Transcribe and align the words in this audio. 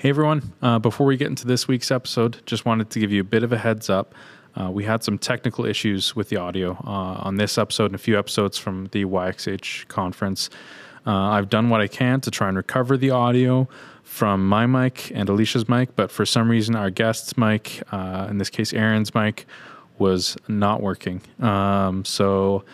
Hey 0.00 0.08
everyone, 0.08 0.54
uh, 0.62 0.78
before 0.78 1.06
we 1.06 1.18
get 1.18 1.26
into 1.26 1.46
this 1.46 1.68
week's 1.68 1.90
episode, 1.90 2.40
just 2.46 2.64
wanted 2.64 2.88
to 2.88 3.00
give 3.00 3.12
you 3.12 3.20
a 3.20 3.24
bit 3.24 3.42
of 3.42 3.52
a 3.52 3.58
heads 3.58 3.90
up. 3.90 4.14
Uh, 4.56 4.70
we 4.70 4.84
had 4.84 5.04
some 5.04 5.18
technical 5.18 5.66
issues 5.66 6.16
with 6.16 6.30
the 6.30 6.38
audio 6.38 6.72
uh, 6.86 7.20
on 7.20 7.36
this 7.36 7.58
episode 7.58 7.84
and 7.84 7.96
a 7.96 7.98
few 7.98 8.18
episodes 8.18 8.56
from 8.56 8.86
the 8.92 9.04
YXH 9.04 9.88
conference. 9.88 10.48
Uh, 11.06 11.12
I've 11.12 11.50
done 11.50 11.68
what 11.68 11.82
I 11.82 11.86
can 11.86 12.22
to 12.22 12.30
try 12.30 12.48
and 12.48 12.56
recover 12.56 12.96
the 12.96 13.10
audio 13.10 13.68
from 14.02 14.48
my 14.48 14.64
mic 14.64 15.12
and 15.14 15.28
Alicia's 15.28 15.68
mic, 15.68 15.94
but 15.96 16.10
for 16.10 16.24
some 16.24 16.50
reason, 16.50 16.76
our 16.76 16.88
guest's 16.88 17.36
mic, 17.36 17.82
uh, 17.92 18.26
in 18.30 18.38
this 18.38 18.48
case, 18.48 18.72
Aaron's 18.72 19.14
mic, 19.14 19.44
was 19.98 20.34
not 20.48 20.80
working. 20.80 21.20
Um, 21.40 22.06
so 22.06 22.64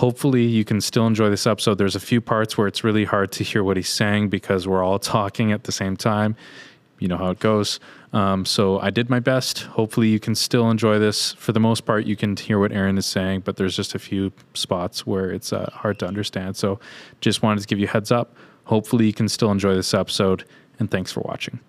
hopefully 0.00 0.44
you 0.44 0.64
can 0.64 0.80
still 0.80 1.06
enjoy 1.06 1.28
this 1.28 1.46
episode. 1.46 1.76
There's 1.76 1.94
a 1.94 2.00
few 2.00 2.22
parts 2.22 2.56
where 2.56 2.66
it's 2.66 2.82
really 2.82 3.04
hard 3.04 3.32
to 3.32 3.44
hear 3.44 3.62
what 3.62 3.76
he's 3.76 3.90
saying 3.90 4.30
because 4.30 4.66
we're 4.66 4.82
all 4.82 4.98
talking 4.98 5.52
at 5.52 5.64
the 5.64 5.72
same 5.72 5.94
time. 5.94 6.36
You 6.98 7.08
know 7.08 7.18
how 7.18 7.28
it 7.28 7.38
goes. 7.38 7.80
Um, 8.14 8.46
so 8.46 8.80
I 8.80 8.88
did 8.88 9.10
my 9.10 9.20
best. 9.20 9.64
Hopefully 9.64 10.08
you 10.08 10.18
can 10.18 10.34
still 10.34 10.70
enjoy 10.70 10.98
this. 10.98 11.34
For 11.34 11.52
the 11.52 11.60
most 11.60 11.84
part, 11.84 12.06
you 12.06 12.16
can 12.16 12.34
hear 12.34 12.58
what 12.58 12.72
Aaron 12.72 12.96
is 12.96 13.04
saying, 13.04 13.40
but 13.40 13.58
there's 13.58 13.76
just 13.76 13.94
a 13.94 13.98
few 13.98 14.32
spots 14.54 15.06
where 15.06 15.30
it's 15.30 15.52
uh, 15.52 15.68
hard 15.70 15.98
to 15.98 16.06
understand. 16.06 16.56
So 16.56 16.80
just 17.20 17.42
wanted 17.42 17.60
to 17.60 17.66
give 17.66 17.78
you 17.78 17.86
heads 17.86 18.10
up. 18.10 18.34
Hopefully 18.64 19.04
you 19.04 19.12
can 19.12 19.28
still 19.28 19.50
enjoy 19.50 19.74
this 19.74 19.92
episode, 19.92 20.44
and 20.78 20.90
thanks 20.90 21.12
for 21.12 21.20
watching. 21.20 21.60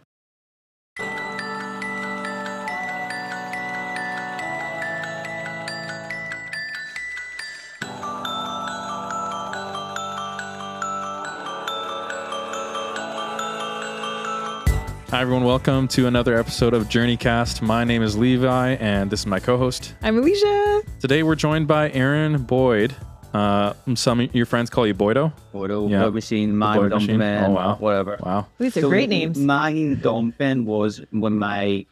Hi, 15.11 15.21
everyone. 15.21 15.43
Welcome 15.43 15.89
to 15.89 16.07
another 16.07 16.37
episode 16.37 16.73
of 16.73 16.87
Journeycast. 16.87 17.61
My 17.61 17.83
name 17.83 18.01
is 18.01 18.17
Levi, 18.17 18.75
and 18.75 19.09
this 19.09 19.21
is 19.21 19.25
my 19.25 19.41
co 19.41 19.57
host. 19.57 19.93
I'm 20.01 20.17
Alicia. 20.17 20.81
Today, 21.01 21.23
we're 21.23 21.35
joined 21.35 21.67
by 21.67 21.91
Aaron 21.91 22.41
Boyd. 22.43 22.95
Uh, 23.33 23.73
some 23.95 24.21
of 24.21 24.33
your 24.33 24.45
friends 24.45 24.69
call 24.69 24.87
you 24.87 24.93
Boydo. 24.93 25.33
Boydo, 25.53 25.89
Yeah. 25.89 26.03
Boyd 26.03 26.13
Machine, 26.13 26.49
Boyd 26.51 26.57
Mind 26.57 26.89
Dump 26.91 27.01
Machine. 27.03 27.21
Oh, 27.21 27.51
wow. 27.51 27.75
whatever. 27.75 28.17
Wow. 28.21 28.47
These 28.57 28.77
are 28.77 28.81
So 28.81 28.89
great 28.89 29.09
names. 29.09 29.37
Mind 29.37 30.01
Dumping 30.01 30.63
was 30.65 31.01
when 31.11 31.37
my 31.37 31.85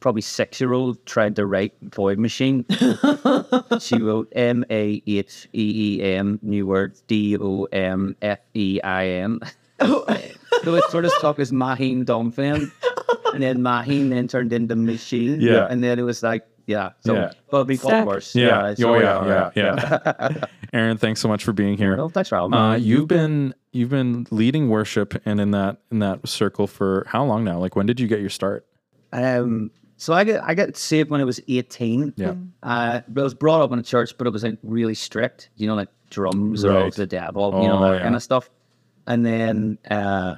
probably 0.00 0.22
six 0.22 0.58
year 0.58 0.72
old 0.72 1.04
tried 1.04 1.36
to 1.36 1.44
write 1.44 1.74
Boyd 1.90 2.18
Machine. 2.18 2.64
she 3.80 4.00
wrote 4.00 4.32
M 4.32 4.64
A 4.70 5.02
H 5.06 5.48
E 5.52 5.98
E 6.00 6.02
M, 6.02 6.38
new 6.42 6.66
word 6.66 6.96
D 7.08 7.36
O 7.38 7.64
M 7.64 8.16
F 8.22 8.38
E 8.54 8.80
I 8.82 9.06
N. 9.08 9.40
Oh. 10.56 10.60
So 10.64 10.74
it 10.76 10.84
sort 10.90 11.04
of 11.04 11.10
stuck 11.12 11.38
as 11.38 11.52
Maheen 11.52 12.04
Dumping. 12.04 12.70
And 13.32 13.42
then 13.42 13.58
Maheen 13.58 14.10
then 14.10 14.28
turned 14.28 14.52
into 14.52 14.76
Machine. 14.76 15.40
Yeah. 15.40 15.66
And 15.68 15.82
then 15.82 15.98
it 15.98 16.02
was 16.02 16.22
like, 16.22 16.46
yeah. 16.66 16.90
So, 17.00 17.14
Yeah. 17.14 17.32
but 17.50 17.68
it 17.70 17.76
got 17.82 17.88
Stack. 17.88 18.06
worse. 18.06 18.34
Yeah. 18.34 18.74
so 18.74 18.94
oh, 18.94 18.98
yeah. 18.98 19.50
Yeah. 19.54 20.30
Yeah. 20.30 20.44
Aaron, 20.72 20.96
thanks 20.98 21.20
so 21.20 21.28
much 21.28 21.44
for 21.44 21.52
being 21.52 21.76
here. 21.76 21.96
Well, 21.96 22.08
thanks 22.08 22.28
for 22.30 22.36
having 22.36 22.52
me. 22.52 22.56
Uh, 22.56 22.74
you've 22.76 23.08
been 23.08 23.54
you've 23.72 23.90
been 23.90 24.26
leading 24.30 24.68
worship 24.70 25.20
and 25.26 25.40
in 25.40 25.50
that 25.50 25.78
in 25.90 25.98
that 25.98 26.26
circle 26.28 26.66
for 26.66 27.04
how 27.08 27.24
long 27.24 27.44
now? 27.44 27.58
Like 27.58 27.76
when 27.76 27.86
did 27.86 28.00
you 28.00 28.06
get 28.08 28.20
your 28.20 28.30
start? 28.30 28.66
Um, 29.12 29.70
so 29.96 30.12
I 30.14 30.24
got 30.24 30.42
I 30.42 30.54
got 30.54 30.76
saved 30.76 31.10
when 31.10 31.20
I 31.20 31.24
was 31.24 31.40
eighteen. 31.48 32.12
Yeah. 32.16 32.34
Uh, 32.62 33.00
I 33.16 33.20
was 33.20 33.34
brought 33.34 33.60
up 33.60 33.70
in 33.72 33.78
a 33.78 33.82
church, 33.82 34.16
but 34.16 34.26
it 34.26 34.30
was 34.30 34.42
like 34.42 34.58
really 34.62 34.94
strict. 34.94 35.50
You 35.56 35.66
know, 35.68 35.74
like 35.74 35.88
drums 36.10 36.64
are 36.64 36.70
Right. 36.72 36.86
of 36.86 36.94
the 36.94 37.06
devil. 37.06 37.60
you 37.62 37.68
know 37.68 37.78
Oh, 37.78 37.90
that 37.90 37.96
yeah. 37.98 38.02
kind 38.02 38.14
of 38.16 38.22
stuff. 38.22 38.48
And 39.06 39.24
then 39.24 39.78
uh, 39.90 40.36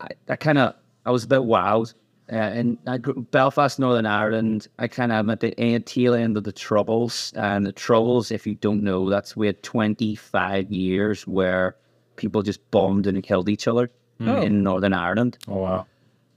I, 0.00 0.08
I 0.28 0.36
kind 0.36 0.58
of 0.58 0.74
I 1.06 1.10
was 1.10 1.24
a 1.24 1.28
bit 1.28 1.44
wild. 1.44 1.94
Uh, 2.30 2.36
and 2.36 2.78
I 2.86 2.98
grew, 2.98 3.26
Belfast, 3.30 3.78
Northern 3.78 4.06
Ireland. 4.06 4.68
I 4.78 4.88
kind 4.88 5.12
of 5.12 5.18
am 5.18 5.30
at 5.30 5.40
the 5.40 5.58
end, 5.60 5.86
tail 5.86 6.14
end 6.14 6.36
of 6.36 6.44
the 6.44 6.52
troubles. 6.52 7.32
And 7.36 7.66
the 7.66 7.72
troubles, 7.72 8.30
if 8.30 8.46
you 8.46 8.54
don't 8.54 8.82
know, 8.82 9.10
that's 9.10 9.36
we 9.36 9.46
had 9.46 9.62
twenty 9.62 10.14
five 10.14 10.70
years 10.70 11.26
where 11.26 11.76
people 12.16 12.42
just 12.42 12.70
bombed 12.70 13.06
and 13.06 13.22
killed 13.22 13.48
each 13.48 13.68
other 13.68 13.90
in 14.20 14.62
Northern 14.62 14.92
Ireland. 14.92 15.36
Oh 15.48 15.56
wow. 15.56 15.86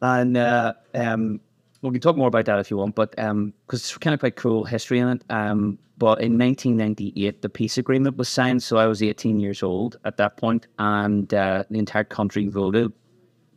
And 0.02 0.36
uh, 0.36 0.74
um, 0.94 1.40
we 1.82 1.92
can 1.92 2.02
talk 2.02 2.18
more 2.18 2.28
about 2.28 2.46
that 2.46 2.60
if 2.60 2.72
you 2.72 2.78
want, 2.78 2.96
but 2.96 3.12
because 3.12 3.54
it's 3.74 3.98
kind 3.98 4.14
of 4.14 4.20
quite 4.20 4.36
cool 4.36 4.64
history 4.64 5.00
in 5.00 5.08
it. 5.08 5.24
Um, 5.30 5.78
but 5.98 6.22
in 6.22 6.38
1998, 6.38 7.42
the 7.42 7.50
peace 7.50 7.78
agreement 7.78 8.18
was 8.18 8.28
signed, 8.28 8.62
so 8.62 8.78
I 8.78 8.86
was 8.86 9.02
18 9.02 9.40
years 9.40 9.64
old 9.64 9.98
at 10.04 10.18
that 10.18 10.36
point, 10.36 10.68
and 10.78 11.34
uh, 11.34 11.64
the 11.70 11.80
entire 11.80 12.04
country 12.04 12.48
voted 12.48 12.92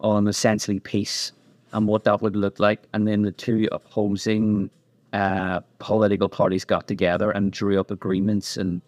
on 0.00 0.28
essentially 0.28 0.78
peace 0.78 1.32
and 1.72 1.86
what 1.88 2.04
that 2.04 2.22
would 2.22 2.36
look 2.36 2.60
like. 2.60 2.82
And 2.92 3.08
then 3.08 3.22
the 3.22 3.32
two 3.32 3.68
opposing 3.72 4.70
uh, 5.12 5.60
political 5.78 6.28
parties 6.28 6.64
got 6.64 6.86
together 6.86 7.32
and 7.32 7.50
drew 7.50 7.80
up 7.80 7.90
agreements, 7.90 8.56
and 8.56 8.82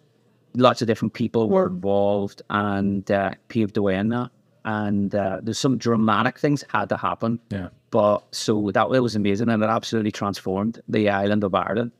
lots 0.55 0.81
of 0.81 0.87
different 0.87 1.13
people 1.13 1.49
were 1.49 1.67
involved 1.67 2.41
and 2.49 3.09
uh, 3.11 3.31
paved 3.49 3.73
the 3.73 3.81
way 3.81 3.97
in 3.97 4.09
that. 4.09 4.31
And 4.63 5.13
uh, 5.13 5.39
there's 5.41 5.57
some 5.57 5.77
dramatic 5.77 6.39
things 6.39 6.63
had 6.69 6.87
to 6.89 6.97
happen. 6.97 7.39
Yeah. 7.49 7.69
But 7.89 8.19
so 8.33 8.71
that 8.71 8.87
it 8.91 8.99
was 8.99 9.15
amazing 9.15 9.49
and 9.49 9.61
it 9.61 9.69
absolutely 9.69 10.11
transformed 10.11 10.79
the 10.87 11.09
island 11.09 11.43
of 11.43 11.53
Ireland. 11.53 11.91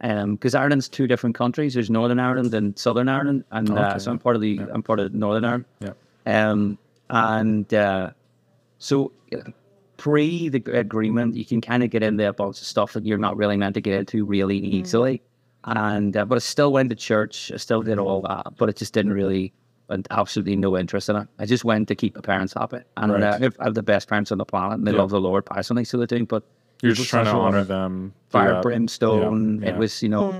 Because 0.00 0.54
Ireland's 0.54 0.88
two 0.88 1.06
different 1.06 1.36
countries. 1.36 1.74
There's 1.74 1.90
Northern 1.90 2.18
Ireland 2.18 2.54
and 2.54 2.78
Southern 2.78 3.08
Ireland, 3.08 3.44
and 3.50 3.70
uh, 3.70 3.98
so 3.98 4.10
I'm 4.10 4.18
part 4.18 4.34
of 4.34 4.40
the 4.42 4.58
I'm 4.72 4.82
part 4.82 4.98
of 4.98 5.12
Northern 5.12 5.44
Ireland. 5.44 5.64
Yeah. 5.80 5.92
Um, 6.26 6.78
and 7.10 7.72
uh, 7.74 8.10
so 8.78 9.12
uh, 9.34 9.50
pre 9.98 10.48
the 10.48 10.62
agreement, 10.78 11.34
you 11.36 11.44
can 11.44 11.60
kind 11.60 11.82
of 11.82 11.90
get 11.90 12.02
into 12.02 12.26
a 12.26 12.32
bunch 12.32 12.60
of 12.60 12.66
stuff 12.66 12.94
that 12.94 13.04
you're 13.04 13.18
not 13.18 13.36
really 13.36 13.56
meant 13.58 13.74
to 13.74 13.80
get 13.82 13.94
into 13.94 14.24
really 14.24 14.56
easily. 14.58 15.20
And 15.64 16.16
uh, 16.16 16.24
but 16.24 16.36
I 16.36 16.38
still 16.38 16.72
went 16.72 16.88
to 16.90 16.96
church. 16.96 17.52
I 17.52 17.58
still 17.58 17.82
did 17.82 17.98
all 17.98 18.22
that, 18.22 18.56
but 18.56 18.68
it 18.70 18.76
just 18.76 18.94
didn't 18.94 19.12
really. 19.12 19.52
And 19.90 20.06
absolutely 20.12 20.54
no 20.54 20.78
interest 20.78 21.08
in 21.08 21.16
it. 21.16 21.26
I 21.40 21.46
just 21.46 21.64
went 21.64 21.88
to 21.88 21.96
keep 21.96 22.14
my 22.14 22.20
parents 22.20 22.54
happy, 22.54 22.78
and 22.96 23.12
Right. 23.12 23.22
uh, 23.24 23.50
I 23.58 23.64
have 23.64 23.74
the 23.74 23.82
best 23.82 24.08
parents 24.08 24.30
on 24.30 24.38
the 24.38 24.44
planet. 24.44 24.78
And 24.78 24.86
they 24.86 24.92
Yeah. 24.92 24.98
love 24.98 25.10
the 25.10 25.20
Lord 25.20 25.44
personally, 25.44 25.84
so 25.84 25.98
they 25.98 26.06
do. 26.06 26.24
But 26.24 26.44
You're 26.82 26.92
it 26.92 26.94
just 26.94 27.00
was 27.00 27.08
trying 27.08 27.24
to 27.24 27.30
such 27.30 27.34
a 27.34 27.38
lot 27.38 27.48
honor 27.48 27.64
them. 27.64 28.14
through 28.30 28.40
fire 28.40 28.52
that. 28.54 28.62
brimstone. 28.62 29.62
Yeah, 29.62 29.70
It 29.70 29.76
was, 29.76 30.02
you 30.02 30.08
know, 30.08 30.30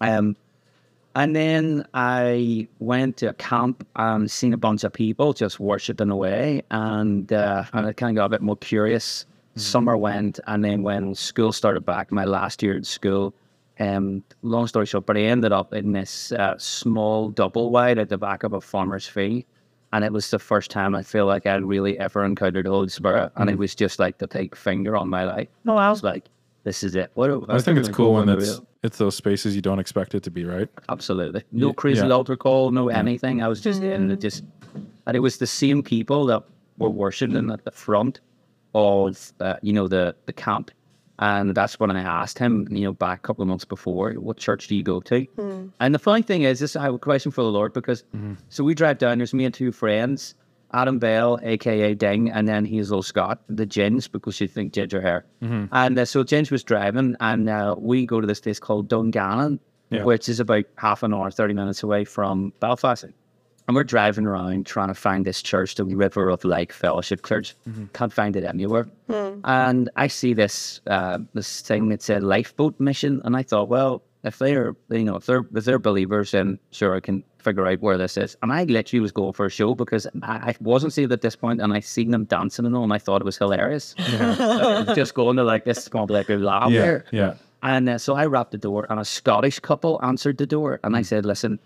um, 0.00 0.36
and 1.14 1.34
then 1.34 1.86
I 1.94 2.68
went 2.78 3.16
to 3.18 3.30
a 3.30 3.32
camp 3.34 3.86
and 3.96 4.30
seen 4.30 4.52
a 4.52 4.56
bunch 4.56 4.84
of 4.84 4.92
people 4.92 5.32
just 5.32 5.58
worshiping 5.58 6.10
away, 6.10 6.62
and 6.70 7.32
uh, 7.32 7.64
and 7.72 7.86
I 7.86 7.92
kind 7.92 8.16
of 8.16 8.20
got 8.20 8.26
a 8.26 8.28
bit 8.28 8.42
more 8.42 8.56
curious. 8.56 9.26
Summer 9.56 9.96
went, 9.96 10.38
and 10.46 10.64
then 10.64 10.84
when 10.84 11.16
school 11.16 11.50
started 11.52 11.84
back, 11.84 12.12
my 12.12 12.24
last 12.24 12.62
year 12.62 12.76
at 12.76 12.86
school. 12.86 13.34
Um, 13.80 14.24
long 14.42 14.66
story 14.66 14.86
short, 14.86 15.06
but 15.06 15.16
I 15.16 15.20
ended 15.20 15.52
up 15.52 15.72
in 15.72 15.92
this 15.92 16.32
uh, 16.32 16.56
small 16.58 17.28
double 17.30 17.70
wide 17.70 17.98
at 17.98 18.08
the 18.08 18.18
back 18.18 18.42
of 18.42 18.52
a 18.52 18.60
farmer's 18.60 19.06
field. 19.06 19.44
And 19.92 20.04
it 20.04 20.12
was 20.12 20.30
the 20.30 20.38
first 20.38 20.70
time 20.70 20.94
I 20.94 21.02
feel 21.02 21.26
like 21.26 21.46
I'd 21.46 21.64
really 21.64 21.98
ever 21.98 22.24
encountered 22.24 22.66
the 22.66 22.70
Holy 22.70 22.88
Spirit. 22.88 23.32
And 23.36 23.48
it 23.48 23.56
was 23.56 23.74
just 23.74 23.98
like 23.98 24.18
the 24.18 24.28
big 24.28 24.54
finger 24.54 24.96
on 24.96 25.08
my 25.08 25.24
life. 25.24 25.48
No, 25.64 25.76
I 25.76 25.88
was 25.88 26.02
like, 26.02 26.26
this 26.64 26.82
is 26.82 26.94
it. 26.94 27.10
What 27.14 27.30
I 27.48 27.60
think 27.60 27.78
it's 27.78 27.88
cool 27.88 28.14
when 28.14 28.28
it's 28.28 28.60
it's 28.82 28.98
those 28.98 29.16
spaces 29.16 29.56
you 29.56 29.62
don't 29.62 29.78
expect 29.78 30.14
it 30.14 30.22
to 30.24 30.30
be, 30.30 30.44
right? 30.44 30.68
Absolutely. 30.88 31.42
No 31.52 31.72
crazy 31.72 32.06
yeah. 32.06 32.12
altar 32.12 32.36
call, 32.36 32.70
no 32.70 32.88
anything. 32.88 33.42
I 33.42 33.48
was 33.48 33.60
just 33.60 33.82
in 33.82 34.10
it 34.10 34.20
just 34.20 34.44
and 35.06 35.16
it 35.16 35.20
was 35.20 35.38
the 35.38 35.46
same 35.46 35.82
people 35.82 36.26
that 36.26 36.42
were 36.76 36.90
worshiping 36.90 37.50
at 37.50 37.64
the 37.64 37.70
front 37.70 38.20
of 38.74 39.32
uh, 39.40 39.56
you 39.62 39.72
know 39.72 39.88
the 39.88 40.14
the 40.26 40.32
camp. 40.32 40.70
And 41.20 41.54
that's 41.54 41.80
when 41.80 41.90
I 41.90 42.02
asked 42.02 42.38
him, 42.38 42.68
you 42.70 42.84
know, 42.84 42.92
back 42.92 43.18
a 43.18 43.22
couple 43.22 43.42
of 43.42 43.48
months 43.48 43.64
before, 43.64 44.12
what 44.14 44.36
church 44.36 44.68
do 44.68 44.76
you 44.76 44.82
go 44.84 45.00
to? 45.00 45.26
And 45.80 45.94
the 45.94 45.98
funny 45.98 46.22
thing 46.22 46.42
is, 46.42 46.60
this 46.60 46.76
I 46.76 46.82
have 46.82 46.94
a 46.94 46.98
question 46.98 47.32
for 47.32 47.42
the 47.42 47.50
Lord 47.50 47.72
because 47.72 48.04
so 48.48 48.62
we 48.64 48.74
drive 48.74 48.98
down, 48.98 49.18
there's 49.18 49.34
me 49.34 49.44
and 49.44 49.52
two 49.54 49.72
friends, 49.72 50.34
Adam 50.72 50.98
Bell, 50.98 51.38
aka 51.42 51.94
Ding, 51.94 52.30
and 52.30 52.46
then 52.46 52.64
Hazel 52.64 53.02
Scott, 53.02 53.40
the 53.48 53.66
Gins, 53.66 54.06
because 54.06 54.40
you 54.40 54.46
think 54.46 54.72
ginger 54.74 55.00
hair. 55.00 55.24
And 55.40 55.98
uh, 55.98 56.04
so 56.04 56.22
Gins 56.24 56.50
was 56.50 56.62
driving, 56.62 57.16
and 57.20 57.48
uh, 57.48 57.74
we 57.78 58.06
go 58.06 58.20
to 58.20 58.26
this 58.26 58.40
place 58.40 58.60
called 58.60 58.88
Dungannon, 58.88 59.58
Yeah. 59.90 60.04
which 60.04 60.28
is 60.28 60.38
about 60.40 60.66
half 60.76 61.02
an 61.02 61.14
hour, 61.14 61.30
30 61.30 61.54
minutes 61.54 61.82
away 61.82 62.04
from 62.04 62.52
Belfast. 62.60 63.06
And 63.68 63.74
we're 63.74 63.84
driving 63.84 64.24
around 64.26 64.64
trying 64.66 64.88
to 64.88 64.94
find 64.94 65.26
this 65.26 65.42
church, 65.42 65.74
the 65.74 65.84
River 65.84 66.30
of 66.30 66.42
Light 66.42 66.72
Fellowship 66.72 67.24
Church. 67.24 67.54
Can't 67.92 68.12
find 68.12 68.34
it 68.34 68.44
anywhere. 68.44 68.88
And 69.44 69.90
I 69.94 70.06
see 70.08 70.32
this 70.34 70.80
uh, 70.86 71.18
this 71.34 71.60
thing 71.60 71.90
that 71.90 72.02
said 72.02 72.22
lifeboat 72.22 72.80
mission, 72.80 73.20
and 73.24 73.36
I 73.36 73.42
thought, 73.42 73.68
well, 73.68 74.02
if 74.24 74.38
they're 74.38 74.74
you 74.90 75.04
know 75.04 75.16
if 75.16 75.26
they're 75.26 75.44
if 75.54 75.64
they're 75.66 75.78
believers, 75.78 76.30
then 76.32 76.58
sure 76.70 76.96
I 76.96 77.00
can 77.00 77.22
figure 77.38 77.66
out 77.66 77.80
where 77.80 77.98
this 77.98 78.16
is. 78.16 78.36
And 78.42 78.52
I 78.52 78.64
literally 78.64 79.00
was 79.00 79.12
going 79.12 79.32
for 79.34 79.46
a 79.46 79.50
show 79.50 79.74
because 79.74 80.06
I, 80.22 80.50
I 80.50 80.56
wasn't 80.60 80.92
saved 80.94 81.12
at 81.12 81.20
this 81.20 81.36
point, 81.36 81.60
and 81.60 81.72
I 81.72 81.80
seen 81.80 82.10
them 82.10 82.24
dancing 82.24 82.64
and 82.66 82.74
all, 82.74 82.84
and 82.84 82.92
I 82.92 82.98
thought 82.98 83.20
it 83.20 83.24
was 83.24 83.36
hilarious. 83.38 83.94
Just 84.94 85.12
going 85.14 85.36
to 85.36 85.44
like 85.44 85.64
this 85.64 85.78
is 85.78 85.88
going 85.88 86.06
to 86.06 86.12
be 86.12 86.14
like 86.14 86.30
a 86.30 86.36
laugh 86.36 86.70
Yeah. 86.70 86.82
here. 86.82 87.04
Yeah. 87.12 87.34
And 87.62 87.88
uh, 87.88 87.98
so 87.98 88.14
I 88.14 88.26
rapped 88.26 88.52
the 88.52 88.58
door, 88.58 88.86
and 88.88 88.98
a 89.00 89.04
Scottish 89.04 89.58
couple 89.60 90.00
answered 90.02 90.38
the 90.38 90.46
door, 90.46 90.78
and 90.84 90.96
I 90.96 91.02
said, 91.02 91.26
"Listen, 91.26 91.58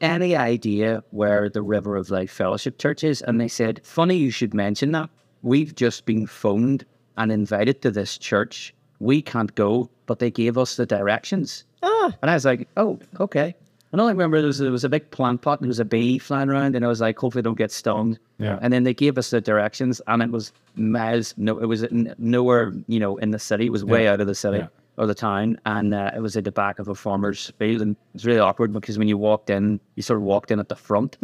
any 0.00 0.36
idea 0.36 1.02
where 1.10 1.48
the 1.48 1.62
River 1.62 1.96
of 1.96 2.10
Life 2.10 2.30
Fellowship 2.30 2.78
Church 2.78 3.04
is?" 3.04 3.22
And 3.22 3.40
they 3.40 3.48
said, 3.48 3.80
"Funny 3.84 4.16
you 4.16 4.30
should 4.30 4.54
mention 4.54 4.92
that." 4.92 5.10
we've 5.46 5.74
just 5.74 6.04
been 6.04 6.26
phoned 6.26 6.84
and 7.16 7.32
invited 7.32 7.80
to 7.82 7.90
this 7.90 8.18
church. 8.18 8.74
We 8.98 9.22
can't 9.22 9.54
go, 9.54 9.88
but 10.06 10.18
they 10.18 10.30
gave 10.30 10.58
us 10.58 10.76
the 10.76 10.84
directions. 10.84 11.64
Ah. 11.82 12.12
And 12.20 12.30
I 12.30 12.34
was 12.34 12.44
like, 12.44 12.68
oh, 12.76 12.98
okay. 13.20 13.54
And 13.92 14.00
all 14.00 14.08
I 14.08 14.10
remember 14.10 14.38
there 14.38 14.48
was, 14.48 14.58
there 14.58 14.72
was 14.72 14.84
a 14.84 14.88
big 14.88 15.10
plant 15.12 15.42
pot 15.42 15.60
and 15.60 15.66
there 15.66 15.68
was 15.68 15.78
a 15.78 15.84
bee 15.84 16.18
flying 16.18 16.50
around, 16.50 16.74
and 16.74 16.84
I 16.84 16.88
was 16.88 17.00
like, 17.00 17.18
hopefully, 17.18 17.40
I 17.40 17.44
don't 17.44 17.56
get 17.56 17.70
stung. 17.70 18.18
Yeah. 18.38 18.58
And 18.60 18.72
then 18.72 18.82
they 18.82 18.92
gave 18.92 19.16
us 19.16 19.30
the 19.30 19.40
directions, 19.40 20.02
and 20.08 20.22
it 20.22 20.30
was 20.30 20.52
miles. 20.74 21.32
No, 21.36 21.58
it 21.58 21.66
was 21.66 21.86
nowhere, 22.18 22.72
you 22.88 22.98
know, 22.98 23.16
in 23.18 23.30
the 23.30 23.38
city. 23.38 23.66
It 23.66 23.72
was 23.72 23.84
way 23.84 24.08
out 24.08 24.20
of 24.20 24.26
the 24.26 24.34
city 24.34 24.58
Yeah. 24.58 24.66
Or 24.98 25.06
the 25.06 25.14
town, 25.14 25.58
and 25.66 25.92
uh, 25.94 26.10
it 26.16 26.20
was 26.20 26.36
at 26.36 26.44
the 26.44 26.52
back 26.52 26.78
of 26.78 26.88
a 26.88 26.94
farmer's 26.94 27.52
field, 27.58 27.82
and 27.82 27.92
it 27.92 27.98
was 28.14 28.26
really 28.26 28.40
awkward 28.40 28.72
because 28.72 28.98
when 28.98 29.08
you 29.08 29.18
walked 29.18 29.50
in, 29.50 29.78
you 29.94 30.02
sort 30.02 30.18
of 30.18 30.22
walked 30.24 30.50
in 30.50 30.58
at 30.58 30.68
the 30.68 30.76
front. 30.76 31.16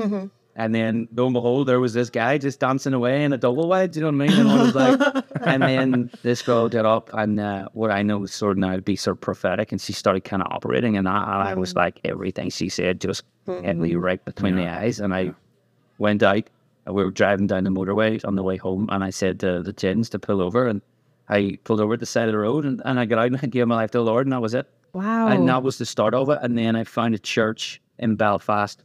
And 0.54 0.74
then 0.74 1.08
lo 1.16 1.24
and 1.24 1.32
behold, 1.32 1.66
there 1.66 1.80
was 1.80 1.94
this 1.94 2.10
guy 2.10 2.36
just 2.36 2.60
dancing 2.60 2.92
away 2.92 3.24
in 3.24 3.32
a 3.32 3.38
double 3.38 3.68
wide. 3.70 3.92
Do 3.92 4.00
you 4.00 4.04
know 4.10 4.18
what 4.18 4.24
I 4.24 4.28
mean? 4.28 4.38
And 4.40 4.50
I 4.50 4.62
was 4.62 4.74
like, 4.74 5.24
and 5.40 5.62
then 5.62 6.10
this 6.22 6.42
girl 6.42 6.68
got 6.68 6.84
up, 6.84 7.08
and 7.14 7.40
uh, 7.40 7.68
what 7.72 7.90
I 7.90 8.02
know 8.02 8.18
was 8.18 8.34
sort 8.34 8.52
of 8.52 8.58
now 8.58 8.76
to 8.76 8.82
be 8.82 8.94
sort 8.94 9.16
of 9.16 9.22
prophetic, 9.22 9.72
and 9.72 9.80
she 9.80 9.94
started 9.94 10.24
kind 10.24 10.42
of 10.42 10.52
operating, 10.52 10.98
and 10.98 11.08
I, 11.08 11.22
and 11.22 11.48
I 11.48 11.54
was 11.54 11.74
like, 11.74 12.00
everything 12.04 12.50
she 12.50 12.68
said 12.68 13.00
just 13.00 13.24
hit 13.46 13.76
me 13.78 13.94
right 13.94 14.22
between 14.26 14.56
the 14.56 14.68
eyes, 14.68 15.00
and 15.00 15.14
I 15.14 15.32
went 15.96 16.22
out. 16.22 16.50
and 16.84 16.94
We 16.94 17.02
were 17.02 17.10
driving 17.10 17.46
down 17.46 17.64
the 17.64 17.70
motorway 17.70 18.22
on 18.22 18.34
the 18.34 18.42
way 18.42 18.58
home, 18.58 18.90
and 18.92 19.02
I 19.02 19.08
said 19.08 19.40
to 19.40 19.62
the 19.62 19.72
gins 19.72 20.10
to 20.10 20.18
pull 20.18 20.42
over, 20.42 20.66
and 20.68 20.82
I 21.28 21.58
pulled 21.64 21.80
over 21.80 21.94
at 21.94 22.00
the 22.00 22.06
side 22.06 22.28
of 22.28 22.32
the 22.32 22.38
road, 22.38 22.64
and, 22.64 22.82
and 22.84 22.98
I 23.00 23.04
got 23.04 23.18
out 23.18 23.26
and 23.26 23.40
I 23.42 23.46
gave 23.46 23.66
my 23.66 23.76
life 23.76 23.90
to 23.92 23.98
the 23.98 24.04
Lord, 24.04 24.26
and 24.26 24.32
that 24.32 24.42
was 24.42 24.54
it. 24.54 24.66
Wow. 24.92 25.28
And 25.28 25.48
that 25.48 25.62
was 25.62 25.78
the 25.78 25.86
start 25.86 26.14
of 26.14 26.28
it. 26.28 26.38
And 26.42 26.56
then 26.58 26.76
I 26.76 26.84
found 26.84 27.14
a 27.14 27.18
church 27.18 27.80
in 27.98 28.16
Belfast. 28.16 28.82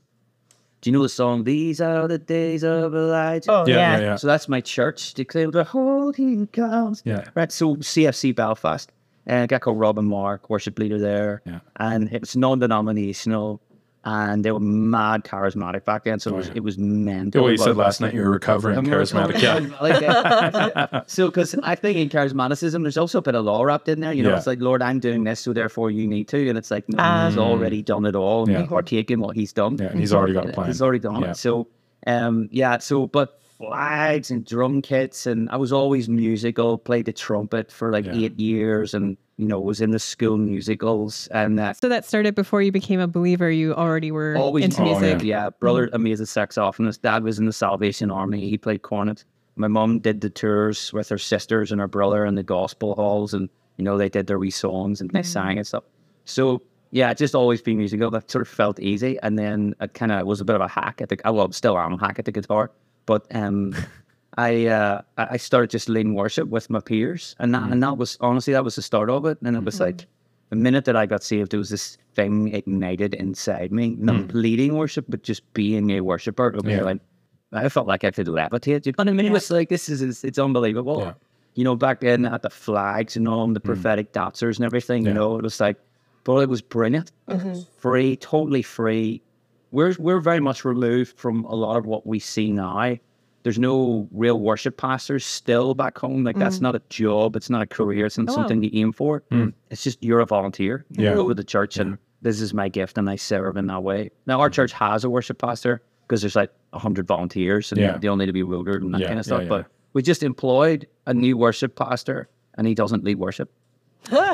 Do 0.81 0.89
you 0.89 0.95
know 0.95 1.03
the 1.03 1.09
song, 1.09 1.43
These 1.43 1.81
Are 1.81 2.07
the 2.07 2.19
Days 2.19 2.63
of 2.63 2.93
Elijah? 2.93 3.51
oh, 3.51 3.65
Yeah, 3.67 3.75
yeah. 3.75 3.97
yeah, 3.97 4.03
yeah. 4.03 4.15
So 4.15 4.27
that's 4.27 4.47
my 4.47 4.61
church. 4.61 5.13
Declare 5.15 5.51
the 5.51 5.63
holy 5.63 6.45
comes. 6.47 7.01
Yeah. 7.03 7.25
Right. 7.35 7.51
So 7.51 7.75
CFC 7.77 8.35
Belfast. 8.35 8.91
And 9.25 9.43
a 9.43 9.47
guy 9.47 9.59
called 9.59 9.79
Robin 9.79 10.05
Mark, 10.05 10.49
worship 10.49 10.79
leader 10.79 10.99
there. 10.99 11.41
Yeah. 11.45 11.59
And 11.77 12.13
it 12.13 12.21
was 12.21 12.37
non 12.37 12.59
denominational. 12.59 13.59
And 14.05 14.45
they 14.45 14.51
were 14.51 14.59
mad 14.61 15.25
charismatic 15.25 15.83
back 15.83 16.05
then. 16.05 16.19
So 16.19 16.29
it 16.31 16.37
was, 16.37 16.47
yeah. 16.47 16.53
it 16.55 16.63
was 16.63 16.77
mental. 16.77 17.43
Oh, 17.43 17.47
you 17.49 17.57
said 17.57 17.75
last 17.75 17.99
night 17.99 18.13
you 18.13 18.21
were 18.21 18.29
recovering 18.29 18.79
charismatic. 18.85 19.41
Yeah. 19.41 19.57
Uh, 19.81 21.01
so, 21.07 21.27
because 21.27 21.55
I 21.63 21.75
think 21.75 21.97
in 21.97 22.07
charismaticism, 22.07 22.83
there's 22.83 22.97
also 22.97 23.17
a 23.17 23.21
bit 23.21 23.35
of 23.35 23.43
law 23.43 23.63
wrapped 23.63 23.89
in 23.89 23.99
there. 23.99 24.13
You 24.13 24.23
know, 24.23 24.29
Yeah. 24.29 24.37
it's 24.37 24.47
like, 24.47 24.61
Lord, 24.61 24.81
I'm 24.81 24.99
doing 24.99 25.23
this, 25.25 25.41
so 25.41 25.51
therefore 25.51 25.91
you 25.91 26.07
need 26.07 26.27
to. 26.29 26.47
And 26.49 26.57
it's 26.57 26.71
like, 26.71 26.87
no, 26.87 27.03
Um, 27.03 27.29
he's 27.31 27.37
already 27.37 27.81
done 27.81 28.05
it 28.05 28.15
all. 28.15 28.43
And 28.43 28.51
Yeah. 28.53 28.61
we 28.61 28.67
partake 28.67 29.11
in 29.11 29.19
what 29.19 29.35
he's 29.35 29.51
done. 29.51 29.77
Yeah, 29.77 29.87
and 29.87 29.99
he's 29.99 30.13
already 30.13 30.33
got 30.33 30.49
a 30.49 30.53
plan. 30.53 30.67
He's 30.67 30.81
already 30.81 30.99
done 30.99 31.21
Yeah. 31.21 31.31
it. 31.31 31.37
So, 31.37 31.67
um, 32.05 32.47
yeah, 32.51 32.77
so, 32.77 33.07
but 33.07 33.39
flags 33.57 34.31
and 34.31 34.45
drum 34.45 34.81
kits, 34.81 35.25
and 35.25 35.49
I 35.49 35.57
was 35.57 35.71
always 35.71 36.07
musical, 36.09 36.77
played 36.77 37.05
the 37.05 37.13
trumpet 37.13 37.71
for 37.71 37.91
like 37.91 38.05
Yeah. 38.05 38.13
eight 38.15 38.39
years, 38.39 38.93
and, 38.93 39.17
you 39.37 39.47
know, 39.47 39.59
was 39.59 39.81
in 39.81 39.91
the 39.91 39.99
school 39.99 40.37
musicals. 40.37 41.27
And 41.31 41.59
uh, 41.59 41.73
So 41.73 41.89
that 41.89 42.05
started 42.05 42.35
before 42.35 42.61
you 42.61 42.71
became 42.71 42.99
a 42.99 43.07
believer. 43.07 43.49
You 43.49 43.73
already 43.73 44.11
were 44.11 44.35
always 44.37 44.65
into 44.65 44.81
Oh, 44.83 44.85
music. 44.99 45.23
yeah. 45.23 45.45
yeah, 45.45 45.49
brother, 45.59 45.89
amazing 45.93 46.25
saxophonist. 46.27 47.01
Dad 47.01 47.23
was 47.23 47.39
in 47.39 47.45
the 47.45 47.53
Salvation 47.53 48.11
Army. 48.11 48.49
He 48.49 48.57
played 48.57 48.81
cornet. 48.83 49.23
My 49.55 49.67
mom 49.67 49.99
did 49.99 50.21
the 50.21 50.29
tours 50.29 50.93
with 50.93 51.09
her 51.09 51.17
sisters 51.17 51.71
and 51.71 51.81
her 51.81 51.87
brother 51.87 52.25
in 52.25 52.35
the 52.35 52.43
gospel 52.43 52.93
halls, 52.95 53.33
and 53.33 53.49
you 53.77 53.83
know 53.83 53.97
they 53.97 54.09
did 54.09 54.27
their 54.27 54.37
wee 54.37 54.51
songs 54.51 55.01
and 55.01 55.09
they 55.11 55.23
sang 55.23 55.57
and 55.57 55.65
stuff. 55.65 55.83
So 56.25 56.61
yeah, 56.91 57.11
just 57.15 57.33
always 57.33 57.59
been 57.61 57.77
musical. 57.77 58.11
That 58.11 58.29
sort 58.29 58.43
of 58.43 58.47
felt 58.47 58.79
easy, 58.79 59.17
and 59.23 59.37
then 59.39 59.73
I 59.79 59.87
kind 59.87 60.11
of 60.11 60.27
was 60.27 60.41
a 60.41 60.45
bit 60.45 60.55
of 60.55 60.61
a 60.61 60.67
hack 60.67 61.01
at 61.01 61.09
the. 61.09 61.17
Well, 61.25 61.51
still 61.53 61.75
am 61.77 61.93
a 61.93 61.97
hack 61.97 62.19
at 62.19 62.25
the 62.25 62.31
guitar, 62.31 62.69
but 63.07 63.25
um. 63.33 63.73
I 64.39 64.67
uh, 64.67 65.01
I 65.17 65.27
I 65.31 65.37
started 65.37 65.71
just 65.71 65.89
leading 65.89 66.13
worship 66.13 66.47
with 66.49 66.69
my 66.69 66.79
peers, 66.79 67.35
and 67.39 67.55
that, 67.55 67.63
and 67.63 67.81
mm. 67.81 67.81
that 67.81 67.97
was 67.97 68.17
honestly 68.21 68.53
that 68.53 68.63
was 68.63 68.75
the 68.75 68.83
start 68.83 69.09
of 69.09 69.25
it. 69.25 69.39
And 69.43 69.57
it 69.57 69.63
was 69.63 69.75
mm-hmm. 69.75 69.85
like 69.85 70.05
the 70.49 70.55
minute 70.55 70.85
that 70.85 70.95
I 70.95 71.05
got 71.05 71.23
saved, 71.23 71.51
there 71.51 71.57
was 71.57 71.69
this 71.69 71.97
thing 72.15 72.53
ignited 72.53 73.13
inside 73.15 73.71
me, 73.71 73.95
not 73.99 74.15
mm. 74.15 74.33
leading 74.33 74.75
worship, 74.75 75.05
but 75.09 75.23
just 75.23 75.41
being 75.53 75.89
a 75.91 76.01
worshiper. 76.01 76.51
Was 76.51 76.63
Yeah. 76.65 76.83
like 76.83 76.99
I 77.51 77.69
felt 77.69 77.87
like 77.87 78.03
I 78.03 78.11
could 78.11 78.27
levitate. 78.27 78.85
You 78.85 78.91
know 78.91 78.95
what 78.97 79.09
I 79.09 79.13
mean? 79.13 79.25
It 79.25 79.31
was 79.31 79.49
like 79.49 79.69
this 79.69 79.89
is 79.89 80.01
it's, 80.01 80.23
it's 80.23 80.37
unbelievable. 80.37 80.99
Yeah. 80.99 81.13
You 81.55 81.63
know, 81.63 81.75
back 81.75 82.01
then 82.01 82.25
at 82.25 82.43
the 82.43 82.51
flags 82.51 83.17
and 83.17 83.27
all, 83.27 83.43
and 83.43 83.55
the 83.55 83.59
mm. 83.59 83.65
prophetic 83.65 84.11
dancers 84.11 84.57
and 84.59 84.65
everything. 84.65 85.05
You 85.05 85.13
know, 85.13 85.37
it 85.37 85.43
was 85.43 85.59
like, 85.59 85.77
but 86.23 86.37
it 86.37 86.49
was 86.49 86.61
brilliant, 86.61 87.11
mm-hmm. 87.27 87.61
free, 87.79 88.15
totally 88.17 88.61
free. 88.61 89.21
We're 89.71 89.95
we're 89.99 90.19
very 90.19 90.39
much 90.39 90.63
removed 90.65 91.17
from 91.17 91.43
a 91.45 91.55
lot 91.55 91.77
of 91.77 91.85
what 91.85 92.05
we 92.07 92.19
see 92.19 92.51
now. 92.51 92.95
There's 93.43 93.59
no 93.59 94.07
real 94.11 94.39
worship 94.39 94.77
pastors 94.77 95.25
still 95.25 95.73
back 95.73 95.97
home. 95.97 96.23
Like 96.23 96.37
that's 96.37 96.57
mm. 96.57 96.63
not 96.63 96.75
a 96.75 96.81
job. 96.89 97.35
It's 97.35 97.49
not 97.49 97.61
a 97.61 97.65
career. 97.65 98.05
It's 98.05 98.17
not 98.17 98.29
Oh, 98.29 98.33
something 98.33 98.61
you 98.63 98.69
aim 98.73 98.91
for. 98.91 99.23
Hmm. 99.31 99.49
It's 99.69 99.83
just 99.83 100.03
you're 100.03 100.19
a 100.19 100.25
volunteer. 100.25 100.85
You 100.91 101.05
Yeah. 101.05 101.13
go 101.13 101.27
to 101.29 101.33
the 101.33 101.43
church 101.45 101.77
and 101.77 101.97
this 102.21 102.41
is 102.41 102.53
my 102.53 102.67
gift 102.67 102.97
and 102.97 103.09
I 103.09 103.15
serve 103.15 103.55
in 103.55 103.67
that 103.67 103.83
way. 103.83 104.11
Now 104.25 104.41
our 104.41 104.49
hmm. 104.49 104.53
church 104.53 104.73
has 104.73 105.03
a 105.03 105.09
worship 105.09 105.37
pastor 105.37 105.81
because 106.07 106.21
there's 106.21 106.35
like 106.35 106.51
a 106.73 106.79
hundred 106.79 107.07
volunteers 107.07 107.71
and 107.71 107.79
Yeah. 107.79 107.97
they 107.97 108.07
all 108.07 108.17
need 108.17 108.25
to 108.25 108.33
be 108.33 108.43
wildered 108.43 108.83
and 108.83 108.93
that 108.93 109.01
Yeah, 109.01 109.07
kind 109.07 109.19
of 109.19 109.25
stuff. 109.25 109.43
yeah. 109.43 109.49
But 109.49 109.65
we 109.93 110.01
just 110.01 110.23
employed 110.23 110.87
a 111.05 111.13
new 111.13 111.37
worship 111.37 111.75
pastor 111.75 112.27
and 112.55 112.67
he 112.67 112.73
doesn't 112.75 113.03
lead 113.05 113.17
worship. 113.17 113.49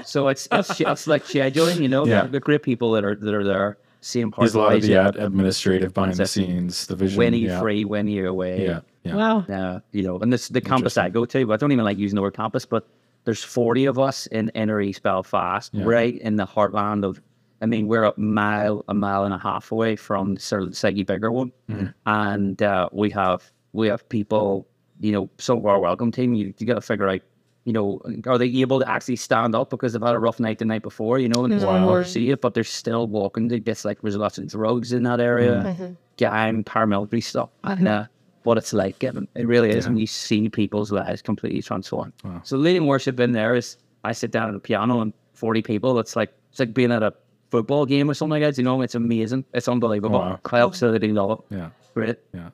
so 0.06 0.28
it's 0.28 0.48
it's, 0.52 0.80
it's 0.82 1.08
like 1.08 1.24
scheduling, 1.26 1.82
you 1.82 1.88
know. 1.88 2.06
Yeah. 2.06 2.26
The 2.26 2.40
great 2.40 2.64
people 2.64 2.92
that 2.94 3.04
are 3.06 3.16
that 3.16 3.34
are 3.34 3.44
there. 3.44 3.78
Same 4.04 4.32
part 4.32 4.46
He's 4.46 4.54
a 4.54 4.60
lot 4.60 4.74
of 4.74 4.82
the 4.82 4.96
ad- 4.98 5.16
administrative 5.16 5.94
behind 5.94 6.16
the 6.16 6.26
scenes, 6.28 6.88
the 6.88 6.96
vision. 6.96 7.18
When 7.18 7.34
are 7.34 7.38
you 7.38 7.48
yeah. 7.48 7.60
free? 7.60 7.86
When 7.86 8.06
are 8.08 8.10
you 8.10 8.28
away? 8.28 8.66
Yeah. 8.66 8.82
Yeah. 9.04 9.16
Wow. 9.16 9.40
Uh, 9.50 9.80
you 9.92 10.04
know, 10.04 10.20
and 10.20 10.32
this 10.32 10.50
the 10.50 10.62
campus 10.62 10.98
I 10.98 11.10
go 11.10 11.26
to. 11.26 11.54
I 11.54 11.58
don't 11.58 11.72
even 11.72 11.86
like 11.86 11.98
using 11.98 12.16
the 12.16 12.22
word 12.22 12.36
campus, 12.36 12.66
but 12.66 12.88
there's 13.24 13.44
40 13.44 13.86
of 13.86 14.00
us 14.00 14.28
in 14.28 14.50
inner 14.50 14.82
East 14.82 15.04
Belfast, 15.04 15.74
Yeah. 15.74 15.86
right 15.86 16.18
in 16.20 16.36
the 16.36 16.46
heartland 16.46 17.06
of. 17.06 17.22
I 17.62 17.66
mean, 17.66 17.88
we're 17.88 18.04
a 18.04 18.14
mile, 18.20 18.84
a 18.90 18.94
mile 18.94 19.24
and 19.24 19.34
a 19.34 19.38
half 19.38 19.72
away 19.72 19.96
from 19.96 20.36
sort 20.38 20.64
of 20.64 20.70
the 20.72 20.76
slightly 20.76 21.04
bigger 21.04 21.32
one, 21.32 21.54
Mm-hmm. 21.70 21.86
and 22.06 22.62
uh, 22.62 22.90
we 22.92 23.10
have 23.12 23.50
we 23.72 23.88
have 23.88 24.08
people. 24.10 24.68
You 25.00 25.12
know, 25.14 25.30
some 25.38 25.58
of 25.60 25.66
our 25.66 25.80
welcome 25.80 26.12
team. 26.12 26.34
You 26.34 26.54
you 26.58 26.68
got 26.68 26.76
to 26.76 26.82
figure 26.82 27.08
out. 27.08 27.22
You 27.66 27.74
know, 27.74 28.02
are 28.28 28.38
they 28.38 28.48
able 28.62 28.80
to 28.82 28.90
actually 28.90 29.16
stand 29.16 29.56
up 29.56 29.70
because 29.70 29.94
they've 29.94 30.02
had 30.02 30.16
a 30.16 30.20
rough 30.20 30.40
night 30.40 30.60
the 30.60 30.66
night 30.66 30.84
before? 30.84 31.20
You 31.20 31.30
know, 31.30 31.46
and 31.46 31.54
mm-hmm. 31.54 31.64
it's 31.64 31.66
Wow. 31.66 31.80
more 31.80 32.04
see 32.04 32.30
it, 32.30 32.42
but 32.42 32.54
they're 32.54 32.64
still 32.64 33.08
walking. 33.08 33.48
They 33.48 33.60
just 33.60 33.86
like 33.86 34.02
there's 34.02 34.18
lots 34.18 34.38
of 34.38 34.48
drugs 34.48 34.92
in 34.92 35.04
that 35.04 35.20
area, 35.20 35.52
mm-hmm. 35.52 35.84
Mm-hmm. 35.84 35.94
gang, 36.18 36.64
paramilitary 36.64 37.24
stuff. 37.24 37.50
And, 37.64 37.88
uh, 37.88 38.06
what 38.44 38.58
it's 38.58 38.74
like. 38.74 39.04
It 39.04 39.16
it 39.36 39.48
really 39.48 39.70
is 39.70 39.88
when 39.88 39.98
you 39.98 40.08
see 40.08 40.50
people's 40.50 40.92
lives 40.92 41.22
completely 41.22 41.62
transformed. 41.62 42.14
So 42.44 42.58
leading 42.58 42.86
worship 42.88 43.20
in 43.20 43.32
there 43.32 43.56
is 43.56 43.78
I 44.04 44.12
sit 44.12 44.32
down 44.32 44.50
at 44.50 44.56
a 44.56 44.60
piano 44.60 45.02
and 45.02 45.14
forty 45.34 45.62
people. 45.62 45.98
It's 46.00 46.16
like 46.16 46.34
it's 46.52 46.60
like 46.60 46.74
being 46.74 46.92
at 46.92 47.04
a 47.04 47.14
football 47.52 47.86
game 47.86 48.10
or 48.10 48.14
something 48.14 48.42
like 48.42 48.56
that. 48.56 48.58
You 48.58 48.66
know, 48.66 48.82
it's 48.82 48.96
amazing. 48.96 49.46
It's 49.54 49.68
unbelievable. 49.68 50.20
Wow. 50.20 50.40
I 50.52 50.60
absolutely 50.60 51.14
love 51.14 51.32
it. 51.50 51.56
Yeah. 51.56 51.70
Great. 51.94 52.18
Yeah. 52.34 52.50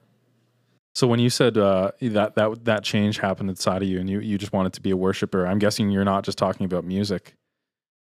So 0.96 1.08
when 1.08 1.20
you 1.20 1.30
said 1.30 1.58
uh, 1.58 1.92
that 2.02 2.36
that 2.36 2.66
that 2.66 2.84
change 2.84 3.20
happened 3.20 3.50
inside 3.50 3.82
of 3.84 3.88
you, 3.88 4.00
and 4.00 4.10
you 4.10 4.20
you 4.20 4.38
just 4.38 4.54
wanted 4.54 4.74
to 4.74 4.82
be 4.82 4.92
a 4.92 4.98
worshiper, 4.98 5.46
I'm 5.46 5.60
guessing 5.60 5.90
you're 5.90 6.04
not 6.06 6.24
just 6.24 6.38
talking 6.38 6.66
about 6.66 6.84
music. 6.84 7.36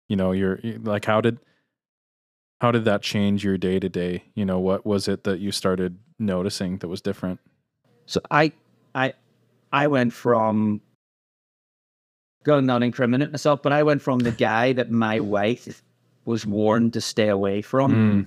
You 0.07 0.15
know, 0.15 0.31
you're 0.31 0.59
like, 0.63 1.05
how 1.05 1.21
did 1.21 1.39
how 2.61 2.71
did 2.71 2.85
that 2.85 3.01
change 3.01 3.43
your 3.43 3.57
day 3.57 3.79
to 3.79 3.89
day? 3.89 4.23
You 4.33 4.45
know, 4.45 4.59
what 4.59 4.85
was 4.85 5.07
it 5.07 5.23
that 5.23 5.39
you 5.39 5.51
started 5.51 5.97
noticing 6.17 6.79
that 6.79 6.87
was 6.87 7.01
different? 7.01 7.39
So 8.05 8.21
I 8.31 8.51
I 8.95 9.13
I 9.71 9.87
went 9.87 10.11
from 10.13 10.81
gonna 12.43 12.61
not 12.61 12.83
incriminate 12.83 13.31
myself, 13.31 13.61
but 13.61 13.71
I 13.71 13.83
went 13.83 14.01
from 14.01 14.19
the 14.19 14.31
guy 14.31 14.73
that 14.73 14.91
my 14.91 15.19
wife 15.19 15.83
was 16.25 16.45
warned 16.45 16.93
to 16.93 17.01
stay 17.01 17.29
away 17.29 17.61
from 17.61 17.91
Mm. 17.91 18.25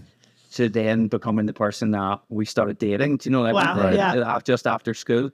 To 0.54 0.68
then 0.68 1.08
becoming 1.08 1.46
the 1.46 1.52
person 1.52 1.90
that 1.92 2.20
we 2.28 2.44
started 2.44 2.78
dating. 2.78 3.18
Do 3.18 3.28
you 3.28 3.32
know, 3.32 3.42
like 3.42 3.54
Wow, 3.54 3.78
Right. 3.78 3.94
yeah. 3.94 4.14
uh, 4.14 4.40
just 4.40 4.66
after 4.66 4.94
school, 4.94 5.30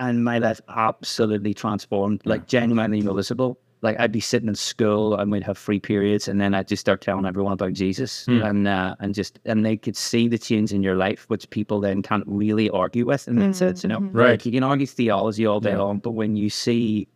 and 0.00 0.24
my 0.24 0.38
life 0.38 0.60
absolutely 0.68 1.54
transformed, 1.54 2.22
like 2.24 2.42
hmm. 2.42 2.46
genuinely 2.48 3.00
noticeable. 3.00 3.58
Like 3.82 4.00
I'd 4.00 4.12
be 4.12 4.20
sitting 4.20 4.48
in 4.48 4.54
school 4.54 5.14
and 5.14 5.30
we'd 5.30 5.42
have 5.42 5.58
free 5.58 5.78
periods, 5.78 6.26
and 6.26 6.40
then 6.40 6.54
I'd 6.54 6.68
just 6.68 6.80
start 6.80 7.02
telling 7.02 7.26
everyone 7.26 7.52
about 7.52 7.74
Jesus, 7.74 8.24
hmm. 8.24 8.42
and 8.42 8.66
uh, 8.66 8.96
and 9.00 9.14
just 9.14 9.38
and 9.44 9.64
they 9.64 9.76
could 9.76 9.96
see 9.96 10.26
the 10.28 10.38
change 10.38 10.72
in 10.72 10.82
your 10.82 10.96
life, 10.96 11.26
which 11.28 11.48
people 11.50 11.80
then 11.80 12.02
can't 12.02 12.24
really 12.26 12.70
argue 12.70 13.04
with 13.04 13.28
in 13.28 13.36
that 13.36 13.42
mm-hmm, 13.42 13.52
sense, 13.52 13.82
you 13.84 13.88
know. 13.88 14.00
Mm-hmm. 14.00 14.16
Right. 14.16 14.30
Like, 14.30 14.46
you 14.46 14.52
can 14.52 14.62
argue 14.62 14.86
theology 14.86 15.44
all 15.46 15.60
day 15.60 15.70
Yeah. 15.72 15.82
long, 15.82 15.98
but 15.98 16.12
when 16.12 16.36
you 16.36 16.48
see 16.48 17.08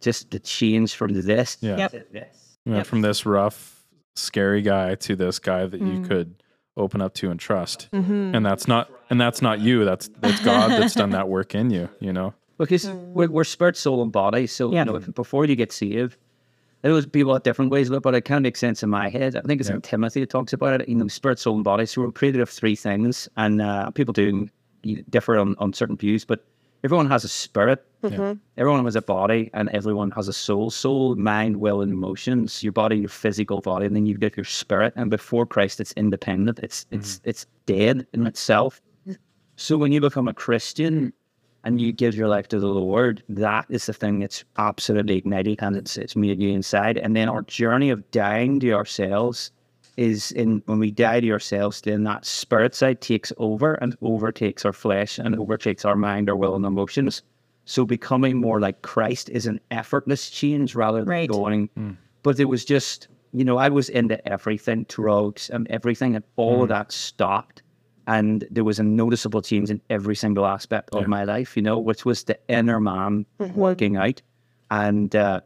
just 0.00 0.30
the 0.30 0.40
change 0.40 0.94
from 0.94 1.14
this 1.14 1.56
Yeah. 1.60 1.78
Yep. 1.78 1.90
to 1.92 2.04
this, 2.12 2.58
You 2.64 2.74
Yep. 2.74 2.86
from 2.86 3.00
this 3.02 3.24
rough, 3.24 3.86
scary 4.16 4.62
guy 4.62 4.94
to 4.96 5.14
this 5.14 5.38
guy 5.38 5.66
that 5.66 5.80
you 5.80 6.00
mm. 6.00 6.08
could 6.08 6.42
open 6.76 7.00
up 7.00 7.14
to 7.14 7.30
and 7.30 7.40
trust. 7.40 7.88
And 7.92 8.44
that's 8.44 8.68
not 8.68 8.90
and 9.10 9.20
that's 9.20 9.40
not 9.42 9.60
you. 9.60 9.84
That's 9.84 10.08
that's 10.20 10.40
God 10.44 10.70
that's 10.70 10.94
done 10.94 11.10
that 11.10 11.28
work 11.28 11.54
in 11.54 11.70
you. 11.70 11.88
You 12.00 12.12
know. 12.12 12.34
because 12.58 12.88
we're, 12.88 13.28
we're 13.28 13.44
spirit, 13.44 13.76
soul, 13.76 14.02
and 14.02 14.10
body. 14.12 14.46
So 14.46 14.72
Yeah. 14.72 14.80
you 14.80 14.84
know, 14.86 14.96
if, 14.96 15.14
before 15.14 15.44
you 15.44 15.56
get 15.56 15.72
saved, 15.72 16.16
there 16.82 16.92
was 16.92 17.04
people 17.06 17.34
at 17.36 17.44
different 17.44 17.70
ways, 17.70 17.90
of 17.90 17.96
it, 17.96 18.02
but 18.02 18.14
it 18.14 18.22
kind 18.22 18.38
of 18.38 18.42
makes 18.44 18.60
sense 18.60 18.82
in 18.82 18.88
my 18.90 19.08
head. 19.08 19.36
I 19.36 19.42
think 19.42 19.60
it's 19.60 19.68
Yeah. 19.68 19.76
in 19.76 19.82
Timothy 19.82 20.20
that 20.20 20.30
talks 20.30 20.52
about 20.52 20.80
it. 20.80 20.88
You 20.88 20.94
know, 20.94 21.08
spirit, 21.08 21.38
soul, 21.38 21.54
and 21.56 21.64
body. 21.64 21.84
So 21.86 22.02
we're 22.02 22.12
created 22.12 22.40
of 22.40 22.48
three 22.48 22.76
things, 22.76 23.28
and 23.36 23.60
uh, 23.60 23.90
people 23.90 24.12
do 24.12 24.48
you 24.82 24.96
know, 24.96 25.02
differ 25.10 25.36
on, 25.38 25.54
on 25.58 25.72
certain 25.72 25.96
views, 25.96 26.24
but 26.24 26.44
everyone 26.86 27.10
has 27.10 27.24
a 27.24 27.28
spirit. 27.28 27.84
Mm-hmm. 28.04 28.38
Everyone 28.56 28.84
has 28.84 28.94
a 28.94 29.02
body, 29.02 29.50
and 29.54 29.68
everyone 29.70 30.12
has 30.12 30.28
a 30.28 30.32
soul. 30.32 30.70
Soul, 30.70 31.16
mind, 31.16 31.56
will, 31.56 31.82
and 31.82 31.92
emotions. 31.92 32.62
Your 32.62 32.72
body, 32.72 32.96
your 32.96 33.08
physical 33.08 33.60
body, 33.60 33.86
and 33.86 33.96
then 33.96 34.06
you've 34.06 34.20
got 34.20 34.36
your 34.36 34.44
spirit. 34.44 34.92
And 34.94 35.10
before 35.10 35.46
Christ, 35.46 35.80
it's 35.80 35.92
independent. 35.92 36.60
It's 36.60 36.84
mm. 36.84 36.98
it's 36.98 37.20
it's 37.24 37.46
dead 37.66 38.06
in 38.12 38.26
itself. 38.26 38.80
So 39.56 39.76
when 39.76 39.90
you 39.90 40.00
become 40.00 40.28
a 40.28 40.34
Christian 40.34 41.12
and 41.64 41.80
you 41.80 41.90
give 41.90 42.14
your 42.14 42.28
life 42.28 42.46
to 42.48 42.60
the 42.60 42.68
Lord, 42.68 43.22
that 43.30 43.66
is 43.68 43.86
the 43.86 43.94
thing 43.94 44.20
that's 44.20 44.44
absolutely 44.58 45.16
ignited 45.16 45.58
and 45.60 45.74
it's 45.76 45.96
it's 45.96 46.14
made 46.14 46.40
you 46.40 46.50
inside. 46.50 46.98
And 46.98 47.16
then 47.16 47.28
our 47.28 47.42
journey 47.42 47.90
of 47.90 48.08
dying 48.12 48.60
to 48.60 48.70
ourselves 48.72 49.50
is 49.96 50.32
in 50.32 50.62
when 50.66 50.78
we 50.78 50.90
die 50.90 51.20
to 51.20 51.30
ourselves, 51.30 51.80
then 51.80 52.04
that 52.04 52.24
spirit 52.24 52.74
side 52.74 53.00
takes 53.00 53.32
over 53.38 53.74
and 53.74 53.96
overtakes 54.02 54.64
our 54.64 54.72
flesh 54.72 55.18
and 55.18 55.38
overtakes 55.38 55.84
our 55.84 55.96
mind, 55.96 56.28
our 56.28 56.36
will, 56.36 56.54
and 56.54 56.64
emotions. 56.64 57.22
So 57.64 57.84
becoming 57.84 58.36
more 58.36 58.60
like 58.60 58.82
Christ 58.82 59.28
is 59.30 59.46
an 59.46 59.60
effortless 59.70 60.30
change 60.30 60.74
rather 60.74 61.00
than 61.00 61.08
Right. 61.08 61.28
going. 61.28 61.68
Hmm. 61.74 61.92
But 62.22 62.38
it 62.38 62.44
was 62.44 62.64
just, 62.64 63.08
you 63.32 63.44
know, 63.44 63.56
I 63.56 63.68
was 63.68 63.88
into 63.88 64.26
everything, 64.28 64.84
drugs 64.88 65.50
and 65.50 65.66
um, 65.66 65.66
everything, 65.70 66.14
and 66.14 66.24
all 66.36 66.62
of 66.62 66.68
hmm. 66.68 66.74
that 66.74 66.92
stopped. 66.92 67.62
And 68.06 68.46
there 68.52 68.62
was 68.62 68.78
a 68.78 68.84
noticeable 68.84 69.42
change 69.42 69.68
in 69.68 69.80
every 69.90 70.14
single 70.14 70.46
aspect 70.46 70.90
of 70.94 71.08
my 71.08 71.24
life, 71.24 71.56
you 71.56 71.62
know, 71.62 71.76
which 71.76 72.04
was 72.04 72.22
the 72.22 72.38
inner 72.48 72.78
man 72.78 73.26
mm-hmm. 73.40 73.58
working 73.58 73.96
out. 73.96 74.22
And 74.70 75.16
uh, 75.16 75.40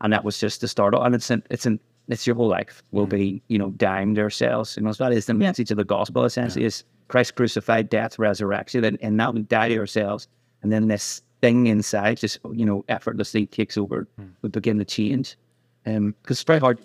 and 0.00 0.14
that 0.14 0.24
was 0.24 0.38
just 0.38 0.62
the 0.62 0.68
start 0.68 0.94
of 0.94 1.04
and 1.04 1.14
it's 1.14 1.30
an, 1.30 1.42
it's 1.50 1.66
an 1.66 1.78
it's 2.08 2.26
your 2.26 2.36
whole 2.36 2.48
life 2.48 2.82
will 2.92 3.06
be, 3.06 3.42
you 3.48 3.58
know, 3.58 3.70
dying 3.70 4.14
to 4.14 4.20
ourselves. 4.22 4.76
You 4.76 4.82
know, 4.82 4.92
so 4.92 5.04
that 5.04 5.12
is 5.12 5.26
the 5.26 5.34
message 5.34 5.70
of 5.70 5.76
the 5.76 5.84
gospel 5.84 6.24
essentially 6.24 6.64
is 6.64 6.84
Christ 7.08 7.34
crucified, 7.34 7.88
death, 7.88 8.18
resurrection, 8.18 8.84
and, 8.84 8.98
and 9.02 9.16
now 9.16 9.30
we 9.30 9.42
die 9.42 9.68
to 9.68 9.78
ourselves. 9.78 10.28
And 10.62 10.72
then 10.72 10.88
this 10.88 11.22
thing 11.42 11.66
inside 11.66 12.18
just, 12.18 12.38
you 12.52 12.64
know, 12.66 12.84
effortlessly 12.88 13.46
takes 13.46 13.76
over. 13.76 14.06
We 14.42 14.48
begin 14.48 14.78
to 14.78 14.84
change. 14.84 15.36
Um, 15.84 16.14
because 16.22 16.38
it's 16.38 16.44
very 16.44 16.58
hard. 16.60 16.78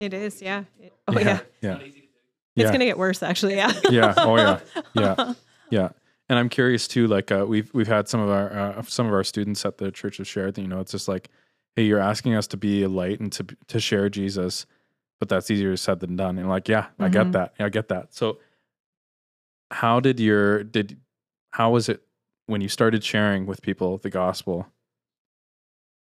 It 0.00 0.12
is, 0.14 0.42
yeah. 0.42 0.64
It- 0.80 0.92
oh 1.08 1.18
yeah. 1.18 1.40
Yeah. 1.60 1.78
It's 1.78 1.96
Yeah. 2.64 2.72
gonna 2.72 2.86
get 2.86 2.98
worse, 2.98 3.22
actually. 3.22 3.56
Yeah. 3.56 3.72
yeah. 3.90 4.14
Oh 4.16 4.36
yeah. 4.36 4.60
Yeah. 4.94 5.34
Yeah. 5.70 5.88
And 6.28 6.38
I'm 6.38 6.48
curious 6.48 6.86
too. 6.88 7.06
Like 7.06 7.30
uh, 7.32 7.44
we've 7.46 7.72
we've 7.74 7.86
had 7.88 8.08
some 8.08 8.20
of 8.20 8.30
our 8.30 8.52
uh, 8.52 8.82
some 8.82 9.06
of 9.06 9.12
our 9.12 9.22
students 9.24 9.64
at 9.66 9.78
the 9.78 9.90
Church 9.92 10.18
of 10.20 10.26
Shared. 10.26 10.54
That 10.54 10.62
you 10.62 10.68
know, 10.68 10.80
it's 10.80 10.92
just 10.92 11.06
like, 11.08 11.28
hey, 11.76 11.84
you're 11.84 12.00
asking 12.00 12.34
us 12.34 12.46
to 12.48 12.56
be 12.56 12.82
a 12.82 12.88
light 12.88 13.20
and 13.20 13.30
to 13.32 13.44
to 13.68 13.78
share 13.78 14.08
Jesus, 14.08 14.66
but 15.20 15.28
that's 15.28 15.50
easier 15.50 15.76
said 15.76 16.00
than 16.00 16.16
done. 16.16 16.38
And 16.38 16.48
like, 16.48 16.68
yeah, 16.68 16.86
I 16.98 17.08
get 17.08 17.26
Mhm. 17.28 17.32
that. 17.32 17.54
I 17.60 17.68
get 17.68 17.88
that. 17.88 18.14
So, 18.14 18.38
how 19.70 20.00
did 20.00 20.18
your 20.18 20.64
did 20.64 20.98
how 21.52 21.70
was 21.70 21.88
it 21.88 22.02
when 22.46 22.60
you 22.60 22.68
started 22.68 23.04
sharing 23.04 23.46
with 23.46 23.62
people 23.62 23.98
the 23.98 24.10
gospel? 24.10 24.66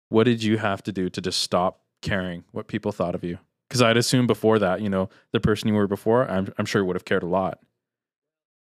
What 0.09 0.25
did 0.25 0.43
you 0.43 0.57
have 0.57 0.83
to 0.83 0.91
do 0.91 1.09
to 1.09 1.21
just 1.21 1.39
stop 1.41 1.81
caring 2.01 2.43
what 2.51 2.67
people 2.67 2.91
thought 2.91 3.15
of 3.15 3.23
you? 3.23 3.37
Because 3.69 3.81
I'd 3.81 3.95
assume 3.97 4.27
before 4.27 4.59
that, 4.59 4.81
you 4.81 4.89
know, 4.89 5.09
the 5.31 5.39
person 5.39 5.69
you 5.69 5.73
were 5.73 5.87
before, 5.87 6.29
I'm, 6.29 6.51
I'm 6.57 6.65
sure 6.65 6.83
would 6.83 6.97
have 6.97 7.05
cared 7.05 7.23
a 7.23 7.27
lot. 7.27 7.59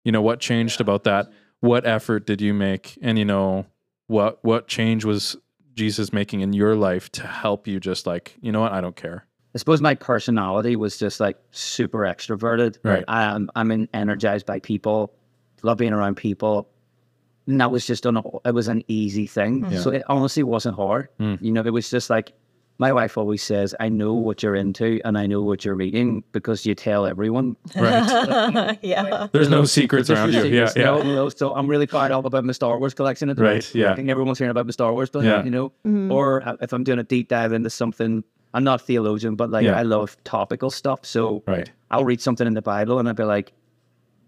You 0.03 0.11
know, 0.11 0.21
what 0.21 0.41
changed 0.41 0.81
about 0.81 1.05
that? 1.05 1.31
What 1.61 1.85
effort 1.85 2.25
did 2.27 2.41
you 2.41 2.53
make? 2.53 2.97
And 3.01 3.17
you 3.17 3.23
know, 3.25 3.65
what 4.07 4.43
what 4.43 4.67
change 4.67 5.05
was 5.05 5.37
Jesus 5.77 6.11
making 6.11 6.41
in 6.41 6.51
your 6.51 6.75
life 6.75 7.09
to 7.13 7.25
help 7.25 7.67
you 7.67 7.79
just 7.79 8.05
like, 8.05 8.35
you 8.41 8.51
know 8.51 8.59
what, 8.59 8.73
I 8.73 8.81
don't 8.81 8.95
care. 8.95 9.25
I 9.55 9.57
suppose 9.57 9.81
my 9.81 9.95
personality 9.95 10.75
was 10.75 10.97
just 10.97 11.19
like 11.19 11.37
super 11.51 11.99
extroverted. 11.99 12.77
Right. 12.83 13.05
I 13.07 13.23
am 13.23 13.49
I'm 13.55 13.71
in, 13.71 13.87
energized 13.93 14.45
by 14.45 14.59
people, 14.59 15.13
love 15.63 15.77
being 15.77 15.93
around 15.93 16.15
people. 16.15 16.69
And 17.47 17.61
that 17.61 17.71
was 17.71 17.87
just 17.87 18.05
an 18.05 18.21
it 18.43 18.53
was 18.53 18.67
an 18.67 18.83
easy 18.87 19.25
thing. 19.25 19.65
Yeah. 19.71 19.79
So 19.79 19.91
it 19.91 20.03
honestly 20.09 20.43
wasn't 20.43 20.75
hard. 20.75 21.07
Mm. 21.19 21.41
You 21.41 21.53
know, 21.53 21.61
it 21.61 21.71
was 21.71 21.89
just 21.89 22.09
like 22.09 22.33
my 22.79 22.93
wife 22.93 23.17
always 23.17 23.41
says, 23.41 23.73
I 23.79 23.89
know 23.89 24.13
what 24.13 24.43
you're 24.43 24.55
into 24.55 25.01
and 25.03 25.17
I 25.17 25.25
know 25.25 25.41
what 25.41 25.65
you're 25.65 25.75
reading 25.75 26.23
because 26.31 26.65
you 26.65 26.75
tell 26.75 27.05
everyone. 27.07 27.55
Right. 27.75 28.77
yeah. 28.83 29.27
There's 29.31 29.49
no 29.49 29.65
secrets 29.65 30.07
There's 30.07 30.19
around 30.19 30.33
no 30.33 30.43
you. 30.43 30.55
Yeah, 30.55 30.67
secrets, 30.67 30.75
no, 30.85 30.97
yeah. 30.97 31.15
no. 31.15 31.29
So 31.29 31.53
I'm 31.55 31.67
really 31.67 31.87
fired 31.87 32.11
up 32.11 32.25
about 32.25 32.45
my 32.45 32.53
Star 32.53 32.77
Wars 32.77 32.93
collection 32.93 33.29
at 33.29 33.35
the 33.37 33.41
Right, 33.43 33.49
moment. 33.63 33.75
yeah. 33.75 33.91
I 33.91 33.95
think 33.95 34.09
everyone's 34.09 34.37
hearing 34.37 34.51
about 34.51 34.65
my 34.67 34.71
Star 34.71 34.93
Wars, 34.93 35.09
but 35.09 35.23
Yeah. 35.23 35.43
you 35.43 35.49
know, 35.51 35.71
Mhm. 35.85 36.11
or 36.11 36.43
if 36.61 36.71
I'm 36.73 36.83
doing 36.83 36.99
a 36.99 37.03
deep 37.03 37.29
dive 37.29 37.51
into 37.53 37.69
something, 37.69 38.23
I'm 38.53 38.63
not 38.63 38.81
a 38.81 38.83
theologian, 38.83 39.35
but 39.35 39.49
like 39.49 39.65
Yeah. 39.65 39.77
I 39.77 39.81
love 39.81 40.15
topical 40.23 40.69
stuff. 40.69 40.99
So 41.05 41.43
Right. 41.47 41.71
I'll 41.89 42.05
read 42.05 42.21
something 42.21 42.45
in 42.45 42.53
the 42.53 42.61
Bible 42.61 42.99
and 42.99 43.07
I'll 43.07 43.13
be 43.15 43.23
like, 43.23 43.53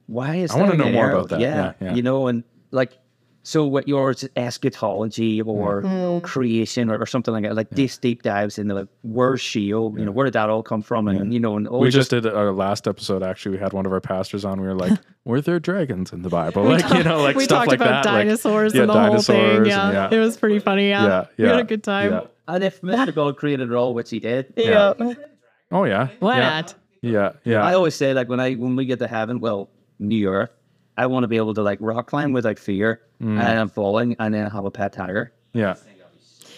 why 0.07 0.35
is 0.37 0.51
I 0.51 0.59
wanna 0.59 0.71
that 0.71 0.77
know 0.77 0.91
more 0.91 1.11
about 1.11 1.29
that. 1.29 1.39
Yeah, 1.39 1.73
yeah. 1.79 1.93
You 1.93 2.01
know, 2.01 2.27
and 2.27 2.43
like, 2.71 2.97
so 3.43 3.65
what 3.65 3.87
yours 3.87 4.23
is 4.23 4.29
eschatology 4.35 5.41
or 5.41 5.81
Mm. 5.81 6.21
creation 6.23 6.89
or, 6.89 6.97
or 7.01 7.05
something 7.05 7.33
like 7.33 7.43
that, 7.43 7.55
like 7.55 7.69
these 7.71 7.97
deep 7.97 8.21
dives 8.23 8.59
into 8.59 8.73
like, 8.75 8.87
where's 9.01 9.41
Sheol? 9.41 9.93
You 9.97 10.05
know, 10.05 10.11
where 10.11 10.25
did 10.25 10.33
that 10.33 10.49
all 10.49 10.61
come 10.63 10.81
from? 10.81 11.07
And, 11.07 11.33
you 11.33 11.39
know, 11.39 11.55
and 11.57 11.67
all 11.67 11.79
We 11.79 11.87
this- 11.87 11.95
just 11.95 12.09
did 12.11 12.25
our 12.27 12.51
last 12.51 12.87
episode. 12.87 13.23
Actually, 13.23 13.53
we 13.57 13.61
had 13.63 13.73
one 13.73 13.85
of 13.85 13.91
our 13.93 14.01
pastors 14.01 14.45
on. 14.45 14.59
We 14.61 14.67
were 14.67 14.75
like, 14.75 14.99
"Were 15.25 15.41
there 15.41 15.59
dragons 15.59 16.11
in 16.13 16.21
the 16.21 16.29
Bible?" 16.29 16.63
Like 16.69 16.89
you 16.93 17.03
know, 17.03 17.21
like 17.21 17.35
we 17.35 17.45
stuff 17.45 17.59
talked 17.59 17.69
like 17.69 17.79
about 17.79 18.03
that. 18.03 18.13
like- 18.13 18.25
dinosaurs 18.25 18.73
yeah, 18.75 18.81
and 18.81 18.89
the 18.89 18.93
whole 18.93 19.21
thing. 19.21 19.35
dinosaurs 19.37 19.67
Yeah. 19.67 19.91
yeah. 19.91 20.09
It 20.11 20.19
was 20.19 20.37
pretty 20.37 20.59
funny. 20.59 20.89
Yeah. 20.89 21.05
yeah, 21.05 21.25
We 21.37 21.45
had 21.47 21.59
a 21.59 21.63
good 21.63 21.83
time. 21.83 22.11
Yeah. 22.11 22.21
and 22.47 22.63
if 22.63 22.81
Mr. 22.81 23.13
God 23.15 23.37
created 23.37 23.71
it 23.71 23.75
all, 23.75 23.93
which 23.93 24.09
he 24.09 24.19
did, 24.19 24.53
Yeah. 24.57 24.93
Oh 25.71 25.83
yeah. 25.83 26.07
Why 26.19 26.37
yeah. 26.37 26.49
not? 26.49 26.75
Yeah. 27.01 27.31
Yeah. 27.45 27.61
I 27.63 27.73
always 27.75 27.95
say 27.95 28.13
like 28.13 28.27
when 28.27 28.39
I 28.39 28.53
when 28.55 28.75
we 28.75 28.85
get 28.85 28.99
to 28.99 29.07
heaven, 29.07 29.39
well, 29.39 29.69
New 29.99 30.27
Earth, 30.29 30.49
I 30.99 31.05
want 31.07 31.23
to 31.23 31.27
be 31.27 31.37
able 31.37 31.53
to 31.55 31.63
like 31.63 31.79
rock 31.81 32.07
climb 32.07 32.31
without 32.33 32.59
fear, 32.59 33.01
Mm. 33.21 33.39
and 33.39 33.59
I'm 33.59 33.69
falling, 33.69 34.15
and 34.19 34.33
then 34.33 34.49
have 34.51 34.65
a 34.65 34.71
pet 34.71 34.93
tiger. 34.93 35.31
yeah. 35.53 35.75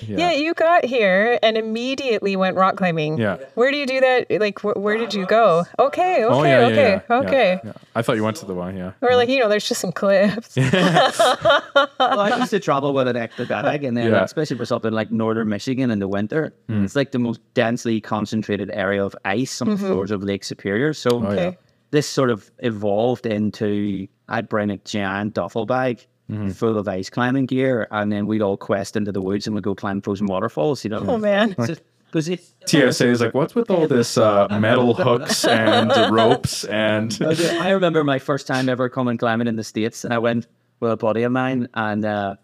Yeah. 0.07 0.31
you 0.31 0.55
got 0.55 0.83
here 0.83 1.37
and 1.43 1.55
immediately 1.57 2.35
went 2.35 2.57
rock 2.57 2.75
climbing. 2.75 3.19
Yeah. 3.19 3.37
Where 3.53 3.69
do 3.69 3.77
you 3.77 3.85
do 3.85 3.99
that? 3.99 4.25
Like, 4.41 4.57
wh- 4.61 4.75
where 4.75 4.97
did 4.97 5.13
you 5.13 5.27
go? 5.27 5.63
Okay, 5.77 6.25
okay, 6.25 6.33
oh 6.33 6.41
yeah. 6.43 6.65
okay, 6.69 6.91
yeah, 6.93 7.01
yeah, 7.07 7.15
okay. 7.21 7.49
Yeah, 7.63 7.69
yeah. 7.69 7.73
I 7.93 8.01
thought 8.01 8.15
you 8.15 8.23
went 8.23 8.37
to 8.37 8.47
the 8.47 8.55
one. 8.55 8.75
Yeah. 8.75 8.93
Or 9.03 9.15
like, 9.15 9.29
you 9.29 9.37
know, 9.39 9.47
there's 9.47 9.67
just 9.69 9.79
some 9.79 9.91
cliffs. 9.91 10.55
well, 10.55 11.89
I 11.99 12.35
used 12.39 12.49
to 12.49 12.59
travel 12.59 12.93
with 12.93 13.07
an 13.07 13.15
extra 13.15 13.45
bag, 13.45 13.83
and 13.83 13.95
then 13.95 14.11
Yeah. 14.11 14.23
especially 14.23 14.57
for 14.57 14.65
something 14.65 14.91
like 14.91 15.11
northern 15.11 15.49
Michigan 15.49 15.91
in 15.91 15.99
the 15.99 16.07
winter, 16.07 16.53
Mm. 16.67 16.83
it's 16.83 16.95
like 16.95 17.11
the 17.11 17.19
most 17.19 17.39
densely 17.53 18.01
concentrated 18.01 18.71
area 18.73 19.05
of 19.05 19.15
ice 19.23 19.61
on 19.61 19.69
the 19.69 19.77
floors 19.77 20.09
of 20.11 20.23
Lake 20.23 20.43
Superior. 20.43 20.93
So 20.93 21.09
Oh, 21.11 21.21
yeah. 21.21 21.29
Okay. 21.29 21.57
This 21.91 22.07
sort 22.07 22.29
of 22.29 22.49
evolved 22.59 23.25
into 23.25 24.07
I'd 24.27 24.49
bring 24.49 24.69
a 24.71 24.77
giant 24.77 25.33
duffel 25.35 25.65
bag. 25.65 26.05
Mm-hmm. 26.29 26.51
Full 26.51 26.77
of 26.77 26.87
ice 26.87 27.09
climbing 27.09 27.45
gear, 27.45 27.89
and 27.91 28.09
then 28.09 28.25
we'd 28.25 28.41
all 28.41 28.55
quest 28.55 28.95
into 28.95 29.11
the 29.11 29.19
woods 29.21 29.47
and 29.47 29.53
we'd 29.53 29.65
go 29.65 29.75
climb 29.75 30.01
frozen 30.01 30.27
waterfalls. 30.27 30.85
You 30.85 30.91
know, 30.91 31.03
Oh 31.05 31.17
man. 31.17 31.49
because 31.49 32.29
TSA 32.65 33.09
is 33.09 33.19
like, 33.19 33.33
what's 33.33 33.53
with 33.53 33.69
all 33.69 33.85
this 33.85 34.17
uh, 34.17 34.47
metal 34.59 34.93
hooks 34.93 35.43
and 35.43 35.91
ropes 36.13 36.63
and 36.63 37.17
I 37.21 37.71
remember 37.71 38.05
my 38.05 38.17
first 38.19 38.47
time 38.47 38.69
ever 38.69 38.87
coming 38.87 39.17
climbing 39.17 39.47
in 39.47 39.57
the 39.57 39.63
States, 39.63 40.05
and 40.05 40.13
I 40.13 40.19
went 40.19 40.47
with 40.79 40.91
a 40.93 40.97
buddy 40.97 41.23
of 41.23 41.33
mine, 41.33 41.67
and 41.73 42.05
uh, 42.05 42.35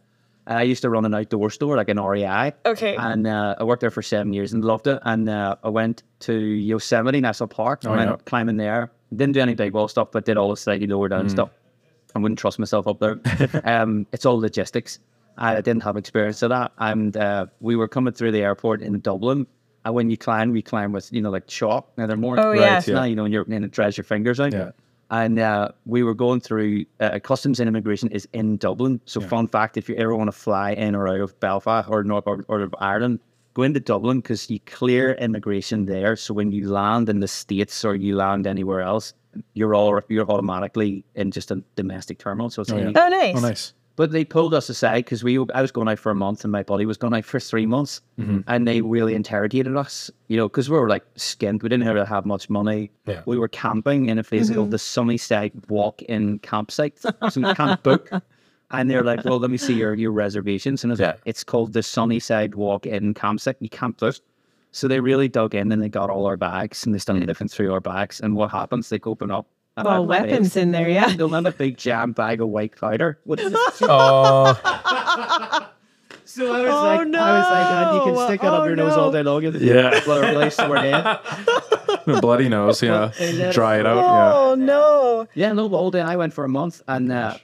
I 0.48 0.64
used 0.64 0.82
to 0.82 0.90
run 0.90 1.06
an 1.06 1.14
outdoor 1.14 1.50
store, 1.50 1.78
like 1.78 1.88
an 1.88 1.98
REI. 2.00 2.54
Okay. 2.66 2.96
And 2.98 3.26
uh, 3.26 3.56
I 3.58 3.64
worked 3.64 3.80
there 3.82 3.92
for 3.92 4.02
seven 4.02 4.34
years 4.34 4.52
and 4.52 4.66
loved 4.66 4.88
it. 4.88 5.00
And 5.04 5.28
uh, 5.30 5.56
I 5.64 5.70
went 5.70 6.04
to 6.22 6.34
Yosemite 6.34 7.22
National 7.22 7.48
Park, 7.48 7.84
and 7.86 7.94
Oh, 7.94 7.96
went 7.98 8.10
yeah. 8.10 8.16
climbing 8.26 8.58
there. 8.58 8.92
Didn't 9.16 9.34
do 9.34 9.40
any 9.40 9.56
big 9.56 9.74
wall 9.74 9.88
stuff, 9.88 10.12
but 10.12 10.26
did 10.26 10.38
all 10.38 10.50
the 10.50 10.58
slightly 10.58 10.88
lower 10.88 11.08
Mm. 11.08 11.12
down 11.12 11.30
stuff. 11.30 11.50
I 12.16 12.20
wouldn't 12.20 12.40
trust 12.40 12.58
myself 12.60 12.88
up 12.88 13.00
there. 13.00 13.20
um, 13.64 14.06
it's 14.12 14.26
all 14.26 14.40
logistics. 14.40 15.00
I 15.38 15.56
didn't 15.62 15.84
have 15.84 15.98
experience 15.98 16.42
of 16.42 16.50
that. 16.50 16.72
And 16.80 17.16
uh, 17.16 17.46
we 17.60 17.76
were 17.76 17.88
coming 17.88 18.14
through 18.14 18.32
the 18.32 18.42
airport 18.42 18.82
in 18.82 19.00
Dublin. 19.02 19.46
And 19.86 19.94
when 19.94 20.10
you 20.10 20.18
climb, 20.18 20.52
we 20.52 20.62
climb 20.62 20.92
with, 20.92 21.14
you 21.14 21.22
know, 21.22 21.30
like 21.30 21.48
chalk. 21.48 21.90
Now 21.98 22.08
they're 22.08 22.18
more 22.18 22.40
Oh, 22.40 22.54
yeah. 22.54 22.82
now, 22.88 23.04
you 23.04 23.16
know, 23.16 23.26
and 23.26 23.34
you're 23.34 23.46
and 23.50 23.64
it 23.64 23.72
dries 23.72 23.96
your 23.98 24.04
fingers 24.04 24.40
out. 24.40 24.52
Yeah. 24.52 24.72
And 25.10 25.40
uh, 25.40 25.70
we 25.86 26.04
were 26.04 26.16
going 26.16 26.42
through 26.42 26.86
uh, 27.00 27.20
customs 27.20 27.60
and 27.62 27.70
immigration 27.70 28.10
is 28.12 28.28
in 28.34 28.58
Dublin. 28.58 29.00
So, 29.06 29.22
fun 29.22 29.48
fact: 29.48 29.78
if 29.78 29.88
you 29.88 29.96
ever 29.96 30.14
want 30.16 30.28
to 30.28 30.34
fly 30.38 30.72
in 30.72 30.96
or 30.96 31.08
out 31.08 31.22
of 31.22 31.40
Belfast 31.40 31.88
or 31.90 32.04
North 32.04 32.26
or, 32.28 32.44
or 32.50 32.60
of 32.62 32.76
Ireland, 32.80 33.20
go 33.58 33.64
into 33.64 33.80
Dublin 33.80 34.20
because 34.20 34.50
you 34.52 34.60
clear 34.62 35.16
mm. 35.16 35.20
immigration 35.20 35.86
there. 35.86 36.16
So 36.16 36.34
when 36.34 36.52
you 36.52 36.70
land 36.70 37.10
in 37.10 37.20
the 37.22 37.28
states 37.28 37.84
or 37.84 37.96
you 37.96 38.16
land 38.16 38.46
anywhere 38.46 38.82
else, 38.82 39.16
you're 39.56 39.74
all 39.74 40.00
you're 40.10 40.30
automatically 40.30 41.04
in 41.16 41.32
just 41.32 41.50
a 41.50 41.64
domestic 41.76 42.20
terminal. 42.20 42.52
So 42.52 42.62
it's 42.62 42.72
oh, 42.72 42.78
yeah. 42.78 42.92
Oh, 42.96 43.10
nice. 43.10 43.36
oh 43.36 43.40
nice. 43.40 43.74
But 43.96 44.12
they 44.12 44.24
pulled 44.24 44.54
us 44.54 44.70
aside 44.70 45.06
because 45.06 45.24
we 45.24 45.40
I 45.56 45.62
was 45.64 45.72
going 45.72 45.88
out 45.88 45.98
for 45.98 46.12
a 46.12 46.16
month 46.16 46.44
and 46.44 46.52
my 46.52 46.62
buddy 46.62 46.86
was 46.86 46.98
going 46.98 47.16
out 47.16 47.26
for 47.26 47.40
three 47.40 47.66
months, 47.66 48.02
mm-hmm. 48.20 48.42
and 48.46 48.68
they 48.68 48.82
really 48.82 49.16
interrogated 49.16 49.76
us. 49.76 50.12
You 50.28 50.38
know, 50.38 50.48
because 50.48 50.70
we 50.70 50.78
were 50.78 50.88
like 50.88 51.04
skint. 51.16 51.64
We 51.64 51.70
didn't 51.70 51.88
really 51.88 52.06
have 52.06 52.28
much 52.28 52.48
money. 52.48 52.92
Yeah. 53.08 53.24
We 53.26 53.40
were 53.40 53.48
camping 53.48 54.10
in 54.10 54.20
a 54.20 54.24
place 54.24 54.50
called 54.50 54.66
mm-hmm. 54.66 54.70
the 54.70 54.78
Sunnyside 54.78 55.54
Walk-in 55.68 56.38
Campsite, 56.40 57.00
so 57.00 57.12
we 57.38 57.52
can't 57.56 57.82
book. 57.82 58.12
And 58.72 58.90
they're 58.92 59.04
like, 59.04 59.24
"Well, 59.24 59.40
let 59.40 59.50
me 59.50 59.58
see 59.58 59.74
your 59.76 59.94
your 59.96 60.12
reservations." 60.12 60.84
And 60.84 60.92
I 60.92 60.94
was 60.94 61.00
like, 61.00 61.16
Yeah. 61.16 61.22
"It's 61.26 61.44
called 61.44 61.74
the 61.74 61.82
Sunnyside 61.84 62.56
Walk-in 62.56 63.14
Campsite. 63.14 63.56
You 63.60 63.70
can't 63.70 63.96
book." 63.98 64.16
So 64.72 64.88
they 64.88 65.00
really 65.00 65.28
dug 65.30 65.56
in 65.56 65.72
and 65.72 65.82
they 65.82 65.90
got 65.90 66.10
all 66.10 66.26
our 66.26 66.38
bags 66.38 66.86
and 66.86 66.94
they 66.94 67.00
started 67.00 67.26
looking 67.28 67.48
through 67.48 67.72
our 67.74 67.80
bags. 67.80 68.20
And 68.20 68.36
what 68.36 68.52
happens? 68.52 68.90
They 68.90 69.00
open 69.06 69.32
up 69.32 69.48
Well, 69.82 70.06
weapons 70.06 70.58
in 70.58 70.72
there, 70.72 70.90
yeah. 70.90 71.16
They'll 71.16 71.30
have 71.30 71.46
a 71.46 71.52
big 71.52 71.78
jam 71.78 72.12
bag 72.12 72.42
of 72.42 72.50
white 72.50 72.76
powder. 72.80 73.18
What 73.24 73.40
is 73.40 73.54
this? 73.54 73.82
Oh, 73.84 74.54
So 76.26 76.52
I 76.54 76.62
was 76.62 76.70
Oh, 76.70 76.84
like, 76.84 77.00
I 77.00 77.38
was 77.40 77.50
like, 77.50 77.68
"God, 77.70 77.96
you 77.96 78.02
can 78.14 78.28
stick 78.28 78.44
it 78.44 78.48
Oh, 78.48 78.56
up 78.56 78.66
your 78.68 78.76
nose 78.76 78.94
all 78.94 79.12
day 79.12 79.24
long. 79.24 79.46
and 79.46 79.56
Yeah. 79.62 80.00
blow 80.04 80.18
a 80.22 80.32
really 80.32 80.50
sore 80.50 80.76
head. 80.78 81.20
bloody 82.22 82.50
nose. 82.50 82.84
Yeah, 82.84 83.12
dry 83.54 83.80
it 83.80 83.86
out. 83.86 84.04
Oh 84.36 84.56
no. 84.56 85.28
Yeah, 85.34 85.54
no, 85.54 85.68
all 85.74 85.90
day. 85.90 86.02
I 86.02 86.18
went 86.18 86.34
for 86.34 86.44
a 86.44 86.50
month, 86.50 86.82
and 86.88 87.12
uh, 87.12 87.38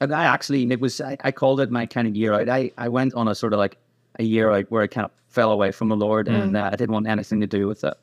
and 0.00 0.14
I 0.14 0.24
actually 0.24 0.70
it 0.70 0.80
was 0.80 1.00
I, 1.00 1.16
I 1.22 1.30
called 1.32 1.60
it 1.60 1.70
my 1.70 1.86
kind 1.86 2.06
of 2.08 2.16
year 2.16 2.32
out. 2.34 2.48
I 2.48 2.70
I 2.78 2.88
went 2.88 3.14
on 3.14 3.28
a 3.28 3.34
sort 3.34 3.52
of 3.52 3.58
like 3.58 3.76
a 4.18 4.22
year 4.22 4.50
out 4.50 4.70
where 4.70 4.82
I 4.82 4.86
kind 4.86 5.04
of 5.04 5.10
fell 5.28 5.52
away 5.52 5.70
from 5.72 5.88
the 5.88 5.96
Lord, 5.96 6.28
and 6.28 6.56
uh, 6.56 6.70
I 6.72 6.76
didn't 6.76 6.92
want 6.92 7.06
anything 7.06 7.40
to 7.40 7.46
do 7.46 7.66
with 7.68 7.84
it. 7.84 7.94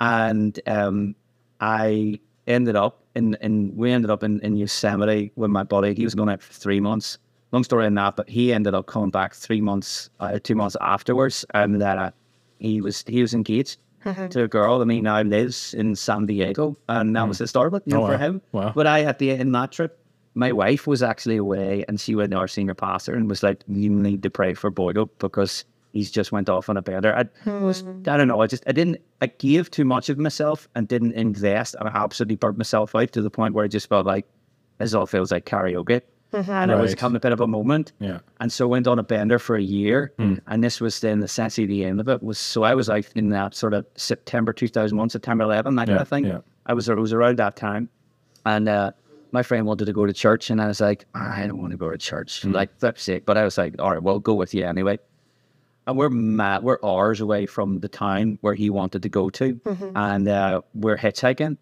And 0.00 0.58
um, 0.66 1.14
I 1.60 2.20
ended 2.46 2.76
up 2.76 3.00
in, 3.14 3.36
in 3.40 3.76
we 3.76 3.90
ended 3.90 4.10
up 4.10 4.22
in, 4.22 4.40
in 4.40 4.56
Yosemite 4.56 5.32
with 5.36 5.50
my 5.50 5.62
buddy. 5.62 5.94
He 5.94 6.04
was 6.04 6.14
going 6.14 6.28
out 6.28 6.42
for 6.42 6.52
three 6.52 6.80
months. 6.80 7.18
Long 7.50 7.64
story 7.64 7.86
in 7.86 7.94
that, 7.94 8.14
but 8.16 8.28
he 8.28 8.52
ended 8.52 8.74
up 8.74 8.86
coming 8.86 9.10
back 9.10 9.34
three 9.34 9.62
months, 9.62 10.10
uh, 10.20 10.38
two 10.42 10.54
months 10.54 10.76
afterwards, 10.82 11.46
and 11.54 11.80
that 11.80 11.96
uh, 11.98 12.10
he 12.58 12.80
was 12.82 13.02
he 13.06 13.22
was 13.22 13.32
engaged 13.32 13.78
to 14.30 14.42
a 14.44 14.48
girl, 14.48 14.82
and 14.82 14.90
he 14.92 15.00
now 15.00 15.22
lives 15.22 15.72
in 15.74 15.96
San 15.96 16.26
Diego, 16.26 16.76
and 16.88 17.16
that 17.16 17.26
was 17.26 17.38
the 17.38 17.46
start 17.46 17.68
of 17.68 17.74
it 17.74 17.82
you 17.86 17.94
know, 17.94 18.02
Oh, 18.04 18.06
for 18.06 18.12
wow. 18.12 18.18
him. 18.18 18.42
Wow. 18.52 18.72
But 18.74 18.86
I 18.86 19.04
at 19.04 19.18
the 19.18 19.30
in 19.30 19.52
that 19.52 19.72
trip, 19.72 19.98
my 20.38 20.52
wife 20.52 20.86
was 20.86 21.02
actually 21.02 21.36
away, 21.36 21.84
and 21.88 22.00
she 22.00 22.14
went 22.14 22.30
to 22.32 22.38
our 22.38 22.48
senior 22.48 22.74
pastor 22.74 23.14
and 23.14 23.28
was 23.28 23.42
like, 23.42 23.62
"You 23.66 23.90
need 23.90 24.22
to 24.22 24.30
pray 24.30 24.54
for 24.54 24.70
Boyle 24.70 25.10
because 25.18 25.64
he's 25.92 26.10
just 26.10 26.30
went 26.32 26.48
off 26.48 26.68
on 26.68 26.76
a 26.76 26.82
bender." 26.82 27.14
I 27.14 27.50
was, 27.50 27.82
I 27.82 28.16
don't 28.16 28.28
know, 28.28 28.40
I 28.40 28.46
just 28.46 28.62
I 28.66 28.72
didn't 28.72 28.98
I 29.20 29.26
gave 29.26 29.70
too 29.70 29.84
much 29.84 30.08
of 30.08 30.18
myself 30.18 30.68
and 30.74 30.86
didn't 30.86 31.12
invest, 31.12 31.74
and 31.78 31.88
I 31.88 31.92
absolutely 32.04 32.36
burnt 32.36 32.56
myself 32.58 32.94
out 32.94 33.12
to 33.12 33.22
the 33.22 33.30
point 33.30 33.54
where 33.54 33.64
I 33.64 33.68
just 33.68 33.88
felt 33.88 34.06
like 34.06 34.26
this 34.78 34.94
all 34.94 35.06
feels 35.06 35.32
like 35.32 35.44
karaoke. 35.44 36.02
And 36.30 36.70
it 36.70 36.74
was 36.78 36.90
Right. 36.90 36.98
coming 36.98 37.16
a 37.16 37.20
bit 37.20 37.32
of 37.32 37.40
a 37.40 37.46
moment. 37.46 37.92
Yeah. 38.00 38.18
And 38.38 38.52
so 38.52 38.68
went 38.68 38.86
on 38.86 38.98
a 38.98 39.02
bender 39.02 39.38
for 39.38 39.56
a 39.56 39.62
year. 39.62 40.12
Hmm. 40.18 40.34
And 40.46 40.62
this 40.62 40.78
was 40.78 41.00
then 41.00 41.20
the 41.20 41.24
essentially 41.24 41.66
the 41.66 41.86
end 41.86 42.00
of 42.00 42.08
it. 42.08 42.22
Was 42.22 42.38
so 42.38 42.64
I 42.64 42.74
was 42.74 42.90
out 42.90 43.06
in 43.14 43.30
that 43.30 43.54
sort 43.54 43.72
of 43.72 43.86
September 43.96 44.52
2001, 44.52 45.08
September 45.08 45.44
11, 45.44 45.74
that 45.76 45.86
kind 45.88 45.98
of 46.00 46.06
thing. 46.06 46.26
yeah. 46.26 46.40
I 46.66 46.74
was 46.74 46.86
it 46.90 46.98
was 46.98 47.14
around 47.14 47.38
that 47.38 47.56
time. 47.56 47.88
And 48.44 48.68
uh, 48.68 48.90
my 49.32 49.42
friend 49.42 49.66
wanted 49.66 49.86
to 49.86 49.92
go 49.92 50.06
to 50.06 50.12
church. 50.12 50.50
And 50.50 50.60
I 50.60 50.66
was 50.66 50.80
like, 50.80 51.04
I 51.14 51.46
don't 51.46 51.58
want 51.58 51.72
to 51.72 51.76
go 51.76 51.90
to 51.90 51.98
church. 51.98 52.42
Hmm. 52.42 52.52
Like, 52.52 52.78
that's 52.78 53.02
sick. 53.02 53.26
But 53.26 53.36
I 53.36 53.44
was 53.44 53.58
like, 53.58 53.74
all 53.78 53.92
right, 53.92 54.02
well, 54.02 54.18
go 54.18 54.34
with 54.34 54.54
you 54.54 54.64
anyway. 54.64 54.98
And 55.86 55.96
we're 55.96 56.10
mad, 56.10 56.62
we're 56.62 56.78
hours 56.84 57.20
away 57.20 57.46
from 57.46 57.80
the 57.80 57.88
town 57.88 58.38
where 58.42 58.54
he 58.54 58.68
wanted 58.68 59.02
to 59.02 59.08
go 59.08 59.30
to. 59.30 59.58
And 59.96 60.28
uh, 60.28 60.60
we're 60.74 60.98
hitchhiking 60.98 61.56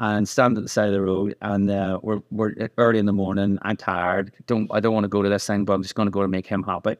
and 0.00 0.28
stand 0.28 0.56
at 0.56 0.62
the 0.62 0.68
side 0.68 0.88
of 0.88 0.92
the 0.92 1.00
road 1.00 1.36
and 1.42 1.70
uh, 1.70 1.98
we're, 2.02 2.20
we're 2.30 2.70
early 2.76 2.98
in 2.98 3.06
the 3.06 3.12
morning. 3.12 3.58
I'm 3.62 3.76
tired. 3.76 4.32
Don't 4.46 4.70
I 4.72 4.80
don't 4.80 4.94
want 4.94 5.04
to 5.04 5.08
go 5.08 5.22
to 5.22 5.28
this 5.28 5.46
thing, 5.46 5.64
but 5.64 5.74
I'm 5.74 5.82
just 5.82 5.94
going 5.94 6.06
to 6.06 6.10
go 6.10 6.22
to 6.22 6.28
make 6.28 6.46
him 6.46 6.62
happy. 6.62 6.96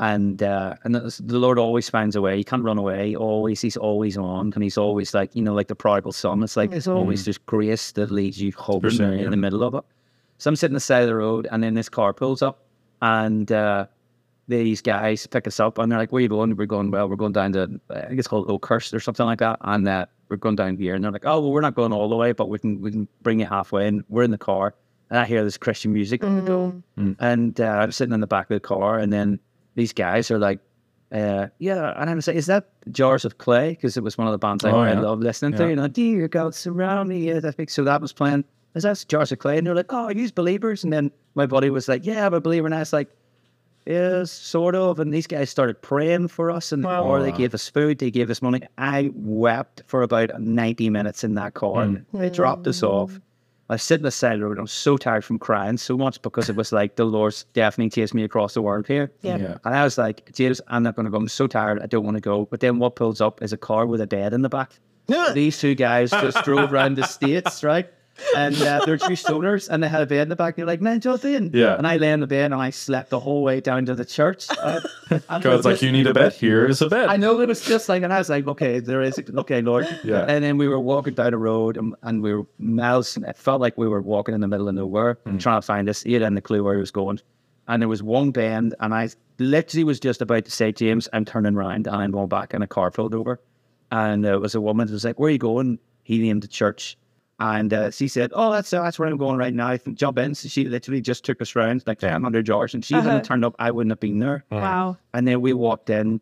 And 0.00 0.42
uh, 0.42 0.76
and 0.82 0.94
the 0.94 1.38
Lord 1.38 1.58
always 1.58 1.90
finds 1.90 2.16
a 2.16 2.22
way. 2.22 2.38
He 2.38 2.42
can't 2.42 2.64
run 2.64 2.78
away. 2.78 3.14
Always, 3.14 3.60
he's 3.60 3.76
always 3.76 4.16
on, 4.16 4.50
and 4.54 4.62
he's 4.64 4.78
always 4.78 5.12
like 5.12 5.36
you 5.36 5.42
know, 5.42 5.52
like 5.52 5.68
the 5.68 5.74
prodigal 5.74 6.12
son. 6.12 6.42
It's 6.42 6.56
like 6.56 6.72
it's 6.72 6.86
always 6.86 7.22
just 7.26 7.44
grace 7.44 7.92
that 7.92 8.10
leads 8.10 8.40
you 8.40 8.50
home 8.52 8.82
in, 8.86 9.18
yeah. 9.18 9.28
the 9.28 9.36
middle 9.36 9.62
of 9.62 9.74
it. 9.74 9.84
So 10.38 10.48
I'm 10.48 10.56
sitting 10.56 10.72
on 10.72 10.76
the 10.76 10.80
side 10.80 11.02
of 11.02 11.08
the 11.08 11.16
road, 11.16 11.46
and 11.52 11.62
then 11.62 11.74
this 11.74 11.90
car 11.90 12.14
pulls 12.14 12.40
up, 12.40 12.64
and 13.02 13.52
uh, 13.52 13.88
these 14.48 14.80
guys 14.80 15.26
pick 15.26 15.46
us 15.46 15.60
up, 15.60 15.76
and 15.76 15.92
they're 15.92 15.98
like, 15.98 16.12
"Where 16.12 16.22
you 16.22 16.30
going?" 16.30 16.56
We're 16.56 16.64
going. 16.64 16.90
Well, 16.90 17.06
we're 17.06 17.16
going 17.16 17.32
down 17.32 17.52
to 17.52 17.78
I 17.90 18.06
think 18.06 18.18
it's 18.18 18.26
called 18.28 18.50
Oakhurst 18.50 18.94
or 18.94 19.00
something 19.00 19.26
like 19.26 19.40
that, 19.40 19.58
and 19.60 19.86
uh, 19.86 20.06
we're 20.30 20.38
going 20.38 20.56
down 20.56 20.78
here. 20.78 20.94
And 20.94 21.04
they're 21.04 21.12
like, 21.12 21.26
"Oh, 21.26 21.40
well, 21.40 21.52
we're 21.52 21.60
not 21.60 21.74
going 21.74 21.92
all 21.92 22.08
the 22.08 22.16
way, 22.16 22.32
but 22.32 22.48
we 22.48 22.58
can 22.58 22.80
we 22.80 22.90
can 22.90 23.06
bring 23.20 23.38
you 23.38 23.44
halfway." 23.44 23.86
And 23.86 24.02
we're 24.08 24.22
in 24.22 24.30
the 24.30 24.38
car, 24.38 24.74
and 25.10 25.18
I 25.18 25.26
hear 25.26 25.44
this 25.44 25.58
Christian 25.58 25.92
music, 25.92 26.22
and 27.18 27.60
uh, 27.60 27.64
I'm 27.64 27.92
sitting 27.92 28.14
in 28.14 28.20
the 28.20 28.26
back 28.26 28.50
of 28.50 28.54
the 28.54 28.60
car, 28.60 28.98
and 28.98 29.12
then 29.12 29.38
these 29.80 29.92
guys 29.94 30.30
are 30.30 30.38
like. 30.38 30.60
Uh, 31.12 31.48
yeah, 31.58 31.92
and 32.00 32.08
I'm 32.08 32.20
saying, 32.20 32.38
is 32.38 32.46
that 32.46 32.68
Jars 32.92 33.24
of 33.24 33.38
Clay? 33.38 33.70
Because 33.70 33.96
it 33.96 34.04
was 34.04 34.16
one 34.16 34.28
of 34.28 34.32
the 34.32 34.38
bands 34.38 34.64
I, 34.64 34.70
Oh, 34.70 34.78
I 34.78 34.92
yeah. 34.92 35.00
love 35.00 35.18
listening 35.18 35.58
to. 35.58 35.64
Yeah. 35.64 35.70
You 35.70 35.76
know, 35.76 35.88
dear 35.88 36.28
God, 36.28 36.54
surround 36.54 37.08
me. 37.08 37.18
Yeah, 37.26 37.40
I 37.42 37.50
think 37.50 37.68
so. 37.70 37.82
That 37.82 38.00
was 38.00 38.12
playing. 38.12 38.44
Is 38.76 38.84
that 38.84 39.04
Jars 39.08 39.32
of 39.32 39.40
Clay? 39.40 39.58
And 39.58 39.66
they're 39.66 39.74
like, 39.74 39.92
oh, 39.92 40.04
are 40.04 40.12
you 40.12 40.30
believers? 40.30 40.84
And 40.84 40.92
then 40.92 41.10
my 41.34 41.46
buddy 41.46 41.68
was 41.68 41.88
like, 41.88 42.06
yeah, 42.06 42.24
I'm 42.26 42.34
a 42.34 42.40
believer. 42.40 42.66
And 42.68 42.74
I 42.76 42.78
was 42.78 42.92
like, 42.92 43.08
Yes, 43.86 44.30
sort 44.30 44.74
of. 44.76 45.00
And 45.00 45.12
these 45.12 45.26
guys 45.26 45.50
started 45.50 45.80
praying 45.82 46.28
for 46.28 46.50
us, 46.50 46.70
and 46.70 46.84
Wow. 46.84 47.04
or 47.04 47.22
they 47.22 47.32
gave 47.32 47.54
us 47.54 47.68
food, 47.68 47.98
they 47.98 48.10
gave 48.12 48.30
us 48.30 48.40
money. 48.42 48.60
I 48.78 49.10
wept 49.14 49.82
for 49.86 50.02
about 50.02 50.40
ninety 50.40 50.90
minutes 50.90 51.24
in 51.24 51.34
that 51.34 51.54
car. 51.54 51.82
and 51.82 52.04
They 52.12 52.30
dropped 52.30 52.66
us 52.68 52.82
off. 52.82 53.18
I 53.70 53.74
was 53.74 53.84
sitting 53.84 54.02
beside 54.02 54.40
the 54.40 54.46
road. 54.46 54.58
I 54.58 54.62
was 54.62 54.72
so 54.72 54.96
tired 54.96 55.24
from 55.24 55.38
crying 55.38 55.76
so 55.76 55.96
much 55.96 56.20
because 56.22 56.50
it 56.50 56.56
was 56.56 56.72
like 56.72 56.96
the 56.96 57.04
Lord's 57.04 57.44
definitely 57.52 57.90
chased 57.90 58.14
me 58.14 58.24
across 58.24 58.54
the 58.54 58.62
world 58.62 58.88
here. 58.88 59.12
Yeah. 59.22 59.36
Yeah. 59.36 59.58
And 59.64 59.76
I 59.76 59.84
was 59.84 59.96
like, 59.96 60.28
James, 60.32 60.60
I'm 60.66 60.82
not 60.82 60.96
going 60.96 61.04
to 61.04 61.10
go. 61.10 61.18
I'm 61.18 61.28
so 61.28 61.46
tired. 61.46 61.80
I 61.80 61.86
don't 61.86 62.04
want 62.04 62.16
to 62.16 62.20
go. 62.20 62.46
But 62.46 62.58
then 62.58 62.80
what 62.80 62.96
pulls 62.96 63.20
up 63.20 63.40
is 63.44 63.52
a 63.52 63.56
car 63.56 63.86
with 63.86 64.00
a 64.00 64.08
bed 64.08 64.32
in 64.32 64.42
the 64.42 64.48
back. 64.48 64.72
These 65.34 65.60
two 65.60 65.76
guys 65.76 66.10
just 66.10 66.44
drove 66.44 66.72
around 66.72 66.96
the 66.96 67.04
states, 67.04 67.62
right? 67.62 67.88
And 68.36 68.60
uh, 68.60 68.82
they're 68.84 68.96
two 68.96 69.12
stoners, 69.24 69.68
and 69.68 69.82
they 69.82 69.88
had 69.88 70.02
a 70.02 70.06
bed 70.06 70.22
in 70.22 70.28
the 70.28 70.36
back. 70.36 70.56
They're 70.56 70.66
like, 70.66 70.80
"Man, 70.80 71.00
jump 71.00 71.24
in." 71.24 71.50
Yeah. 71.52 71.76
And 71.76 71.86
I 71.86 71.96
lay 71.96 72.12
in 72.12 72.20
the 72.20 72.26
bed, 72.26 72.52
and 72.52 72.60
I 72.60 72.70
slept 72.70 73.10
the 73.10 73.20
whole 73.20 73.42
way 73.42 73.60
down 73.60 73.86
to 73.86 73.94
the 73.94 74.04
church. 74.04 74.46
Uh, 75.10 75.40
God's 75.40 75.64
like, 75.64 75.82
you 75.82 75.90
need 75.90 76.06
a 76.06 76.14
bed. 76.14 76.32
Here 76.32 76.66
is 76.66 76.80
a 76.82 76.88
bed. 76.88 77.08
I 77.08 77.16
know 77.16 77.40
it 77.40 77.48
was 77.48 77.64
just 77.64 77.88
like, 77.88 78.04
and 78.04 78.12
I 78.12 78.18
was 78.18 78.28
like, 78.28 78.46
okay, 78.46 78.78
there 78.78 79.02
is, 79.02 79.18
okay, 79.18 79.60
Lord. 79.60 79.88
Yeah. 80.04 80.24
And 80.28 80.44
then 80.44 80.56
we 80.56 80.68
were 80.68 80.78
walking 80.78 81.14
down 81.14 81.32
the 81.32 81.36
road, 81.36 81.76
and, 81.76 81.96
and 82.02 82.22
we 82.22 82.32
were 82.32 82.46
miles. 82.58 83.16
It 83.16 83.36
felt 83.36 83.60
like 83.60 83.76
we 83.76 83.88
were 83.88 84.00
walking 84.00 84.36
in 84.36 84.40
the 84.40 84.46
middle 84.46 84.68
of 84.68 84.76
nowhere, 84.76 85.18
trying 85.38 85.60
to 85.60 85.66
find 85.66 85.88
this. 85.88 86.04
He 86.04 86.12
had 86.12 86.22
any 86.22 86.40
clue 86.40 86.62
where 86.62 86.74
he 86.74 86.80
was 86.80 86.92
going. 86.92 87.18
And 87.66 87.82
there 87.82 87.88
was 87.88 88.04
one 88.04 88.30
bend, 88.30 88.76
and 88.78 88.94
I 88.94 89.08
literally 89.40 89.82
was 89.82 89.98
just 89.98 90.22
about 90.22 90.44
to 90.44 90.50
say, 90.52 90.70
James, 90.70 91.08
I'm 91.12 91.24
turning 91.24 91.56
around, 91.56 91.88
and 91.88 91.96
I'm 91.96 92.12
going 92.12 92.28
back, 92.28 92.54
and 92.54 92.62
a 92.62 92.68
car 92.68 92.92
pulled 92.92 93.14
over. 93.14 93.40
And 93.90 94.24
uh, 94.24 94.34
it 94.34 94.40
was 94.40 94.54
a 94.54 94.60
woman 94.60 94.86
who 94.86 94.94
was 94.94 95.04
like, 95.04 95.18
Where 95.18 95.28
are 95.28 95.32
you 95.32 95.38
going? 95.38 95.80
He 96.04 96.18
named 96.18 96.42
the 96.42 96.48
church. 96.48 96.96
And 97.40 97.72
uh, 97.72 97.90
she 97.90 98.06
said, 98.06 98.30
Oh, 98.34 98.52
that's 98.52 98.70
that's 98.70 98.98
where 98.98 99.08
I'm 99.08 99.16
going 99.16 99.38
right 99.38 99.52
now. 99.54 99.68
I 99.68 99.78
can 99.78 99.94
jump 99.96 100.18
in. 100.18 100.34
So 100.34 100.48
she 100.48 100.66
literally 100.66 101.00
just 101.00 101.24
took 101.24 101.40
us 101.40 101.56
around 101.56 101.82
like 101.86 102.02
100 102.02 102.46
yards. 102.46 102.74
And 102.74 102.84
she 102.84 102.94
Uh-huh. 102.94 103.08
hadn't 103.08 103.24
turned 103.24 103.44
up, 103.44 103.56
I 103.58 103.70
wouldn't 103.70 103.90
have 103.90 104.00
been 104.00 104.18
there. 104.18 104.44
Wow. 104.50 104.98
And 105.14 105.26
then 105.26 105.40
we 105.40 105.52
walked 105.54 105.88
in, 105.90 106.20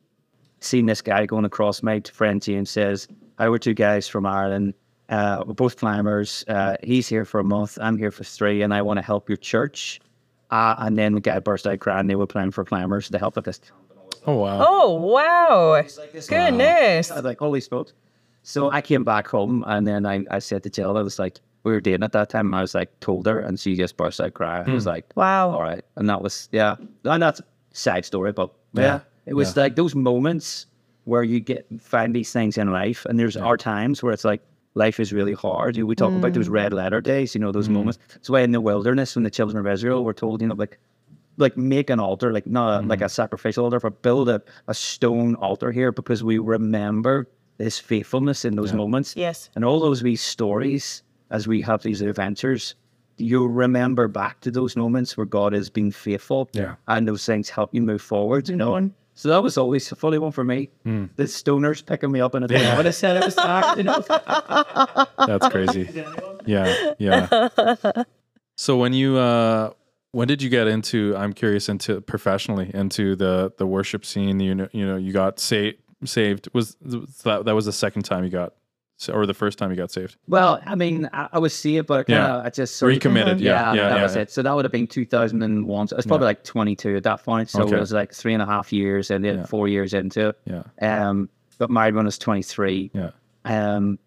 seen 0.61 0.87
this 0.87 1.03
guy 1.03 1.27
going 1.27 1.45
across. 1.45 1.83
My 1.83 2.01
friend 2.13 2.41
James 2.41 2.71
says, 2.71 3.09
"I 3.39 3.49
were 3.49 3.59
two 3.59 3.75
guys 3.75 4.07
from 4.09 4.27
Ireland. 4.27 4.75
Uh, 5.09 5.43
we're 5.47 5.55
both 5.55 5.77
climbers. 5.77 6.45
Uh, 6.49 6.77
he's 6.85 7.09
here 7.09 7.25
for 7.25 7.41
a 7.41 7.45
month. 7.45 7.79
I'm 7.81 7.97
here 7.99 8.11
for 8.13 8.25
three, 8.25 8.63
and 8.63 8.73
I 8.73 8.83
want 8.83 8.99
to 8.99 9.03
help 9.03 9.29
your 9.29 9.39
church." 9.39 10.01
Uh, 10.51 10.75
and 10.79 10.97
then 10.97 11.15
the 11.15 11.21
guy 11.21 11.39
burst 11.41 11.67
out 11.67 11.79
crying. 11.81 12.07
They 12.07 12.15
were 12.17 12.27
planning 12.27 12.51
for 12.53 12.65
climbers 12.65 13.09
to 13.11 13.19
help 13.19 13.37
with 13.37 13.45
this. 13.45 13.61
oh 14.27 14.35
wow. 14.37 14.65
Oh 14.67 14.95
wow. 14.95 15.83
Goodness. 16.29 17.11
I 17.11 17.17
was 17.17 17.25
like, 17.25 17.39
"Holy 17.39 17.61
smokes!" 17.61 17.93
So 18.49 18.71
I 18.71 18.81
came 18.81 19.05
back 19.05 19.29
home, 19.29 19.63
and 19.67 19.87
then 19.87 20.07
I, 20.07 20.25
I 20.31 20.39
said 20.39 20.63
to 20.63 20.71
Jill, 20.71 20.97
I 20.97 21.03
was 21.03 21.19
like, 21.19 21.39
we 21.65 21.73
were 21.73 21.83
dating 21.83 22.03
at 22.03 22.13
that 22.13 22.31
time. 22.31 22.47
And 22.47 22.55
I 22.57 22.63
was 22.63 22.75
like, 22.75 22.99
told 23.01 23.27
her, 23.27 23.39
and 23.41 23.61
she 23.61 23.77
just 23.77 23.99
burst 23.99 24.23
out 24.23 24.33
crying. 24.33 24.67
I 24.67 24.73
was 24.73 24.85
hmm. 24.85 24.89
like, 24.89 25.05
Wow. 25.17 25.51
all 25.51 25.61
right. 25.61 25.85
And 25.97 26.09
that 26.09 26.23
was, 26.23 26.49
yeah. 26.51 26.77
And 27.05 27.23
that's 27.23 27.41
a 27.41 27.45
side 27.73 28.07
story, 28.07 28.33
but 28.33 28.51
yeah, 28.73 28.83
Yeah. 28.83 29.01
it 29.27 29.35
was 29.35 29.55
like 29.55 29.77
those 29.77 29.95
moments 29.95 30.65
where 31.05 31.23
you 31.23 31.41
get 31.41 31.67
find 31.79 32.17
these 32.17 32.33
things 32.33 32.57
in 32.57 32.73
life. 32.73 33.05
And 33.05 33.19
there's 33.19 33.37
our 33.37 33.59
times 33.59 34.03
where 34.03 34.15
it's 34.15 34.25
like, 34.25 34.41
life 34.73 34.99
is 34.99 35.13
really 35.13 35.35
hard. 35.35 35.77
We 35.77 35.95
talk 35.95 36.15
about 36.15 36.33
those 36.33 36.49
mm. 36.49 36.53
red 36.53 36.73
letter 36.73 37.03
days, 37.03 37.35
you 37.35 37.43
know, 37.43 37.53
those 37.53 37.67
hmm. 37.67 37.75
moments. 37.75 37.99
That's 38.15 38.31
why 38.31 38.41
in 38.41 38.53
the 38.53 38.63
wilderness, 38.63 39.15
when 39.15 39.25
the 39.25 39.31
children 39.31 39.59
of 39.59 39.71
Israel 39.71 40.05
were 40.05 40.15
told, 40.15 40.41
you 40.41 40.49
know, 40.49 40.55
like, 40.55 40.79
like 41.37 41.59
make 41.59 41.91
an 41.91 42.01
altar, 42.01 42.33
like 42.33 42.47
not 42.47 42.83
a, 42.83 42.87
like 42.87 43.01
hmm. 43.01 43.05
a 43.05 43.09
sacrificial 43.11 43.65
altar, 43.65 43.79
but 43.79 44.01
build 44.01 44.31
a, 44.31 44.41
a 44.69 44.73
stone 44.73 45.35
altar 45.35 45.71
here 45.71 45.93
because 45.93 46.25
we 46.25 46.39
remember 46.39 47.29
this 47.59 47.79
faithfulness 47.79 48.45
in 48.45 48.57
those 48.57 48.73
moments. 48.73 49.15
Yes. 49.17 49.51
And 49.55 49.65
all 49.65 49.81
those 49.81 50.03
wee 50.03 50.17
stories 50.17 51.03
as 51.31 51.47
we 51.47 51.61
have 51.63 51.83
these 51.83 52.01
adventures, 52.01 52.75
you 53.19 53.47
remember 53.47 54.09
back 54.09 54.41
to 54.41 54.51
those 54.51 54.77
moments 54.77 55.17
where 55.17 55.27
God 55.27 55.53
has 55.53 55.69
been 55.69 55.91
faithful. 55.91 56.49
Yeah. 56.53 56.77
And 56.87 57.07
those 57.07 57.27
things 57.27 57.51
help 57.51 57.75
you 57.75 57.83
move 57.83 58.01
forward, 58.01 58.49
you 58.49 58.57
know. 58.57 58.77
And 58.77 58.95
so 59.15 59.29
that 59.29 59.43
was 59.43 59.59
always 59.59 59.91
a 59.91 59.97
funny 59.97 60.19
one 60.19 60.31
for 60.31 60.45
me. 60.45 60.71
The 60.85 61.25
stoners 61.25 61.85
picking 61.85 62.13
me 62.13 62.21
up 62.21 62.37
in 62.37 62.45
a 62.45 62.47
yeah. 62.49 62.77
when 62.77 62.87
I 62.87 62.91
said 62.91 63.17
it 63.17 63.25
was 63.25 63.35
back, 63.35 63.77
you 63.77 63.83
know. 63.83 64.01
That's 65.27 65.49
crazy. 65.49 66.05
Yeah, 66.47 66.95
yeah. 66.99 68.05
So 68.57 68.77
when 68.77 68.93
you 68.93 69.17
uh 69.17 69.71
when 70.13 70.29
did 70.29 70.41
you 70.43 70.49
get 70.49 70.69
into 70.69 71.15
I'm 71.17 71.33
curious 71.33 71.69
into 71.69 72.01
professionally 72.01 72.71
into 72.73 73.17
the 73.17 73.53
the 73.59 73.67
worship 73.67 74.05
scene, 74.05 74.41
you 74.41 74.55
know, 74.55 74.69
you 74.73 74.87
know, 74.87 74.97
you 74.97 75.13
got 75.13 75.41
saved 75.41 75.79
saved 76.05 76.49
was 76.53 76.77
that 77.25 77.43
that 77.45 77.55
was 77.55 77.65
the 77.67 77.73
second 77.73 78.03
time 78.03 78.25
you 78.25 78.31
got 78.31 78.55
or 79.13 79.27
the 79.27 79.35
first 79.35 79.59
time 79.59 79.71
you 79.71 79.77
got 79.77 79.93
saved? 79.93 80.17
Well, 80.27 80.61
I 80.67 80.75
mean, 80.75 81.09
I, 81.13 81.29
I 81.35 81.39
was 81.39 81.65
it, 81.65 81.87
but 81.87 82.09
Yeah. 82.09 82.39
I 82.41 82.51
just 82.51 82.77
sort 82.77 82.91
of- 82.93 82.97
Recommitted, 82.97 83.41
yeah, 83.41 83.73
yeah, 83.73 83.89
that 83.91 83.97
yeah, 83.99 84.03
was 84.03 84.17
yeah. 84.17 84.23
it. 84.23 84.31
So 84.33 84.43
that 84.43 84.53
would 84.53 84.65
have 84.65 84.73
been 84.73 84.89
2001. 84.89 85.87
So 85.89 85.95
I 85.95 85.99
was 85.99 86.05
probably 86.07 86.25
Yeah. 86.25 86.29
like 86.31 86.43
22 86.43 86.97
at 86.97 87.03
that 87.05 87.23
point. 87.25 87.49
So 87.49 87.63
Okay. 87.63 87.77
it 87.77 87.81
was 87.81 87.93
like 87.93 88.13
three 88.13 88.33
and 88.35 88.43
a 88.43 88.47
half 88.47 88.73
years 88.73 89.13
and 89.13 89.25
then 89.25 89.37
Yeah. 89.39 89.47
four 89.47 89.69
years 89.69 89.95
into 89.95 90.31
it. 90.31 90.41
Yeah. 90.47 90.63
Um, 91.09 91.29
but 91.59 91.71
married 91.71 91.95
when 91.95 92.07
I 92.07 92.09
was 92.09 92.19
23. 92.19 92.91
Yeah. 92.93 93.11
Um, 93.45 94.01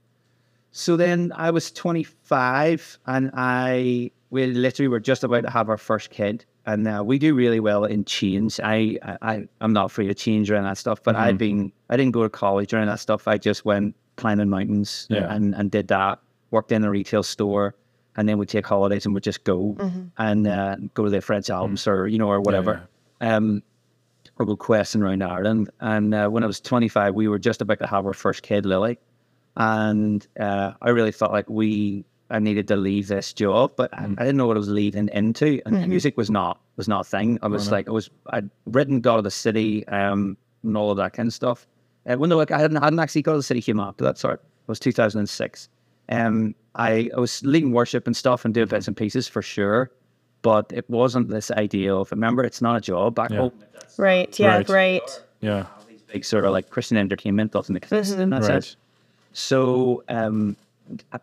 so 0.71 0.97
then 0.97 1.31
I 1.37 1.51
was 1.51 1.71
25 1.71 2.99
and 3.07 3.31
I, 3.33 4.11
we 4.29 4.47
literally 4.47 4.87
were 4.89 4.99
just 4.99 5.23
about 5.23 5.43
to 5.43 5.49
have 5.49 5.69
our 5.69 5.77
first 5.77 6.09
kid. 6.09 6.43
And 6.65 6.87
uh, 6.87 7.03
we 7.05 7.17
do 7.17 7.33
really 7.33 7.59
well 7.59 7.85
in 7.85 8.05
change. 8.05 8.59
I, 8.63 8.97
I, 9.23 9.47
I'm 9.61 9.73
not 9.73 9.85
afraid 9.85 10.09
of 10.11 10.15
change 10.17 10.49
or 10.51 10.55
any 10.55 10.65
of 10.65 10.69
that 10.71 10.77
stuff, 10.77 11.01
but 11.01 11.15
I've 11.15 11.37
been, 11.37 11.71
I 11.89 11.97
didn't 11.97 12.11
go 12.13 12.21
to 12.23 12.29
college 12.29 12.71
or 12.73 12.77
any 12.77 12.83
of 12.83 12.93
that 12.93 12.99
stuff. 12.99 13.27
I 13.27 13.37
just 13.39 13.65
went 13.65 13.95
climbing 14.17 14.49
mountains 14.49 15.07
Yeah. 15.09 15.33
and, 15.33 15.55
and 15.55 15.71
did 15.71 15.87
that, 15.87 16.19
worked 16.51 16.71
in 16.71 16.83
a 16.83 16.89
retail 16.89 17.23
store. 17.23 17.75
And 18.15 18.27
then 18.29 18.37
we'd 18.37 18.49
take 18.49 18.67
holidays 18.67 19.05
and 19.05 19.15
we'd 19.15 19.23
just 19.23 19.43
go 19.43 19.75
and 20.17 20.45
uh, 20.45 20.75
go 20.93 21.05
to 21.05 21.09
the 21.09 21.21
French 21.21 21.49
Alps 21.49 21.87
or, 21.87 22.07
you 22.07 22.17
know, 22.19 22.27
or 22.29 22.41
whatever. 22.41 22.87
Um, 23.21 23.63
or 24.37 24.45
go 24.45 24.55
questing 24.55 25.01
around 25.01 25.23
Ireland. 25.23 25.69
And 25.79 26.13
uh, 26.13 26.27
when 26.29 26.43
I 26.43 26.47
was 26.47 26.59
25, 26.59 27.15
we 27.15 27.27
were 27.27 27.39
just 27.39 27.61
about 27.61 27.79
to 27.79 27.87
have 27.87 28.05
our 28.05 28.13
first 28.13 28.43
kid, 28.43 28.65
Lily. 28.65 28.99
And 29.55 30.25
uh, 30.39 30.73
I 30.81 30.89
really 30.89 31.11
felt 31.11 31.31
like 31.31 31.49
we, 31.49 32.05
I 32.31 32.39
needed 32.39 32.67
to 32.69 32.75
leave 32.75 33.07
this 33.07 33.33
job, 33.33 33.73
but 33.75 33.93
I, 33.93 34.05
I 34.05 34.07
didn't 34.25 34.37
know 34.37 34.47
what 34.47 34.57
I 34.57 34.59
was 34.59 34.69
leaving 34.69 35.09
into. 35.13 35.61
And 35.65 35.87
music 35.87 36.17
was 36.17 36.29
not, 36.29 36.59
was 36.77 36.87
not 36.87 37.01
a 37.01 37.09
thing. 37.09 37.37
I 37.41 37.47
was 37.47 37.71
like, 37.71 37.87
I 37.87 37.91
was, 37.91 38.09
I'd 38.27 38.49
written 38.65 39.01
God 39.01 39.17
of 39.17 39.23
This 39.23 39.35
City 39.35 39.87
um, 39.89 40.37
and 40.63 40.75
all 40.77 40.91
of 40.91 40.97
that 40.97 41.13
kind 41.13 41.27
of 41.27 41.33
stuff. 41.33 41.67
Uh, 42.07 42.15
when 42.15 42.29
like 42.31 42.51
I 42.51 42.59
hadn't, 42.59 42.77
I 42.77 42.85
hadn't 42.85 42.99
actually 42.99 43.21
God 43.21 43.33
of 43.33 43.37
This 43.39 43.47
City 43.47 43.61
came 43.61 43.79
after 43.79 44.03
that, 44.05 44.17
sorry. 44.17 44.35
It 44.35 44.67
was 44.67 44.79
2006. 44.79 45.69
Um, 46.09 46.55
I, 46.75 47.09
I 47.15 47.19
was 47.19 47.43
leading 47.43 47.71
worship 47.73 48.07
and 48.07 48.15
stuff 48.15 48.45
and 48.45 48.53
doing 48.53 48.67
bits 48.67 48.87
and 48.87 48.95
pieces 48.97 49.27
for 49.27 49.41
sure. 49.41 49.91
But 50.41 50.71
it 50.73 50.89
wasn't 50.89 51.29
this 51.29 51.51
idea 51.51 51.93
of, 51.95 52.11
remember, 52.11 52.43
it's 52.43 52.61
not 52.61 52.75
a 52.77 52.81
job 52.81 53.13
back 53.15 53.29
Yeah. 53.31 53.37
home 53.37 53.51
Right. 53.97 54.39
Yeah. 54.39 54.47
Right. 54.55 54.69
Right. 54.69 55.21
Yeah. 55.41 55.65
big 56.11 56.25
sort 56.25 56.43
of 56.45 56.51
like 56.51 56.69
Christian 56.69 56.97
entertainment 56.97 57.51
doesn't 57.51 57.75
exist 57.75 58.17
in 58.17 58.31
that 58.31 58.41
Right. 58.41 58.47
sense. 58.47 58.75
So, 59.33 60.03
um, 60.09 60.55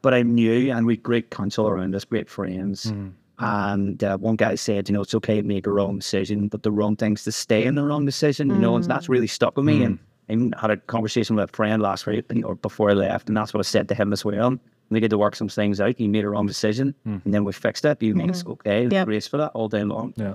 but 0.03 0.15
I 0.15 0.23
knew, 0.23 0.73
and 0.73 0.87
we 0.87 0.95
had 0.95 1.03
great 1.03 1.31
counsel 1.31 1.69
around 1.69 1.95
us, 1.95 2.05
great 2.05 2.29
friends. 2.29 2.91
Hmm. 2.91 3.09
And 3.41 4.03
uh, 4.03 4.19
one 4.19 4.35
guy 4.37 4.57
said, 4.57 4.89
you 4.89 4.95
know, 4.95 5.03
it's 5.03 5.15
okay 5.15 5.41
to 5.41 5.47
make 5.47 5.67
a 5.67 5.71
wrong 5.71 5.99
decision, 5.99 6.49
but 6.49 6.65
the 6.65 6.73
wrong 6.73 6.97
thing's 6.97 7.23
to 7.25 7.33
stay 7.33 7.65
in 7.65 7.77
the 7.77 7.85
wrong 7.85 8.05
decision, 8.05 8.49
you 8.49 8.57
know, 8.57 8.75
and 8.75 8.85
that's 8.85 9.07
hmm. 9.07 9.13
really 9.13 9.27
stuck 9.29 9.57
with 9.57 9.65
me. 9.67 9.85
And 9.85 9.99
hmm. 10.29 10.51
I 10.57 10.61
had 10.61 10.71
a 10.71 10.77
conversation 10.77 11.37
with 11.37 11.49
a 11.49 11.53
friend 11.57 11.81
last 11.81 12.07
week 12.07 12.25
or 12.45 12.57
before 12.57 12.91
I 12.91 12.95
left, 12.95 13.29
and 13.29 13.37
that's 13.37 13.55
what 13.55 13.61
I 13.61 13.63
said 13.69 13.89
to 13.89 13.95
him 13.95 14.13
as 14.13 14.25
well. 14.25 14.59
We 14.91 15.01
get 15.01 15.11
to 15.11 15.19
work 15.19 15.37
some 15.37 15.49
things 15.49 15.81
out. 15.81 15.97
He 15.99 16.09
made 16.09 16.25
a 16.25 16.31
wrong 16.31 16.47
decision, 16.47 16.95
and 17.05 17.23
then 17.27 17.45
we 17.45 17.53
fixed 17.53 17.85
it. 17.85 18.03
You 18.03 18.15
made 18.15 18.31
it's 18.31 18.43
mm-hmm. 18.43 18.53
okay? 18.53 18.89
Yep. 18.91 19.07
Grace 19.07 19.27
for 19.27 19.37
that 19.37 19.53
all 19.53 19.69
day 19.69 19.85
long. 19.85 20.15
Yeah. 20.17 20.35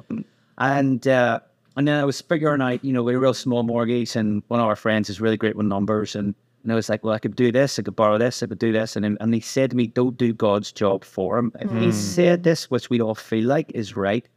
And 0.60 1.08
uh, 1.08 1.40
and 1.76 1.88
then 1.88 2.00
I 2.00 2.06
was 2.06 2.22
figuring 2.22 2.62
out, 2.62 2.86
you 2.86 2.94
know, 2.94 3.02
we 3.02 3.14
had 3.14 3.18
a 3.18 3.20
real 3.20 3.34
small 3.34 3.64
mortgage, 3.64 4.16
and 4.16 4.44
one 4.48 4.60
of 4.60 4.68
our 4.68 4.76
friends 4.76 5.10
is 5.10 5.20
really 5.20 5.38
great 5.38 5.56
with 5.56 5.66
numbers, 5.66 6.16
and, 6.16 6.36
and 6.64 6.72
I 6.72 6.76
was 6.76 6.90
like, 6.90 7.04
well, 7.04 7.14
I 7.14 7.20
could 7.20 7.36
do 7.36 7.52
this, 7.52 7.78
I 7.78 7.82
could 7.82 7.96
borrow 7.96 8.18
this, 8.18 8.42
I 8.42 8.48
could 8.48 8.60
do 8.60 8.72
this, 8.72 8.96
and 8.96 9.06
and 9.20 9.34
he 9.34 9.40
said 9.40 9.72
to 9.72 9.76
me, 9.76 9.88
don't 9.88 10.18
do 10.18 10.34
God's 10.34 10.72
job 10.72 11.04
for 11.04 11.38
him. 11.38 11.52
If 11.60 11.70
he 11.72 11.86
hmm. 11.86 11.92
said 11.92 12.44
this, 12.44 12.72
which 12.72 12.90
we 12.90 13.02
all 13.02 13.16
feel 13.16 13.46
like 13.46 13.72
is 13.74 13.96
right, 13.96 14.28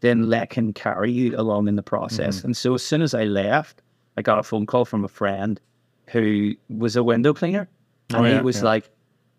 then 0.00 0.28
let 0.28 0.52
him 0.52 0.72
carry 0.72 1.12
you 1.12 1.36
along 1.38 1.68
in 1.68 1.76
the 1.76 1.82
process. 1.82 2.38
Mm-hmm. 2.38 2.48
And 2.48 2.56
so 2.56 2.74
as 2.74 2.82
soon 2.82 3.02
as 3.02 3.14
I 3.14 3.24
left, 3.24 3.82
I 4.16 4.22
got 4.22 4.38
a 4.38 4.42
phone 4.42 4.66
call 4.66 4.84
from 4.84 5.04
a 5.04 5.08
friend 5.08 5.60
who 6.08 6.54
was 6.68 6.96
a 6.96 7.02
window 7.02 7.34
cleaner, 7.34 7.68
oh, 8.12 8.16
and 8.18 8.26
Oh, 8.26 8.28
yeah, 8.28 8.36
he 8.36 8.42
was 8.42 8.58
yeah. 8.58 8.64
like, 8.64 8.90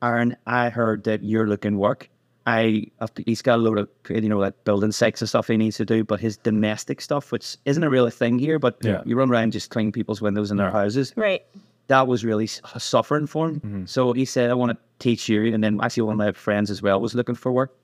Aaron, 0.01 0.37
I 0.45 0.69
heard 0.69 1.03
that 1.05 1.23
you're 1.23 1.47
looking 1.47 1.77
work. 1.77 2.09
I 2.47 2.91
have 2.99 3.13
to, 3.15 3.23
he's 3.25 3.41
got 3.41 3.55
a 3.55 3.61
load 3.61 3.79
of 3.79 3.89
you 4.07 4.29
know 4.29 4.37
like 4.37 4.63
building 4.65 4.91
sites 4.91 5.21
and 5.21 5.27
stuff 5.27 5.47
he 5.47 5.57
needs 5.57 5.77
to 5.77 5.85
do, 5.85 6.03
but 6.03 6.19
his 6.19 6.37
domestic 6.37 7.01
stuff, 7.01 7.31
which 7.31 7.57
isn't 7.65 7.83
a 7.83 7.89
real 7.89 8.07
thing 8.09 8.37
here, 8.37 8.59
but 8.59 8.77
Yeah. 8.83 9.01
you 9.03 9.15
run 9.15 9.31
around 9.31 9.51
just 9.51 9.71
cleaning 9.71 9.91
people's 9.91 10.21
windows 10.21 10.51
in 10.51 10.57
their 10.57 10.69
houses. 10.69 11.11
Right. 11.15 11.43
That 11.87 12.07
was 12.07 12.25
really 12.25 12.47
suffering 12.47 13.27
for 13.27 13.49
him. 13.49 13.59
Mm-hmm. 13.59 13.85
So 13.85 14.13
he 14.13 14.25
said, 14.25 14.49
"I 14.49 14.53
want 14.53 14.71
to 14.71 14.77
teach 14.99 15.29
you." 15.29 15.53
And 15.53 15.63
then 15.63 15.79
actually, 15.81 16.03
one 16.03 16.13
of 16.13 16.17
my 16.17 16.31
friends 16.31 16.71
as 16.71 16.81
well 16.81 16.99
was 16.99 17.13
looking 17.13 17.35
for 17.35 17.51
work, 17.51 17.77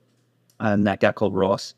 and 0.60 0.86
that 0.86 1.00
guy 1.00 1.12
called 1.12 1.34
Ross. 1.34 1.74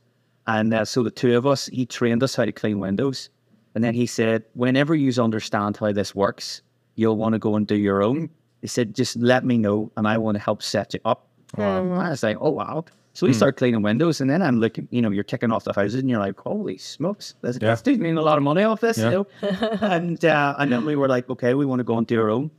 And 0.47 0.75
uh, 0.75 0.85
so 0.85 1.03
the 1.03 1.11
two 1.11 1.37
of 1.37 1.47
us, 1.47 1.67
he 1.67 1.87
trained 1.87 2.23
us 2.23 2.35
how 2.35 2.45
to 2.45 2.53
clean 2.53 2.79
windows. 2.79 3.31
And 3.75 3.83
then 3.83 3.95
he 3.95 4.07
said, 4.07 4.45
whenever 4.55 4.95
you 4.95 5.11
understand 5.23 5.77
how 5.77 5.91
this 5.93 6.15
works, 6.15 6.63
you'll 6.95 7.17
want 7.17 7.33
to 7.33 7.39
go 7.39 7.57
and 7.57 7.67
do 7.67 7.77
your 7.77 8.03
own. 8.03 8.31
He 8.61 8.69
said, 8.69 8.95
just 8.95 9.17
let 9.17 9.45
me 9.45 9.59
know 9.59 9.91
and 9.97 10.07
I 10.07 10.19
want 10.19 10.37
to 10.37 10.43
help 10.43 10.63
set 10.63 10.95
you 10.95 11.01
up. 11.05 11.27
I 11.57 12.11
was 12.11 12.23
like, 12.23 12.37
oh, 12.41 12.51
wow. 12.51 12.85
So 13.15 13.27
we 13.29 13.33
start 13.33 13.57
cleaning 13.57 13.81
windows 13.81 14.21
and 14.21 14.29
then 14.29 14.43
I'm 14.43 14.59
looking, 14.59 14.89
you 14.91 15.01
know, 15.01 15.11
you're 15.11 15.23
ticking 15.25 15.53
off 15.53 15.63
the 15.65 15.73
houses 15.73 16.01
and 16.01 16.11
you're 16.11 16.19
like, 16.19 16.39
holy 16.39 16.77
smokes, 16.79 17.35
this, 17.43 17.59
Yeah. 17.63 17.71
this 17.71 17.81
dude's 17.81 18.01
making 18.01 18.19
a 18.19 18.23
lot 18.23 18.39
of 18.39 18.43
money 18.45 18.65
off 18.65 18.81
this. 18.81 18.99
Yeah. 18.99 19.11
You 19.11 19.27
know? 19.43 19.49
and, 19.81 20.25
uh, 20.25 20.57
and 20.59 20.73
then 20.73 20.85
we 20.85 20.97
were 20.97 21.09
like, 21.09 21.31
okay, 21.31 21.55
we 21.55 21.65
want 21.65 21.79
to 21.79 21.85
go 21.85 21.97
and 21.97 22.07
do 22.09 22.21
our 22.21 22.29
own. 22.29 22.51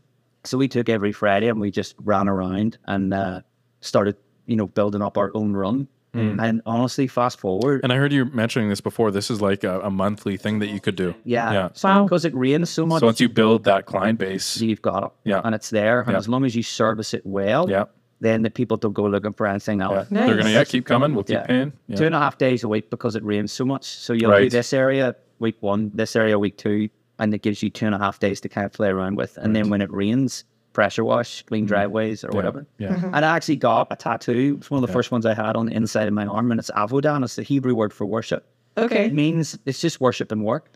So 0.45 0.57
we 0.57 0.69
took 0.69 0.87
every 0.87 1.11
Friday 1.11 1.49
and 1.49 1.59
we 1.59 1.71
just 1.71 1.95
ran 1.99 2.29
around 2.29 2.77
and 2.85 3.13
uh, 3.13 3.41
started, 3.81 4.15
you 4.45 4.55
know, 4.55 4.67
building 4.67 5.01
up 5.01 5.17
our 5.17 5.29
own 5.35 5.53
run. 5.53 5.87
And 6.17 6.61
honestly, 6.65 7.07
fast 7.07 7.41
forward, 7.41 7.81
And 7.83 7.91
I 7.91 7.97
heard 7.97 8.13
you 8.13 8.23
mentioning 8.23 8.69
this 8.69 8.79
before. 8.79 9.11
This 9.11 9.29
is 9.29 9.41
like 9.41 9.65
a, 9.65 9.81
a 9.81 9.89
monthly 9.91 10.37
thing 10.37 10.59
that 10.59 10.67
you 10.67 10.79
could 10.79 10.95
do. 10.95 11.13
yeah, 11.25 11.51
Yeah. 11.51 11.69
So 11.73 11.89
Wow. 11.89 12.03
because 12.03 12.23
it 12.23 12.33
rains 12.33 12.69
so 12.69 12.85
much, 12.85 13.01
So 13.01 13.07
once 13.07 13.19
you 13.19 13.27
build 13.27 13.65
that 13.65 13.85
client 13.85 14.17
base, 14.17 14.61
you've 14.61 14.81
got 14.81 15.03
it, 15.03 15.11
Yeah. 15.25 15.41
and 15.43 15.53
it's 15.53 15.69
there. 15.71 15.99
And 16.03 16.11
Yeah. 16.13 16.17
as 16.17 16.29
long 16.29 16.45
as 16.45 16.55
you 16.55 16.63
service 16.63 17.13
it 17.13 17.25
well, 17.25 17.69
yeah, 17.69 17.83
then 18.21 18.41
the 18.41 18.49
people 18.49 18.77
don't 18.77 18.93
go 18.93 19.03
looking 19.05 19.33
for 19.33 19.45
anything 19.47 19.81
oh, 19.81 19.91
yeah. 19.91 19.97
else. 19.97 20.07
they're 20.09 20.37
gonna 20.37 20.49
yeah 20.49 20.63
keep 20.63 20.85
coming. 20.85 21.13
We'll 21.13 21.23
keep 21.23 21.35
Yeah. 21.35 21.45
paying. 21.45 21.73
Yeah. 21.87 21.95
Two 21.97 22.05
and 22.05 22.15
a 22.15 22.19
half 22.19 22.37
days 22.37 22.63
a 22.63 22.67
week 22.67 22.89
because 22.89 23.15
it 23.15 23.23
rains 23.23 23.51
so 23.51 23.65
much. 23.65 23.83
So 23.83 24.13
you'll 24.13 24.37
do 24.37 24.49
this 24.49 24.73
area 24.73 25.15
week 25.39 25.57
one, 25.59 25.91
this 25.93 26.15
area 26.15 26.39
week 26.39 26.57
two, 26.57 26.89
and 27.19 27.33
it 27.33 27.41
gives 27.41 27.61
you 27.61 27.69
two 27.69 27.85
and 27.85 27.95
a 27.95 27.97
half 27.97 28.19
days 28.19 28.39
to 28.41 28.49
kind 28.49 28.65
of 28.65 28.71
play 28.71 28.89
around 28.89 29.15
with. 29.15 29.37
And 29.37 29.55
then 29.55 29.69
when 29.69 29.81
it 29.81 29.91
rains, 29.91 30.45
pressure 30.73 31.03
wash, 31.03 31.41
clean 31.43 31.63
mm-hmm. 31.63 31.67
driveways 31.69 32.23
or 32.23 32.29
whatever. 32.29 32.65
Yeah. 32.77 32.89
Mm-hmm. 32.95 33.15
And 33.15 33.25
I 33.25 33.35
actually 33.35 33.55
got 33.57 33.87
a 33.91 33.95
tattoo. 33.95 34.57
It's 34.59 34.69
one 34.69 34.83
of 34.83 34.87
the 34.87 34.93
first 34.93 35.11
ones 35.11 35.25
I 35.25 35.33
had 35.33 35.55
on 35.55 35.65
the 35.65 35.73
inside 35.73 36.07
of 36.07 36.13
my 36.13 36.25
arm, 36.25 36.51
and 36.51 36.59
it's 36.59 36.71
avodah. 36.71 37.23
It's 37.23 37.35
the 37.35 37.43
Hebrew 37.43 37.75
word 37.75 37.93
for 37.93 38.05
worship. 38.05 38.45
Okay. 38.77 39.05
It 39.05 39.13
means 39.13 39.57
it's 39.65 39.79
just 39.79 40.01
worship 40.01 40.31
and 40.31 40.43
work. 40.43 40.71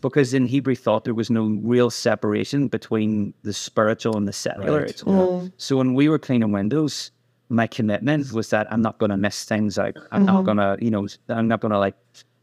Because 0.00 0.34
in 0.34 0.46
Hebrew 0.46 0.76
thought 0.76 1.02
there 1.04 1.14
was 1.14 1.30
no 1.30 1.46
real 1.62 1.90
separation 1.90 2.68
between 2.68 3.34
the 3.42 3.52
spiritual 3.52 4.16
and 4.16 4.28
the 4.28 4.32
secular. 4.32 4.82
Right, 4.82 4.90
It's 4.90 5.02
all- 5.02 5.50
So 5.56 5.78
when 5.78 5.94
we 5.94 6.08
were 6.08 6.18
cleaning 6.18 6.52
windows, 6.52 7.10
my 7.48 7.66
commitment 7.66 8.32
was 8.32 8.50
that 8.50 8.72
I'm 8.72 8.82
not 8.82 8.98
going 8.98 9.10
to 9.10 9.16
miss 9.16 9.44
things 9.44 9.76
out. 9.78 9.96
I'm 10.12 10.24
not 10.24 10.44
mm-hmm. 10.44 10.44
going 10.44 10.78
to, 10.78 10.84
you 10.84 10.90
know, 10.90 11.08
I'm 11.28 11.48
not 11.48 11.60
going 11.60 11.72
to 11.72 11.78
like, 11.78 11.96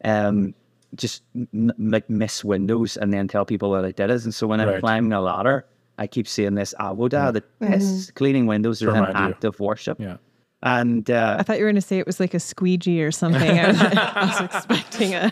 um, 0.03 0.53
just 0.95 1.23
n- 1.35 1.71
like 1.79 2.09
miss 2.09 2.43
windows 2.43 2.97
and 2.97 3.13
then 3.13 3.27
tell 3.29 3.45
people 3.45 3.71
that 3.73 3.85
I 3.85 3.91
did 3.91 4.09
it. 4.09 4.23
And 4.25 4.33
so 4.33 4.45
when 4.47 4.59
I'm 4.59 4.79
climbing 4.81 5.13
a 5.13 5.21
ladder, 5.21 5.65
I 5.97 6.07
keep 6.07 6.27
saying 6.27 6.55
this 6.55 6.73
avodah 6.79 7.31
that 7.33 7.43
yes, 7.61 7.83
mm-hmm. 7.83 8.13
cleaning 8.15 8.45
windows 8.47 8.81
is 8.81 8.87
an 8.87 8.95
remind 8.95 9.17
you. 9.17 9.23
act 9.23 9.43
of 9.45 9.59
worship. 9.59 9.99
Yeah. 9.99 10.17
And 10.63 11.09
uh, 11.09 11.37
I 11.39 11.43
thought 11.43 11.57
you 11.57 11.63
were 11.65 11.69
going 11.71 11.75
to 11.81 11.81
say 11.81 11.97
it 11.99 12.05
was 12.05 12.19
like 12.19 12.33
a 12.33 12.39
squeegee 12.39 13.01
or 13.03 13.11
something. 13.11 13.59
I 13.59 13.67
was, 13.71 13.81
I 13.81 14.25
was 14.25 14.41
expecting 14.55 15.13
a. 15.15 15.31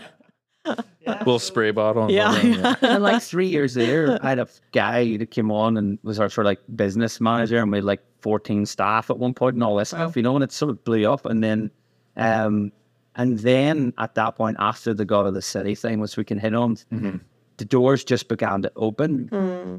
Little 1.06 1.38
spray 1.38 1.70
bottle. 1.70 2.02
and 2.04 2.10
Yeah. 2.12 2.26
all 2.26 2.62
that, 2.62 2.82
and 2.82 3.02
like 3.02 3.22
three 3.22 3.46
years 3.48 3.76
later, 3.76 4.18
I 4.22 4.28
had 4.30 4.38
a 4.38 4.48
guy 4.72 5.16
that 5.16 5.30
came 5.30 5.50
on 5.50 5.76
and 5.76 5.98
was 6.02 6.20
our 6.20 6.28
sort 6.28 6.46
of 6.46 6.50
like 6.50 6.60
business 6.76 7.20
manager, 7.20 7.58
and 7.58 7.70
we 7.72 7.78
had 7.78 7.84
like 7.84 8.02
14 8.20 8.66
staff 8.66 9.08
at 9.10 9.18
one 9.18 9.32
point 9.34 9.54
and 9.54 9.64
all 9.64 9.76
this 9.76 9.88
stuff, 9.88 10.16
you 10.16 10.22
know, 10.22 10.34
and 10.34 10.44
it 10.44 10.52
sort 10.52 10.70
of 10.70 10.84
blew 10.84 11.10
up. 11.10 11.24
And 11.26 11.42
then, 11.42 11.70
um, 12.16 12.70
and 13.16 13.38
then 13.38 13.92
at 13.98 14.14
that 14.16 14.36
point, 14.36 14.56
after 14.60 14.92
the 14.92 15.04
God 15.04 15.26
of 15.26 15.34
This 15.34 15.46
City 15.46 15.74
thing, 15.74 16.00
which 16.00 16.16
we 16.16 16.24
can 16.24 16.38
hit 16.38 16.54
on, 16.54 16.76
the 17.60 17.64
doors 17.64 18.02
just 18.04 18.26
began 18.28 18.62
to 18.62 18.72
open, 18.76 19.28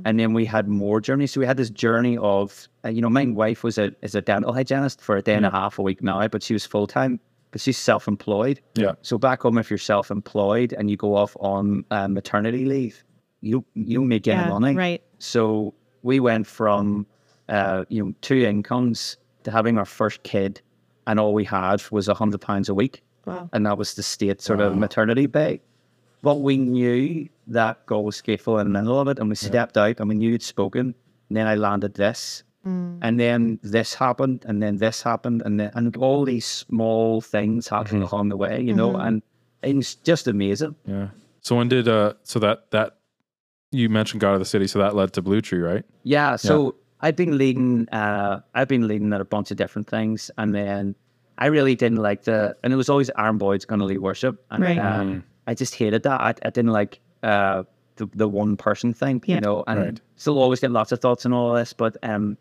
and 0.06 0.20
then 0.20 0.34
we 0.34 0.46
had 0.46 0.68
more 0.68 1.02
journeys. 1.02 1.32
So 1.34 1.40
we 1.42 1.46
had 1.46 1.58
this 1.58 1.70
journey 1.70 2.18
of, 2.18 2.68
uh, 2.86 2.90
you 2.90 3.02
know, 3.02 3.10
my 3.10 3.26
wife 3.26 3.64
was 3.64 3.78
a 3.78 3.92
is 4.02 4.16
a 4.16 4.22
dental 4.22 4.54
hygienist 4.54 5.02
for 5.02 5.18
a 5.18 5.22
day 5.22 5.34
and 5.36 5.46
a 5.46 5.52
half 5.52 5.78
a 5.80 5.82
week 5.82 6.02
now, 6.02 6.26
but 6.28 6.42
she 6.44 6.54
was 6.54 6.66
full 6.66 6.88
time, 6.88 7.20
but 7.52 7.60
she's 7.60 7.78
self 7.78 8.08
employed. 8.08 8.62
Yeah. 8.76 8.94
So 9.02 9.18
back 9.18 9.42
home, 9.42 9.58
if 9.58 9.70
you're 9.72 9.78
self-employed 9.94 10.74
and 10.78 10.90
you 10.92 10.98
go 10.98 11.16
off 11.16 11.36
on 11.40 11.84
uh, 11.92 12.08
maternity 12.08 12.66
leave, 12.66 13.04
you 13.42 13.66
you 13.74 13.98
don't 14.00 14.08
make 14.08 14.28
any 14.28 14.40
Yeah, 14.42 14.50
money. 14.50 14.76
right. 14.76 15.02
So 15.20 15.74
we 16.04 16.20
went 16.20 16.46
from 16.48 17.06
uh, 17.50 17.86
you 17.90 18.06
know 18.06 18.14
two 18.22 18.38
incomes 18.54 19.18
to 19.44 19.52
having 19.52 19.78
our 19.78 19.86
first 19.86 20.22
kid, 20.24 20.62
and 21.08 21.20
all 21.20 21.34
we 21.34 21.44
had 21.46 21.82
was 21.92 22.08
a 22.08 22.14
hundred 22.14 22.42
pounds 22.42 22.70
a 22.70 22.76
week, 22.76 23.02
Wow. 23.26 23.50
and 23.54 23.66
that 23.66 23.78
was 23.78 23.96
the 23.96 24.04
state 24.04 24.40
sort 24.42 24.62
of 24.62 24.78
maternity 24.78 25.28
pay. 25.28 25.62
But 26.22 26.42
we 26.42 26.58
knew 26.58 27.28
that 27.48 27.86
God 27.88 28.00
was 28.00 28.22
faithful 28.22 28.60
in 28.60 28.72
the 28.72 28.80
middle 28.82 29.00
of 29.00 29.08
it, 29.08 29.20
and 29.20 29.28
we 29.30 29.36
stepped 29.36 29.78
out, 29.78 30.00
and 30.00 30.08
we 30.10 30.16
knew 30.16 30.32
He'd 30.32 30.44
spoken. 30.44 30.94
And 31.30 31.38
then 31.38 31.48
I 31.48 31.56
landed 31.56 31.94
this, 31.96 32.44
and 32.64 33.20
then 33.20 33.60
this 33.64 33.94
happened, 33.96 34.46
and 34.48 34.62
then 34.62 34.78
this 34.78 35.02
happened, 35.02 35.42
and 35.46 35.60
then 35.60 35.72
and 35.74 35.96
all 35.98 36.26
these 36.26 36.46
small 36.46 37.22
things 37.22 37.68
happened 37.68 38.04
along 38.04 38.30
the 38.30 38.38
way, 38.38 38.62
you 38.62 38.74
know, 38.74 38.96
and 38.96 39.24
it 39.64 39.76
was 39.76 39.96
just 39.96 40.28
amazing. 40.28 40.76
Yeah. 40.86 41.08
So 41.42 41.56
when 41.56 41.70
did 41.70 41.88
uh 41.88 42.14
so 42.24 42.38
that 42.40 42.70
that 42.72 42.98
you 43.72 43.90
mentioned 43.90 44.22
God 44.22 44.34
of 44.34 44.40
This 44.40 44.50
City, 44.50 44.68
so 44.68 44.78
that 44.80 44.96
led 44.96 45.14
to 45.14 45.22
Blue 45.24 45.42
Tree, 45.42 45.60
right? 45.60 45.84
Yeah, 46.04 46.36
so 46.36 46.76
I've 47.00 47.16
been 47.16 47.38
leading. 47.38 47.90
Uh, 47.90 48.42
I've 48.54 48.68
been 48.68 48.88
leading 48.88 49.12
at 49.14 49.22
a 49.22 49.26
bunch 49.26 49.50
of 49.50 49.58
different 49.58 49.88
things, 49.88 50.30
and 50.38 50.54
then 50.54 50.94
I 51.40 51.48
really 51.48 51.74
didn't 51.76 51.98
like 52.00 52.24
the. 52.26 52.56
And 52.64 52.72
it 52.74 52.76
was 52.76 52.90
always 52.90 53.10
Aaron 53.18 53.38
Boyd's 53.40 53.66
going 53.66 53.80
to 53.80 53.86
lead 53.86 54.00
worship, 54.00 54.46
and 54.52 54.64
Right. 54.64 54.78
um, 54.78 55.24
I 55.48 55.54
just 55.54 55.76
hated 55.76 56.04
that. 56.04 56.22
I, 56.22 56.30
I 56.44 56.50
didn't 56.50 56.72
like 56.72 57.00
uh, 57.24 57.64
the 57.96 58.08
the 58.14 58.28
one 58.28 58.58
person 58.58 58.94
thing, 58.94 59.24
you 59.26 59.40
know. 59.42 59.64
And 59.68 59.80
Right. 59.80 60.02
still 60.16 60.40
always 60.40 60.60
get 60.60 60.72
lots 60.72 60.92
of 60.92 61.00
thoughts 61.00 61.26
and 61.26 61.34
all 61.34 61.52
of 61.52 61.58
this, 61.62 61.74
but 61.74 61.98
um, 62.04 62.38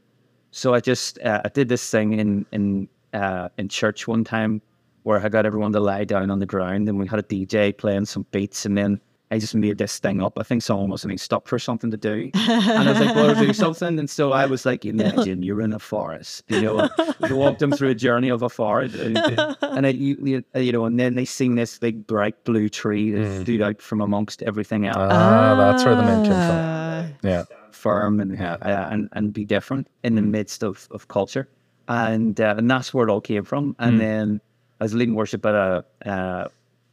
so 0.51 0.75
I 0.75 0.81
just 0.81 1.19
uh, 1.21 1.41
I 1.45 1.49
did 1.49 1.69
this 1.69 1.91
thing 1.91 2.13
in 2.15 2.47
in 2.53 2.89
uh, 3.13 3.49
in 3.59 3.69
church 3.69 4.07
one 4.09 4.25
time 4.25 4.63
where 5.03 5.19
I 5.25 5.29
got 5.29 5.47
everyone 5.47 5.73
to 5.73 5.81
lie 5.81 6.05
down 6.05 6.31
on 6.31 6.39
the 6.41 6.47
ground 6.47 6.89
and 6.89 6.99
we 6.99 7.07
had 7.07 7.19
a 7.19 7.23
DJ 7.23 7.77
playing 7.77 8.05
some 8.05 8.27
beats 8.31 8.67
and 8.67 8.77
then 8.77 9.01
I 9.33 9.39
just 9.39 9.55
made 9.55 9.79
this 9.79 9.99
thing 10.01 10.21
up. 10.21 10.39
I 10.39 10.43
think 10.43 10.63
someone 10.63 10.91
was 10.91 11.05
being 11.05 11.17
stopped 11.19 11.47
for 11.49 11.59
something 11.59 11.91
to 11.93 11.97
do. 11.97 12.31
And 12.35 12.89
I 12.89 12.93
was 12.93 13.01
like, 13.01 13.15
well, 13.15 13.35
do 13.35 13.53
something. 13.53 13.99
And 13.99 14.11
so 14.11 14.33
I 14.33 14.47
was 14.47 14.67
like, 14.67 14.85
imagine 14.85 15.43
you're 15.45 15.61
in 15.63 15.73
a 15.73 15.79
forest. 15.79 16.43
You 16.49 16.61
know, 16.63 16.89
you 17.29 17.37
walked 17.37 17.61
them 17.61 17.71
through 17.73 17.91
a 17.91 17.95
journey 17.95 18.29
of 18.29 18.43
a 18.43 18.49
forest. 18.49 18.97
And, 18.97 19.17
and 19.63 19.87
I, 19.87 19.91
you, 19.91 20.17
you- 20.23 20.45
you 20.61 20.73
know, 20.73 20.85
and 20.85 20.99
then 20.99 21.15
they 21.15 21.25
seen 21.25 21.55
this 21.55 21.79
big 21.79 22.07
bright 22.07 22.43
blue 22.45 22.69
tree 22.69 23.13
that 23.13 23.43
stood 23.43 23.63
out 23.63 23.81
from 23.81 24.01
amongst 24.01 24.43
everything 24.43 24.87
else. 24.87 24.97
Ah, 24.99 25.55
that's 25.57 25.85
where 25.85 25.95
the 25.95 26.03
mention 26.03 26.33
from. 26.33 26.57
Uh, 26.57 27.07
Yeah. 27.23 27.45
firm 27.71 28.21
and 28.21 28.41
uh, 28.41 28.59
and 28.91 29.09
and 29.13 29.33
be 29.33 29.45
different 29.45 29.87
in 30.03 30.15
the 30.17 30.23
midst 30.23 30.63
of, 30.65 30.89
of 30.91 31.07
culture, 31.09 31.49
and 31.89 32.41
uh, 32.41 32.55
and 32.59 32.69
that's 32.71 32.93
where 32.93 33.07
it 33.09 33.11
all 33.11 33.21
came 33.21 33.45
from. 33.45 33.75
And 33.79 34.01
then 34.01 34.41
I 34.81 34.85
was 34.85 34.95
leading 34.95 35.15
worship 35.15 35.47
at 35.47 35.55
a, 35.55 35.85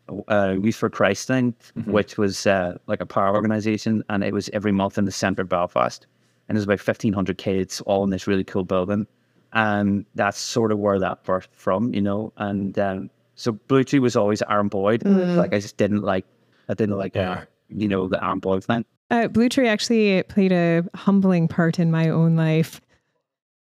uh, 0.10 0.24
a 0.30 0.56
Youth 0.60 0.76
for 0.76 0.90
Christ 0.90 1.28
thing, 1.28 1.54
which 1.86 2.18
was 2.18 2.46
uh, 2.48 2.78
like 2.88 3.02
a 3.02 3.06
power 3.06 3.36
organization, 3.36 4.04
and 4.10 4.24
it 4.24 4.34
was 4.34 4.50
every 4.54 4.72
month 4.72 4.98
in 4.98 5.06
the 5.06 5.12
centre 5.12 5.42
of 5.44 5.50
Belfast, 5.50 6.06
and 6.48 6.56
there's 6.56 6.66
about 6.66 6.80
fifteen 6.80 7.14
hundred 7.14 7.38
kids 7.38 7.82
all 7.82 8.04
in 8.04 8.10
this 8.10 8.28
really 8.28 8.44
cool 8.44 8.64
building, 8.64 9.08
and 9.54 10.06
that's 10.16 10.38
sort 10.40 10.72
of 10.72 10.80
where 10.80 11.00
that 11.00 11.24
birthed 11.24 11.48
from, 11.54 11.94
you 11.94 12.02
know. 12.02 12.32
And 12.38 12.78
um, 12.80 13.10
so 13.36 13.52
Blue 13.54 13.84
Tree 13.84 14.00
was 14.00 14.16
always 14.16 14.42
Aaron 14.50 14.68
Boyd. 14.68 15.04
Like 15.06 15.54
I 15.54 15.60
just 15.60 15.78
didn't 15.78 16.02
like, 16.02 16.26
I 16.70 16.74
didn't 16.74 16.98
like, 16.98 17.16
Yeah. 17.16 17.44
you 17.70 17.88
know, 17.88 18.08
the 18.08 18.24
Aaron 18.24 18.40
Boyd 18.40 18.64
thing. 18.64 18.86
Uh, 19.10 19.28
Blue 19.28 19.48
Tree 19.48 19.68
actually 19.70 20.22
played 20.24 20.52
a 20.52 20.84
humbling 20.96 21.48
part 21.48 21.80
in 21.80 21.92
my 21.92 22.10
own 22.10 22.36
life. 22.36 22.82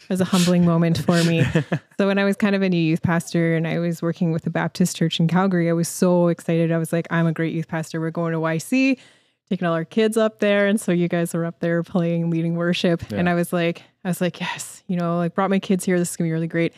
It 0.01 0.10
was 0.10 0.21
a 0.21 0.25
humbling 0.25 0.65
moment 0.65 0.99
for 0.99 1.23
me. 1.23 1.43
So 1.97 2.05
when 2.05 2.19
I 2.19 2.25
was 2.25 2.36
kind 2.36 2.55
of 2.55 2.62
a 2.62 2.69
new 2.69 2.77
youth 2.77 3.01
pastor 3.01 3.55
and 3.55 3.67
I 3.67 3.79
was 3.79 4.03
working 4.03 4.31
with 4.31 4.43
the 4.43 4.51
Baptist 4.51 4.95
church 4.95 5.19
in 5.19 5.27
Calgary, 5.27 5.67
I 5.67 5.73
was 5.73 5.88
so 5.88 6.27
excited. 6.27 6.71
I 6.71 6.77
was 6.77 6.93
like, 6.93 7.07
I'm 7.10 7.25
a 7.25 7.33
great 7.33 7.53
youth 7.53 7.67
pastor. 7.67 7.99
We're 7.99 8.12
going 8.12 8.33
to 8.33 8.38
YC, 8.39 8.99
taking 9.49 9.67
all 9.67 9.73
our 9.73 9.83
kids 9.83 10.15
up 10.15 10.38
there. 10.38 10.67
And 10.67 10.79
so 10.79 10.91
you 10.91 11.07
guys 11.07 11.33
are 11.33 11.43
up 11.43 11.60
there 11.60 11.81
playing, 11.81 12.29
leading 12.29 12.55
worship. 12.55 13.01
And 13.12 13.27
I 13.27 13.33
was 13.33 13.51
like, 13.51 13.81
I 14.05 14.10
was 14.10 14.21
like, 14.21 14.39
yes, 14.39 14.83
you 14.86 14.95
know, 14.95 15.17
like 15.17 15.33
brought 15.33 15.49
my 15.49 15.57
kids 15.57 15.86
here. 15.86 15.97
This 15.97 16.12
is 16.12 16.15
gonna 16.17 16.27
be 16.27 16.33
really 16.33 16.47
great. 16.47 16.71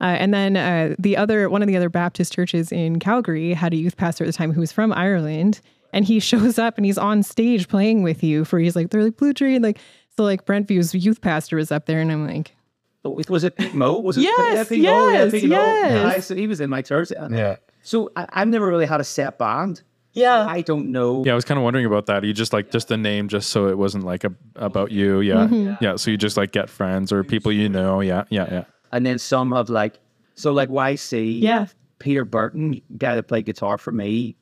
Uh, 0.00 0.16
and 0.18 0.32
then 0.32 0.56
uh, 0.56 0.96
the 0.98 1.18
other 1.18 1.50
one 1.50 1.60
of 1.60 1.68
the 1.68 1.76
other 1.76 1.90
Baptist 1.90 2.32
churches 2.32 2.72
in 2.72 2.98
Calgary 2.98 3.52
had 3.52 3.74
a 3.74 3.76
youth 3.76 3.98
pastor 3.98 4.24
at 4.24 4.26
the 4.26 4.32
time 4.32 4.52
who 4.52 4.60
was 4.60 4.72
from 4.72 4.90
Ireland, 4.90 5.60
and 5.92 6.06
he 6.06 6.18
shows 6.30 6.58
up 6.58 6.78
and 6.78 6.86
he's 6.86 6.98
on 6.98 7.22
stage 7.22 7.68
playing 7.68 8.02
with 8.02 8.22
you. 8.24 8.46
For 8.46 8.58
he's 8.58 8.74
like 8.74 8.88
they're 8.88 9.04
like 9.04 9.18
Blue 9.18 9.34
Tree, 9.34 9.54
and 9.54 9.62
like 9.62 9.78
so 10.16 10.24
like 10.24 10.46
Brentview's 10.46 10.94
youth 10.94 11.20
pastor 11.20 11.56
was 11.56 11.70
up 11.70 11.84
there, 11.84 12.00
and 12.00 12.10
I'm 12.10 12.26
like, 12.26 12.56
Was 13.04 13.44
it 13.44 13.56
Pete 13.56 13.74
Mo? 13.74 13.98
Was 13.98 14.16
it 14.16 14.22
Yes, 14.22 14.54
yeah, 14.54 14.64
Pete 14.64 14.82
Mo? 14.82 15.08
Yeah, 15.08 15.12
yes, 15.12 15.30
Pete 15.32 15.50
Mo. 15.50 15.56
yes. 15.56 16.16
Aye, 16.16 16.20
so 16.20 16.34
he 16.36 16.46
was 16.46 16.60
in 16.60 16.70
my 16.70 16.82
church. 16.82 17.10
Yeah. 17.10 17.56
So 17.82 18.10
I, 18.14 18.26
I've 18.32 18.48
never 18.48 18.66
really 18.66 18.86
had 18.86 19.00
a 19.00 19.04
set 19.04 19.38
band. 19.38 19.82
Yeah. 20.12 20.46
I 20.46 20.60
don't 20.60 20.92
know. 20.92 21.24
Yeah, 21.24 21.32
I 21.32 21.34
was 21.34 21.44
kind 21.44 21.58
of 21.58 21.64
wondering 21.64 21.86
about 21.86 22.06
that. 22.06 22.22
You 22.22 22.32
just 22.32 22.52
like 22.52 22.70
just 22.70 22.88
the 22.88 22.96
name, 22.96 23.28
just 23.28 23.50
so 23.50 23.68
it 23.68 23.78
wasn't 23.78 24.04
like 24.04 24.24
a, 24.24 24.32
about 24.56 24.92
you. 24.92 25.20
Mm-hmm. 25.20 25.54
Yeah, 25.54 25.76
yeah. 25.80 25.96
So 25.96 26.10
you 26.10 26.16
just 26.16 26.36
like 26.36 26.52
get 26.52 26.68
friends 26.68 27.10
or 27.12 27.24
people 27.24 27.50
you 27.50 27.68
know. 27.68 28.00
Yeah, 28.00 28.24
yeah, 28.30 28.48
yeah. 28.50 28.64
And 28.92 29.04
then 29.04 29.18
some 29.18 29.52
of 29.52 29.70
like, 29.70 29.98
so 30.34 30.52
like 30.52 30.68
YC. 30.68 31.40
Yeah. 31.40 31.66
Peter 31.98 32.24
Burton, 32.24 32.80
guy 32.98 33.14
that 33.14 33.24
played 33.24 33.46
guitar 33.46 33.78
for 33.78 33.92
me, 33.92 34.36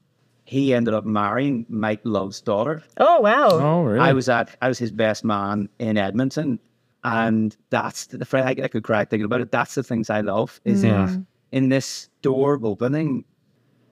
he 0.45 0.75
ended 0.75 0.95
up 0.95 1.05
marrying 1.05 1.67
Mike 1.69 2.01
Love's 2.05 2.41
daughter. 2.41 2.83
Oh 2.97 3.21
wow. 3.21 3.49
Oh, 3.51 3.83
really? 3.83 4.01
I 4.01 4.13
was 4.13 4.29
at, 4.29 4.57
I 4.61 4.69
was 4.69 4.79
his 4.79 4.91
best 4.91 5.25
man 5.25 5.69
in 5.79 5.97
Edmonton. 5.97 6.59
Uh-huh. 7.03 7.17
And 7.17 7.57
that's 7.71 8.07
the 8.07 8.25
friend 8.25 8.49
I, 8.49 8.65
I 8.65 8.69
could 8.69 8.85
cry 8.85 9.05
thinking 9.05 9.25
about 9.25 9.41
it. 9.41 9.51
That's 9.51 9.75
the 9.75 9.83
things 9.83 10.11
I 10.11 10.21
love 10.21 10.61
is 10.65 10.85
mm. 10.85 11.09
in, 11.09 11.27
in 11.53 11.69
this 11.71 12.09
door 12.23 12.61
opening, 12.63 13.25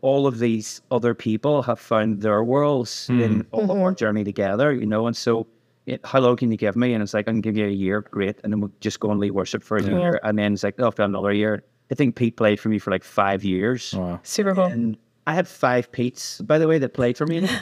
all 0.00 0.26
of 0.26 0.38
these 0.38 0.80
other 0.90 1.14
people 1.14 1.62
have 1.62 1.80
found 1.80 2.20
their 2.20 2.44
worlds 2.44 3.08
mm. 3.08 3.22
in 3.22 3.46
all 3.50 3.64
of 3.64 3.70
our 3.70 3.76
mm-hmm. 3.76 3.96
journey 3.96 4.24
together, 4.24 4.72
you 4.72 4.86
know. 4.86 5.06
And 5.06 5.16
so, 5.16 5.46
it, 5.86 6.04
how 6.04 6.20
long 6.20 6.36
can 6.36 6.50
you 6.50 6.58
give 6.58 6.76
me? 6.76 6.92
And 6.92 7.02
it's 7.02 7.14
like, 7.14 7.28
I 7.28 7.32
can 7.32 7.40
give 7.40 7.56
you 7.56 7.64
a 7.66 7.70
year, 7.70 8.02
great. 8.02 8.38
And 8.44 8.52
then 8.52 8.60
we'll 8.60 8.72
just 8.80 9.00
go 9.00 9.10
and 9.10 9.18
lead 9.18 9.32
worship 9.32 9.62
for 9.62 9.78
a 9.78 9.82
year. 9.82 10.20
And 10.22 10.38
then 10.38 10.52
it's 10.52 10.62
like, 10.62 10.74
oh, 10.78 10.88
I've 10.88 10.94
got 10.94 11.08
another 11.08 11.32
year. 11.32 11.64
I 11.90 11.94
think 11.94 12.14
Pete 12.14 12.36
played 12.36 12.60
for 12.60 12.68
me 12.68 12.78
for 12.78 12.90
like 12.90 13.02
five 13.02 13.42
years. 13.42 13.94
Wow. 13.94 14.20
Super 14.22 14.54
cool. 14.54 14.64
And 14.64 14.98
I 15.28 15.34
had 15.34 15.46
five 15.46 15.92
Pete's, 15.92 16.40
by 16.40 16.56
the 16.58 16.66
way, 16.66 16.78
that 16.78 16.94
played 16.94 17.18
for 17.18 17.26
me. 17.26 17.46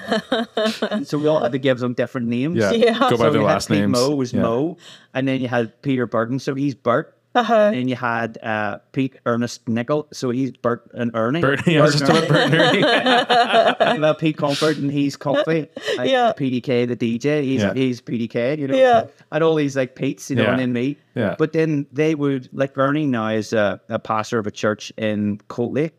So 1.04 1.18
we 1.18 1.26
all 1.28 1.40
had 1.42 1.52
to 1.52 1.58
give 1.58 1.78
them 1.78 1.94
different 1.94 2.28
names. 2.28 2.56
Yeah. 2.56 2.72
Yeah. 2.72 2.98
Go 2.98 3.10
by 3.10 3.16
So 3.16 3.30
their 3.30 3.40
you 3.40 3.46
last 3.46 3.68
Pete 3.68 3.80
names. 3.80 3.92
Mo 3.92 4.14
was 4.14 4.32
yeah. 4.32 4.42
Mo, 4.42 4.76
and 5.14 5.26
then 5.28 5.40
you 5.40 5.48
had 5.48 5.80
Peter 5.82 6.06
Burton, 6.06 6.38
so 6.38 6.54
he's 6.54 6.74
Bert. 6.74 7.12
Uh-huh. 7.34 7.54
And 7.54 7.76
then 7.76 7.88
you 7.88 7.96
had 7.96 8.38
uh, 8.42 8.78
Pete 8.92 9.16
Ernest 9.26 9.68
Nickel, 9.68 10.08
so 10.12 10.30
he's 10.30 10.52
Bert 10.52 10.88
and 10.94 11.10
Ernie. 11.14 11.40
Bert, 11.42 11.66
yeah, 11.66 11.80
I 11.80 11.82
was 11.82 11.98
just 11.98 12.10
about 12.10 12.26
Bert 12.28 12.50
and 12.50 12.54
Ernie. 12.54 12.82
and 13.80 14.00
well, 14.00 14.14
Pete 14.14 14.38
Comfort, 14.38 14.78
and 14.78 14.90
he's 14.90 15.16
Comfy. 15.16 15.68
Like, 15.98 16.10
Yeah. 16.10 16.32
PDK, 16.36 16.88
the 16.88 16.96
DJ, 16.96 17.42
he's 17.42 17.60
Yeah. 17.62 17.74
he's 17.74 18.00
PDK, 18.00 18.58
you 18.58 18.68
know. 18.68 18.76
Yeah. 18.76 19.04
And 19.30 19.44
all 19.44 19.54
these 19.54 19.76
like 19.76 19.94
Pete's, 19.96 20.30
you 20.30 20.36
know, 20.36 20.44
Yeah. 20.44 20.50
and 20.52 20.60
then 20.60 20.72
me. 20.72 20.96
Yeah. 21.14 21.34
But 21.38 21.52
then 21.52 21.86
they 21.92 22.14
would 22.14 22.48
like 22.52 22.76
Ernie 22.78 23.06
now 23.06 23.28
is 23.28 23.52
a, 23.52 23.80
a 23.90 23.98
pastor 23.98 24.38
of 24.38 24.46
a 24.46 24.50
church 24.52 24.90
in 24.96 25.38
Cold 25.48 25.74
Lake, 25.74 25.94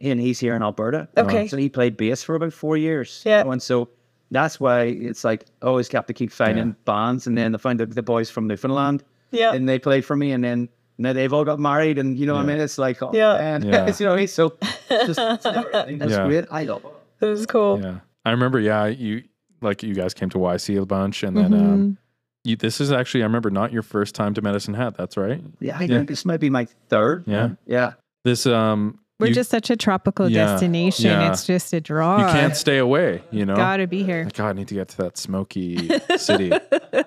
and 0.00 0.20
he's 0.20 0.38
here 0.40 0.54
in 0.54 0.62
Alberta. 0.62 1.08
Okay. 1.16 1.48
So 1.48 1.56
he 1.56 1.68
played 1.68 1.96
bass 1.96 2.22
for 2.22 2.34
about 2.34 2.52
four 2.52 2.76
years. 2.76 3.22
Yeah. 3.26 3.42
And 3.50 3.60
so 3.62 3.88
that's 4.30 4.60
why 4.60 4.82
it's 4.82 5.24
like 5.24 5.44
I 5.62 5.66
always 5.66 5.88
have 5.92 6.06
to 6.06 6.12
keep 6.12 6.30
finding 6.32 6.68
Yeah. 6.68 6.74
bands, 6.84 7.26
and 7.26 7.36
then 7.36 7.54
I 7.54 7.58
found 7.58 7.80
the, 7.80 7.86
the 7.86 8.02
boys 8.02 8.30
from 8.30 8.46
Newfoundland, 8.46 9.02
Yeah. 9.30 9.52
and 9.54 9.68
they 9.68 9.78
played 9.78 10.04
for 10.04 10.16
me, 10.16 10.32
and 10.32 10.44
then 10.44 10.68
now 10.98 11.12
they've 11.12 11.32
all 11.32 11.44
got 11.44 11.58
married, 11.58 11.98
and 11.98 12.18
you 12.18 12.26
know 12.26 12.34
what 12.34 12.42
I 12.42 12.46
mean. 12.46 12.58
It's 12.60 12.78
like 12.78 13.02
oh, 13.02 13.10
Yeah. 13.14 13.38
man. 13.38 13.62
Yeah. 13.62 13.86
it's, 13.86 14.00
you 14.00 14.06
know, 14.06 14.16
he's 14.16 14.32
so 14.32 14.50
just, 14.88 15.18
it's 15.18 15.44
never 15.44 15.70
that's 15.72 16.10
Yeah. 16.12 16.26
great. 16.26 16.44
I 16.50 16.64
love 16.64 16.84
it. 16.84 16.92
That 17.20 17.26
was 17.28 17.46
cool. 17.46 17.80
Yeah, 17.82 18.00
I 18.24 18.30
remember. 18.30 18.60
Yeah, 18.60 18.86
you 18.86 19.24
like 19.60 19.82
you 19.82 19.94
guys 19.94 20.14
came 20.14 20.28
to 20.30 20.38
YC 20.38 20.80
a 20.80 20.86
bunch, 20.86 21.22
and 21.22 21.36
then 21.36 21.52
um, 21.54 21.98
you. 22.44 22.54
This 22.56 22.80
is 22.80 22.92
actually 22.92 23.22
I 23.22 23.26
remember 23.26 23.50
not 23.50 23.72
your 23.72 23.82
first 23.82 24.14
time 24.14 24.34
to 24.34 24.42
Medicine 24.42 24.74
Hat. 24.74 24.94
That's 24.96 25.16
right. 25.16 25.40
Yeah, 25.60 25.78
I 25.78 25.86
think 25.86 26.06
this 26.08 26.24
might 26.24 26.38
be 26.40 26.50
my 26.50 26.66
third. 26.88 27.24
Yeah. 27.26 27.50
yeah. 27.66 27.92
This 28.24 28.46
um, 28.46 28.98
we're 29.20 29.28
you, 29.28 29.34
just 29.34 29.50
such 29.50 29.70
a 29.70 29.76
tropical 29.76 30.28
Yeah, 30.30 30.46
destination. 30.52 31.06
yeah. 31.06 31.32
It's 31.32 31.44
just 31.46 31.72
a 31.72 31.80
draw. 31.80 32.18
you 32.18 32.24
can't 32.32 32.54
stay 32.56 32.78
away. 32.78 33.22
You 33.30 33.46
know, 33.46 33.56
Gotta 33.56 33.86
be 33.86 34.02
here. 34.04 34.24
Like, 34.24 34.34
God, 34.34 34.48
I 34.50 34.52
need 34.52 34.68
to 34.68 34.74
get 34.74 34.88
to 34.90 34.96
that 34.98 35.16
smoky 35.18 35.90
city. 36.16 36.52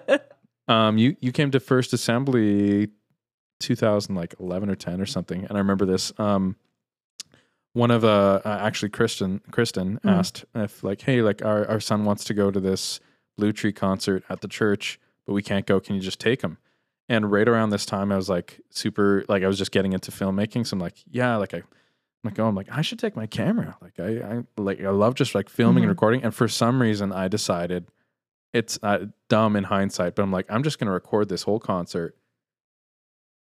um, 0.68 0.98
you 0.98 1.16
you 1.22 1.32
came 1.32 1.52
to 1.52 1.60
First 1.60 1.94
Assembly, 1.94 2.90
two 3.60 3.76
thousand 3.76 4.16
like 4.16 4.36
eleven 4.40 4.70
or 4.70 4.76
ten 4.76 5.00
or 5.02 5.06
something, 5.06 5.42
and 5.46 5.52
I 5.52 5.58
remember 5.58 5.86
this. 5.86 6.12
Um, 6.20 6.56
one 7.74 7.92
of 7.92 8.04
uh, 8.04 8.42
uh 8.44 8.58
actually 8.62 8.90
Kristen 8.90 9.40
Kristen 9.52 9.98
Hmm. 10.04 10.10
asked 10.10 10.46
if 10.54 10.84
like, 10.84 11.02
hey, 11.02 11.22
like 11.22 11.44
our 11.44 11.68
our 11.70 11.80
son 11.80 12.04
wants 12.06 12.24
to 12.26 12.34
go 12.34 12.52
to 12.52 12.60
this 12.60 13.00
Blue 13.38 13.54
Tree 13.54 13.72
concert 13.72 14.24
at 14.30 14.42
the 14.42 14.48
church, 14.48 15.00
but 15.26 15.34
we 15.34 15.42
can't 15.42 15.66
go. 15.66 15.80
Can 15.80 15.96
you 15.96 16.02
just 16.02 16.20
take 16.20 16.42
him? 16.42 16.58
And 17.08 17.32
right 17.32 17.48
around 17.48 17.70
this 17.72 17.86
time, 17.86 18.12
I 18.12 18.16
was 18.18 18.30
like 18.30 18.60
super 18.70 19.24
like 19.30 19.44
I 19.44 19.48
was 19.48 19.58
just 19.58 19.72
getting 19.72 19.94
into 19.94 20.12
filmmaking, 20.12 20.68
so 20.68 20.76
I'm 20.76 20.80
like, 20.80 20.96
yeah, 21.10 21.38
like 21.38 21.54
I. 21.54 21.64
I'm 22.24 22.30
like, 22.30 22.40
oh, 22.40 22.48
I'm 22.48 22.56
like, 22.56 22.68
I 22.72 22.82
should 22.82 23.00
take 23.00 23.16
my 23.16 23.26
camera. 23.26 23.76
Like, 23.82 24.00
I, 24.00 24.18
I 24.38 24.44
like, 24.58 24.80
I 24.84 24.90
love 24.90 25.16
just 25.16 25.34
like 25.34 25.50
filming 25.50 25.84
and 25.84 25.90
Mhm. 25.90 25.94
recording. 25.96 26.24
And 26.24 26.34
for 26.36 26.48
some 26.48 26.82
reason, 26.82 27.12
I 27.12 27.28
decided 27.28 27.88
it's 28.54 28.78
uh, 28.84 29.06
dumb 29.30 29.56
in 29.56 29.64
hindsight, 29.64 30.16
but 30.16 30.22
I'm 30.24 30.32
like, 30.32 30.46
I'm 30.50 30.62
just 30.62 30.78
going 30.78 30.86
to 30.88 30.92
record 30.92 31.30
this 31.30 31.44
whole 31.44 31.60
concert 31.60 32.16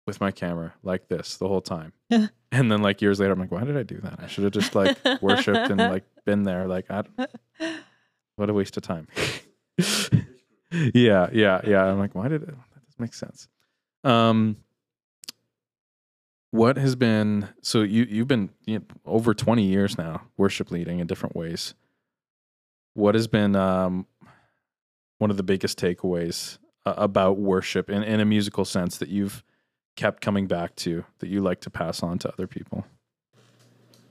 with 0.07 0.19
my 0.19 0.31
camera 0.31 0.73
like 0.83 1.09
this 1.09 1.37
the 1.37 1.47
whole 1.47 1.61
time. 1.61 1.93
Yeah. 2.09 2.27
and 2.51 2.69
then 2.71 2.81
like 2.81 3.01
years 3.01 3.19
later, 3.19 3.31
I'm 3.33 3.39
like, 3.39 3.51
why 3.51 3.63
did 3.63 3.77
I 3.77 3.83
do 3.83 3.99
that? 4.01 4.19
I 4.21 4.27
should 4.27 4.43
have 4.43 4.51
just 4.53 4.73
like 4.75 4.97
worshipped 5.21 5.69
and 5.69 5.77
like 5.77 6.03
been 6.25 6.43
there. 6.43 6.67
Like, 6.67 6.89
I, 6.89 7.03
what 8.35 8.49
a 8.49 8.53
waste 8.53 8.75
of 8.77 8.83
time. 8.83 9.07
yeah, 10.71 11.29
yeah, 11.31 11.61
yeah. 11.65 11.83
I'm 11.85 11.99
like, 11.99 12.15
why 12.15 12.27
did 12.27 12.43
it? 12.43 12.47
That 12.47 12.85
doesn't 12.85 12.99
make 12.99 13.13
sense. 13.13 13.47
Um, 14.03 14.57
what 16.51 16.77
has 16.77 16.95
been 16.95 17.49
so 17.61 17.81
you 17.81 18.05
you've 18.09 18.27
been 18.27 18.49
you 18.65 18.79
know, 18.79 18.85
over 19.05 19.33
20 19.33 19.63
years 19.63 19.97
now 19.97 20.21
worship 20.37 20.71
leading 20.71 20.99
in 20.99 21.07
different 21.07 21.35
ways. 21.35 21.73
What 22.93 23.15
has 23.15 23.27
been 23.27 23.55
um 23.55 24.05
one 25.17 25.31
of 25.31 25.37
the 25.37 25.43
biggest 25.43 25.79
takeaways 25.79 26.57
uh, 26.85 26.93
about 26.97 27.37
worship 27.37 27.89
in, 27.89 28.03
in 28.03 28.19
a 28.19 28.25
musical 28.25 28.65
sense 28.65 28.97
that 28.97 29.09
you've 29.09 29.43
kept 29.95 30.21
coming 30.21 30.47
back 30.47 30.75
to 30.75 31.05
that 31.19 31.29
you 31.29 31.41
like 31.41 31.61
to 31.61 31.69
pass 31.69 32.01
on 32.01 32.17
to 32.19 32.33
other 32.33 32.47
people? 32.47 32.85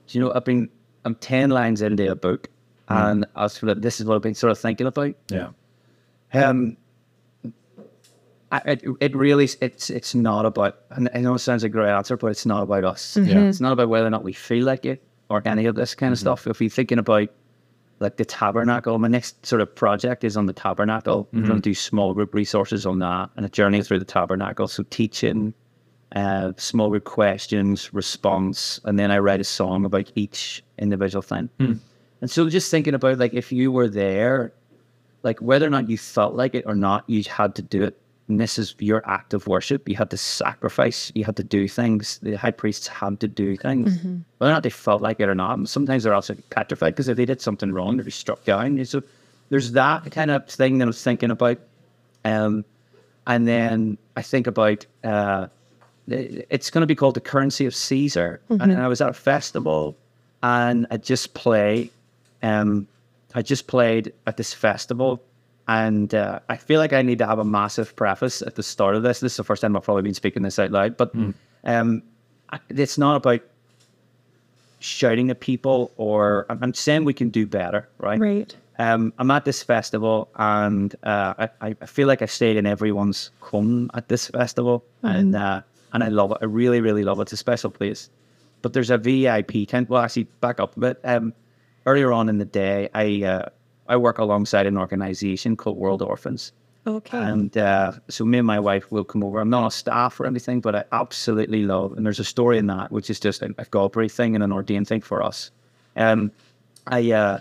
Do 0.07 0.19
you 0.19 0.25
know, 0.25 0.33
I've 0.33 0.45
been, 0.45 0.69
I'm 1.05 1.15
10 1.17 1.51
lines 1.51 1.83
into 1.83 2.11
a 2.11 2.15
book, 2.15 2.49
and 2.89 3.27
I 3.37 3.45
was 3.45 3.55
sort 3.55 3.71
of, 3.71 3.83
this 3.83 4.01
is 4.01 4.07
what 4.07 4.17
I've 4.17 4.23
been 4.23 4.35
sort 4.35 4.51
of 4.51 4.59
thinking 4.59 4.87
about. 4.87 5.15
yeah. 6.33 6.49
Um, 6.49 6.77
I, 8.53 8.59
it, 8.67 8.85
it 9.01 9.17
really, 9.17 9.49
it's 9.61 9.91
it's 9.91 10.15
not 10.15 10.45
about, 10.45 10.79
and 10.91 11.09
I 11.15 11.21
know 11.21 11.35
it 11.35 11.39
sounds 11.39 11.63
like 11.63 11.71
a 11.71 11.73
great 11.73 11.91
answer, 11.91 12.17
but 12.17 12.29
it's 12.29 12.47
not 12.47 12.63
about 12.63 12.85
us. 12.85 13.15
Mm-hmm. 13.15 13.29
Yeah. 13.29 13.41
It's 13.43 13.61
not 13.61 13.73
about 13.73 13.89
whether 13.89 14.07
or 14.07 14.11
not 14.11 14.25
we 14.25 14.33
feel 14.33 14.65
like 14.67 14.85
it 14.85 15.03
or 15.29 15.43
any 15.45 15.67
of 15.67 15.77
this 15.77 15.95
kind 15.95 16.13
of 16.13 16.19
mm-hmm. 16.19 16.25
stuff. 16.25 16.47
If 16.47 16.61
you're 16.61 16.71
thinking 16.71 16.99
about 16.99 17.29
like 18.01 18.17
the 18.17 18.25
tabernacle. 18.25 18.99
My 18.99 19.09
next 19.09 19.45
sort 19.47 19.61
of 19.61 19.75
project 19.75 20.25
is 20.25 20.37
on 20.37 20.47
the 20.47 20.53
tabernacle. 20.53 21.29
I'm 21.33 21.41
going 21.41 21.49
to 21.49 21.53
mm-hmm. 21.53 21.61
do 21.61 21.75
small 21.75 22.15
group 22.15 22.35
resources 22.35 22.87
on 22.87 22.99
that 23.01 23.31
and 23.37 23.47
a 23.47 23.49
journey 23.49 23.83
through 23.83 23.99
the 23.99 24.07
tabernacle. 24.07 24.67
So 24.69 24.85
teaching, 24.89 25.53
uh, 26.17 26.53
small 26.57 26.89
group 26.89 27.05
questions, 27.05 27.93
response, 27.93 28.81
and 28.85 28.99
then 28.99 29.11
I 29.11 29.19
write 29.19 29.41
a 29.41 29.45
song 29.45 29.85
about 29.85 30.11
each 30.15 30.65
individual 30.79 31.23
thing. 31.23 31.51
Hmm. 31.59 31.75
And 32.23 32.31
so 32.31 32.49
just 32.49 32.71
thinking 32.71 32.95
about 32.95 33.19
like 33.19 33.35
if 33.35 33.53
you 33.53 33.71
were 33.71 33.89
there, 33.89 34.53
like 35.23 35.39
whether 35.41 35.67
or 35.67 35.71
not 35.71 35.91
you 35.91 35.99
felt 35.99 36.35
like 36.35 36.55
it 36.55 36.65
or 36.67 36.75
not, 36.75 37.05
you 37.07 37.23
had 37.25 37.55
to 37.57 37.63
do 37.63 37.83
it. 37.85 38.00
And 38.31 38.39
this 38.39 38.59
is 38.59 38.75
your 38.79 39.03
act 39.11 39.35
of 39.35 39.47
worship. 39.49 39.89
You 39.89 39.97
had 39.97 40.11
to 40.11 40.17
sacrifice. 40.17 41.11
You 41.17 41.25
had 41.25 41.37
to 41.37 41.45
do 41.45 41.67
things. 41.67 42.19
The 42.23 42.35
high 42.37 42.53
priests 42.53 42.87
had 42.87 43.19
to 43.21 43.29
do 43.29 43.57
things, 43.57 43.99
whether 44.39 44.53
or 44.53 44.55
not 44.55 44.63
they 44.63 44.71
felt 44.71 45.03
like 45.03 45.19
it 45.19 45.29
or 45.29 45.35
not. 45.35 45.59
And 45.59 45.69
sometimes 45.69 46.05
they're 46.05 46.15
also 46.15 46.37
petrified 46.51 46.95
because 46.95 47.09
if 47.09 47.17
they 47.17 47.25
did 47.25 47.41
something 47.41 47.73
wrong, 47.73 47.97
they'd 47.97 48.05
be 48.05 48.11
struck 48.13 48.45
down. 48.45 48.83
So 48.85 49.03
there's 49.49 49.73
that 49.73 50.11
kind 50.13 50.31
of 50.31 50.47
thing 50.49 50.79
that 50.79 50.85
I 50.85 50.87
was 50.87 51.03
thinking 51.03 51.31
about. 51.33 51.59
Um, 52.25 52.65
and 53.27 53.49
then 53.49 53.99
I 54.17 54.23
think 54.23 54.47
about 54.47 54.87
uh, 55.03 55.49
it's 56.09 56.71
going 56.71 56.83
to 56.83 56.87
be 56.87 56.95
called 56.95 57.15
the 57.17 57.21
currency 57.21 57.67
of 57.67 57.75
Caesar. 57.75 58.41
And 58.49 58.73
I 58.79 58.89
was 58.89 59.01
at 59.01 59.09
a 59.09 59.13
festival, 59.13 59.97
and 60.43 60.87
I 60.91 60.97
just 60.99 61.35
play. 61.35 61.91
Um, 62.43 62.87
I 63.35 63.43
just 63.43 63.67
played 63.67 64.13
at 64.27 64.37
this 64.37 64.53
festival, 64.55 65.21
and 65.71 66.17
uh, 66.17 66.41
I 66.49 66.57
feel 66.57 66.81
like 66.81 66.93
I 66.93 67.01
need 67.01 67.19
to 67.19 67.27
have 67.27 67.39
a 67.39 67.45
massive 67.45 67.95
preface 67.95 68.43
at 68.43 68.57
the 68.57 68.63
start 68.63 68.97
of 68.97 69.05
this. 69.05 69.21
This 69.21 69.35
is 69.35 69.37
the 69.37 69.45
first 69.45 69.63
time 69.63 69.77
I've 69.77 69.85
probably 69.85 70.03
been 70.03 70.15
speaking 70.15 70.43
this 70.43 70.59
out 70.59 70.73
loud, 70.73 70.97
but 70.97 71.15
um, 71.63 72.03
it's 72.69 72.99
not 72.99 73.15
about 73.15 73.41
shouting 74.81 75.31
at 75.31 75.39
people, 75.39 75.93
or 75.97 76.45
I'm, 76.51 76.59
I'm 76.61 76.75
saying 76.75 77.05
we 77.05 77.15
can 77.15 77.29
do 77.29 77.47
better, 77.47 77.89
right? 77.99 78.19
Right. 78.19 78.57
Um, 78.81 79.13
I'm 79.19 79.31
at 79.31 79.45
this 79.45 79.63
festival, 79.63 80.29
and 80.35 80.93
uh, 81.05 81.47
I, 81.61 81.77
I 81.81 81.87
feel 81.87 82.09
like 82.09 82.21
I 82.21 82.27
stayed 82.27 82.57
in 82.57 82.67
everyone's 82.67 83.31
home 83.39 83.93
at 83.95 84.09
this 84.09 84.27
festival, 84.27 84.85
and 85.05 85.37
uh, 85.37 85.63
and 85.93 86.03
I 86.03 86.09
love 86.09 86.33
it. 86.33 86.39
I 86.43 86.47
really, 86.47 86.81
really 86.81 87.05
love 87.05 87.21
it. 87.21 87.23
It's 87.23 87.33
a 87.35 87.37
special 87.37 87.71
place. 87.71 88.11
But 88.63 88.73
there's 88.73 88.91
a 88.91 88.99
VIP 88.99 89.69
tent. 89.69 89.89
Well, 89.89 90.03
actually, 90.03 90.25
back 90.41 90.59
up 90.59 90.77
a 90.77 90.81
bit. 90.81 91.01
Um, 91.05 91.33
earlier 91.87 92.13
on 92.13 92.29
in 92.29 92.39
the 92.39 92.45
day, 92.45 92.89
I 92.93 93.23
uh, 93.25 93.49
I 93.91 93.97
work 93.97 94.19
alongside 94.19 94.67
an 94.67 94.79
organisation 94.79 95.57
called 95.57 95.77
World 95.77 96.01
Orphans, 96.03 96.53
Okay. 96.87 97.19
and 97.19 97.57
uh, 97.59 97.93
so 98.09 98.25
me 98.25 98.39
and 98.39 98.47
my 98.47 98.59
wife 98.61 98.91
will 98.91 99.05
come 99.05 99.23
over. 99.23 99.39
I'm 99.41 99.51
not 99.51 99.65
on 99.65 99.71
staff 99.71 100.19
or 100.21 100.27
anything, 100.27 100.61
but 100.61 100.75
I 100.75 100.85
absolutely 100.93 101.63
love. 101.65 101.93
And 101.97 102.07
there's 102.07 102.21
a 102.21 102.25
story 102.25 102.57
in 102.59 102.67
that, 102.69 102.91
which 102.91 103.11
is 103.11 103.21
just 103.21 103.43
a, 103.43 103.55
a 103.59 103.65
Galbraith 103.67 104.13
thing 104.13 104.35
and 104.35 104.43
an 104.45 104.53
ordained 104.53 104.89
thing 104.89 105.03
for 105.03 105.23
us. 105.23 105.51
Um, 105.97 106.31
I 106.87 107.11
uh, 107.13 107.41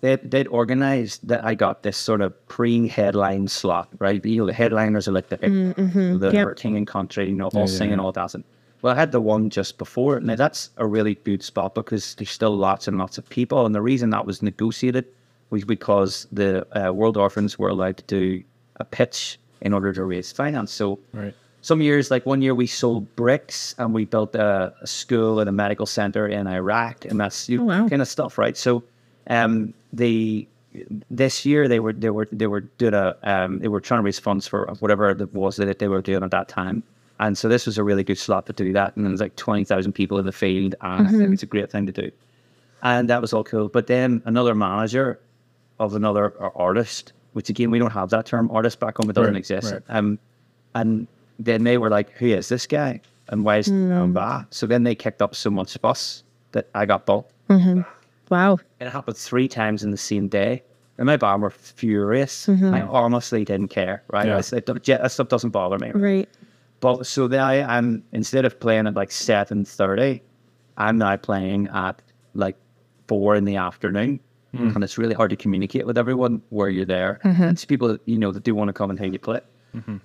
they 0.00 0.16
they'd 0.16 0.48
organised 0.48 1.26
that 1.28 1.44
I 1.44 1.54
got 1.54 1.82
this 1.82 1.96
sort 1.98 2.20
of 2.22 2.30
pre-headline 2.48 3.48
slot, 3.48 3.88
right? 3.98 4.24
You 4.24 4.38
know, 4.40 4.46
the 4.46 4.52
headliners 4.54 5.06
are 5.08 5.12
like 5.12 5.28
the 5.28 5.36
the 5.36 6.30
Yep. 6.32 6.56
king 6.56 6.76
and 6.76 6.86
country, 6.86 7.28
you 7.28 7.34
know, 7.34 7.48
all 7.48 7.60
yeah, 7.62 7.66
singing, 7.78 7.98
yeah. 7.98 8.04
all 8.04 8.12
dancing. 8.12 8.44
Well, 8.82 8.94
I 8.94 8.96
had 8.96 9.12
the 9.12 9.20
one 9.20 9.50
just 9.50 9.76
before. 9.76 10.20
Now 10.20 10.36
that's 10.36 10.70
a 10.78 10.86
really 10.86 11.16
good 11.16 11.42
spot 11.42 11.74
because 11.74 12.14
there's 12.14 12.30
still 12.30 12.56
lots 12.56 12.88
and 12.88 12.96
lots 12.96 13.18
of 13.18 13.28
people, 13.28 13.66
and 13.66 13.74
the 13.74 13.82
reason 13.82 14.08
that 14.10 14.24
was 14.24 14.40
negotiated 14.40 15.04
was 15.50 15.64
because 15.64 16.26
the 16.32 16.66
uh, 16.78 16.92
World 16.92 17.16
Orphans 17.16 17.58
were 17.58 17.68
allowed 17.68 17.96
to 17.98 18.04
do 18.04 18.42
a 18.76 18.84
pitch 18.84 19.38
in 19.60 19.72
order 19.74 19.92
to 19.92 20.04
raise 20.04 20.32
finance. 20.32 20.72
So 20.72 20.98
Right. 21.12 21.34
some 21.60 21.82
years, 21.82 22.10
like 22.10 22.24
one 22.24 22.40
year, 22.40 22.54
we 22.54 22.66
sold 22.66 23.14
bricks 23.16 23.74
and 23.78 23.92
we 23.92 24.04
built 24.06 24.34
a, 24.34 24.72
a 24.80 24.86
school 24.86 25.40
and 25.40 25.48
a 25.48 25.52
medical 25.52 25.86
center 25.86 26.26
in 26.26 26.46
Iraq, 26.46 27.04
and 27.04 27.20
that's 27.20 27.48
you 27.48 27.58
know, 27.58 27.64
Oh, 27.64 27.66
wow. 27.82 27.88
kind 27.88 28.00
of 28.00 28.08
stuff, 28.08 28.38
right? 28.38 28.56
So, 28.56 28.82
um, 29.28 29.74
the 29.92 30.46
this 31.10 31.44
year 31.44 31.66
they 31.66 31.80
were 31.80 31.92
they 31.92 32.10
were 32.10 32.28
they 32.30 32.46
were 32.46 32.60
doing 32.60 32.94
a 32.94 33.16
um, 33.24 33.58
they 33.58 33.68
were 33.68 33.80
trying 33.80 33.98
to 34.00 34.04
raise 34.04 34.18
funds 34.20 34.46
for 34.46 34.66
whatever 34.78 35.10
it 35.10 35.34
was 35.34 35.56
that 35.56 35.78
they 35.80 35.88
were 35.88 36.00
doing 36.00 36.22
at 36.22 36.30
that 36.30 36.48
time, 36.48 36.82
and 37.18 37.36
so 37.36 37.48
this 37.48 37.66
was 37.66 37.76
a 37.76 37.82
really 37.84 38.04
good 38.04 38.18
slot 38.18 38.46
to 38.46 38.52
do 38.52 38.72
that. 38.72 38.94
And 38.96 39.04
there 39.04 39.10
was 39.10 39.20
like 39.20 39.34
twenty 39.36 39.64
thousand 39.64 39.92
people 39.92 40.18
in 40.18 40.26
the 40.26 40.32
field, 40.32 40.76
and 40.80 41.08
I 41.08 41.10
think 41.10 41.32
it's 41.32 41.42
a 41.42 41.46
great 41.46 41.70
thing 41.72 41.86
to 41.86 41.92
do, 41.92 42.10
and 42.82 43.10
that 43.10 43.20
was 43.20 43.32
all 43.32 43.42
cool. 43.44 43.68
But 43.68 43.88
then 43.88 44.22
another 44.24 44.54
manager 44.54 45.18
of 45.80 45.96
another 45.96 46.32
uh, 46.40 46.50
artist, 46.54 47.12
which 47.32 47.50
again 47.50 47.70
we 47.70 47.78
don't 47.80 47.90
have 47.90 48.10
that 48.10 48.26
term 48.26 48.48
artist 48.52 48.78
back 48.78 48.98
home; 48.98 49.10
it 49.10 49.14
doesn't 49.14 49.34
Right, 49.34 49.38
exist. 49.38 49.72
right. 49.72 49.82
Um, 49.88 50.18
and 50.76 51.08
then 51.40 51.64
they 51.64 51.78
were 51.78 51.90
like, 51.90 52.10
"Who 52.12 52.26
is 52.26 52.48
this 52.48 52.66
guy? 52.66 53.00
And 53.28 53.44
why 53.44 53.58
is 53.58 53.66
he 53.66 53.72
hmm. 53.72 53.90
coming 53.90 54.12
back?" 54.12 54.46
So 54.50 54.66
then 54.66 54.84
they 54.84 54.94
kicked 54.94 55.20
up 55.22 55.34
so 55.34 55.50
much 55.50 55.76
fuss 55.78 56.22
that 56.52 56.68
I 56.74 56.86
got 56.86 57.06
bumped. 57.06 57.32
Mm-hmm. 57.48 57.80
Wow. 58.30 58.58
It 58.80 58.88
happened 58.88 59.16
three 59.16 59.48
times 59.48 59.82
in 59.82 59.90
the 59.90 59.96
same 59.96 60.28
day. 60.28 60.62
And 60.98 61.06
my 61.06 61.16
band 61.16 61.42
were 61.42 61.50
furious. 61.50 62.46
Mm-hmm. 62.46 62.74
I 62.74 62.82
honestly 62.82 63.44
didn't 63.44 63.68
care, 63.68 64.02
right? 64.08 64.26
Yeah. 64.26 64.36
I 64.36 64.42
said, 64.42 64.66
that 64.66 65.10
stuff 65.10 65.28
doesn't 65.28 65.50
bother 65.50 65.78
me. 65.78 65.92
Right. 65.92 66.28
But 66.80 67.06
so 67.06 67.26
then 67.26 67.40
I'm 67.68 68.04
instead 68.12 68.44
of 68.44 68.58
playing 68.60 68.86
at 68.86 68.94
like 68.94 69.10
seven 69.10 69.64
thirty, 69.64 70.22
I'm 70.76 70.98
now 70.98 71.16
playing 71.16 71.68
at 71.68 72.00
like 72.34 72.56
four 73.06 73.34
in 73.34 73.44
the 73.44 73.56
afternoon. 73.56 74.20
And 74.74 74.84
it's 74.84 74.98
really 74.98 75.14
hard 75.14 75.30
to 75.30 75.36
communicate 75.36 75.86
with 75.86 75.96
everyone 75.98 76.42
where 76.50 76.68
you're 76.68 76.84
there. 76.84 77.20
And 77.40 77.52
it's 77.52 77.64
people 77.64 77.96
you 78.06 78.18
know 78.18 78.32
that 78.32 78.42
do 78.42 78.54
want 78.54 78.68
to 78.68 78.72
come 78.72 78.90
and 78.90 78.98
hear 78.98 79.08
you 79.08 79.18
play. 79.18 79.40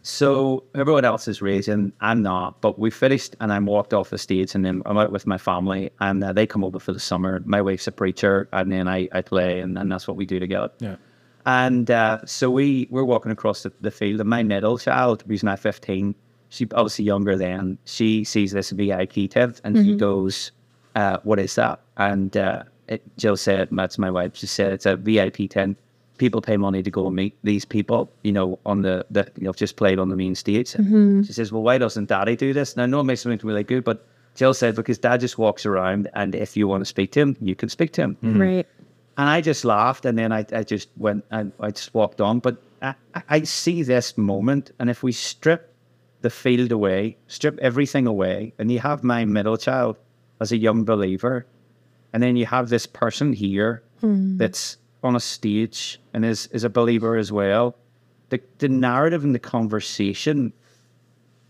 So 0.04 0.64
everyone 0.76 1.06
else 1.06 1.28
is 1.28 1.42
raising, 1.42 1.92
I'm 2.00 2.22
not. 2.22 2.62
But 2.62 2.78
we 2.78 2.92
finished, 2.92 3.36
and 3.40 3.52
I'm 3.52 3.66
walked 3.66 3.94
off 3.94 4.12
the 4.12 4.18
stage, 4.18 4.54
and 4.56 4.64
then 4.64 4.84
I'm 4.86 4.98
out 4.98 5.12
with 5.12 5.26
my 5.26 5.38
family, 5.40 5.90
and 6.00 6.24
uh, 6.24 6.34
they 6.34 6.46
come 6.46 6.64
over 6.64 6.80
for 6.80 6.94
the 6.94 7.00
summer. 7.00 7.42
My 7.46 7.62
wife's 7.62 7.88
a 7.88 7.92
preacher, 7.92 8.48
and 8.54 8.72
then 8.72 8.88
I, 8.88 9.10
I 9.12 9.22
play, 9.22 9.60
and, 9.62 9.78
and 9.78 9.92
that's 9.92 10.08
what 10.08 10.18
we 10.18 10.26
do 10.26 10.40
together. 10.40 10.72
Yeah. 10.80 10.98
And 11.48 11.90
uh, 11.92 12.26
so 12.26 12.50
we 12.52 12.88
we're 12.90 13.04
walking 13.04 13.32
across 13.32 13.64
the, 13.64 13.72
the 13.82 13.92
field, 13.92 14.20
and 14.20 14.30
my 14.30 14.44
middle 14.44 14.78
child, 14.78 15.24
who's 15.28 15.44
now 15.44 15.56
fifteen, 15.56 16.16
she 16.50 16.68
obviously 16.74 17.06
younger 17.06 17.36
than, 17.36 17.78
she 17.86 18.24
sees 18.24 18.52
this 18.52 18.72
VIP 18.72 19.30
tent, 19.30 19.62
and 19.64 19.78
she 19.78 19.96
goes, 19.96 20.52
uh, 20.96 21.18
"What 21.24 21.40
is 21.40 21.56
that?" 21.56 21.82
And 21.98 22.36
uh, 22.38 22.64
it, 22.88 23.02
Jill 23.18 23.38
said, 23.38 23.70
"That's 23.72 23.98
my 23.98 24.10
wife." 24.12 24.36
She 24.36 24.48
said, 24.48 24.74
"It's 24.74 24.86
a 24.86 24.96
VIP 24.96 25.50
tent. 25.50 25.78
People 26.18 26.42
pay 26.42 26.56
money 26.58 26.82
to 26.82 26.90
go 26.92 27.08
and 27.08 27.16
meet 27.16 27.36
these 27.44 27.66
people, 27.66 28.10
you 28.24 28.32
know, 28.32 28.58
on 28.66 28.82
the 28.82 29.06
the 29.12 29.28
you 29.38 29.46
know 29.46 29.54
just 29.54 29.76
played 29.76 30.00
on 30.00 30.10
the 30.10 30.16
main 30.16 30.36
stage." 30.36 30.74
Mm-hmm. 30.74 31.24
She 31.24 31.34
says, 31.34 31.52
"Well, 31.52 31.64
why 31.64 31.78
doesn't 31.78 32.10
Daddy 32.10 32.36
do 32.36 32.54
this?" 32.54 32.76
Now, 32.78 32.84
I 32.84 32.86
know 32.86 33.00
it 33.02 33.04
makes 33.06 33.22
something 33.22 33.40
really 33.48 33.64
good, 33.64 33.84
but 33.84 34.06
Jill 34.36 34.54
said 34.54 34.76
because 34.76 34.98
Dad 34.98 35.20
just 35.20 35.38
walks 35.38 35.66
around, 35.66 36.10
and 36.14 36.36
if 36.36 36.56
you 36.58 36.68
want 36.68 36.82
to 36.82 36.86
speak 36.86 37.12
to 37.14 37.20
him, 37.22 37.38
you 37.42 37.56
can 37.56 37.70
speak 37.70 37.92
to 37.94 38.02
him. 38.02 38.18
Mm-hmm. 38.24 38.42
Right. 38.42 38.68
And 39.18 39.30
I 39.30 39.40
just 39.42 39.64
laughed, 39.64 40.06
and 40.06 40.18
then 40.18 40.32
I, 40.34 40.46
I 40.52 40.64
just 40.64 40.90
went, 40.98 41.24
and 41.32 41.52
I 41.60 41.72
just 41.72 41.94
walked 41.94 42.20
on. 42.22 42.40
But 42.40 42.58
I, 42.82 42.96
I- 43.14 43.24
I 43.30 43.44
see 43.44 43.82
this 43.84 44.18
moment, 44.18 44.72
and 44.80 44.90
if 44.90 45.04
we 45.04 45.12
strip 45.14 45.72
the 46.22 46.30
field 46.30 46.72
away, 46.72 47.16
strip 47.28 47.58
everything 47.60 48.08
away, 48.08 48.54
and 48.60 48.70
you 48.72 48.80
have 48.80 49.04
my 49.04 49.24
middle 49.26 49.58
child 49.58 49.96
as 50.42 50.52
a 50.52 50.58
young 50.58 50.84
believer, 50.84 51.46
and 52.16 52.24
then 52.24 52.38
you 52.38 52.46
have 52.46 52.70
this 52.70 52.86
person 52.88 53.34
here 53.34 53.84
that's 54.38 54.78
on 55.04 55.16
a 55.16 55.20
stage 55.20 56.00
and 56.14 56.24
is, 56.24 56.48
is 56.54 56.64
a 56.64 56.70
believer 56.70 57.18
as 57.18 57.30
well. 57.32 57.76
The, 58.30 58.40
the 58.60 58.70
narrative 58.70 59.24
and 59.26 59.36
the 59.36 59.40
conversation, 59.40 60.54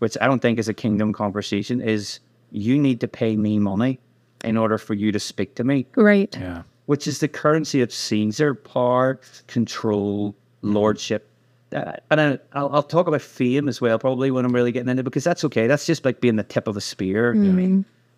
which 0.00 0.16
I 0.20 0.26
don't 0.26 0.40
think 0.42 0.58
is 0.58 0.68
a 0.68 0.74
kingdom 0.74 1.12
conversation, 1.12 1.80
is 1.80 2.18
you 2.50 2.78
need 2.78 2.98
to 3.00 3.08
pay 3.08 3.36
me 3.36 3.58
money 3.58 4.00
in 4.44 4.56
order 4.56 4.76
for 4.78 4.94
you 4.94 5.12
to 5.12 5.20
speak 5.20 5.54
to 5.56 5.64
me 5.64 5.86
Right. 5.96 6.34
Yeah. 6.36 6.62
which 6.86 7.06
is 7.06 7.20
the 7.20 7.28
currency 7.28 7.80
of 7.80 7.92
Caesar, 7.92 8.54
power, 8.54 9.20
control, 9.46 10.34
lordship. 10.62 11.28
Uh, 11.74 11.92
and 12.10 12.20
I, 12.20 12.38
I'll, 12.52 12.70
I'll 12.74 12.82
talk 12.82 13.06
about 13.06 13.22
fame 13.22 13.68
as 13.68 13.80
well, 13.80 13.98
probably 13.98 14.30
when 14.30 14.44
I'm 14.44 14.54
really 14.54 14.72
getting 14.72 14.88
into 14.88 15.00
it, 15.00 15.04
because 15.04 15.24
that's 15.24 15.44
okay. 15.44 15.66
That's 15.66 15.86
just 15.86 16.04
like 16.04 16.20
being 16.20 16.36
the 16.36 16.42
tip 16.44 16.66
of 16.68 16.76
a 16.76 16.80
spear. 16.80 17.32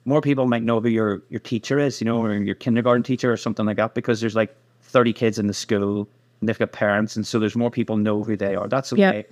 More 0.08 0.22
people 0.22 0.46
might 0.46 0.62
know 0.62 0.80
who 0.80 0.88
your, 0.88 1.22
your 1.28 1.40
teacher 1.40 1.78
is, 1.78 2.00
you 2.00 2.06
know, 2.06 2.22
or 2.22 2.32
your 2.34 2.54
kindergarten 2.54 3.02
teacher 3.02 3.30
or 3.30 3.36
something 3.36 3.66
like 3.66 3.76
that, 3.76 3.94
because 3.94 4.22
there's 4.22 4.34
like 4.34 4.56
30 4.80 5.12
kids 5.12 5.38
in 5.38 5.48
the 5.48 5.52
school 5.52 6.08
and 6.40 6.48
they've 6.48 6.58
got 6.58 6.72
parents. 6.72 7.14
And 7.14 7.26
so 7.26 7.38
there's 7.38 7.54
more 7.54 7.70
people 7.70 7.98
know 7.98 8.24
who 8.24 8.34
they 8.34 8.54
are. 8.54 8.68
That's 8.68 8.90
okay. 8.94 9.26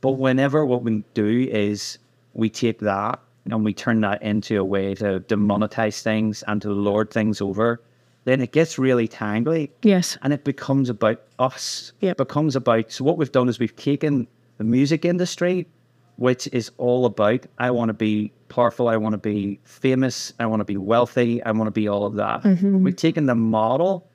But 0.00 0.12
whenever 0.12 0.64
what 0.64 0.84
we 0.84 1.02
do 1.14 1.48
is 1.50 1.98
we 2.34 2.48
take 2.48 2.78
that 2.78 3.18
and 3.50 3.64
we 3.64 3.74
turn 3.74 4.02
that 4.02 4.22
into 4.22 4.60
a 4.60 4.64
way 4.64 4.94
to 4.94 5.18
demonetize 5.18 6.00
things 6.00 6.44
and 6.46 6.62
to 6.62 6.70
lord 6.70 7.10
things 7.10 7.40
over, 7.40 7.82
then 8.24 8.40
it 8.40 8.52
gets 8.52 8.78
really 8.78 9.08
tangly 9.08 9.70
Yes. 9.82 10.16
and 10.22 10.32
it 10.32 10.44
becomes 10.44 10.88
about 10.90 11.20
us. 11.40 11.92
Yep. 12.00 12.12
It 12.12 12.16
becomes 12.18 12.54
about 12.54 12.92
so 12.92 13.02
what 13.02 13.18
we've 13.18 13.32
done 13.32 13.48
is 13.48 13.58
we've 13.58 13.74
taken 13.74 14.28
the 14.58 14.64
music 14.64 15.04
industry, 15.04 15.66
which 16.16 16.48
is 16.52 16.70
all 16.78 17.04
about 17.04 17.46
I 17.58 17.72
want 17.72 17.88
to 17.88 17.94
be 17.94 18.32
powerful, 18.50 18.88
I 18.88 18.96
want 18.98 19.14
to 19.14 19.18
be 19.18 19.58
famous, 19.64 20.32
I 20.38 20.46
want 20.46 20.60
to 20.60 20.64
be 20.64 20.76
wealthy, 20.76 21.42
I 21.42 21.52
want 21.52 21.68
to 21.68 21.72
be 21.72 21.88
all 21.88 22.04
of 22.04 22.14
that. 22.16 22.42
Mm-hmm. 22.42 22.84
We've 22.84 22.96
taken 22.96 23.26
the 23.26 23.34
model 23.34 24.06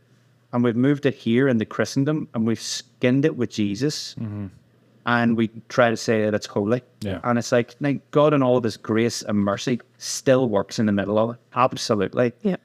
and 0.53 0.63
we've 0.63 0.75
moved 0.75 1.05
it 1.07 1.15
here 1.15 1.47
in 1.47 1.57
the 1.57 1.65
Christendom 1.65 2.27
and 2.33 2.45
we've 2.45 2.61
skinned 2.61 3.25
it 3.25 3.35
with 3.35 3.49
Jesus. 3.49 4.15
Mm-hmm. 4.19 4.47
And 5.07 5.37
we 5.37 5.49
try 5.69 5.89
to 5.89 5.97
say 5.97 6.25
that 6.25 6.33
it's 6.33 6.47
holy. 6.47 6.81
Yeah. 7.01 7.19
And 7.23 7.37
it's 7.37 7.51
like, 7.51 7.75
like 7.79 8.09
God 8.11 8.33
and 8.33 8.43
all 8.43 8.57
of 8.57 8.63
his 8.63 8.75
grace 8.77 9.21
and 9.21 9.37
mercy 9.37 9.79
still 9.97 10.49
works 10.49 10.79
in 10.79 10.85
the 10.87 10.91
middle 10.91 11.17
of 11.17 11.35
it. 11.35 11.37
Absolutely 11.55 12.33
Yep. 12.41 12.59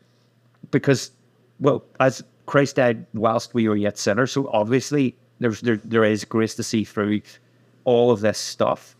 because, 0.71 1.11
well, 1.59 1.85
as 2.01 2.23
Christ 2.47 2.77
died 2.77 3.07
whilst 3.14 3.55
we 3.55 3.68
were 3.68 3.77
yet 3.77 3.97
sinners. 3.97 4.33
So 4.33 4.49
obviously 4.53 5.14
there's 5.39 5.61
there 5.61 5.81
there 5.85 6.03
is 6.05 6.25
grace 6.25 6.55
to 6.57 6.62
see 6.62 6.83
through 6.85 7.21
all 7.85 8.11
of 8.11 8.21
this 8.21 8.39
stuff. 8.39 8.97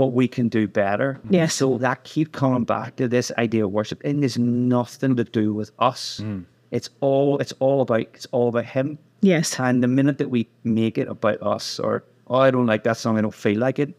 But 0.00 0.14
we 0.14 0.28
can 0.28 0.48
do 0.48 0.66
better. 0.66 1.20
Yes. 1.28 1.52
So 1.52 1.76
that 1.76 2.04
keep 2.04 2.32
coming 2.32 2.64
back 2.64 2.96
to 2.96 3.06
this 3.06 3.30
idea 3.36 3.66
of 3.66 3.70
worship. 3.72 4.00
It 4.02 4.16
has 4.22 4.38
nothing 4.38 5.14
to 5.16 5.24
do 5.24 5.52
with 5.52 5.72
us. 5.78 6.20
Mm. 6.24 6.46
It's 6.70 6.88
all 7.00 7.36
it's 7.38 7.52
all 7.58 7.82
about 7.82 8.00
it's 8.14 8.24
all 8.32 8.48
about 8.48 8.64
him. 8.64 8.96
Yes. 9.20 9.60
And 9.60 9.82
the 9.82 9.88
minute 9.88 10.16
that 10.16 10.30
we 10.30 10.48
make 10.64 10.96
it 10.96 11.06
about 11.06 11.42
us 11.42 11.78
or 11.78 12.02
oh 12.28 12.36
I 12.38 12.50
don't 12.50 12.64
like 12.64 12.82
that 12.84 12.96
song, 12.96 13.18
I 13.18 13.20
don't 13.20 13.34
feel 13.34 13.58
like 13.58 13.78
it, 13.78 13.92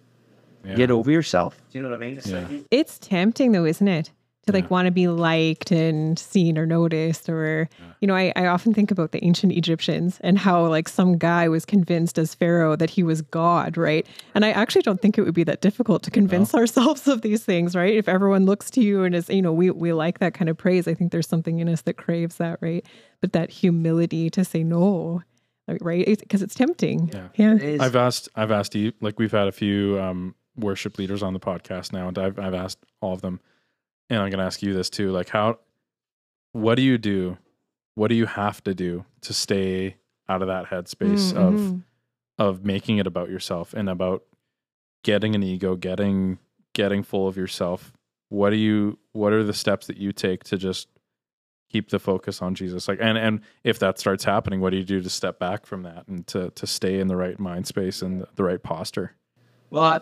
Yeah. 0.66 0.74
get 0.74 0.90
over 0.90 1.12
yourself. 1.12 1.62
Do 1.72 1.78
you 1.78 1.84
know 1.84 1.92
what 1.92 2.02
I 2.02 2.06
mean? 2.08 2.18
It's 2.18 2.26
Yeah. 2.26 2.48
like, 2.50 2.66
It's 2.72 2.98
tempting 2.98 3.52
though, 3.52 3.66
isn't 3.66 3.88
it? 3.88 4.10
To 4.48 4.54
like 4.54 4.64
Yeah. 4.64 4.70
want 4.70 4.86
to 4.88 4.92
be 4.92 5.08
liked 5.08 5.70
and 5.72 6.18
seen 6.18 6.58
or 6.58 6.66
noticed 6.66 7.30
or 7.30 7.70
you 8.00 8.08
know, 8.08 8.16
I, 8.16 8.34
I 8.36 8.48
often 8.48 8.74
think 8.74 8.90
about 8.90 9.12
the 9.12 9.24
ancient 9.24 9.54
Egyptians 9.54 10.18
and 10.24 10.40
how 10.40 10.66
like 10.66 10.90
some 10.90 11.20
guy 11.20 11.48
was 11.48 11.64
convinced 11.64 12.18
as 12.18 12.34
Pharaoh 12.34 12.76
that 12.76 12.90
he 12.90 13.04
was 13.04 13.22
God, 13.22 13.78
right? 13.78 14.04
And 14.34 14.44
I 14.44 14.50
actually 14.50 14.82
don't 14.82 15.00
think 15.00 15.20
it 15.20 15.22
would 15.22 15.36
be 15.36 15.44
that 15.44 15.62
difficult 15.62 16.02
to 16.04 16.10
convince 16.12 16.56
ourselves 16.62 17.08
of 17.08 17.22
these 17.22 17.44
things, 17.46 17.76
right? 17.76 17.94
If 17.94 18.10
everyone 18.10 18.46
looks 18.48 18.72
to 18.72 18.82
you 18.82 19.04
and 19.04 19.14
is, 19.14 19.30
you 19.30 19.44
know, 19.44 19.54
we 19.54 19.70
we 19.70 19.94
like 19.94 20.18
that 20.18 20.34
kind 20.34 20.50
of 20.50 20.58
praise. 20.58 20.88
I 20.88 20.96
think 20.96 21.12
there's 21.12 21.28
something 21.28 21.60
in 21.60 21.70
us 21.70 21.82
that 21.84 21.98
craves 21.98 22.38
that, 22.38 22.58
right? 22.62 22.84
But 23.20 23.34
that 23.34 23.52
humility 23.52 24.32
to 24.32 24.44
say 24.44 24.64
no, 24.64 25.22
right? 25.82 26.04
Because 26.20 26.42
it's 26.42 26.56
tempting. 26.56 27.10
Yeah. 27.14 27.28
Yeah. 27.36 27.56
it 27.58 27.62
is- 27.64 27.80
I've 27.82 27.96
asked 27.96 28.28
I've 28.36 28.52
asked 28.52 28.74
you 28.74 28.92
like 29.02 29.20
we've 29.20 29.32
had 29.32 29.48
a 29.48 29.52
few 29.52 30.00
um 30.02 30.34
worship 30.56 30.98
leaders 30.98 31.22
on 31.22 31.34
the 31.34 31.40
podcast 31.40 31.94
now 31.94 32.08
and 32.08 32.18
I've 32.18 32.40
I've 32.40 32.56
asked 32.56 32.80
all 33.02 33.14
of 33.14 33.22
them 33.22 33.40
and 34.12 34.20
I'm 34.22 34.30
going 34.30 34.40
to 34.40 34.46
ask 34.46 34.62
you 34.62 34.74
this 34.74 34.90
too 34.90 35.12
like 35.12 35.30
how 35.30 35.58
what 36.52 36.76
do 36.76 36.82
you 36.82 36.98
do? 36.98 37.38
What 37.96 38.10
do 38.10 38.16
you 38.16 38.26
have 38.26 38.62
to 38.66 38.74
do 38.76 39.06
to 39.22 39.34
stay 39.34 39.96
out 40.28 40.42
of 40.42 40.48
that 40.50 40.66
headspace 40.66 41.34
of 41.34 41.56
Mhm. 41.56 41.84
of 42.38 42.66
making 42.66 42.98
it 42.98 43.08
about 43.08 43.30
yourself 43.30 43.74
and 43.74 43.90
about 43.90 44.24
getting 45.04 45.34
an 45.36 45.44
ego 45.44 45.76
getting 45.76 46.40
getting 46.74 47.04
full 47.04 47.28
of 47.28 47.38
yourself? 47.38 47.94
What 48.30 48.50
do 48.52 48.58
you 48.58 49.00
what 49.14 49.34
are 49.34 49.44
the 49.44 49.54
steps 49.54 49.88
that 49.88 49.98
you 49.98 50.12
take 50.12 50.44
to 50.46 50.58
just 50.58 50.88
keep 51.70 51.90
the 51.90 52.00
focus 52.00 52.42
on 52.42 52.54
Jesus? 52.56 52.88
Like 52.90 53.00
and 53.02 53.18
and 53.18 53.42
if 53.64 53.80
that 53.80 53.98
starts 53.98 54.24
happening 54.26 54.60
what 54.60 54.72
do 54.72 54.78
you 54.78 54.84
do 54.86 55.02
to 55.02 55.10
step 55.10 55.40
back 55.40 55.66
from 55.66 55.84
that 55.84 56.08
and 56.08 56.28
to 56.28 56.50
to 56.52 56.68
stay 56.68 57.00
in 57.00 57.08
the 57.08 57.16
right 57.16 57.40
mind 57.40 57.66
space 57.68 58.02
and 58.02 58.26
the 58.36 58.44
right 58.44 58.62
posture? 58.62 59.16
Well, 59.70 59.84
I, 59.84 60.02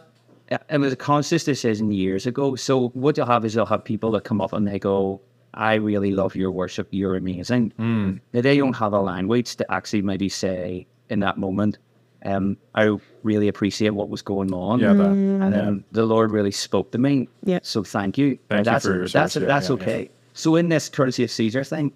it 0.50 0.78
was 0.80 0.94
a 0.94 0.96
conscious 0.96 1.44
decision 1.44 1.92
years 1.92 2.26
ago. 2.26 2.56
So 2.56 2.90
what 2.90 3.18
you'll 3.18 3.28
have 3.28 3.46
is 3.46 3.56
you'll 3.56 3.66
have 3.68 3.84
people 3.84 4.12
that 4.12 4.24
come 4.24 4.42
up 4.42 4.54
and 4.54 4.68
they 4.68 4.80
go, 4.80 5.22
"I 5.54 5.76
really 5.76 6.12
love 6.12 6.36
your 6.36 6.52
worship. 6.52 6.88
You're 6.92 7.16
amazing." 7.16 7.74
Mm. 7.80 8.20
Now, 8.34 8.42
they 8.42 8.58
don't 8.58 8.76
have 8.76 8.94
a 8.94 9.00
language 9.00 9.56
to 9.58 9.72
actually 9.72 10.02
maybe 10.02 10.30
say 10.30 10.88
in 11.10 11.20
that 11.20 11.38
moment, 11.38 11.78
um, 12.26 12.58
"I 12.74 12.98
really 13.24 13.48
appreciate 13.48 13.92
what 13.92 14.10
was 14.10 14.22
going 14.22 14.54
on." 14.54 14.80
yeah 14.80 14.94
that 14.94 15.10
And 15.10 15.56
um, 15.56 15.84
the 15.92 16.06
Lord 16.06 16.32
really 16.32 16.52
spoke 16.52 16.92
to 16.92 16.98
me. 16.98 17.30
Yeah. 17.44 17.60
So 17.62 17.84
thank 17.84 18.18
you. 18.18 18.40
Thank 18.50 18.66
you 18.66 18.72
that's 18.72 18.86
for 18.86 18.92
your 18.94 19.08
that's 19.08 19.34
service. 19.34 19.48
Yeah, 19.48 19.54
that's 19.54 19.70
yeah, 19.70 19.76
okay. 19.76 20.10
So 20.34 20.56
in 20.56 20.70
this 20.70 20.90
currency 20.90 21.24
of 21.24 21.32
Caesar 21.32 21.64
thing, 21.64 21.92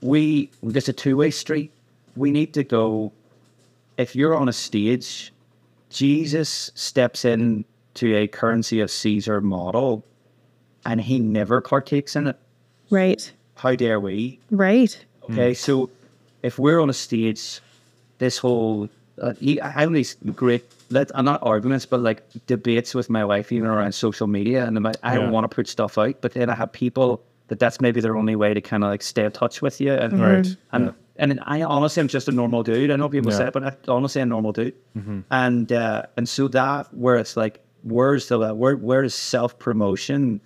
we 0.00 0.50
it's 0.62 0.88
a 0.88 0.92
two 0.92 1.16
way 1.16 1.30
street. 1.30 1.72
We 2.16 2.30
need 2.30 2.52
to 2.54 2.64
go. 2.64 3.12
If 3.96 4.16
you're 4.16 4.34
on 4.34 4.48
a 4.48 4.52
stage, 4.52 5.32
Jesus 5.90 6.72
steps 6.74 7.24
in 7.24 7.64
to 7.94 8.14
a 8.16 8.26
currency 8.26 8.80
of 8.80 8.90
Caesar 8.90 9.40
model, 9.40 10.04
and 10.84 11.00
he 11.00 11.18
never 11.18 11.60
partakes 11.60 12.16
in 12.16 12.26
it. 12.28 12.36
Right. 12.90 13.32
How 13.56 13.74
dare 13.74 14.00
we? 14.00 14.38
Right. 14.50 15.04
Okay, 15.30 15.54
so 15.54 15.90
if 16.42 16.58
we're 16.58 16.80
on 16.80 16.90
a 16.90 16.94
stage, 16.94 17.60
this 18.18 18.38
whole 18.38 18.88
uh, 19.20 19.34
he, 19.38 19.60
I 19.60 19.68
have 19.68 19.92
these 19.92 20.16
great, 20.34 20.64
let, 20.90 21.10
I'm 21.14 21.24
not 21.26 21.40
arguments, 21.42 21.84
but 21.86 22.00
like 22.00 22.22
debates 22.46 22.94
with 22.94 23.10
my 23.10 23.24
wife, 23.24 23.52
even 23.52 23.68
around 23.68 23.92
social 23.92 24.26
media, 24.26 24.64
and 24.66 24.76
I'm 24.76 24.82
like, 24.82 24.96
I 25.02 25.14
Yeah. 25.14 25.20
don't 25.20 25.30
want 25.32 25.44
to 25.48 25.54
put 25.54 25.68
stuff 25.68 25.98
out, 25.98 26.20
but 26.22 26.32
then 26.32 26.48
I 26.50 26.54
have 26.54 26.72
people 26.72 27.22
that 27.48 27.58
that's 27.58 27.80
maybe 27.80 28.00
their 28.00 28.16
only 28.16 28.34
way 28.36 28.54
to 28.54 28.60
kind 28.60 28.82
of 28.82 28.88
like 28.90 29.02
stay 29.02 29.24
in 29.24 29.30
touch 29.32 29.60
with 29.62 29.80
you, 29.80 29.92
and 29.92 30.18
Right. 30.18 30.56
and 30.72 30.92
and 31.16 31.38
I 31.44 31.62
honestly 31.62 32.00
am 32.00 32.08
just 32.08 32.26
a 32.28 32.32
normal 32.32 32.62
dude. 32.62 32.90
I 32.90 32.96
know 32.96 33.08
people 33.08 33.30
Yeah. 33.30 33.38
say 33.38 33.46
it, 33.48 33.52
but 33.52 33.62
I 33.64 33.76
honestly 33.86 34.22
a 34.22 34.26
normal 34.26 34.52
dude, 34.52 34.74
and 35.30 35.70
uh, 35.70 36.04
and 36.16 36.28
so 36.28 36.48
that 36.48 36.92
where 36.94 37.16
it's 37.16 37.36
like, 37.36 37.61
where's 37.82 38.28
the 38.28 38.54
where 38.54 38.76
where 38.76 39.02
is 39.02 39.14
self 39.14 39.58
promotion? 39.58 40.40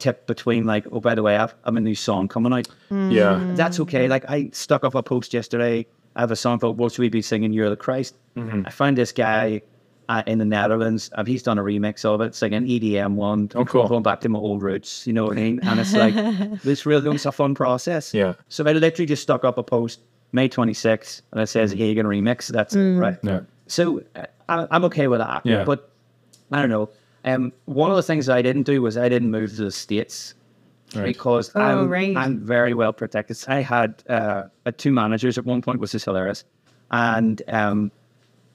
tip 0.00 0.26
between 0.26 0.64
like 0.64 0.84
oh 0.90 0.98
by 1.00 1.14
the 1.14 1.22
way 1.22 1.36
I've, 1.36 1.54
i'm 1.62 1.76
a 1.76 1.80
new 1.80 1.94
song 1.94 2.26
coming 2.26 2.52
out 2.52 2.66
yeah 2.90 3.40
that's 3.54 3.78
okay. 3.78 4.08
Like 4.08 4.28
I 4.28 4.50
stuck 4.52 4.82
up 4.84 4.96
a 4.96 5.02
post 5.04 5.32
yesterday. 5.32 5.86
I 6.16 6.20
have 6.20 6.32
a 6.32 6.36
song 6.36 6.58
called 6.58 6.78
"What 6.78 6.92
Should 6.92 7.02
We 7.02 7.08
Be 7.08 7.22
Singing?" 7.22 7.52
You're 7.52 7.70
the 7.70 7.76
Christ. 7.76 8.16
I 8.36 8.70
found 8.70 8.98
this 8.98 9.12
guy 9.12 9.62
uh, 10.08 10.22
in 10.26 10.38
the 10.38 10.44
Netherlands. 10.44 11.10
Uh, 11.14 11.24
he's 11.24 11.42
done 11.42 11.58
a 11.58 11.62
remix 11.62 12.04
of 12.04 12.20
it, 12.20 12.34
singing 12.34 12.64
EDM 12.66 13.14
one. 13.14 13.50
Oh, 13.54 13.64
cool. 13.64 13.88
Going 13.88 14.02
back 14.02 14.20
to 14.22 14.28
my 14.28 14.38
old 14.38 14.62
roots, 14.62 15.06
you 15.06 15.12
know 15.12 15.24
what 15.24 15.38
I 15.38 15.40
mean? 15.40 15.60
And 15.62 15.80
it's 15.80 15.94
like 15.94 16.14
this 16.62 16.84
really 16.86 17.14
it's 17.14 17.24
a 17.26 17.32
fun 17.32 17.54
process. 17.54 18.12
Yeah. 18.12 18.34
So 18.48 18.64
I 18.66 18.72
literally 18.72 19.06
just 19.06 19.22
stuck 19.22 19.44
up 19.44 19.58
a 19.58 19.62
post 19.62 20.00
May 20.32 20.48
26th, 20.48 21.22
and 21.32 21.40
it 21.40 21.46
says 21.46 21.72
Hagen 21.72 22.06
remix. 22.06 22.48
That's 22.48 22.74
it, 22.74 22.96
right. 22.98 23.16
yeah 23.22 23.40
So 23.68 24.02
uh, 24.16 24.26
I, 24.48 24.66
I'm 24.70 24.84
okay 24.86 25.06
with 25.06 25.20
that. 25.20 25.46
Yeah. 25.46 25.64
But 25.64 25.90
I 26.52 26.60
don't 26.60 26.70
know. 26.70 26.88
Um, 27.24 27.52
one 27.64 27.90
of 27.90 27.96
the 27.96 28.02
things 28.02 28.28
I 28.28 28.42
didn't 28.42 28.64
do 28.64 28.82
was 28.82 28.96
I 28.96 29.08
didn't 29.08 29.30
move 29.30 29.50
to 29.56 29.64
the 29.64 29.70
states 29.70 30.34
Right. 30.94 31.06
because 31.06 31.50
Oh, 31.54 31.60
I'm, 31.60 31.88
right. 31.88 32.16
I'm 32.16 32.38
very 32.38 32.72
well 32.74 32.92
protected. 32.92 33.36
I 33.48 33.62
had 33.62 34.02
uh, 34.08 34.44
had 34.64 34.78
two 34.78 34.92
managers 34.92 35.38
at 35.38 35.44
one 35.44 35.60
point, 35.62 35.80
which 35.80 35.94
is 35.94 36.04
hilarious, 36.04 36.44
and 36.92 37.42
um, 37.48 37.90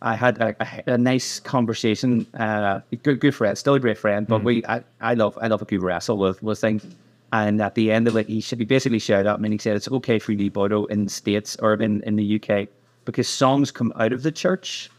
I 0.01 0.15
had 0.15 0.37
a, 0.37 0.55
a, 0.87 0.93
a 0.93 0.97
nice 0.97 1.39
conversation. 1.41 2.25
Uh, 2.35 2.79
good, 3.03 3.19
good 3.19 3.35
friend, 3.35 3.57
still 3.57 3.73
a 3.73 3.79
great 3.79 3.97
friend, 3.97 4.25
but 4.25 4.43
we 4.43 4.63
I, 4.67 4.83
I 5.01 5.15
love 5.15 5.37
I 5.41 5.47
love 5.47 5.61
a 5.61 5.65
good 5.65 5.81
wrestle 5.81 6.17
with 6.17 6.41
with 6.41 6.59
things. 6.59 6.85
And 7.33 7.61
at 7.61 7.75
the 7.75 7.91
end 7.91 8.07
of 8.07 8.15
it, 8.15 8.27
he 8.27 8.39
should 8.41 8.57
be 8.57 8.65
basically 8.65 8.99
shouted 8.99 9.29
at 9.29 9.39
me 9.41 9.47
and 9.47 9.53
he 9.53 9.57
said 9.59 9.75
it's 9.75 9.87
okay 9.89 10.17
for 10.17 10.31
you 10.31 10.37
to 10.37 10.43
be 10.45 10.49
Bodo 10.49 10.85
in 10.85 11.03
the 11.03 11.09
States 11.11 11.57
or 11.61 11.73
in, 11.73 12.01
in 12.03 12.15
the 12.15 12.41
UK 12.41 12.67
because 13.05 13.27
songs 13.27 13.69
come 13.69 13.91
out 13.97 14.13
of 14.13 14.23
the 14.23 14.31
church. 14.31 14.89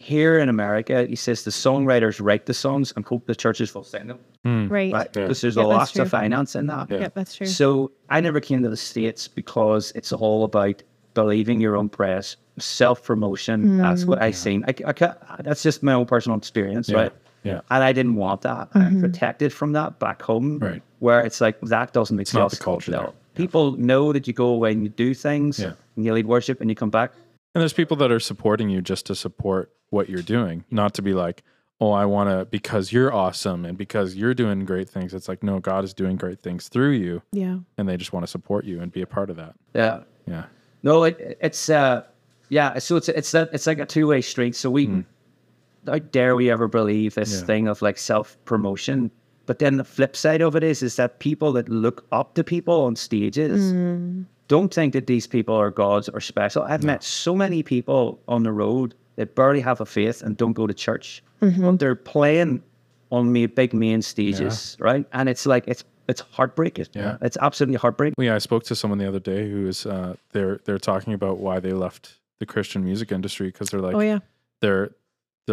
Here 0.00 0.38
in 0.38 0.48
America, 0.48 1.04
he 1.06 1.16
says 1.16 1.42
the 1.42 1.50
songwriters 1.50 2.20
write 2.24 2.46
the 2.46 2.54
songs 2.54 2.92
and 2.94 3.04
hope 3.04 3.26
the 3.26 3.34
churches 3.34 3.74
will 3.74 3.82
sing 3.82 4.06
them. 4.06 4.18
Hmm. 4.44 4.68
Right. 4.68 4.92
Right? 4.92 5.08
Yeah. 5.14 5.22
Because 5.22 5.40
there's 5.40 5.56
Yeah, 5.56 5.64
a 5.64 5.68
that's 5.68 5.78
lot 5.78 5.88
true. 5.92 6.02
of 6.02 6.10
finance 6.10 6.54
in 6.54 6.66
that. 6.68 6.88
Yeah. 6.90 6.98
Yep, 7.00 7.14
that's 7.14 7.34
true. 7.34 7.46
So 7.48 7.90
I 8.08 8.20
never 8.20 8.40
came 8.40 8.62
to 8.62 8.68
the 8.70 8.76
States 8.76 9.26
because 9.26 9.90
it's 9.96 10.12
all 10.12 10.44
about 10.44 10.82
believing 11.14 11.60
your 11.60 11.76
own 11.76 11.88
press, 11.88 12.36
self 12.58 13.02
promotion. 13.02 13.62
Hmm. 13.62 13.78
That's 13.78 14.04
what 14.04 14.22
I've 14.22 14.36
seen. 14.36 14.64
I, 14.68 14.74
I 14.86 14.92
ca- 14.92 15.16
that's 15.40 15.64
just 15.64 15.82
my 15.82 15.94
own 15.94 16.06
personal 16.06 16.38
experience, 16.38 16.88
Yeah. 16.88 16.96
right? 16.96 17.12
Yeah. 17.42 17.60
And 17.70 17.82
I 17.82 17.92
didn't 17.92 18.14
want 18.14 18.42
that. 18.42 18.68
I'm 18.74 18.82
mm-hmm. 18.82 19.00
protected 19.00 19.52
from 19.52 19.72
that 19.72 19.98
back 19.98 20.22
home, 20.22 20.58
Right. 20.60 20.82
where 21.00 21.20
it's 21.20 21.40
like 21.40 21.60
that 21.62 21.92
doesn't 21.92 22.18
exist. 22.20 22.34
not 22.38 22.50
the 22.52 22.56
culture 22.56 22.92
No. 22.92 23.14
People 23.34 23.72
know 23.72 24.12
that 24.12 24.26
you 24.26 24.32
go 24.32 24.46
away 24.48 24.72
and 24.72 24.82
you 24.82 24.88
do 24.88 25.14
things, 25.14 25.58
Yeah. 25.60 25.72
and 25.96 26.04
you 26.04 26.12
lead 26.12 26.26
worship, 26.26 26.60
and 26.60 26.68
you 26.70 26.76
come 26.76 26.90
back. 26.90 27.12
And 27.54 27.60
there's 27.62 27.72
people 27.72 27.96
that 27.98 28.12
are 28.12 28.20
supporting 28.20 28.68
you 28.68 28.82
just 28.82 29.06
to 29.06 29.14
support 29.14 29.72
what 29.90 30.08
you're 30.08 30.22
doing, 30.22 30.64
not 30.70 30.94
to 30.94 31.02
be 31.02 31.14
like, 31.14 31.42
oh, 31.80 31.92
I 31.92 32.04
want 32.04 32.28
to, 32.28 32.44
because 32.44 32.92
you're 32.92 33.12
awesome 33.12 33.64
and 33.64 33.78
because 33.78 34.16
you're 34.16 34.34
doing 34.34 34.64
great 34.64 34.88
things. 34.88 35.14
It's 35.14 35.28
like, 35.28 35.42
no, 35.42 35.60
God 35.60 35.84
is 35.84 35.94
doing 35.94 36.16
great 36.16 36.40
things 36.40 36.68
through 36.68 36.92
you. 36.92 37.22
Yeah. 37.32 37.58
And 37.78 37.88
they 37.88 37.96
just 37.96 38.12
want 38.12 38.24
to 38.24 38.30
support 38.30 38.64
you 38.64 38.80
and 38.80 38.90
be 38.92 39.02
a 39.02 39.06
part 39.06 39.30
of 39.30 39.36
that. 39.36 39.54
Yeah. 39.74 40.00
Yeah. 40.26 40.44
No, 40.82 41.04
it, 41.04 41.38
it's 41.40 41.68
uh, 41.70 42.04
yeah. 42.48 42.78
So 42.78 42.96
it's 42.96 43.08
it's 43.08 43.34
a, 43.34 43.48
it's 43.52 43.66
like 43.66 43.78
a 43.78 43.86
two 43.86 44.06
way 44.06 44.20
street. 44.20 44.54
So 44.54 44.70
we, 44.70 45.04
how 45.86 45.98
dare 45.98 46.36
we 46.36 46.50
ever 46.50 46.68
believe 46.68 47.14
this. 47.14 47.40
Yeah. 47.40 47.46
thing 47.46 47.68
of 47.68 47.80
like 47.80 47.98
self 47.98 48.36
promotion? 48.44 49.10
But 49.46 49.58
then 49.58 49.78
the 49.78 49.84
flip 49.84 50.14
side 50.14 50.42
of 50.42 50.54
it 50.56 50.62
is, 50.62 50.82
is 50.82 50.96
that 50.96 51.20
people 51.20 51.52
that 51.52 51.68
look 51.70 52.06
up 52.12 52.34
to 52.34 52.44
people 52.44 52.82
on 52.82 52.96
stages 52.96 53.72
don't 54.48 54.72
think 54.72 54.92
that 54.94 55.06
these 55.06 55.26
people 55.26 55.54
are 55.54 55.70
gods 55.70 56.08
or 56.08 56.20
special. 56.20 56.62
I've 56.62 56.82
met 56.82 57.02
so 57.04 57.36
many 57.36 57.62
people 57.62 58.20
on 58.26 58.42
the 58.42 58.52
road 58.52 58.94
that 59.16 59.34
barely 59.34 59.60
have 59.60 59.80
a 59.80 59.86
faith 59.86 60.22
and 60.22 60.36
don't 60.36 60.54
go 60.54 60.66
to 60.66 60.74
church. 60.74 61.22
But 61.40 61.78
they're 61.78 61.94
playing 61.94 62.62
on 63.10 63.32
me 63.32 63.46
big 63.46 63.72
main 63.72 64.02
stages, 64.02 64.76
right? 64.80 65.06
And 65.12 65.28
it's 65.28 65.46
like 65.46 65.68
it's 65.68 65.84
it's 66.08 66.22
heartbreaking. 66.22 66.86
Yeah. 66.94 67.18
it's 67.20 67.36
absolutely 67.40 67.76
heartbreaking. 67.76 68.14
Well, 68.16 68.26
yeah, 68.26 68.34
I 68.34 68.38
spoke 68.38 68.64
to 68.64 68.74
someone 68.74 68.98
the 68.98 69.06
other 69.06 69.20
day 69.20 69.48
who 69.48 69.68
is, 69.68 69.84
uh, 69.84 70.16
they're, 70.32 70.58
they're 70.64 70.78
talking 70.78 71.12
about 71.12 71.38
why 71.38 71.60
they 71.60 71.72
left 71.72 72.14
the 72.38 72.46
Christian 72.46 72.82
music 72.82 73.12
industry 73.12 73.48
because 73.48 73.68
they're 73.68 73.80
like, 73.80 73.94
oh 73.94 74.00
yeah. 74.00 74.20
they're, 74.60 74.86
they're 74.86 74.90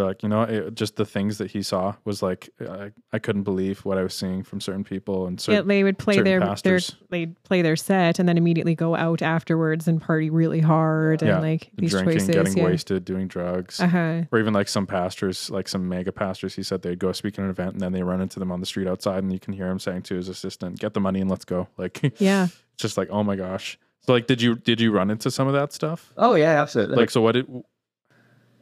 like, 0.03 0.23
you 0.23 0.29
know, 0.29 0.41
it, 0.43 0.75
just 0.75 0.95
the 0.97 1.05
things 1.05 1.37
that 1.37 1.51
he 1.51 1.61
saw 1.61 1.95
was 2.03 2.21
like, 2.21 2.49
I, 2.59 2.91
I 3.13 3.19
couldn't 3.19 3.43
believe 3.43 3.85
what 3.85 3.97
I 3.97 4.03
was 4.03 4.13
seeing 4.13 4.43
from 4.43 4.59
certain 4.59 4.83
people 4.83 5.27
and 5.27 5.39
Yeah, 5.39 5.55
certain, 5.55 5.67
they 5.67 5.83
would 5.83 5.97
play 5.97 6.15
certain 6.15 6.25
their, 6.25 6.39
their 6.39 6.49
pastors. 6.49 6.95
they'd 7.09 7.41
play 7.43 7.61
their 7.61 7.75
set 7.75 8.19
and 8.19 8.27
then 8.27 8.37
immediately 8.37 8.75
go 8.75 8.95
out 8.95 9.21
afterwards 9.21 9.87
and 9.87 10.01
party 10.01 10.29
really 10.29 10.59
hard 10.59 11.21
and 11.21 11.41
like 11.41 11.69
these 11.77 11.91
drinking, 11.91 12.13
choices. 12.13 12.29
getting 12.35 12.57
yeah. 12.57 12.63
wasted, 12.65 13.05
doing 13.05 13.27
drugs. 13.27 13.79
Uh-huh. 13.79 14.23
or 14.31 14.39
even 14.39 14.53
like 14.53 14.67
some 14.67 14.85
pastors, 14.87 15.49
like 15.49 15.67
some 15.67 15.87
mega 15.87 16.11
pastors, 16.11 16.55
he 16.55 16.63
said 16.63 16.81
they'd 16.81 16.99
go 16.99 17.11
speak 17.11 17.37
at 17.39 17.45
an 17.45 17.49
event 17.51 17.73
and 17.73 17.81
then 17.81 17.91
they 17.91 18.03
run 18.03 18.21
into 18.21 18.39
them 18.39 18.51
on 18.51 18.59
the 18.59 18.65
street 18.65 18.87
outside, 18.87 19.23
and 19.23 19.31
you 19.31 19.39
can 19.39 19.53
hear 19.53 19.67
him 19.67 19.79
saying 19.79 20.01
to 20.03 20.15
his 20.15 20.27
assistant, 20.29 20.79
"Get 20.79 20.93
the 20.93 20.99
money 20.99 21.21
and 21.21 21.29
let's 21.29 21.45
go." 21.45 21.67
Like, 21.77 22.13
Yeah. 22.19 22.45
it's 22.45 22.81
just 22.81 22.97
like, 22.97 23.09
oh 23.11 23.23
my 23.23 23.35
gosh. 23.35 23.77
So 24.01 24.13
like, 24.13 24.27
did 24.27 24.41
you 24.41 24.55
did 24.55 24.79
you 24.79 24.91
run 24.91 25.09
into 25.09 25.31
some 25.31 25.47
of 25.47 25.53
that 25.53 25.73
stuff? 25.73 26.13
Oh 26.15 26.35
yeah, 26.35 26.61
absolutely. 26.61 26.95
Like, 26.95 27.09
so 27.09 27.21
what 27.21 27.31
did 27.33 27.47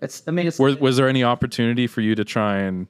it's 0.03 0.21
I 0.27 0.31
mean 0.31 0.47
it's 0.47 0.59
was, 0.59 0.77
was 0.79 0.97
there 0.97 1.07
any 1.07 1.23
opportunity 1.23 1.87
for 1.87 2.01
you 2.01 2.13
to 2.15 2.23
try 2.25 2.57
and 2.59 2.87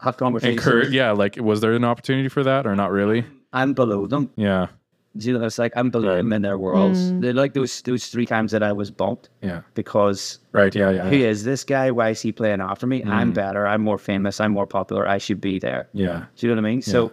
have 0.00 0.16
conversations. 0.16 0.58
encourage? 0.58 0.90
Yeah, 0.92 1.12
like 1.12 1.36
was 1.36 1.60
there 1.60 1.72
an 1.72 1.84
opportunity 1.84 2.28
for 2.28 2.42
that 2.44 2.66
or 2.66 2.74
not 2.76 2.90
really? 2.90 3.24
I'm 3.52 3.72
below 3.74 4.06
them. 4.06 4.30
Yeah, 4.36 4.68
You 5.14 5.36
know, 5.38 5.44
it's 5.44 5.58
like 5.58 5.72
I'm 5.76 5.90
below 5.90 6.14
them 6.16 6.32
in 6.32 6.42
their 6.42 6.56
worlds. 6.56 7.12
They're 7.20 7.34
like 7.34 7.52
those 7.54 7.82
those 7.82 8.06
three 8.08 8.26
times 8.26 8.52
that 8.52 8.62
I 8.62 8.72
was 8.72 8.90
bumped 8.90 9.28
yeah, 9.42 9.62
because 9.74 10.38
right. 10.52 10.74
Yeah, 10.74 10.90
yeah, 10.90 11.08
who 11.10 11.16
is 11.16 11.42
this 11.44 11.64
guy? 11.64 11.90
Why 11.90 12.10
is 12.10 12.20
he 12.22 12.30
playing 12.32 12.60
after 12.60 12.86
me? 12.86 13.02
I'm 13.04 13.32
better. 13.32 13.66
I'm 13.66 13.82
more 13.82 13.98
famous. 13.98 14.40
I'm 14.40 14.52
more 14.52 14.66
popular. 14.66 15.08
I 15.08 15.18
should 15.18 15.40
be 15.40 15.58
there. 15.58 15.88
yeah. 15.92 16.26
Do 16.36 16.46
you 16.46 16.54
know 16.54 16.60
what 16.62 16.68
I 16.68 16.70
mean? 16.72 16.82
So 16.82 17.12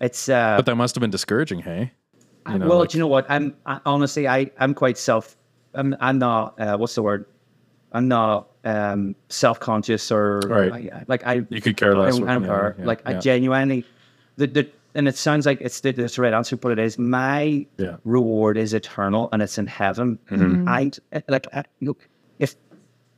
it's 0.00 0.28
uh 0.28 0.56
But 0.58 0.66
that 0.66 0.76
must 0.76 0.94
have 0.94 1.00
been 1.00 1.10
discouraging. 1.10 1.60
Hey, 1.60 1.92
you 2.48 2.58
know, 2.58 2.68
well, 2.68 2.78
like- 2.80 2.90
do 2.90 2.98
you 2.98 3.02
know 3.02 3.08
what? 3.16 3.24
I'm 3.28 3.54
I, 3.66 3.80
honestly, 3.84 4.28
I 4.28 4.50
I'm 4.60 4.74
quite 4.74 4.98
self. 4.98 5.36
I'm 5.74 5.96
I'm 6.00 6.18
not. 6.18 6.60
Uh, 6.60 6.76
what's 6.76 6.94
the 6.94 7.02
word? 7.02 7.24
I'm 7.92 8.08
not 8.08 8.48
um 8.64 9.14
self 9.28 9.60
conscious 9.60 10.10
or 10.12 10.40
Right. 10.40 10.92
I, 10.92 11.04
like 11.08 11.26
I. 11.26 11.46
You 11.48 11.60
could 11.60 11.76
care 11.76 11.94
less 11.96 12.18
I, 12.20 12.22
I 12.24 12.34
don't 12.34 12.44
care. 12.44 12.76
yeah, 12.78 12.84
like 12.84 13.02
I 13.06 13.14
genuinely, 13.14 13.84
the 14.36 14.46
the 14.46 14.68
and 14.94 15.06
it 15.06 15.16
sounds 15.16 15.46
like 15.46 15.60
it's 15.60 15.80
the, 15.80 15.90
it's 15.90 16.16
the 16.16 16.22
right 16.22 16.32
answer, 16.32 16.56
but 16.56 16.72
it 16.72 16.78
is. 16.78 16.98
My 16.98 17.66
Yeah. 17.76 17.86
Mm-hmm. 17.86 18.10
reward 18.10 18.56
is 18.56 18.74
eternal, 18.74 19.28
and 19.32 19.42
it's 19.42 19.58
in 19.58 19.66
heaven. 19.66 20.18
I 20.68 20.90
like 21.28 21.46
I, 21.54 21.64
look 21.80 22.08
if. 22.38 22.56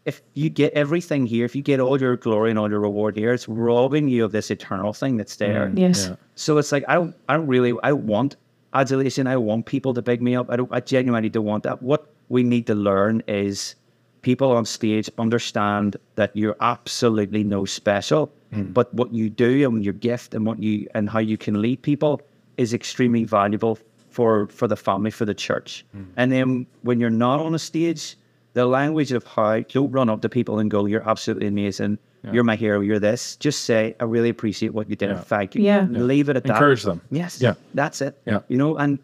If 0.07 0.23
you 0.33 0.49
get 0.49 0.73
everything 0.73 1.27
here, 1.27 1.45
if 1.45 1.55
you 1.55 1.61
get 1.61 1.79
all 1.79 2.01
your 2.01 2.17
glory 2.17 2.49
and 2.49 2.59
all 2.59 2.71
your 2.71 2.81
reward 2.81 3.15
here, 3.19 3.35
it's 3.35 3.47
robbing 3.47 4.09
you 4.09 4.25
of 4.25 4.33
this 4.33 4.51
eternal 4.51 4.95
thing 4.95 5.19
that's 5.19 5.37
there. 5.37 5.71
Yes. 5.77 6.07
yeah. 6.09 6.17
So 6.37 6.57
it's 6.57 6.73
like 6.73 6.85
I 6.89 6.95
don't 6.95 7.15
I 7.29 7.35
don't 7.37 7.47
really 7.47 7.75
I 7.83 7.93
want 7.93 8.37
adulation. 8.73 9.27
I 9.27 9.37
want 9.37 9.67
people 9.67 9.93
to 9.93 10.01
big 10.01 10.23
me 10.23 10.35
up. 10.35 10.49
I 10.51 10.57
don't 10.57 10.73
I 10.73 10.81
genuinely 10.81 11.29
don't 11.29 11.45
want 11.45 11.65
that. 11.65 11.83
What 11.83 12.09
we 12.31 12.43
need 12.43 12.67
to 12.69 12.75
learn 12.75 13.23
is 13.29 13.75
people 14.23 14.53
on 14.53 14.65
stage 14.65 15.11
understand 15.19 15.97
that 16.17 16.35
you're 16.35 16.57
absolutely 16.61 17.45
no 17.45 17.65
special. 17.65 18.33
Hmm. 18.53 18.73
But 18.73 18.93
what 18.95 19.13
you 19.13 19.31
do 19.31 19.69
and 19.69 19.85
your 19.85 19.95
gift 19.95 20.35
and 20.35 20.45
what 20.45 20.63
you 20.63 20.89
and 20.95 21.09
how 21.09 21.21
you 21.21 21.37
can 21.37 21.63
lead 21.63 21.83
people 21.83 22.21
is 22.57 22.75
extremely 22.75 23.25
valuable 23.25 23.79
for 24.11 24.49
for 24.49 24.67
the 24.69 24.77
family, 24.77 25.11
for 25.11 25.25
the 25.25 25.35
church. 25.35 25.85
Hmm. 25.93 26.05
And 26.17 26.33
then 26.33 26.67
when 26.83 27.01
you're 27.01 27.11
not 27.11 27.41
on 27.41 27.55
a 27.55 27.59
stage, 27.59 28.17
the 28.55 28.67
language 28.67 29.13
of 29.13 29.25
how 29.25 29.61
don't 29.61 29.91
run 29.91 30.09
up 30.11 30.23
to 30.23 30.29
people 30.29 30.59
and 30.59 30.71
go, 30.71 30.87
You're 30.87 31.09
absolutely 31.09 31.47
amazing. 31.47 31.99
You're 32.33 32.45
my 32.45 32.57
hero. 32.57 32.81
You're 32.81 32.99
this. 32.99 33.37
Just 33.37 33.65
say, 33.65 33.97
I 33.99 34.05
really 34.05 34.29
appreciate 34.29 34.75
what 34.75 34.91
you 34.91 34.97
did. 34.97 35.09
Yeah. 35.09 35.21
Thank 35.21 35.55
you. 35.55 35.63
Yeah. 35.63 35.87
Leave 35.89 36.29
it 36.29 36.37
at 36.37 36.45
that. 36.45 36.53
Encourage 36.53 36.83
them. 36.83 37.01
Yes. 37.11 37.41
Yeah. 37.41 37.55
That's 37.73 38.03
it. 38.03 38.21
Yeah. 38.27 38.41
You 38.49 38.59
know, 38.59 38.77
and 38.77 38.99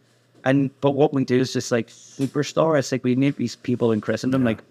and 0.44 0.70
but 0.80 0.92
what 0.92 1.14
we 1.14 1.24
do 1.24 1.38
is 1.40 1.52
just 1.52 1.72
like 1.72 1.88
superstar. 1.88 2.78
It's 2.78 2.92
like 2.92 3.04
we 3.04 3.14
need 3.14 3.36
these 3.36 3.56
people 3.56 3.92
in 3.92 4.00
Christendom 4.00 4.44
like 4.44 4.62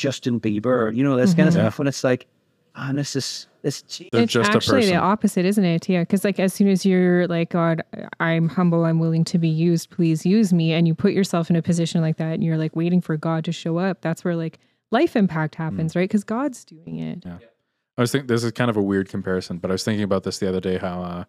Justin 0.00 0.40
Bieber, 0.40 0.94
you 0.94 1.04
know, 1.04 1.16
this 1.16 1.34
kind 1.34 1.46
of 1.46 1.52
stuff. 1.54 1.78
And 1.78 1.86
it's 1.86 2.02
like, 2.02 2.26
and 2.74 2.98
this 2.98 3.14
is 3.14 3.46
this. 3.62 3.82
They're 4.12 4.22
it's 4.22 4.32
just 4.32 4.50
actually 4.50 4.80
person. 4.80 4.94
the 4.94 5.00
opposite, 5.00 5.44
isn't 5.44 5.64
it? 5.64 5.88
Yeah, 5.88 6.00
because 6.00 6.24
like 6.24 6.40
as 6.40 6.54
soon 6.54 6.68
as 6.68 6.86
you're 6.86 7.26
like, 7.26 7.50
God, 7.50 7.82
I'm 8.18 8.48
humble, 8.48 8.86
I'm 8.86 8.98
willing 8.98 9.24
to 9.24 9.38
be 9.38 9.48
used, 9.48 9.90
please 9.90 10.24
use 10.24 10.52
me, 10.52 10.72
and 10.72 10.88
you 10.88 10.94
put 10.94 11.12
yourself 11.12 11.50
in 11.50 11.56
a 11.56 11.62
position 11.62 12.00
like 12.00 12.16
that, 12.16 12.34
and 12.34 12.44
you're 12.44 12.56
like 12.56 12.74
waiting 12.74 13.00
for 13.00 13.16
God 13.16 13.44
to 13.44 13.52
show 13.52 13.78
up. 13.78 14.00
That's 14.00 14.24
where 14.24 14.36
like 14.36 14.58
life 14.90 15.16
impact 15.16 15.56
happens, 15.56 15.94
right? 15.94 16.08
Because 16.08 16.24
God's 16.24 16.64
doing 16.64 16.98
it. 16.98 17.22
Yeah. 17.26 17.38
I 17.98 18.00
was 18.00 18.12
thinking 18.12 18.28
this 18.28 18.44
is 18.44 18.52
kind 18.52 18.70
of 18.70 18.78
a 18.78 18.82
weird 18.82 19.10
comparison, 19.10 19.58
but 19.58 19.70
I 19.70 19.72
was 19.72 19.84
thinking 19.84 20.04
about 20.04 20.22
this 20.22 20.38
the 20.38 20.48
other 20.48 20.60
day. 20.60 20.78
How 20.78 21.02
uh, 21.02 21.24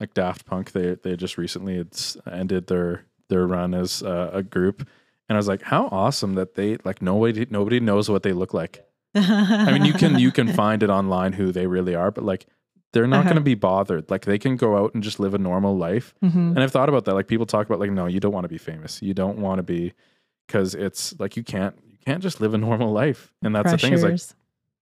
like 0.00 0.14
Daft 0.14 0.46
Punk, 0.46 0.72
they 0.72 0.94
they 0.94 1.16
just 1.16 1.36
recently 1.36 1.76
had 1.76 1.88
s- 1.92 2.16
ended 2.30 2.68
their 2.68 3.04
their 3.28 3.46
run 3.46 3.74
as 3.74 4.02
uh, 4.02 4.30
a 4.32 4.42
group, 4.42 4.88
and 5.28 5.36
I 5.36 5.38
was 5.38 5.48
like, 5.48 5.62
how 5.62 5.88
awesome 5.90 6.34
that 6.34 6.54
they 6.54 6.76
like 6.84 7.02
nobody 7.02 7.46
nobody 7.50 7.80
knows 7.80 8.08
what 8.08 8.22
they 8.22 8.32
look 8.32 8.54
like. 8.54 8.84
I 9.14 9.72
mean, 9.72 9.84
you 9.84 9.92
can 9.94 10.18
you 10.18 10.30
can 10.30 10.52
find 10.62 10.82
it 10.82 10.90
online 10.90 11.32
who 11.32 11.52
they 11.52 11.66
really 11.66 11.94
are, 11.94 12.10
but 12.10 12.24
like 12.24 12.46
they're 12.92 13.06
not 13.06 13.20
Uh-huh. 13.20 13.24
going 13.30 13.36
to 13.36 13.42
be 13.42 13.54
bothered. 13.54 14.10
Like 14.10 14.24
they 14.24 14.38
can 14.38 14.56
go 14.56 14.76
out 14.76 14.94
and 14.94 15.02
just 15.02 15.18
live 15.20 15.34
a 15.34 15.38
normal 15.38 15.76
life. 15.76 16.14
Mhm. 16.24 16.50
And 16.54 16.60
I've 16.60 16.70
thought 16.72 16.88
about 16.88 17.04
that. 17.06 17.14
Like 17.14 17.26
people 17.26 17.44
talk 17.46 17.66
about 17.66 17.78
like, 17.80 17.90
no, 17.90 18.06
you 18.06 18.20
don't 18.20 18.32
want 18.32 18.44
to 18.44 18.48
be 18.48 18.58
famous. 18.58 19.02
You 19.02 19.12
don't 19.14 19.38
want 19.38 19.58
to 19.58 19.62
be 19.62 19.92
because 20.46 20.74
it's 20.74 21.18
like 21.18 21.36
you 21.36 21.42
can't 21.42 21.74
you 21.90 21.98
can't 22.06 22.22
just 22.22 22.40
live 22.40 22.54
a 22.54 22.58
normal 22.58 22.92
life. 22.92 23.32
And 23.42 23.54
that's 23.54 23.70
the 23.72 23.78
thing 23.78 23.92
is 23.94 24.02
like 24.02 24.10
Pressures. 24.12 24.34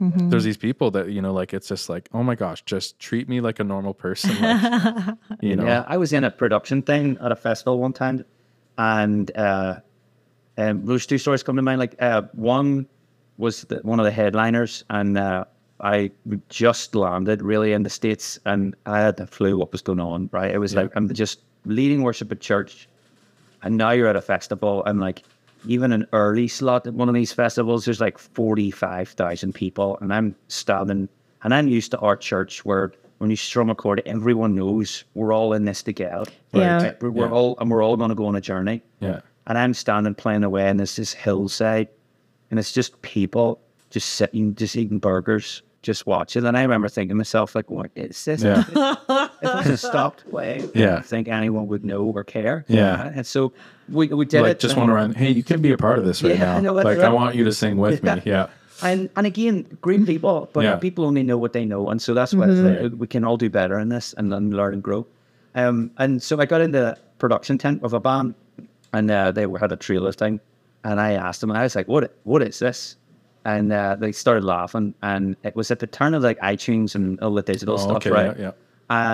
Mhm. 0.03 0.29
there's 0.31 0.43
these 0.45 0.57
people 0.57 0.91
that 0.91 1.11
you 1.11 1.23
know 1.23 1.33
like 1.33 1.55
it's 1.55 1.69
just 1.69 1.89
like 1.89 2.09
oh 2.13 2.23
my 2.25 2.35
gosh 2.35 2.63
just 2.67 2.99
treat 2.99 3.29
me 3.29 3.41
like 3.41 3.61
a 3.61 3.65
normal 3.65 3.95
person 3.95 4.35
like, 4.43 5.17
you 5.41 5.55
know 5.55 5.65
Yeah, 5.65 5.85
I 5.87 5.97
was 5.99 6.13
in 6.13 6.25
a 6.25 6.31
production 6.33 6.83
thing 6.83 7.17
at 7.21 7.31
a 7.31 7.37
festival 7.37 7.79
one 7.79 7.93
time, 7.93 8.25
and 8.77 9.31
uh, 9.37 9.77
um, 10.57 10.85
there's 10.87 11.07
two 11.07 11.19
stories 11.19 11.43
come 11.43 11.57
to 11.57 11.63
mind. 11.63 11.79
Like 11.79 11.97
uh, 12.01 12.23
one 12.33 12.87
was 13.39 13.63
the, 13.63 13.77
one 13.83 13.99
of 14.01 14.05
the 14.05 14.11
headliners, 14.13 14.85
and 14.91 15.19
uh, 15.19 15.45
I 15.81 16.11
just 16.49 16.95
landed 16.95 17.43
really 17.43 17.73
in 17.73 17.83
the 17.83 17.91
states, 17.91 18.39
and 18.45 18.75
I 18.87 19.01
had 19.01 19.17
the 19.17 19.27
flu. 19.27 19.57
What 19.59 19.73
was 19.73 19.83
going 19.83 20.01
on? 20.01 20.29
Right? 20.33 20.53
It 20.53 20.59
was 20.59 20.75
like 20.75 20.91
I'm 20.97 21.13
just 21.13 21.41
leading 21.65 22.03
worship 22.03 22.31
at 22.33 22.41
church, 22.41 22.89
and 23.63 23.77
now 23.77 23.91
you're 23.91 24.09
at 24.09 24.17
a 24.17 24.23
festival, 24.23 24.85
and 24.85 25.01
like 25.01 25.23
even 25.67 25.93
an 25.93 26.07
early 26.13 26.47
slot 26.47 26.87
at 26.87 26.95
one 26.95 27.09
of 27.09 27.15
these 27.15 27.33
festivals, 27.33 27.85
there's 27.87 28.01
like 28.01 28.19
forty 28.19 28.71
five 28.71 29.09
thousand 29.09 29.55
people, 29.55 29.99
and 30.01 30.13
I'm 30.15 30.37
standing, 30.49 31.09
and 31.43 31.53
I'm 31.55 31.67
used 31.69 31.91
to 31.93 31.99
our 31.99 32.17
church 32.17 32.65
where 32.65 32.93
when 33.19 33.31
you 33.31 33.37
strum 33.37 33.71
a 33.71 33.75
chord, 33.75 34.03
everyone 34.07 34.55
knows 34.55 35.05
we're 35.15 35.33
all 35.33 35.53
in 35.55 35.65
this 35.65 35.83
together. 35.83 36.31
Yeah. 36.53 36.83
Right? 36.83 37.03
We're, 37.03 37.11
we're 37.11 37.27
Yeah. 37.27 37.33
all 37.33 37.57
and 37.59 37.71
we're 37.71 37.83
all 37.83 37.97
going 37.97 38.11
to 38.11 38.15
go 38.15 38.27
on 38.27 38.37
a 38.37 38.41
journey. 38.41 38.83
yeah 39.01 39.21
And 39.47 39.59
I'm 39.59 39.75
standing 39.75 40.15
playing 40.15 40.45
away, 40.45 40.69
and 40.69 40.79
there's 40.79 40.97
this 40.97 41.13
hillside, 41.13 41.89
and 42.51 42.59
it's 42.59 42.73
just 42.73 43.01
people 43.03 43.61
just 43.91 44.11
sitting, 44.15 44.55
just 44.55 44.75
eating 44.75 44.99
burgers, 44.99 45.63
just 45.83 46.07
watching. 46.07 46.47
And 46.47 46.57
I 46.57 46.63
remember 46.63 46.89
thinking 46.89 47.11
to 47.11 47.15
myself, 47.15 47.55
like, 47.55 47.71
what 47.71 47.91
is 47.95 48.25
this? 48.25 48.43
Yeah. 48.43 48.61
if 48.69 49.55
I 49.55 49.63
just 49.65 49.85
stopped 49.85 50.29
playing, 50.31 50.71
I 50.75 50.79
don't 50.81 51.05
think 51.05 51.29
anyone 51.29 51.67
would 51.69 51.85
know 51.85 52.05
or 52.05 52.25
care. 52.25 52.65
Yeah. 52.69 53.13
And 53.15 53.27
so 53.27 53.53
we, 53.89 54.09
we 54.09 54.25
did 54.25 54.41
like 54.43 54.53
it. 54.53 54.61
just 54.61 54.75
to 54.77 54.81
run 54.81 55.13
hey 55.13 55.31
you 55.31 55.43
can 55.43 55.61
be 55.61 55.73
a 55.73 55.77
part 55.77 55.99
of 55.99 56.07
this 56.07 56.23
right 56.23 56.39
Yeah, 56.39 56.59
now 56.59 56.73
that's 56.73 56.87
like 56.87 57.01
i 57.01 57.09
want 57.11 57.35
you 57.35 57.45
to 57.45 57.53
sing 57.53 57.77
with 57.77 58.03
Yeah. 58.03 58.15
me 58.15 58.23
yeah 58.25 58.47
And 58.83 59.11
and 59.15 59.27
again, 59.27 59.67
great 59.83 60.07
people, 60.07 60.49
but 60.55 60.65
Yeah. 60.65 60.77
people 60.77 61.05
only 61.05 61.23
know 61.23 61.37
what 61.37 61.53
they 61.53 61.67
know, 61.67 61.89
and 61.91 62.01
so 62.01 62.15
that's 62.15 62.33
why 62.35 62.47
like, 62.47 62.93
we 62.97 63.07
can 63.07 63.23
all 63.25 63.37
do 63.37 63.51
better 63.51 63.79
in 63.79 63.91
this 63.91 64.15
and 64.17 64.33
then 64.33 64.51
learn 64.51 64.73
and 64.75 64.83
grow. 64.83 65.07
Um, 65.55 65.91
and 65.99 66.23
so 66.23 66.41
I 66.41 66.47
got 66.47 66.61
into 66.63 66.79
the 66.81 66.99
production 67.19 67.59
tent 67.59 67.83
of 67.85 67.93
a 67.93 68.01
band, 68.01 68.35
and 68.95 69.11
uh, 69.11 69.31
they 69.33 69.43
had 69.61 69.71
a 69.73 69.77
trailer 69.77 70.13
thing, 70.13 70.41
and 70.85 70.99
I 71.01 71.13
asked 71.13 71.41
them, 71.43 71.51
I 71.53 71.63
was 71.65 71.75
like, 71.77 71.89
"What 71.89 72.17
what 72.25 72.41
is 72.43 72.59
this?" 72.59 72.97
And 73.45 73.73
uh, 73.73 73.97
they 74.01 74.13
started 74.13 74.43
laughing, 74.45 74.95
and 75.03 75.37
it 75.45 75.55
was 75.55 75.71
at 75.71 75.79
the 75.79 75.87
turn 75.87 76.15
of 76.15 76.23
like 76.23 76.39
iTunes 76.41 76.95
and 76.95 77.21
all 77.21 77.35
the 77.35 77.43
digital 77.43 77.75
Oh, 77.75 77.79
stuff, 77.79 77.97
okay, 77.99 78.11
right? 78.11 78.39
yeah, 78.39 78.43
yeah. 78.43 78.53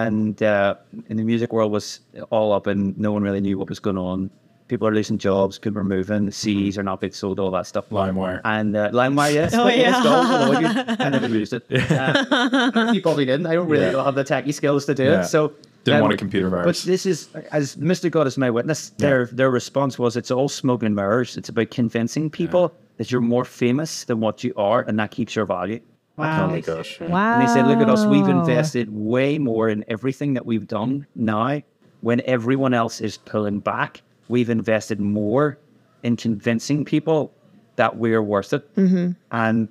And 0.06 0.40
uh, 0.42 0.74
in 1.08 1.16
the 1.16 1.24
music 1.24 1.52
world 1.52 1.72
was 1.72 2.00
all 2.30 2.52
up, 2.52 2.66
and 2.68 2.96
no 2.98 3.10
one 3.12 3.22
really 3.24 3.40
knew 3.40 3.58
what 3.58 3.68
was 3.68 3.80
going 3.80 3.98
on. 3.98 4.30
People 4.68 4.86
are 4.86 4.94
losing 4.94 5.18
jobs, 5.18 5.58
people 5.58 5.80
are 5.80 5.84
moving, 5.84 6.26
the 6.26 6.30
CDs 6.32 6.78
are 6.78 6.84
not 6.84 7.00
being 7.00 7.12
sold, 7.12 7.40
all 7.40 7.50
that 7.50 7.66
stuff. 7.66 7.88
LimeWire. 7.90 8.40
And 8.44 8.76
uh, 8.76 8.90
LimeWire, 8.92 9.34
yes. 9.34 9.52
Oh, 9.54 9.66
yeah. 9.66 10.00
go, 10.00 10.52
go, 10.52 10.60
you- 10.60 10.84
I 11.04 11.08
never 11.16 11.26
used 11.26 11.52
it. 11.58 11.64
Uh, 11.70 12.92
you 12.94 13.02
probably 13.02 13.24
didn't. 13.24 13.46
I 13.46 13.54
don't 13.54 13.68
really 13.68 13.90
Yeah. 13.90 14.04
have 14.04 14.14
the 14.14 14.22
techie 14.22 14.54
skills 14.54 14.86
to 14.86 14.94
do 14.94 15.04
Yeah. 15.04 15.22
it. 15.22 15.24
So 15.24 15.54
Didn't 15.84 16.02
want 16.02 16.12
a 16.12 16.16
computer 16.16 16.48
virus. 16.50 16.84
But 16.84 16.90
this 16.90 17.06
is, 17.06 17.28
as 17.52 17.76
Mr. 17.76 18.10
God 18.10 18.26
is 18.26 18.36
my 18.36 18.50
witness, 18.50 18.90
their 18.90 19.26
their 19.26 19.50
response 19.50 19.98
was, 19.98 20.16
"It's 20.16 20.30
all 20.30 20.48
smoke 20.48 20.82
and 20.82 20.94
mirrors. 20.94 21.36
It's 21.36 21.48
about 21.48 21.70
convincing 21.70 22.28
people 22.30 22.74
that 22.98 23.10
you're 23.10 23.22
more 23.22 23.46
famous 23.46 24.04
than 24.04 24.20
what 24.20 24.44
you 24.44 24.52
are, 24.56 24.82
and 24.82 24.98
that 24.98 25.10
keeps 25.10 25.34
your 25.34 25.46
value." 25.46 25.80
Wow. 26.20 26.44
oh 26.44 26.48
my 26.48 26.60
gosh 26.60 27.00
Wow. 27.00 27.38
And 27.38 27.48
they 27.48 27.52
said, 27.52 27.66
look 27.66 27.78
at 27.78 27.88
us, 27.88 28.04
we've 28.04 28.28
invested 28.28 28.94
way 28.94 29.38
more 29.38 29.70
in 29.70 29.84
everything 29.88 30.34
that 30.34 30.44
we've 30.44 30.66
done 30.66 31.06
now. 31.14 31.62
When 32.02 32.20
everyone 32.26 32.74
else 32.74 33.00
is 33.00 33.16
pulling 33.16 33.60
back, 33.60 34.02
we've 34.28 34.50
invested 34.50 35.00
more 35.00 35.58
in 36.02 36.16
convincing 36.16 36.84
people 36.84 37.32
that 37.76 37.96
we're 37.96 38.22
worth 38.22 38.52
it. 38.52 38.74
Mm-hmm. 38.76 39.12
And, 39.30 39.68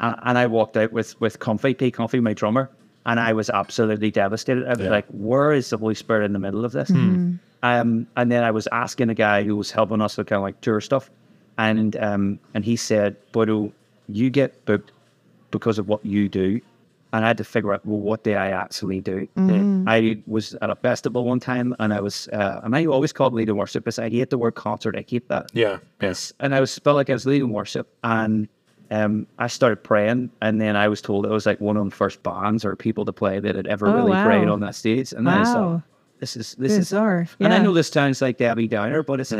and 0.00 0.16
and 0.22 0.38
I 0.38 0.46
walked 0.46 0.76
out 0.76 0.92
with 0.92 1.18
with 1.20 1.38
Comfy, 1.38 1.74
P 1.74 1.90
Comfy, 1.90 2.20
my 2.20 2.34
drummer, 2.34 2.70
and 3.06 3.18
I 3.20 3.32
was 3.32 3.50
absolutely 3.50 4.10
devastated. 4.10 4.66
I 4.66 4.70
was 4.70 4.80
Yeah. 4.80 4.90
like, 4.90 5.06
where 5.08 5.52
is 5.52 5.70
the 5.70 5.76
Holy 5.78 5.94
Spirit 5.94 6.24
in 6.24 6.32
the 6.32 6.38
middle 6.38 6.64
of 6.64 6.72
this? 6.72 6.90
Um, 7.64 8.06
and 8.16 8.30
then 8.32 8.42
I 8.42 8.50
was 8.50 8.66
asking 8.72 9.08
a 9.10 9.14
guy 9.14 9.42
who 9.44 9.54
was 9.56 9.70
helping 9.70 10.00
us 10.00 10.16
with 10.16 10.26
kind 10.26 10.38
of 10.38 10.42
like 10.42 10.60
tour 10.60 10.80
stuff, 10.80 11.10
and 11.58 11.96
um, 11.96 12.38
and 12.54 12.64
he 12.64 12.74
said, 12.76 13.16
Bodo, 13.32 13.72
you 14.08 14.30
get 14.30 14.64
booked 14.64 14.90
because 15.52 15.78
of 15.78 15.86
what 15.88 16.04
you 16.04 16.28
do. 16.28 16.60
And 17.14 17.24
I 17.26 17.28
had 17.28 17.36
to 17.38 17.44
figure 17.44 17.74
out, 17.74 17.84
well, 17.84 17.98
what 18.00 18.24
did 18.24 18.36
I 18.36 18.48
actually 18.52 19.00
do? 19.02 19.28
I 19.86 20.18
was 20.26 20.54
at 20.62 20.70
a 20.70 20.74
festival 20.76 21.24
one 21.24 21.40
time 21.40 21.76
and 21.78 21.92
I 21.92 22.00
was, 22.00 22.26
uh, 22.28 22.62
and 22.64 22.74
I 22.74 22.86
always 22.86 23.12
called 23.12 23.34
leading 23.34 23.54
worship 23.54 23.84
because 23.84 23.98
I 23.98 24.08
hate 24.08 24.30
the 24.30 24.38
word 24.38 24.54
concert. 24.54 24.96
I 24.96 25.04
hate 25.06 25.28
that. 25.28 25.50
yeah 25.52 25.76
yes 26.00 26.32
And 26.40 26.54
I 26.54 26.60
was 26.60 26.78
felt 26.78 26.96
like 26.96 27.10
I 27.10 27.12
was 27.12 27.26
leading 27.26 27.50
worship 27.52 27.86
and 28.02 28.48
um, 28.92 29.26
I 29.38 29.46
started 29.48 29.82
praying. 29.82 30.30
And 30.40 30.60
then 30.60 30.76
I 30.76 30.86
was 30.88 31.00
told 31.00 31.26
it 31.26 31.30
was 31.30 31.46
like 31.46 31.60
one 31.60 31.76
of 31.76 31.84
the 31.84 31.90
first 31.96 32.22
bands 32.22 32.64
or 32.64 32.76
people 32.76 33.04
to 33.06 33.12
play 33.12 33.40
that 33.40 33.54
had 33.56 33.66
ever 33.66 33.88
Oh, 33.88 33.92
really 33.94 34.12
wow. 34.12 34.24
prayed 34.24 34.48
on 34.48 34.60
that 34.60 34.74
stage. 34.74 35.12
And 35.12 35.28
I 35.28 35.38
Wow. 35.38 35.44
thought, 35.52 35.82
this 36.20 36.36
is, 36.36 36.54
this 36.56 36.72
is, 36.72 36.78
Bizarre. 36.90 37.26
and 37.40 37.52
I 37.52 37.58
know 37.58 37.72
this 37.72 37.88
sounds 37.88 38.20
like 38.22 38.38
Debbie 38.38 38.68
Downer, 38.68 39.02
but 39.02 39.18
it's, 39.20 39.32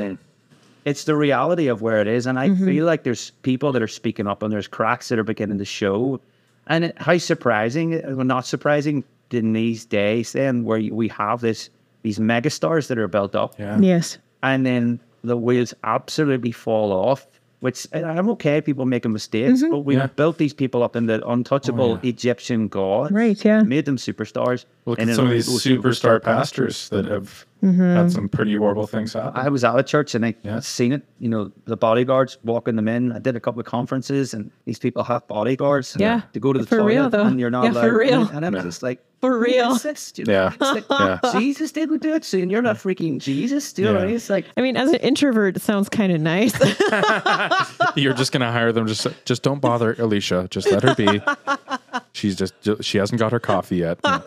it's 0.85 1.05
the 1.05 1.15
reality 1.15 1.69
of 1.69 1.81
where 1.81 2.01
it 2.01 2.09
is, 2.09 2.27
and 2.27 2.39
I 2.41 2.53
feel 2.57 2.87
like 2.87 3.05
there's 3.05 3.31
people 3.43 3.71
that 3.73 3.83
are 3.83 3.87
speaking 3.89 4.27
up, 4.27 4.43
and 4.43 4.53
there's 4.53 4.67
cracks 4.67 5.09
that 5.11 5.19
are 5.19 5.23
beginning 5.25 5.59
to 5.59 5.65
show. 5.65 6.21
And 6.67 6.87
it, 6.87 6.99
how 6.99 7.19
surprising, 7.19 8.01
well, 8.17 8.25
not 8.25 8.47
surprising, 8.47 9.05
in 9.31 9.53
these 9.53 9.85
days, 9.85 10.33
then 10.33 10.65
where 10.65 10.81
we 10.93 11.09
have 11.09 11.41
this 11.41 11.71
these 12.03 12.19
megastars 12.19 12.89
that 12.89 12.99
are 12.99 13.07
built 13.09 13.35
up, 13.37 13.55
Yeah. 13.61 13.79
Yes. 13.81 14.19
and 14.43 14.67
then 14.67 14.99
the 15.23 15.37
wheels 15.37 15.73
absolutely 15.85 16.51
fall 16.53 16.93
off. 16.93 17.27
Which 17.63 17.87
and 17.93 18.05
I'm 18.05 18.29
okay, 18.31 18.61
people 18.61 18.87
making 18.87 19.13
mistakes, 19.13 19.63
mm-hmm. 19.63 19.71
but 19.71 19.79
we 19.87 19.95
Yeah. 19.95 20.09
built 20.09 20.37
these 20.37 20.53
people 20.53 20.83
up 20.83 20.97
in 20.97 21.07
the 21.07 21.25
untouchable 21.29 21.93
oh, 21.93 22.01
Egyptian 22.03 22.67
gods, 22.67 23.13
Right, 23.13 23.39
yeah. 23.45 23.63
made 23.63 23.85
them 23.85 23.99
superstars. 23.99 24.65
Look 24.85 24.99
and 24.99 25.09
at 25.09 25.13
then 25.13 25.15
some 25.17 25.27
of 25.27 25.31
these 25.31 25.47
those 25.47 25.63
superstar 25.65 26.21
pastors 26.21 26.89
that 26.89 27.05
have 27.05 27.47
mm-hmm. 27.63 27.81
had 27.81 28.11
some 28.11 28.29
pretty 28.29 28.57
horrible 28.57 28.89
things 28.89 29.13
happen. 29.13 29.41
I 29.41 29.49
was 29.49 29.63
at 29.63 29.79
a 29.79 29.85
church 29.85 30.17
and 30.17 30.27
I 30.27 30.35
Yeah. 30.43 30.59
Seen 30.59 30.93
it. 30.93 31.03
You 31.21 31.29
know, 31.29 31.53
the 31.67 31.77
bodyguards 31.77 32.37
walking 32.43 32.75
them 32.75 32.89
in. 32.89 33.13
I 33.13 33.21
did 33.21 33.37
a 33.37 33.41
couple 33.41 33.61
of 33.61 33.67
conferences, 33.67 34.35
and 34.35 34.51
these 34.65 34.81
people 34.81 35.05
have 35.05 35.23
bodyguards. 35.29 35.97
Yeah, 35.97 36.23
to 36.33 36.41
go 36.41 36.53
to 36.53 36.59
the 36.59 36.67
for 36.67 36.79
toilet, 36.79 36.89
real, 36.89 37.11
though. 37.11 37.27
and 37.27 37.39
you're 37.39 37.51
not 37.59 37.63
Yeah, 37.67 37.71
allowed. 37.79 37.89
for 37.89 37.97
real. 37.97 38.23
And 38.35 38.45
I'm 38.45 38.55
just 38.55 38.83
like, 38.83 38.99
For 39.23 39.39
real. 39.39 39.73
is 39.77 39.83
this?" 39.85 40.13
Yeah. 40.17 40.53
like, 40.61 40.85
Yeah. 40.91 41.19
Jesus 41.33 41.73
didn't 41.73 42.03
do 42.03 42.13
it, 42.15 42.25
so 42.25 42.37
you're 42.37 42.61
not 42.61 42.77
freaking 42.77 43.19
Jesus. 43.19 43.73
Do 43.73 43.83
you 43.83 43.89
I 43.89 43.93
Yeah. 44.01 44.05
mean? 44.07 44.17
It's 44.17 44.29
like, 44.29 44.45
I 44.57 44.61
mean, 44.61 44.77
as 44.77 44.91
an 44.91 44.97
introvert, 44.97 45.57
it 45.57 45.63
sounds 45.63 45.89
kind 45.89 46.13
of 46.13 46.21
nice. 46.21 46.53
You're 47.97 48.13
just 48.15 48.33
gonna 48.33 48.53
hire 48.53 48.73
them. 48.73 48.87
Just 48.87 49.07
just 49.25 49.43
don't 49.43 49.61
bother 49.61 49.95
Alicia. 49.99 50.49
Just 50.51 50.71
let 50.71 50.83
her 50.83 50.95
be. 50.95 51.23
She's 52.13 52.37
just 52.37 52.53
she 52.85 52.99
hasn't 52.99 53.19
got 53.19 53.33
her 53.33 53.41
coffee 53.41 53.77
yet. 53.77 53.99
Yeah. 54.05 54.21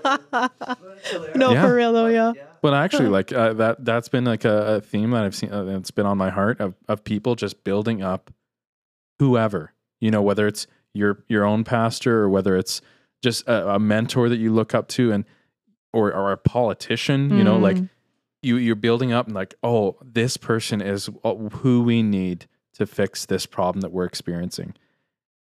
no, 1.35 1.51
Yeah. 1.51 1.61
for 1.61 1.75
real 1.75 1.93
though, 1.93 2.07
yeah. 2.07 2.33
But 2.61 2.73
actually, 2.73 3.09
like 3.09 3.31
uh, 3.31 3.53
that 3.53 3.85
that's 3.85 4.07
been 4.09 4.25
like 4.25 4.43
a, 4.45 4.75
a 4.77 4.81
theme 4.81 5.11
that 5.11 5.23
I've 5.23 5.35
seen. 5.35 5.51
Uh, 5.51 5.65
it's 5.77 5.91
been 5.91 6.05
on 6.07 6.17
my 6.17 6.29
heart 6.31 6.59
of 6.59 6.73
of 6.87 7.03
people 7.03 7.35
just 7.35 7.63
building 7.63 8.01
up 8.01 8.31
whoever 9.19 9.71
you 10.01 10.11
know, 10.11 10.21
whether 10.21 10.45
it's 10.47 10.67
your 10.93 11.23
your 11.27 11.43
own 11.45 11.63
pastor 11.63 12.19
or 12.21 12.29
whether 12.29 12.55
it's 12.55 12.81
just 13.21 13.47
a, 13.47 13.75
a 13.75 13.79
mentor 13.79 14.29
that 14.29 14.37
you 14.37 14.53
look 14.53 14.73
up 14.75 14.87
to 14.89 15.11
and 15.11 15.25
or 15.93 16.13
or 16.13 16.31
a 16.31 16.37
politician. 16.37 17.35
You 17.35 17.43
know, 17.43 17.57
like 17.57 17.77
Mm. 17.77 17.89
you 18.41 18.57
you're 18.57 18.75
building 18.75 19.11
up 19.11 19.25
and 19.27 19.35
like, 19.35 19.55
oh, 19.63 19.97
this 20.03 20.37
person 20.37 20.81
is 20.81 21.09
who 21.61 21.81
we 21.83 22.03
need 22.03 22.47
to 22.73 22.85
fix 22.85 23.25
this 23.25 23.45
problem 23.45 23.81
that 23.81 23.91
we're 23.91 24.05
experiencing, 24.05 24.73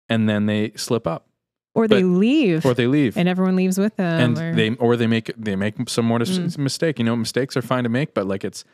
and 0.09 0.29
then 0.29 0.47
they 0.47 0.71
slip 0.77 1.07
up 1.07 1.27
Or 1.75 1.87
they 1.89 2.03
But- 2.03 2.09
leave, 2.09 2.65
or 2.65 2.73
they 2.73 2.87
leave. 2.87 3.17
and 3.19 3.29
everyone 3.29 3.55
leaves 3.57 3.77
with 3.79 3.97
them. 3.97 4.21
and 4.21 4.39
or, 4.39 4.55
they 4.55 4.71
or 4.77 4.97
they 4.97 5.07
make 5.07 5.31
they 5.37 5.57
make 5.57 5.75
some 5.91 6.07
more 6.07 6.19
Mm. 6.21 6.57
mistake. 6.59 6.99
You 6.99 7.05
know, 7.05 7.17
mistakes 7.17 7.57
are 7.57 7.63
fine 7.63 7.83
to 7.85 7.91
make, 7.91 8.15
but 8.15 8.27
like 8.27 8.45
it's 8.45 8.65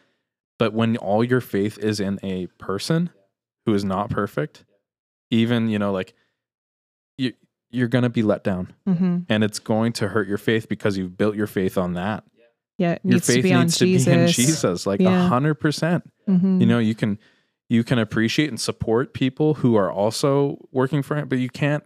but 0.59 0.73
when 0.73 0.97
all 0.99 1.25
your 1.25 1.41
faith 1.41 1.79
is 1.79 1.99
in 1.99 2.21
a 2.23 2.47
person 2.59 3.11
who 3.67 3.75
is 3.75 3.85
not 3.85 4.11
perfect, 4.11 4.65
even 5.31 5.69
you 5.69 5.79
know 5.79 5.91
like 5.93 6.15
you 7.73 7.79
you're 7.81 7.89
gonna 7.89 8.11
be 8.11 8.23
let 8.23 8.45
down, 8.45 8.73
Mhm. 8.89 9.25
and 9.29 9.43
it's 9.45 9.59
going 9.59 9.93
to 9.95 10.09
hurt 10.09 10.29
your 10.29 10.39
faith 10.39 10.69
because 10.69 10.97
you've 10.99 11.17
built 11.17 11.35
your 11.37 11.47
faith 11.47 11.77
on 11.79 11.95
that. 11.95 12.25
yeah, 12.79 12.99
Your 13.05 13.15
needs 13.15 13.27
faith 13.27 13.37
to 13.37 13.43
be 13.43 13.53
on 13.53 13.61
needs 13.63 13.79
to 13.79 13.85
Jesus. 13.85 14.07
be 14.15 14.21
in 14.21 14.27
Jesus, 14.29 14.87
like 14.87 15.01
a 15.01 15.05
Yeah. 15.05 15.29
hundred 15.29 15.55
percent. 15.55 16.11
Mhm. 16.29 16.61
You 16.61 16.67
know, 16.67 16.79
you 16.79 16.95
can 16.95 17.19
you 17.69 17.83
can 17.85 17.99
appreciate 17.99 18.49
and 18.51 18.61
support 18.61 19.15
people 19.15 19.55
who 19.55 19.77
are 19.77 19.91
also 19.91 20.59
working 20.73 21.01
for 21.03 21.17
it, 21.17 21.29
but 21.29 21.39
you 21.39 21.49
can't 21.49 21.83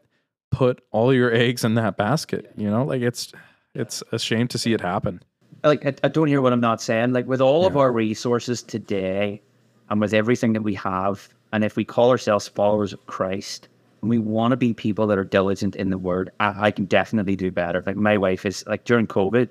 put 0.51 0.81
all 0.91 1.13
your 1.15 1.33
eggs 1.33 1.63
in 1.65 1.75
that 1.75 1.97
basket. 1.97 2.51
You 2.57 2.69
know, 2.71 2.85
like 2.85 3.03
it's 3.03 3.33
it's 3.75 4.03
a 4.11 4.19
shame 4.19 4.49
to 4.49 4.59
see 4.59 4.73
it 4.73 4.81
happen. 4.81 5.21
like 5.65 5.85
I, 5.87 5.95
I 6.05 6.09
don't 6.09 6.29
hear 6.29 6.41
what 6.41 6.53
I'm 6.53 6.61
not 6.61 6.81
saying. 6.81 7.13
Like 7.13 7.27
with 7.27 7.41
all 7.41 7.67
of 7.67 7.77
our 7.77 7.91
resources 7.93 8.63
today, 8.63 9.43
and 9.91 10.01
with 10.01 10.15
everything 10.15 10.53
that 10.55 10.63
we 10.63 10.75
have, 10.75 11.29
and 11.53 11.63
if 11.65 11.77
we 11.77 11.85
call 11.85 12.11
ourselves 12.11 12.49
followers 12.49 12.93
of 12.93 13.05
Christ, 13.07 13.69
and 13.69 13.76
we 14.03 14.19
want 14.19 14.53
to 14.53 14.57
be 14.57 14.73
people 14.75 15.07
that 15.09 15.19
are 15.19 15.25
diligent 15.25 15.77
in 15.77 15.91
the 15.91 15.99
Word, 15.99 16.31
I, 16.41 16.67
I 16.67 16.71
can 16.71 16.85
definitely 16.85 17.37
do 17.37 17.51
better. 17.51 17.83
Like 17.87 17.97
my 17.97 18.17
wife 18.17 18.47
is 18.47 18.65
like 18.67 18.85
during 18.85 19.07
COVID, 19.07 19.49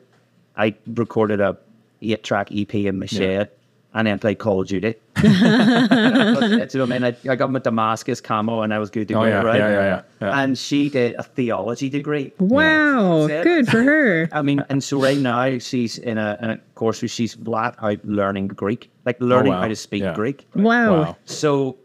I 0.58 0.76
recorded 0.88 1.42
a 1.42 1.58
eight 2.02 2.24
track 2.24 2.50
EP 2.52 2.74
in 2.76 3.00
my 3.00 3.06
shed. 3.06 3.52
And 3.98 4.08
then 4.08 4.20
played 4.20 4.40
Call 4.40 4.60
of 4.60 4.68
Duty. 4.68 4.94
but, 5.16 5.24
you 5.24 5.30
know, 5.30 6.60
what 6.60 6.76
I 6.82 6.86
mean, 6.86 7.04
I, 7.06 7.16
I 7.30 7.36
got 7.38 7.50
my 7.50 7.60
Damascus 7.60 8.20
camo 8.20 8.62
and 8.62 8.74
I 8.74 8.78
was 8.80 8.90
good 8.90 9.08
to 9.08 9.14
Oh, 9.14 9.22
go, 9.22 9.28
yeah, 9.28 9.42
right? 9.42 9.58
yeah, 9.58 9.70
yeah, 9.70 9.82
yeah, 9.86 10.02
yeah. 10.20 10.40
And 10.42 10.58
she 10.58 10.90
did 10.90 11.16
a 11.16 11.24
theology 11.24 11.88
degree. 11.90 12.34
Wow. 12.38 13.28
Yeah. 13.28 13.42
Good 13.44 13.70
for 13.70 13.82
her. 13.82 14.28
I 14.34 14.42
mean, 14.42 14.64
and 14.68 14.84
so 14.84 15.02
right 15.02 15.18
now 15.18 15.60
she's 15.60 15.98
in 15.98 16.18
a, 16.18 16.38
in 16.42 16.50
a 16.50 16.58
course 16.76 17.02
where 17.02 17.08
she's 17.08 17.36
flat 17.36 17.76
out 17.82 18.04
learning 18.04 18.50
Greek, 18.50 18.92
like 19.06 19.16
learning 19.22 19.54
oh, 19.54 19.56
wow. 19.56 19.62
how 19.62 19.68
to 19.70 19.76
speak 19.78 20.04
Yeah. 20.04 20.14
Greek. 20.14 20.46
Wow. 20.56 21.02
Wow. 21.02 21.18
So 21.24 21.78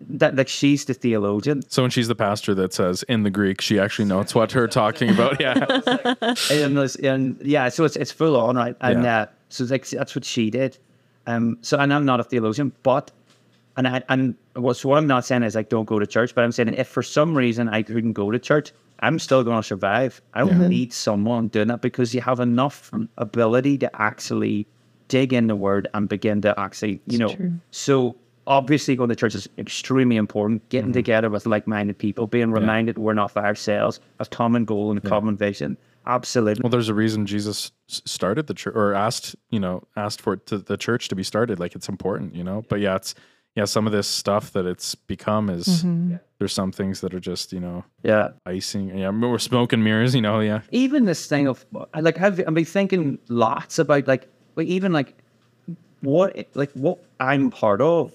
that 0.00 0.36
like 0.36 0.48
she's 0.48 0.84
the 0.84 0.94
theologian, 0.94 1.62
So 1.68 1.82
when 1.82 1.90
she's 1.90 2.08
the 2.08 2.14
pastor 2.14 2.54
that 2.54 2.72
says 2.72 3.02
in 3.04 3.22
the 3.24 3.30
Greek, 3.30 3.60
she 3.60 3.78
actually 3.78 4.04
knows 4.06 4.34
what 4.34 4.52
her 4.52 4.66
talking 4.68 5.10
about. 5.10 5.40
Yeah. 5.40 5.54
and, 6.50 6.76
this- 6.76 6.96
and 6.96 7.40
yeah, 7.42 7.68
so 7.68 7.84
it's 7.84 7.96
it's 7.96 8.12
full 8.12 8.36
on, 8.36 8.56
right? 8.56 8.76
And 8.80 9.02
Yeah. 9.04 9.20
uh, 9.22 9.26
so 9.48 9.64
it's 9.64 9.70
like 9.70 9.86
that's 9.88 10.14
what 10.14 10.24
she 10.24 10.50
did. 10.50 10.78
Um, 11.26 11.58
so 11.62 11.78
and 11.78 11.92
I'm 11.92 12.04
not 12.04 12.20
a 12.20 12.24
theologian, 12.24 12.72
but 12.82 13.10
and 13.76 13.86
I 13.88 14.02
and 14.08 14.34
what 14.54 14.74
so 14.76 14.88
what 14.88 14.98
I'm 14.98 15.06
not 15.06 15.24
saying 15.24 15.42
is 15.42 15.54
like 15.54 15.68
don't 15.68 15.84
go 15.86 15.98
to 15.98 16.06
church, 16.06 16.34
but 16.34 16.44
I'm 16.44 16.52
saying 16.52 16.74
if 16.74 16.88
for 16.88 17.02
some 17.02 17.36
reason 17.36 17.68
I 17.68 17.82
couldn't 17.82 18.12
go 18.12 18.30
to 18.30 18.38
church, 18.38 18.72
I'm 19.00 19.18
still 19.18 19.42
going 19.44 19.60
to 19.60 19.66
survive. 19.66 20.22
I 20.34 20.40
don't 20.40 20.68
need 20.68 20.92
someone 20.92 21.48
doing 21.48 21.68
that 21.68 21.82
because 21.82 22.14
you 22.14 22.20
have 22.20 22.40
enough 22.40 22.90
ability 23.18 23.78
to 23.78 24.00
actually 24.00 24.66
dig 25.08 25.32
in 25.32 25.46
the 25.48 25.56
word 25.56 25.86
and 25.94 26.08
begin 26.08 26.40
to 26.42 26.58
actually, 26.58 27.00
you 27.06 27.18
know. 27.18 27.28
true. 27.34 27.52
So 27.70 28.16
obviously 28.46 28.96
going 28.96 29.08
to 29.08 29.16
church 29.16 29.34
is 29.34 29.48
extremely 29.58 30.16
important. 30.16 30.68
Getting 30.68 30.92
together 30.92 31.28
with 31.30 31.46
like-minded 31.46 31.98
people, 31.98 32.26
being 32.26 32.50
reminded 32.50 32.98
we're 32.98 33.14
not 33.14 33.30
for 33.32 33.44
ourselves, 33.44 34.00
a 34.20 34.26
common 34.26 34.64
goal 34.64 34.90
and 34.90 34.98
a 35.04 35.08
common 35.08 35.36
vision. 35.36 35.76
Absolutely. 36.06 36.60
Well, 36.62 36.70
there's 36.70 36.88
a 36.88 36.94
reason 36.94 37.26
Jesus 37.26 37.72
started 37.88 38.46
the 38.46 38.54
church 38.54 38.76
or 38.76 38.94
asked, 38.94 39.34
you 39.50 39.58
know, 39.58 39.82
asked 39.96 40.20
for 40.20 40.34
it 40.34 40.46
to 40.46 40.58
the 40.58 40.76
church 40.76 41.08
to 41.08 41.16
be 41.16 41.24
started. 41.24 41.58
Like 41.58 41.74
it's 41.74 41.88
important, 41.88 42.36
you 42.36 42.44
know. 42.44 42.64
But 42.68 42.78
yeah, 42.80 42.94
it's 42.96 43.14
yeah, 43.56 43.64
some 43.64 43.86
of 43.86 43.92
this 43.92 44.06
stuff 44.06 44.52
that 44.52 44.66
it's 44.66 44.94
become 44.94 45.50
is 45.50 45.66
Mm-hmm. 45.66 46.16
there's 46.38 46.52
some 46.52 46.70
things 46.70 47.00
that 47.00 47.12
are 47.14 47.18
just, 47.20 47.52
you 47.52 47.58
know, 47.58 47.84
Yeah. 48.04 48.28
icing. 48.44 48.96
Yeah, 48.96 49.08
we're 49.10 49.38
smoke 49.38 49.72
and 49.72 49.82
mirrors, 49.82 50.14
you 50.14 50.20
know. 50.20 50.38
Yeah, 50.40 50.60
Even 50.70 51.06
this 51.06 51.26
thing 51.26 51.48
of 51.48 51.66
like 51.98 52.20
I've 52.20 52.38
I've 52.46 52.54
been 52.54 52.64
thinking 52.64 53.18
lots 53.28 53.80
about 53.80 54.06
like 54.06 54.28
like 54.54 54.68
even 54.68 54.92
like 54.92 55.16
what 56.02 56.36
like 56.54 56.70
what 56.72 56.98
I'm 57.18 57.50
part 57.50 57.80
of. 57.80 58.12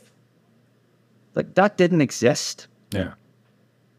Like 1.35 1.55
that 1.55 1.77
didn't 1.77 2.01
exist. 2.01 2.67
yeah, 2.91 3.13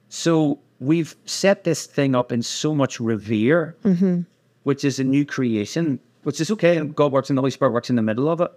So 0.08 0.58
we've 0.80 1.14
set 1.24 1.64
this 1.64 1.86
thing 1.86 2.14
up 2.14 2.32
in 2.32 2.42
so 2.42 2.74
much 2.74 3.00
revere, 3.00 3.76
mm-hmm. 3.84 4.22
which 4.64 4.84
is 4.84 4.98
a 4.98 5.04
new 5.04 5.24
creation, 5.24 5.98
which 6.24 6.40
is 6.40 6.50
okay. 6.50 6.76
And 6.76 6.94
God 6.94 7.12
works 7.12 7.30
and 7.30 7.38
the 7.38 7.40
Holy 7.40 7.50
Spirit 7.50 7.72
works 7.72 7.90
in 7.90 7.96
the 7.96 8.02
middle 8.02 8.28
of 8.28 8.40
it. 8.40 8.50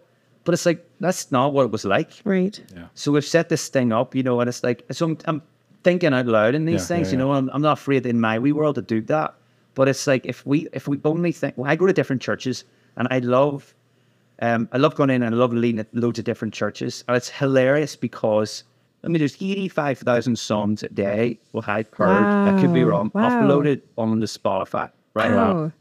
But 0.44 0.54
it's 0.54 0.66
like, 0.66 0.86
that's 1.00 1.32
not 1.32 1.54
what 1.54 1.64
it 1.66 1.72
was 1.72 1.86
like. 1.86 2.12
Right. 2.24 2.62
Yeah. 2.76 2.88
So 2.94 3.12
we've 3.12 3.26
set 3.26 3.50
this 3.50 3.68
thing 3.68 3.92
up, 3.92 4.14
you 4.14 4.22
know, 4.24 4.40
and 4.42 4.48
it's 4.48 4.64
like, 4.64 4.86
so 4.92 5.06
I'm, 5.08 5.18
I'm 5.26 5.42
thinking 5.84 6.14
out 6.14 6.28
loud 6.28 6.54
in 6.54 6.66
these 6.66 6.82
Yeah, 6.82 6.98
things, 6.98 7.08
yeah, 7.08 7.12
you 7.14 7.18
know, 7.18 7.34
I'm, 7.34 7.50
I'm 7.52 7.62
not 7.62 7.80
afraid 7.80 8.06
in 8.06 8.20
my 8.20 8.38
wee 8.38 8.52
world 8.52 8.76
to 8.76 8.82
do 8.82 9.02
that. 9.02 9.34
But 9.74 9.88
it's 9.88 10.06
like, 10.06 10.26
if 10.26 10.46
we, 10.46 10.68
if 10.72 10.88
we 10.88 11.00
only 11.04 11.32
think, 11.32 11.58
well, 11.58 11.70
I 11.70 11.76
go 11.76 11.88
to 11.88 11.94
different 11.94 12.22
churches 12.22 12.64
and 12.96 13.08
I 13.12 13.20
love, 13.20 13.74
um, 14.42 14.68
I 14.72 14.78
love 14.78 14.96
going 14.96 15.10
in 15.10 15.24
and 15.24 15.34
I 15.34 15.38
love 15.38 15.54
leading 15.54 15.80
at 15.80 15.94
loads 15.94 16.20
of 16.20 16.26
different 16.26 16.54
churches. 16.54 17.04
And 17.08 17.16
it's 17.16 17.30
hilarious 17.30 17.96
because, 17.96 18.64
I 19.04 19.08
mean, 19.08 19.20
there's 19.20 19.38
85,000 19.42 20.38
songs 20.38 20.84
a 20.84 20.90
day, 20.90 21.40
what 21.52 21.68
I've 21.70 21.92
heard, 21.94 22.36
I 22.46 22.52
could 22.52 22.74
be 22.74 22.84
Wow, 22.84 22.90
wrong, 22.92 23.12
wow. 23.14 23.30
uploaded 23.30 23.82
on 23.98 24.20
the 24.20 24.26
Spotify, 24.26 24.92
right? 25.14 25.32
Wow. 25.32 25.72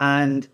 And 0.00 0.48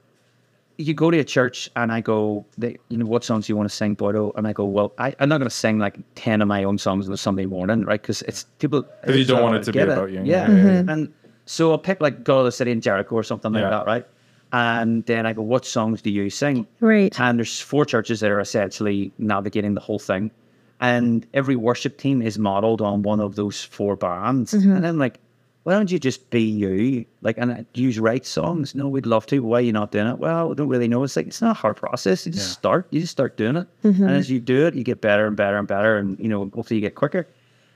you 0.77 0.95
go 0.95 1.11
to 1.11 1.19
a 1.19 1.25
church 1.25 1.71
and 1.77 1.93
I 1.93 2.01
go, 2.01 2.47
they, 2.57 2.79
you 2.89 2.97
know, 2.97 3.05
what 3.07 3.23
songs 3.25 3.47
do 3.47 3.53
you 3.53 3.57
want 3.57 3.69
to 3.69 3.75
sing, 3.75 3.95
Bodo? 3.95 4.33
And 4.37 4.47
I 4.47 4.53
go, 4.53 4.65
well, 4.65 4.93
I, 4.99 5.15
I'm 5.21 5.29
not 5.29 5.39
going 5.39 5.49
to 5.49 5.55
sing 5.55 5.79
like 5.79 5.99
10 6.15 6.41
of 6.41 6.49
my 6.49 6.65
own 6.65 6.79
songs 6.79 7.07
on 7.07 7.13
a 7.13 7.19
Sunday 7.19 7.47
morning, 7.47 7.85
right? 7.85 8.01
Because 8.01 8.23
it's 8.23 8.45
people. 8.59 8.83
'Cause 9.05 9.17
you 9.17 9.25
don't 9.25 9.43
want 9.43 9.57
it 9.57 9.65
to 9.65 9.73
be 9.73 9.79
get 9.81 9.89
about 9.89 10.11
you. 10.11 10.23
Yeah. 10.23 10.49
Yeah, 10.49 10.57
yeah, 10.57 10.73
yeah. 10.85 10.93
And 10.93 11.13
so 11.45 11.73
I'll 11.73 11.79
pick 11.79 12.01
like 12.01 12.25
God 12.25 12.41
of 12.41 12.45
This 12.47 12.57
City 12.57 12.71
in 12.71 12.81
Jericho 12.81 13.15
or 13.15 13.23
something 13.23 13.53
like 13.53 13.63
that, 13.63 13.87
right? 13.87 14.07
And 14.53 15.05
then 15.07 15.27
I 15.27 15.33
go, 15.33 15.43
what 15.43 15.65
songs 15.65 16.03
do 16.03 16.11
you 16.11 16.29
sing? 16.31 16.67
Right. 16.81 17.19
And 17.21 17.39
there's 17.39 17.61
four 17.61 17.85
churches 17.85 18.21
that 18.21 18.31
are 18.31 18.41
essentially 18.41 19.13
navigating 19.19 19.75
the 19.75 19.81
whole 19.81 19.99
thing. 20.01 20.31
And 20.81 21.27
every 21.35 21.57
worship 21.57 21.99
team 21.99 22.23
is 22.23 22.39
modeled 22.39 22.81
on 22.81 23.03
one 23.03 23.21
of 23.21 23.37
those 23.37 23.63
four 23.63 23.97
bands. 23.97 24.55
And 24.55 24.87
I'm 24.87 24.99
like, 24.99 25.19
why 25.65 25.75
don't 25.75 25.91
you 25.93 25.99
just 25.99 26.31
be 26.31 26.41
you? 26.43 27.05
Like, 27.21 27.37
and 27.37 27.51
uh, 27.53 27.57
use 27.75 27.99
right 28.01 28.25
songs? 28.25 28.75
No, 28.75 28.89
we'd 28.89 29.05
love 29.05 29.27
to. 29.27 29.41
Why 29.41 29.59
are 29.59 29.61
you 29.61 29.73
not 29.73 29.93
doing 29.93 30.07
it? 30.07 30.19
Well, 30.19 30.49
we 30.49 30.55
don't 30.55 30.69
really 30.69 30.89
know. 30.89 31.05
It's 31.05 31.17
like, 31.17 31.27
it's 31.27 31.43
not 31.43 31.51
a 31.51 31.61
hard 31.61 31.77
process. 31.77 32.25
You 32.27 32.33
just 32.33 32.51
start. 32.53 32.87
You 32.91 33.01
just 33.03 33.13
start 33.13 33.37
doing 33.37 33.57
it. 33.57 33.69
And 33.83 34.11
as 34.11 34.31
you 34.31 34.41
do 34.41 34.67
it, 34.67 34.75
you 34.75 34.83
get 34.83 35.03
better 35.03 35.27
and 35.27 35.37
better 35.37 35.59
and 35.59 35.69
better. 35.69 35.99
And, 35.99 36.19
you 36.19 36.29
know, 36.29 36.51
hopefully 36.55 36.77
you 36.77 36.81
get 36.81 36.95
quicker. 36.95 37.29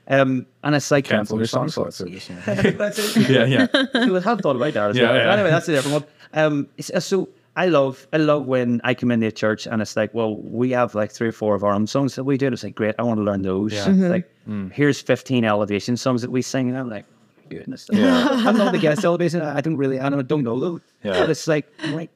Um, 0.07 0.45
and 0.63 0.75
it's 0.75 0.89
like 0.91 1.05
cancel 1.05 1.37
your 1.37 1.47
song 1.47 1.69
slots. 1.69 1.99
or 2.01 2.07
just- 2.09 2.29
That's 2.45 3.17
yeah, 3.29 3.45
yeah. 3.45 3.67
I 3.73 4.05
have 4.21 4.39
thought 4.41 4.55
about 4.55 4.73
that 4.73 4.89
as 4.91 4.97
Yeah, 4.97 5.03
well. 5.11 5.15
yeah. 5.15 5.33
Anyway, 5.33 5.49
that's 5.51 5.67
a 5.67 5.71
different 5.73 5.93
one. 6.03 6.11
Um, 6.35 6.67
uh, 6.93 6.99
so 6.99 7.29
I 7.55 7.67
love 7.67 8.07
I 8.13 8.17
love 8.17 8.45
when 8.45 8.81
I 8.83 8.93
come 8.93 9.11
into 9.11 9.27
a 9.27 9.31
church 9.31 9.65
and 9.65 9.81
it's 9.81 9.95
like, 9.95 10.13
well, 10.13 10.35
we 10.35 10.71
have 10.71 10.93
like 10.93 11.11
three 11.11 11.29
or 11.29 11.31
four 11.31 11.55
of 11.55 11.63
our 11.63 11.71
own 11.73 11.87
songs 11.87 12.15
that 12.15 12.25
we 12.25 12.37
do. 12.37 12.47
It's 12.47 12.63
like, 12.63 12.75
great, 12.75 12.95
I 12.99 13.03
want 13.03 13.17
to 13.19 13.23
learn 13.23 13.41
those. 13.41 13.73
Yeah. 13.73 13.89
It's 13.89 13.99
Like, 13.99 14.29
here's 14.73 15.01
15 15.01 15.45
elevation 15.45 15.95
songs 15.97 16.21
that 16.21 16.29
we 16.31 16.41
sing. 16.41 16.69
And 16.69 16.77
I'm 16.77 16.89
like, 16.89 17.05
goodness. 17.49 17.87
I'm 17.93 18.57
not 18.57 18.75
against 18.75 19.05
elevation. 19.05 19.41
I 19.41 19.61
don't 19.61 19.77
really, 19.77 19.99
I 19.99 20.09
don't, 20.09 20.27
don't 20.27 20.43
know 20.43 20.59
them. 20.59 20.81
Yeah. 21.03 21.13
But 21.21 21.29
it's 21.29 21.47
like, 21.47 21.71
right, 21.93 22.11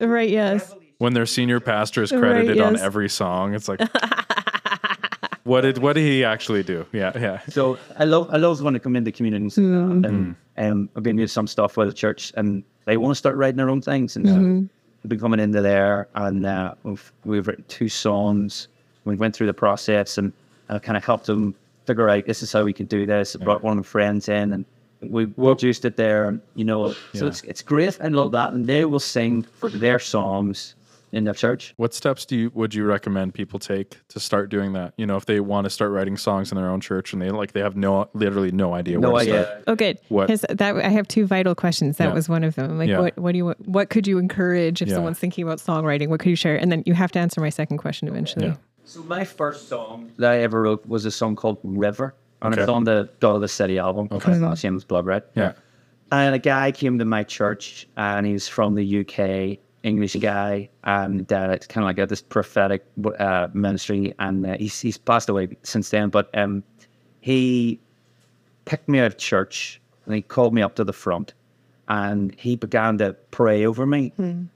Right. 0.00 0.30
Yes. 0.30 0.74
When 0.98 1.12
their 1.14 1.26
senior 1.26 1.60
pastor 1.60 2.02
is 2.02 2.10
Right, 2.12 2.20
credited 2.20 2.60
on 2.60 2.76
every 2.78 3.08
song, 3.08 3.54
it's 3.54 3.68
like, 3.68 3.80
what 5.44 5.62
did 5.62 5.78
what 5.78 5.94
did 5.94 6.02
he 6.02 6.24
actually 6.24 6.62
do? 6.62 6.86
Yeah, 6.92 7.12
yeah. 7.18 7.40
So 7.48 7.78
I 7.98 8.04
love 8.04 8.28
I 8.32 8.36
love 8.36 8.62
when 8.62 8.76
I 8.76 8.78
come 8.78 8.94
into 8.96 9.10
communities 9.12 9.58
and 9.58 10.36
um, 10.56 10.88
I've 10.96 11.02
been 11.02 11.16
doing 11.16 11.28
some 11.28 11.46
stuff 11.46 11.76
with 11.76 11.88
the 11.88 11.94
church 11.94 12.32
and 12.36 12.62
they 12.84 12.96
want 12.96 13.12
to 13.12 13.16
start 13.16 13.36
writing 13.36 13.56
their 13.56 13.70
own 13.70 13.80
things 13.80 14.16
and 14.16 14.26
uh, 14.26 14.68
I've 15.04 15.08
been 15.08 15.18
coming 15.20 15.40
into 15.40 15.60
there 15.60 16.08
and 16.14 16.46
uh, 16.46 16.74
we've 16.84 17.12
we've 17.24 17.46
written 17.46 17.64
two 17.68 17.88
songs. 17.88 18.68
We 19.04 19.16
went 19.16 19.34
through 19.34 19.48
the 19.48 19.54
process 19.54 20.18
and 20.18 20.32
I 20.68 20.78
kind 20.78 20.96
of 20.96 21.04
helped 21.04 21.26
them 21.26 21.54
figure 21.86 22.08
out 22.08 22.26
this 22.26 22.42
is 22.42 22.52
how 22.52 22.62
we 22.64 22.72
can 22.72 22.86
do 22.86 23.04
this. 23.04 23.34
I 23.34 23.42
brought 23.42 23.62
one 23.62 23.72
of 23.72 23.84
my 23.84 23.88
friends 23.88 24.28
in 24.28 24.52
and 24.52 24.64
we 25.00 25.26
produced 25.26 25.84
it 25.84 25.96
there. 25.96 26.28
And, 26.28 26.40
you 26.54 26.64
know, 26.64 26.94
so 27.14 27.26
it's 27.26 27.42
it's 27.42 27.62
great. 27.62 27.98
I 28.00 28.08
love 28.08 28.30
that. 28.32 28.52
And 28.52 28.66
they 28.66 28.84
will 28.84 29.00
sing 29.00 29.44
their 29.74 29.98
songs 29.98 30.76
in 31.12 31.24
their 31.24 31.34
church. 31.34 31.74
What 31.76 31.92
steps 31.94 32.24
do 32.24 32.36
you 32.36 32.50
would 32.54 32.74
you 32.74 32.84
recommend 32.84 33.34
people 33.34 33.58
take 33.58 33.98
to 34.08 34.18
start 34.18 34.50
doing 34.50 34.72
that? 34.72 34.94
You 34.96 35.06
know, 35.06 35.16
if 35.16 35.26
they 35.26 35.40
want 35.40 35.66
to 35.66 35.70
start 35.70 35.92
writing 35.92 36.16
songs 36.16 36.50
in 36.50 36.56
their 36.56 36.68
own 36.68 36.80
church 36.80 37.12
and 37.12 37.20
they 37.20 37.30
like 37.30 37.52
they 37.52 37.60
have 37.60 37.76
no 37.76 38.08
literally 38.14 38.50
no 38.50 38.74
idea 38.74 38.98
No 38.98 39.10
where 39.12 39.24
to 39.24 39.30
idea. 39.30 39.44
start. 39.44 39.64
Oh, 39.66 39.74
good. 39.76 39.98
What- 40.08 40.30
His, 40.30 40.44
that 40.48 40.76
I 40.76 40.88
have 40.88 41.06
two 41.06 41.26
vital 41.26 41.54
questions. 41.54 41.98
That 41.98 42.08
Yeah. 42.08 42.14
was 42.14 42.28
one 42.28 42.44
of 42.44 42.54
them. 42.54 42.78
Like, 42.78 42.88
Yeah. 42.88 43.00
what 43.00 43.18
what 43.18 43.32
do 43.32 43.38
you 43.38 43.54
what 43.66 43.90
could 43.90 44.06
you 44.06 44.18
encourage 44.18 44.80
if 44.82 44.88
Yeah. 44.88 44.94
someone's 44.94 45.18
thinking 45.18 45.44
about 45.44 45.58
songwriting? 45.58 46.08
What 46.08 46.20
could 46.20 46.30
you 46.30 46.36
share? 46.36 46.56
And 46.56 46.72
then 46.72 46.82
you 46.86 46.94
have 46.94 47.12
to 47.12 47.18
answer 47.18 47.40
my 47.40 47.50
second 47.50 47.78
question 47.78 48.08
eventually. 48.08 48.46
Yeah. 48.46 48.56
So 48.84 49.02
my 49.02 49.24
first 49.24 49.68
song 49.68 50.10
that 50.18 50.32
I 50.32 50.38
ever 50.38 50.62
wrote 50.62 50.86
was 50.88 51.04
a 51.04 51.10
song 51.10 51.36
called 51.36 51.58
River. 51.62 52.14
And 52.40 52.52
Okay. 52.54 52.62
it's 52.62 52.68
on 52.70 52.82
the 52.84 53.08
God 53.20 53.36
of 53.36 53.40
This 53.42 53.52
City 53.52 53.78
album. 53.78 54.08
Okay. 54.10 54.32
It's 54.32 54.40
not 54.40 54.58
Shameless 54.58 54.82
Blood 54.84 55.06
Red. 55.06 55.22
Yeah. 55.36 55.52
And 56.10 56.34
a 56.34 56.38
guy 56.40 56.72
came 56.72 56.98
to 56.98 57.04
my 57.04 57.22
church 57.22 57.86
and 57.96 58.26
he's 58.26 58.48
from 58.48 58.74
the 58.74 58.84
UK, 59.00 59.60
English 59.82 60.16
guy. 60.16 60.68
And 60.84 61.30
uh, 61.32 61.50
it's 61.52 61.66
kind 61.66 61.84
of 61.84 61.88
like 61.88 61.98
a, 61.98 62.06
this 62.06 62.22
prophetic 62.22 62.84
uh, 63.18 63.48
ministry. 63.52 64.14
And 64.18 64.46
uh, 64.46 64.56
he's, 64.58 64.80
he's 64.80 64.98
passed 64.98 65.28
away 65.28 65.56
since 65.62 65.90
then. 65.90 66.08
But 66.10 66.30
um, 66.36 66.62
he 67.20 67.80
picked 68.64 68.88
me 68.88 69.00
out 69.00 69.06
of 69.06 69.16
church 69.18 69.80
and 70.06 70.14
he 70.14 70.22
called 70.22 70.54
me 70.54 70.62
up 70.62 70.74
to 70.76 70.84
the 70.84 70.92
front 70.92 71.34
and 71.88 72.34
he 72.38 72.56
began 72.56 72.98
to 72.98 73.12
pray 73.30 73.66
over 73.66 73.86
me 73.86 74.12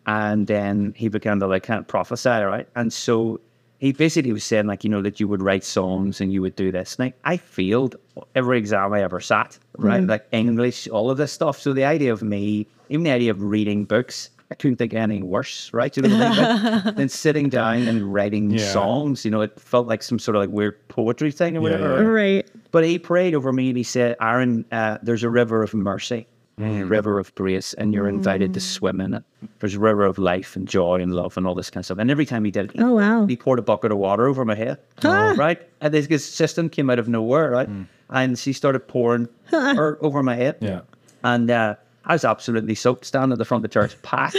and 0.07 0.47
then 0.47 0.95
he 0.97 1.09
began 1.09 1.41
to 1.41 1.47
like 1.47 1.63
kind 1.65 1.81
of 1.81 1.87
prophesy 1.87 2.29
right 2.29 2.69
and 2.77 2.93
so 2.93 3.41
he 3.79 3.93
basically 3.93 4.33
was 4.33 4.45
saying 4.45 4.67
like 4.67 4.85
you 4.85 4.91
know 4.91 5.03
that 5.03 5.19
you 5.21 5.29
would 5.29 5.43
write 5.43 5.65
songs 5.65 6.21
and 6.21 6.33
you 6.33 6.41
would 6.41 6.55
do 6.57 6.71
this 6.71 6.97
and 6.99 7.13
I, 7.25 7.33
I 7.33 7.37
failed 7.37 7.97
every 8.35 8.59
exam 8.59 8.93
i 8.93 9.03
ever 9.03 9.21
sat 9.21 9.59
right 9.77 10.03
like 10.03 10.27
english 10.33 10.89
all 10.89 11.11
of 11.11 11.19
this 11.19 11.33
stuff 11.33 11.61
so 11.61 11.73
the 11.73 11.85
idea 11.85 12.13
of 12.13 12.23
me 12.23 12.67
even 12.89 13.03
the 13.03 13.11
idea 13.11 13.33
of 13.33 13.43
reading 13.43 13.85
books 13.85 14.31
I 14.51 14.55
couldn't 14.59 14.77
think 14.77 14.93
of 14.93 14.99
anything 14.99 15.29
worse, 15.29 15.73
right? 15.73 15.95
You 15.97 16.05
know 16.05 16.17
what 16.19 16.39
I 16.39 16.83
mean? 16.85 16.95
Than 16.97 17.09
sitting 17.09 17.49
down 17.49 17.89
and 17.89 18.13
writing 18.15 18.51
Yeah. 18.51 18.71
songs. 18.71 19.25
You 19.25 19.31
know, 19.31 19.41
it 19.41 19.59
felt 19.59 19.87
like 19.87 20.03
some 20.03 20.19
sort 20.19 20.37
of 20.37 20.41
like 20.43 20.51
weird 20.51 20.87
poetry 20.89 21.33
thing 21.33 21.57
or 21.57 21.61
whatever. 21.61 22.03
yeah. 22.03 22.09
Right. 22.09 22.51
But 22.71 22.85
he 22.85 22.99
prayed 22.99 23.35
over 23.35 23.53
me 23.53 23.69
and 23.69 23.77
he 23.77 23.83
said, 23.83 24.17
Aaron, 24.21 24.65
uh, 24.73 24.99
there's 25.03 25.23
a 25.25 25.31
river 25.31 25.63
of 25.63 25.73
mercy, 25.75 26.27
a 26.61 26.83
river 26.85 27.19
of 27.19 27.35
grace, 27.35 27.73
and 27.75 27.93
you're 27.93 28.09
invited 28.09 28.55
to 28.55 28.61
swim 28.61 29.01
in 29.01 29.15
it. 29.15 29.23
There's 29.61 29.75
a 29.75 29.81
river 29.81 30.05
of 30.05 30.19
life 30.19 30.55
and 30.57 30.67
joy 30.69 31.01
and 31.01 31.13
love 31.15 31.37
and 31.37 31.47
all 31.47 31.55
this 31.55 31.71
kind 31.71 31.81
of 31.83 31.87
stuff. 31.87 31.99
And 31.99 32.11
every 32.11 32.27
time 32.27 32.45
he 32.45 32.51
did 32.51 32.67
it, 32.75 32.81
Oh 32.81 32.95
wow. 32.95 33.27
he 33.27 33.37
poured 33.37 33.59
a 33.59 33.63
bucket 33.63 33.91
of 33.93 33.99
water 33.99 34.27
over 34.29 34.45
my 34.45 34.55
head, 34.55 34.79
right? 35.03 35.61
And 35.81 35.93
this 35.93 36.07
this 36.07 36.25
system 36.25 36.69
came 36.69 36.89
out 36.91 36.99
of 36.99 37.09
nowhere, 37.09 37.51
right? 37.51 37.69
And 38.11 38.39
she 38.39 38.53
started 38.53 38.81
pouring 38.87 39.29
her 39.51 39.99
over 40.03 40.23
my 40.23 40.35
head. 40.37 40.57
Yeah. 40.61 40.81
And 41.25 41.51
uh, 41.51 41.75
I 42.07 42.15
was 42.15 42.25
absolutely 42.25 42.75
soaked, 42.75 43.05
standing 43.05 43.33
at 43.33 43.39
the 43.39 43.45
front 43.45 43.65
of 43.65 43.71
the 43.71 43.75
church, 43.75 44.01
packed. 44.03 44.37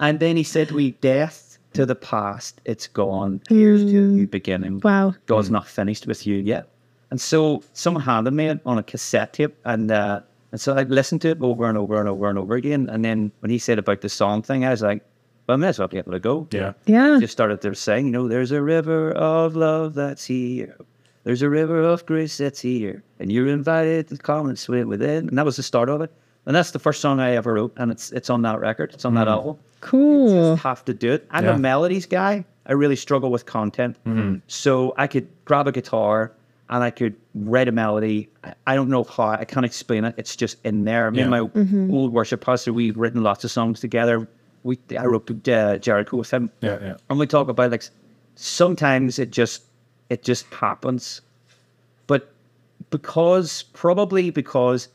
and 0.00 0.20
then 0.20 0.36
he 0.36 0.42
said, 0.42 0.70
We 0.70 0.92
death 0.92 1.58
to 1.74 1.86
the 1.86 1.94
past, 1.94 2.60
it's 2.64 2.86
gone. 2.86 3.40
Here's 3.48 3.84
to 3.84 3.88
a 3.88 3.90
new 3.90 4.26
beginning. 4.26 4.80
Wow. 4.82 5.14
God's 5.26 5.50
not 5.50 5.66
finished 5.66 6.06
with 6.06 6.26
you 6.26 6.36
yet. 6.36 6.68
And 7.10 7.20
so 7.20 7.62
someone 7.72 8.02
handed 8.02 8.32
me 8.32 8.46
it 8.46 8.60
on 8.66 8.78
a 8.78 8.82
cassette 8.82 9.32
tape, 9.32 9.56
and 9.64 9.90
uh, 9.90 10.20
and 10.52 10.60
so 10.60 10.74
I 10.76 10.82
listened 10.82 11.22
to 11.22 11.30
it 11.30 11.40
over 11.40 11.68
and 11.68 11.76
over 11.76 11.98
and 11.98 12.08
over 12.08 12.28
and 12.28 12.38
over 12.38 12.54
again. 12.54 12.88
And 12.88 13.04
then 13.04 13.32
when 13.40 13.50
he 13.50 13.58
said 13.58 13.78
about 13.78 14.00
the 14.00 14.08
song 14.08 14.42
thing, 14.42 14.64
I 14.64 14.70
was 14.70 14.82
like, 14.82 15.04
well, 15.46 15.54
I 15.54 15.58
may 15.58 15.68
as 15.68 15.78
well 15.78 15.88
be 15.88 15.98
able 15.98 16.12
to 16.12 16.20
go. 16.20 16.46
Yeah. 16.50 16.72
Yeah. 16.86 17.18
Just 17.20 17.32
started 17.32 17.60
to 17.62 17.74
sing, 17.74 18.06
you 18.06 18.12
know, 18.12 18.28
there's 18.28 18.52
a 18.52 18.62
river 18.62 19.12
of 19.12 19.56
love 19.56 19.94
that's 19.94 20.24
here. 20.24 20.76
There's 21.24 21.42
a 21.42 21.50
river 21.50 21.82
of 21.82 22.06
grace 22.06 22.38
that's 22.38 22.60
here. 22.60 23.02
And 23.18 23.30
you're 23.30 23.48
invited 23.48 24.08
to 24.08 24.16
come 24.16 24.48
and 24.48 24.58
swim 24.58 24.88
within. 24.88 25.28
And 25.28 25.36
that 25.38 25.44
was 25.44 25.56
the 25.56 25.62
start 25.62 25.88
of 25.90 26.00
it. 26.00 26.12
And 26.48 26.56
that's 26.56 26.70
the 26.70 26.78
first 26.78 27.02
song 27.02 27.20
I 27.20 27.36
ever 27.36 27.52
wrote. 27.52 27.74
And 27.76 27.92
it's 27.92 28.10
it's 28.10 28.30
on 28.30 28.40
that 28.42 28.58
record. 28.58 28.94
It's 28.94 29.04
on 29.04 29.14
that 29.14 29.28
mm. 29.28 29.32
album 29.32 29.58
Cool. 29.82 30.56
have 30.56 30.82
to 30.86 30.94
do 30.94 31.12
it. 31.12 31.26
I'm 31.30 31.44
Yeah. 31.44 31.54
a 31.54 31.58
melodies 31.58 32.06
guy. 32.06 32.44
I 32.64 32.72
really 32.72 32.96
struggle 32.96 33.30
with 33.30 33.44
content. 33.44 33.96
Mm-hmm. 34.06 34.36
So 34.46 34.94
I 34.96 35.06
could 35.08 35.28
grab 35.44 35.68
a 35.68 35.72
guitar 35.72 36.32
and 36.70 36.82
I 36.82 36.90
could 36.90 37.16
write 37.34 37.68
a 37.68 37.72
melody. 37.72 38.30
I- 38.42 38.54
I 38.66 38.74
don't 38.76 38.88
know 38.88 39.04
how. 39.04 39.28
I 39.28 39.44
can't 39.44 39.66
explain 39.66 40.06
it. 40.06 40.14
It's 40.16 40.34
just 40.36 40.56
in 40.64 40.84
there. 40.84 41.10
Me 41.10 41.20
and 41.20 41.30
Yeah. 41.30 41.40
my 41.40 41.48
mm-hmm. 41.48 41.92
old 41.92 42.14
worship 42.14 42.40
pastor, 42.40 42.72
we've 42.72 42.96
written 42.96 43.22
lots 43.22 43.44
of 43.44 43.50
songs 43.50 43.78
together. 43.80 44.26
We 44.64 44.78
I 44.98 45.04
wrote 45.04 45.30
uh, 45.30 45.76
Jericho 45.76 46.16
with 46.16 46.30
him. 46.30 46.50
Yeah, 46.62 46.78
yeah. 46.80 46.96
And 47.10 47.18
we 47.18 47.26
talk 47.26 47.48
about 47.48 47.70
like 47.70 47.84
sometimes 48.36 49.18
it 49.18 49.30
just 49.30 49.64
it 50.08 50.22
just 50.22 50.46
happens. 50.54 51.20
But 52.06 52.32
because 52.88 53.64
probably 53.74 54.30
because 54.30 54.88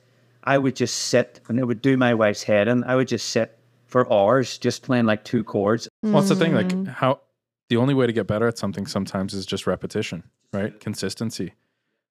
I 0.44 0.58
would 0.58 0.76
just 0.76 0.96
sit 0.96 1.42
and 1.48 1.60
it 1.60 1.66
would 1.66 1.82
do 1.82 1.98
my 1.98 2.14
wife's 2.14 2.44
head 2.44 2.68
and 2.68 2.84
I 2.86 2.96
would 2.96 3.08
just 3.08 3.30
sit 3.30 3.58
for 3.86 4.12
hours 4.12 4.58
just 4.58 4.84
playing 4.84 5.06
like 5.06 5.24
two 5.24 5.44
chords. 5.44 5.88
Well, 6.02 6.14
that's 6.14 6.30
the 6.30 6.36
thing. 6.36 6.54
Like 6.54 6.70
mm. 6.70 6.88
how 6.88 7.22
the 7.70 7.78
only 7.78 7.94
way 7.94 8.08
to 8.08 8.14
get 8.14 8.28
better 8.28 8.48
at 8.48 8.58
something 8.58 8.88
sometimes 8.88 9.34
is 9.34 9.46
just 9.46 9.68
repetition, 9.68 10.24
right? 10.52 10.78
Consistency. 10.80 11.54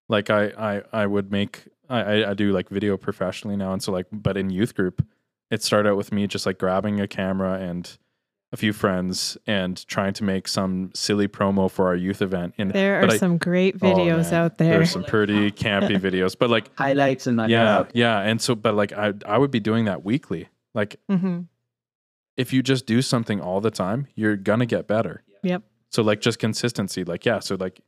Like 0.08 0.30
I, 0.30 0.46
I, 0.58 0.82
I 0.92 1.06
would 1.06 1.30
make. 1.30 1.68
I, 1.88 2.00
I- 2.00 2.30
I 2.30 2.34
do 2.34 2.52
like 2.52 2.68
video 2.68 2.96
professionally 2.96 3.56
now, 3.56 3.72
and 3.72 3.82
so 3.82 3.92
like, 3.92 4.06
but 4.12 4.36
in 4.36 4.50
youth 4.50 4.74
group, 4.74 5.06
it 5.50 5.62
started 5.62 5.90
out 5.90 5.96
with 5.96 6.12
me 6.12 6.26
just 6.26 6.46
like 6.46 6.58
grabbing 6.58 7.00
a 7.00 7.08
camera 7.08 7.54
and 7.54 7.98
a 8.52 8.56
few 8.56 8.72
friends 8.72 9.38
and 9.46 9.86
trying 9.88 10.12
to 10.12 10.24
make 10.24 10.46
some 10.46 10.90
silly 10.94 11.26
promo 11.26 11.70
for 11.70 11.86
our 11.86 11.96
youth 11.96 12.20
event. 12.20 12.52
And 12.58 12.70
There 12.70 13.00
are 13.02 13.10
I- 13.10 13.16
some 13.16 13.38
great 13.38 13.76
oh, 13.76 13.86
videos 13.86 14.30
man, 14.30 14.34
out 14.34 14.58
there. 14.58 14.72
There's 14.76 14.90
some 14.90 15.04
pretty 15.04 15.50
campy 15.64 15.98
videos, 15.98 16.36
but 16.38 16.50
like 16.50 16.70
Highlights 16.76 17.26
and 17.26 17.36
like 17.38 17.50
yeah, 17.50 17.84
yeah, 17.94 18.20
and 18.20 18.40
so 18.40 18.54
but 18.54 18.74
like 18.74 18.92
I, 18.92 19.14
I 19.26 19.38
would 19.38 19.50
be 19.50 19.60
doing 19.60 19.86
that 19.86 20.04
weekly. 20.04 20.48
Like 20.74 20.96
hmm 21.08 21.40
if 22.38 22.50
you 22.52 22.62
just 22.62 22.86
do 22.86 23.02
something 23.02 23.40
all 23.42 23.60
the 23.60 23.70
time, 23.70 24.06
you're 24.14 24.36
gonna 24.36 24.64
get 24.66 24.86
better. 24.88 25.22
Yep. 25.42 25.62
So 25.90 26.02
like 26.02 26.20
just 26.20 26.38
consistency, 26.38 27.04
like 27.04 27.26
yeah, 27.26 27.40
so 27.40 27.56
like 27.56 27.80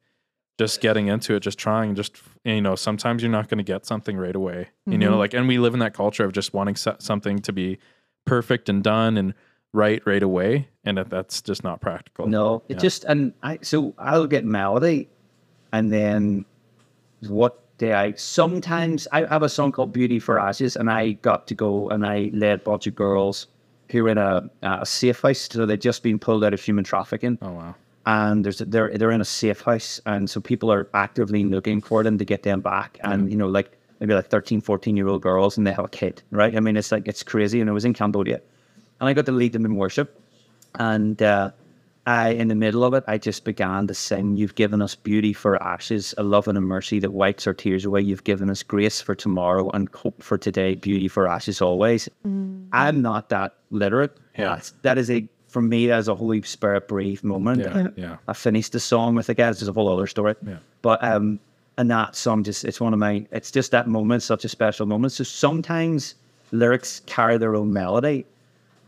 just 0.59 0.81
getting 0.81 1.09
into 1.09 1.35
it, 1.35 1.41
just 1.41 1.59
trying, 1.59 1.95
just 1.95 2.19
you 2.45 2.61
know, 2.61 2.75
sometimes 2.77 3.23
you're 3.23 3.33
not 3.33 3.49
going 3.49 3.59
to 3.59 3.65
get 3.65 3.85
something 3.87 4.17
right 4.17 4.37
away. 4.37 4.69
You 4.87 4.99
know, 4.99 5.13
Mhm. 5.15 5.19
like 5.19 5.35
and 5.35 5.49
we 5.49 5.59
live 5.59 5.73
in 5.75 5.81
that 5.81 5.95
culture 5.95 6.25
of 6.25 6.33
just 6.33 6.53
wanting 6.55 6.77
so- 6.77 6.95
something 7.01 7.39
to 7.41 7.53
be 7.53 7.79
perfect 8.27 8.69
and 8.69 8.83
done 8.85 9.17
and 9.17 9.35
right 9.75 10.01
right 10.07 10.23
away, 10.23 10.69
and 10.85 10.97
that, 10.97 11.11
that's 11.11 11.43
just 11.43 11.63
not 11.65 11.81
practical. 11.83 12.27
No, 12.27 12.63
it 12.69 12.75
Yeah. 12.75 12.81
just 12.81 13.05
and 13.05 13.35
I 13.43 13.59
so 13.61 13.93
I'll 13.99 14.27
get 14.27 14.45
melody, 14.47 15.09
and 15.73 15.93
then 15.93 16.47
what 17.29 17.61
day 17.79 17.93
I 17.93 18.13
sometimes 18.13 19.07
I 19.13 19.25
have 19.27 19.43
a 19.43 19.49
song 19.49 19.73
called 19.73 19.93
Beauty 19.93 20.19
for 20.19 20.39
Ashes, 20.39 20.77
and 20.77 20.91
I 20.91 21.13
got 21.13 21.47
to 21.49 21.55
go 21.55 21.89
and 21.91 22.07
I 22.07 22.31
led 22.33 22.61
a 22.61 22.63
bunch 22.63 22.87
of 22.87 22.95
girls 22.95 23.49
who 23.91 24.05
were 24.05 24.11
in 24.11 24.19
a, 24.19 24.49
a 24.63 24.87
safe 24.87 25.21
house, 25.21 25.49
so 25.51 25.67
they'd 25.67 25.81
just 25.81 26.03
been 26.03 26.19
pulled 26.19 26.45
out 26.45 26.55
of 26.55 26.61
human 26.63 26.85
trafficking, 26.85 27.37
Oh 27.43 27.53
wow. 27.53 27.75
and 28.07 28.45
there's 28.45 28.59
they're 28.59 28.97
they're 28.97 29.11
in 29.11 29.21
a 29.21 29.25
safe 29.27 29.61
house, 29.63 30.01
and 30.07 30.31
so 30.31 30.41
people 30.41 30.73
are 30.73 30.89
actively 30.95 31.45
looking 31.45 31.81
for 31.83 32.03
them 32.03 32.17
to 32.19 32.25
get 32.25 32.45
them 32.45 32.61
back, 32.61 32.99
and 33.03 33.23
mm-hmm. 33.23 33.31
you 33.33 33.37
know 33.37 33.49
like 33.49 33.77
maybe 34.01 34.15
like 34.15 34.29
13, 34.29 34.61
14 34.61 34.97
year 34.97 35.09
old 35.09 35.23
girls, 35.23 35.57
and 35.59 35.67
they 35.67 35.73
have 35.73 35.85
a 35.85 35.89
kid, 35.89 36.23
right? 36.31 36.57
I 36.57 36.61
mean, 36.61 36.77
it's 36.77 36.93
like 36.93 37.09
it's 37.09 37.23
crazy, 37.23 37.61
and 37.61 37.69
it 37.69 37.73
was 37.73 37.85
in 37.85 37.93
Cambodia, 37.95 38.41
and 39.05 39.11
I 39.11 39.13
got 39.13 39.27
to 39.27 39.33
lead 39.33 39.53
them 39.53 39.65
in 39.65 39.77
worship, 39.77 40.21
and 40.79 41.21
uh, 41.23 41.51
I, 42.07 42.31
in 42.31 42.49
the 42.49 42.55
middle 42.55 42.85
of 42.85 42.93
it, 42.95 43.05
I 43.07 43.19
just 43.19 43.45
began 43.45 43.87
to 43.87 43.95
sing, 43.95 44.37
You've 44.37 44.55
given 44.55 44.83
us 44.83 44.95
beauty 44.95 45.33
for 45.33 45.63
ashes, 45.63 46.15
a 46.19 46.23
love 46.23 46.49
and 46.49 46.59
a 46.59 46.61
mercy 46.61 46.99
that 47.01 47.13
wipes 47.13 47.47
our 47.47 47.55
tears 47.55 47.85
away. 47.85 48.03
You've 48.03 48.25
given 48.25 48.51
us 48.51 48.63
grace 48.63 49.01
for 49.01 49.15
tomorrow 49.15 49.71
and 49.71 49.89
hope 49.95 50.23
for 50.23 50.37
today, 50.37 50.75
beauty 50.75 51.09
for 51.09 51.29
ashes 51.29 51.63
always. 51.63 52.09
I'm 52.73 53.03
not 53.03 53.29
that 53.31 53.55
literate. 53.71 54.17
Yeah. 54.39 54.55
That's, 54.55 54.71
that 54.83 54.99
is 54.99 55.11
a, 55.11 55.27
for 55.49 55.63
me, 55.63 55.87
that 55.87 55.99
is 55.99 56.09
a 56.09 56.15
Holy 56.15 56.43
Spirit 56.43 56.89
breathed 56.89 57.25
moment. 57.25 57.61
Yeah, 57.61 57.89
yeah. 57.97 58.17
I 58.29 58.33
finished 58.33 58.73
the 58.73 58.81
song 58.81 59.15
with 59.15 59.27
the 59.27 59.35
guys. 59.35 59.61
There's 59.61 59.69
a 59.69 59.73
whole 59.73 59.93
other 59.93 60.07
story. 60.07 60.35
Yeah. 60.47 60.57
But 60.83 61.03
um, 61.03 61.41
and 61.79 61.91
that 61.91 62.15
song 62.15 62.45
just 62.45 62.65
it's 62.65 62.81
one 62.81 62.93
of 62.93 62.99
my 62.99 63.27
it's 63.31 63.51
just 63.51 63.71
that 63.71 63.89
moment, 63.89 64.23
such 64.23 64.45
a 64.45 64.49
special 64.49 64.87
moment. 64.87 65.13
So 65.13 65.25
sometimes 65.25 66.15
lyrics 66.53 67.01
carry 67.07 67.39
their 67.39 67.55
own 67.57 67.73
melody, 67.73 68.27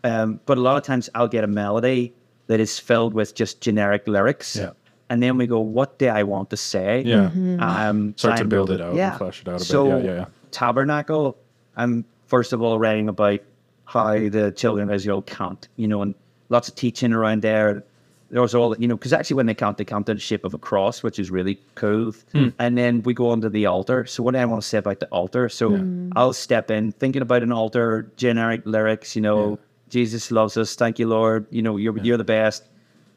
Um, 0.04 0.40
but 0.46 0.58
a 0.58 0.60
lot 0.60 0.76
of 0.76 0.82
times 0.82 1.08
I'll 1.14 1.28
get 1.28 1.44
a 1.44 1.48
melody 1.48 2.12
that 2.46 2.60
is 2.60 2.78
filled 2.78 3.14
with 3.14 3.34
just 3.34 3.60
generic 3.60 4.06
lyrics. 4.06 4.56
Yeah. 4.56 4.70
And 5.08 5.22
then 5.22 5.36
we 5.36 5.46
go, 5.46 5.60
what 5.60 5.98
do 5.98 6.08
I 6.08 6.22
want 6.24 6.50
to 6.50 6.56
say? 6.56 7.02
Yeah. 7.02 7.30
Um, 7.60 8.14
Start 8.16 8.32
try 8.32 8.36
to 8.36 8.40
and 8.42 8.50
build 8.50 8.70
it 8.70 8.80
out 8.80 8.96
and 8.96 9.18
flesh 9.18 9.40
it 9.40 9.48
out 9.48 9.56
a 9.56 9.58
bit. 9.58 9.66
so 9.66 9.88
Yeah, 9.88 9.98
yeah, 9.98 10.14
yeah. 10.14 10.24
Tabernacle, 10.50 11.36
I'm 11.76 12.04
first 12.26 12.52
of 12.52 12.62
all 12.62 12.78
writing 12.78 13.08
about 13.08 13.40
how 13.84 14.14
the 14.18 14.52
children 14.56 14.88
of 14.88 14.94
Israel 14.94 15.22
count, 15.22 15.68
you 15.76 15.86
know, 15.86 16.02
and 16.02 16.14
lots 16.48 16.68
of 16.68 16.74
teaching 16.74 17.12
around 17.12 17.42
there. 17.42 17.84
There 18.30 18.42
was 18.42 18.56
all, 18.56 18.76
you 18.78 18.88
know, 18.88 18.96
because 18.96 19.12
actually 19.12 19.36
when 19.36 19.46
they 19.46 19.54
count, 19.54 19.78
they 19.78 19.84
count 19.84 20.08
in 20.08 20.16
the 20.16 20.20
shape 20.20 20.44
of 20.44 20.52
a 20.52 20.58
cross, 20.58 21.04
which 21.04 21.20
is 21.20 21.30
really 21.30 21.60
cool. 21.76 22.12
Hmm. 22.32 22.48
And 22.58 22.76
then 22.76 23.02
we 23.02 23.14
go 23.14 23.30
on 23.30 23.40
to 23.42 23.48
the 23.48 23.66
altar. 23.66 24.04
So 24.06 24.24
what 24.24 24.32
do 24.32 24.38
I 24.38 24.44
want 24.44 24.60
to 24.62 24.66
say 24.68 24.78
about 24.78 24.98
the 24.98 25.06
altar? 25.08 25.48
So 25.48 26.08
I'll 26.16 26.32
step 26.32 26.68
in 26.68 26.90
thinking 26.90 27.22
about 27.22 27.44
an 27.44 27.52
altar, 27.52 28.10
generic 28.16 28.62
lyrics, 28.64 29.14
you 29.14 29.22
know, 29.22 29.60
Jesus 29.88 30.30
loves 30.30 30.56
us, 30.56 30.74
thank 30.74 30.98
you, 30.98 31.06
Lord, 31.08 31.46
you 31.50 31.62
know, 31.62 31.76
you're, 31.76 31.96
you're 31.98 32.16
the 32.16 32.24
best. 32.24 32.64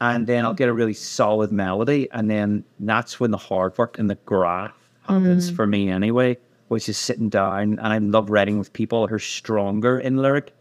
And 0.00 0.26
then 0.26 0.44
I'll 0.44 0.54
get 0.54 0.68
a 0.68 0.72
really 0.72 0.94
solid 0.94 1.52
melody. 1.52 2.08
And 2.12 2.30
then 2.30 2.64
that's 2.78 3.20
when 3.20 3.30
the 3.30 3.36
hard 3.36 3.76
work 3.76 3.98
and 3.98 4.08
the 4.08 4.14
graph 4.24 4.72
happens 5.02 5.50
mm. 5.50 5.56
for 5.56 5.66
me 5.66 5.90
anyway, 5.90 6.38
which 6.68 6.88
is 6.88 6.96
sitting 6.96 7.28
down. 7.28 7.78
And 7.78 7.80
I 7.80 7.98
love 7.98 8.30
writing 8.30 8.58
with 8.58 8.72
people 8.72 9.06
who 9.06 9.16
are 9.16 9.18
stronger 9.18 9.98
in 9.98 10.16
lyric. 10.16 10.54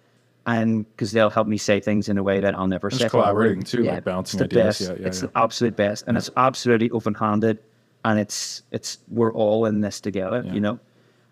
And 0.45 0.85
because 0.91 1.11
they'll 1.11 1.29
help 1.29 1.47
me 1.47 1.57
say 1.57 1.79
things 1.79 2.09
in 2.09 2.17
a 2.17 2.23
way 2.23 2.39
that 2.39 2.55
I'll 2.55 2.67
never 2.67 2.89
Just 2.89 3.03
say. 3.03 3.09
collaborating 3.09 3.61
too, 3.61 3.83
like 3.83 3.99
it's 3.99 4.05
bouncing 4.05 4.39
the 4.39 4.45
ideas. 4.45 4.79
best. 4.79 4.81
Yeah, 4.81 4.95
yeah, 4.99 5.07
it's 5.07 5.21
yeah. 5.21 5.27
the 5.27 5.37
absolute 5.37 5.75
best, 5.75 6.05
and 6.07 6.17
it's 6.17 6.29
absolutely 6.37 6.89
open-handed, 6.89 7.59
and 8.03 8.19
it's 8.19 8.63
it's 8.71 8.97
we're 9.09 9.31
all 9.33 9.65
in 9.65 9.81
this 9.81 10.01
together, 10.01 10.41
Yeah. 10.43 10.53
you 10.53 10.59
know. 10.59 10.79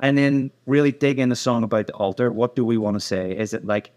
And 0.02 0.18
then 0.18 0.52
really 0.68 0.92
dig 0.92 1.18
in 1.18 1.30
the 1.30 1.36
song 1.36 1.64
about 1.64 1.88
the 1.88 1.94
altar. 1.94 2.32
What 2.32 2.56
do 2.56 2.64
we 2.64 2.78
want 2.78 2.94
to 2.94 3.00
say? 3.00 3.36
Is 3.36 3.56
it 3.56 3.66
like 3.66 3.92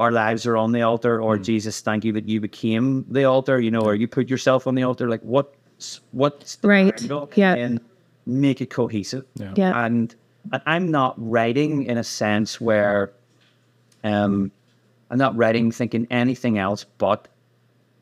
our 0.00 0.10
lives 0.10 0.46
are 0.46 0.56
on 0.56 0.72
the 0.72 0.82
altar, 0.82 1.20
or 1.22 1.36
Mm. 1.38 1.44
Jesus, 1.44 1.80
thank 1.82 2.04
you 2.04 2.12
that 2.14 2.26
you 2.26 2.40
became 2.40 3.04
the 3.10 3.24
altar, 3.24 3.60
you 3.60 3.70
know, 3.70 3.82
or 3.82 3.94
you 3.94 4.08
put 4.08 4.28
yourself 4.30 4.66
on 4.66 4.74
the 4.74 4.82
altar? 4.82 5.08
Like 5.08 5.20
what's 5.22 6.00
what's 6.12 6.56
the 6.56 6.68
Right. 6.68 7.02
angle? 7.02 7.30
Yeah. 7.36 7.54
and 7.54 7.80
make 8.26 8.60
it 8.60 8.70
cohesive. 8.70 9.24
Yeah. 9.34 9.52
Yeah. 9.56 9.84
And, 9.84 10.14
and 10.52 10.62
I'm 10.66 10.90
not 10.90 11.14
writing 11.18 11.84
in 11.84 11.98
a 11.98 12.04
sense 12.04 12.60
where 12.60 13.12
um, 14.04 14.50
I'm 15.10 15.18
not 15.18 15.36
writing 15.36 15.70
thinking 15.70 16.06
anything 16.10 16.56
else, 16.58 16.84
but 16.98 17.28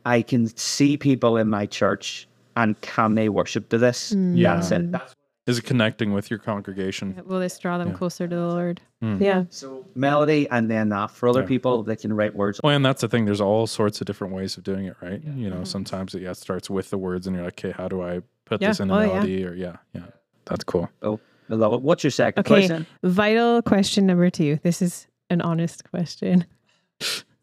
I 0.04 0.22
can 0.22 0.46
see 0.56 0.96
people 0.96 1.36
in 1.36 1.48
my 1.48 1.66
church 1.66 2.28
and 2.56 2.80
can 2.80 3.14
they 3.14 3.28
worship 3.28 3.68
to 3.70 3.78
this? 3.78 4.12
Yeah. 4.12 4.54
That's 4.56 4.70
it. 4.70 4.92
That's 4.92 5.14
Is 5.48 5.58
it 5.58 5.64
connecting 5.64 6.12
with 6.12 6.30
your 6.30 6.38
congregation? 6.38 7.20
Will 7.26 7.40
this 7.40 7.58
draw 7.58 7.78
them 7.78 7.92
closer 7.94 8.28
to 8.28 8.36
the 8.36 8.46
Lord? 8.46 8.80
Hmm. 9.00 9.22
Yeah. 9.22 9.44
so 9.48 9.86
melody 9.94 10.48
and 10.50 10.70
then 10.70 10.88
that 10.90 11.10
for 11.10 11.28
other 11.28 11.40
Yeah. 11.40 11.46
people 11.46 11.82
they 11.82 11.96
can 11.96 12.12
write 12.12 12.34
words. 12.34 12.60
Well, 12.62 12.74
and 12.76 12.84
that's 12.84 13.00
the 13.00 13.08
thing. 13.08 13.24
There's 13.24 13.40
all 13.40 13.66
sorts 13.66 14.00
of 14.00 14.06
different 14.06 14.34
ways 14.34 14.56
of 14.56 14.64
doing 14.64 14.86
it, 14.86 14.96
right? 15.00 15.22
You 15.24 15.48
know, 15.50 15.64
sometimes 15.64 16.14
it 16.14 16.22
yeah, 16.22 16.32
starts 16.34 16.68
with 16.68 16.90
the 16.90 16.98
words, 16.98 17.26
and 17.26 17.34
you're 17.34 17.44
like, 17.44 17.64
okay, 17.64 17.72
how 17.72 17.88
do 17.88 18.02
I 18.02 18.20
put 18.44 18.60
Yeah. 18.60 18.68
this 18.68 18.80
in 18.80 18.90
a 18.90 18.94
Oh, 18.96 19.00
yeah. 19.00 19.06
melody? 19.06 19.44
Or 19.46 19.54
yeah, 19.54 19.76
yeah, 19.94 20.02
that's 20.44 20.64
cool. 20.64 20.90
Oh, 21.02 21.18
I 21.48 21.54
love 21.54 21.72
it. 21.72 21.80
What's 21.82 22.04
your 22.04 22.10
second 22.10 22.40
Okay. 22.40 22.48
question? 22.66 22.86
Vital 23.02 23.62
question 23.62 24.04
number 24.06 24.28
two. 24.30 24.58
This 24.62 24.82
is 24.82 25.06
an 25.30 25.40
honest 25.40 25.88
question. 25.90 26.44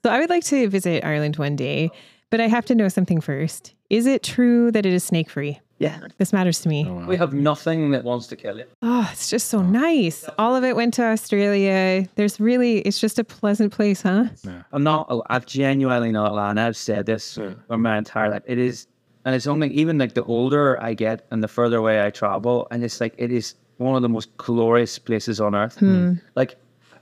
So 0.03 0.11
I 0.11 0.19
would 0.19 0.29
like 0.29 0.43
to 0.43 0.69
visit 0.69 1.03
Ireland 1.03 1.37
one 1.37 1.55
day, 1.55 1.89
but 2.29 2.39
I 2.39 2.47
have 2.47 2.63
to 2.65 2.75
know 2.75 2.89
something 2.89 3.21
first. 3.21 3.73
Is 3.89 4.05
it 4.05 4.21
true 4.21 4.69
that 4.71 4.85
it 4.85 4.93
is 4.93 5.03
snake 5.03 5.31
free? 5.31 5.59
Yeah. 5.77 5.99
This 6.17 6.31
matters 6.31 6.61
to 6.61 6.69
me. 6.69 6.85
Oh, 6.87 6.93
wow. 6.93 7.07
We 7.07 7.17
have 7.17 7.33
nothing 7.33 7.91
that 7.91 8.03
wants 8.03 8.27
to 8.27 8.35
kill 8.35 8.57
you. 8.57 8.65
Oh, 8.81 9.07
it's 9.11 9.29
just 9.29 9.49
so 9.49 9.59
oh. 9.59 9.63
nice. 9.63 10.27
All 10.37 10.55
of 10.55 10.63
it 10.63 10.75
went 10.75 10.93
to 10.95 11.03
Australia. 11.03 12.07
There's 12.15 12.39
really, 12.39 12.79
it's 12.79 12.99
just 12.99 13.19
a 13.19 13.23
pleasant 13.23 13.73
place, 13.73 14.01
huh? 14.01 14.25
I'm 14.71 14.83
not. 14.83 15.07
oh, 15.09 15.23
I've 15.29 15.45
genuinely 15.45 16.11
not 16.11 16.33
lying. 16.33 16.57
I've 16.57 16.77
said 16.77 17.05
this 17.05 17.35
for 17.35 17.77
my 17.77 17.97
entire 17.97 18.29
life. 18.29 18.43
It 18.45 18.57
is, 18.57 18.87
and 19.25 19.35
it's 19.35 19.47
only 19.47 19.69
even 19.69 19.97
like 19.97 20.13
the 20.13 20.23
older 20.23 20.81
I 20.81 20.93
get 20.93 21.25
and 21.31 21.43
the 21.43 21.47
further 21.47 21.77
away 21.77 22.05
I 22.05 22.09
travel, 22.09 22.67
and 22.71 22.83
it's 22.83 23.01
like 23.01 23.13
it 23.17 23.31
is 23.31 23.55
one 23.77 23.95
of 23.95 24.01
the 24.01 24.09
most 24.09 24.35
glorious 24.37 24.97
places 24.97 25.41
on 25.41 25.55
earth. 25.55 25.77
Hmm. 25.79 26.13
Like, 26.35 26.55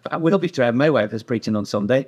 I 0.10 0.18
will 0.18 0.40
be 0.40 0.50
driving. 0.50 0.78
My 0.78 0.90
wife 0.90 1.14
is 1.14 1.22
preaching 1.22 1.56
on 1.56 1.66
Sunday, 1.66 2.08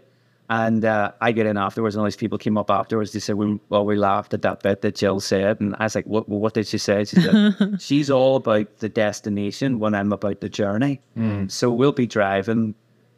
and 0.50 0.86
uh, 0.86 1.12
I 1.22 1.32
get 1.32 1.46
in 1.46 1.58
afterwards, 1.58 1.96
and 1.96 2.02
all 2.02 2.06
these 2.06 2.16
people 2.16 2.38
came 2.38 2.58
up 2.58 2.70
afterwards. 2.70 3.14
They 3.14 3.20
said, 3.20 3.36
"We 3.36 3.60
well, 3.70 3.86
we 3.86 3.96
laughed 3.96 4.34
at 4.34 4.42
that 4.44 4.62
bit 4.64 4.82
that 4.82 4.96
Jill 4.96 5.20
said," 5.20 5.60
and 5.60 5.76
I 5.80 5.84
was 5.86 5.96
like, 5.96 6.06
"What? 6.06 6.30
Well, 6.30 6.40
what 6.40 6.54
did 6.54 6.68
she 6.68 6.78
say?" 6.78 7.04
She 7.06 7.22
said, 7.22 7.56
"She's 7.82 8.10
all 8.10 8.36
about 8.38 8.78
the 8.80 8.90
destination 8.90 9.80
when 9.80 9.96
I'm 9.96 10.12
about 10.14 10.42
the 10.42 10.50
journey." 10.50 11.02
So 11.50 11.72
we'll 11.72 11.92
be 11.92 12.08
driving 12.08 12.76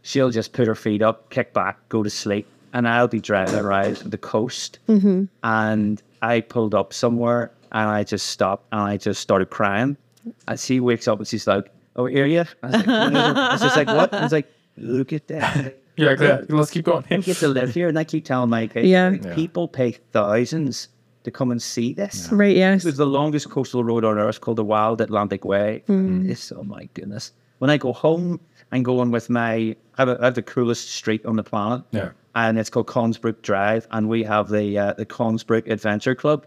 she'll 0.08 0.30
just 0.32 0.54
put 0.54 0.68
her 0.68 0.76
feet 0.76 1.02
up, 1.02 1.30
kick 1.30 1.54
back, 1.54 1.78
go 1.90 2.02
to 2.02 2.10
sleep, 2.10 2.48
and 2.74 2.88
I'll 2.88 3.10
be 3.10 3.20
driving 3.20 3.60
around 3.60 3.98
the 3.98 4.18
coast. 4.18 4.80
And 5.44 6.02
I 6.22 6.42
pulled 6.42 6.74
up 6.74 6.94
somewhere, 6.94 7.52
and 7.74 7.90
I 7.90 8.04
just 8.06 8.28
stopped, 8.28 8.66
and 8.72 8.82
I 8.82 8.98
just 8.98 9.20
started 9.22 9.50
crying. 9.50 9.98
And 10.48 10.60
she 10.60 10.80
wakes 10.80 11.08
up, 11.08 11.20
and 11.20 11.28
she's 11.28 11.46
like, 11.46 11.70
"Oh, 11.98 12.06
here 12.06 12.26
you?" 12.26 12.46
I 12.64 12.68
was, 12.68 12.74
like, 12.74 12.88
I 12.88 13.52
was 13.52 13.62
just 13.62 13.76
like, 13.76 13.88
"What?" 13.88 14.14
I 14.14 14.24
was 14.24 14.32
like, 14.32 14.50
"Look 14.78 15.12
at 15.12 15.28
that." 15.28 15.78
You're 15.98 16.16
yeah, 16.24 16.42
let's 16.50 16.72
keep 16.72 16.86
going. 16.86 17.04
I 17.12 17.18
get 17.18 17.38
to 17.38 17.48
live 17.48 17.74
here, 17.74 17.90
and 17.90 17.98
I 18.00 18.04
keep 18.04 18.24
telling 18.26 18.50
my 18.50 18.68
kids, 18.68 18.88
Yeah. 18.96 19.10
like, 19.10 19.24
Yeah. 19.24 19.36
people 19.36 19.68
pay 19.68 19.92
thousands 20.14 20.88
to 21.24 21.32
come 21.32 21.52
and 21.52 21.62
see 21.62 21.94
this. 21.94 22.30
Right, 22.32 22.56
yes. 22.56 22.86
It 22.86 22.90
was 22.90 22.98
the 22.98 23.06
longest 23.08 23.50
coastal 23.50 23.84
road 23.84 24.06
on 24.06 24.18
earth 24.18 24.40
called 24.42 24.58
the 24.58 24.64
Wild 24.64 25.02
Atlantic 25.02 25.44
Way. 25.44 25.84
Hmm. 25.88 26.30
It's, 26.30 26.52
oh 26.52 26.64
my 26.64 26.88
goodness. 26.94 27.32
When 27.60 27.70
I 27.70 27.78
go 27.78 27.92
home, 27.92 28.40
I'm 28.72 28.84
going 28.84 29.12
with 29.12 29.30
my, 29.30 29.54
I 29.56 29.76
have, 29.98 30.10
a, 30.10 30.18
I 30.22 30.26
have 30.26 30.36
the 30.36 30.44
coolest 30.44 30.92
street 30.92 31.26
on 31.26 31.36
the 31.36 31.44
planet. 31.44 31.82
Yeah. 31.92 32.12
And 32.36 32.60
it's 32.60 32.70
called 32.70 32.86
Consbrook 32.88 33.42
Drive. 33.42 33.88
And 33.92 34.08
we 34.08 34.22
have 34.24 34.50
the 34.50 34.78
uh, 34.78 34.94
the 34.94 35.06
Consbrook 35.06 35.68
Adventure 35.68 36.14
Club. 36.16 36.46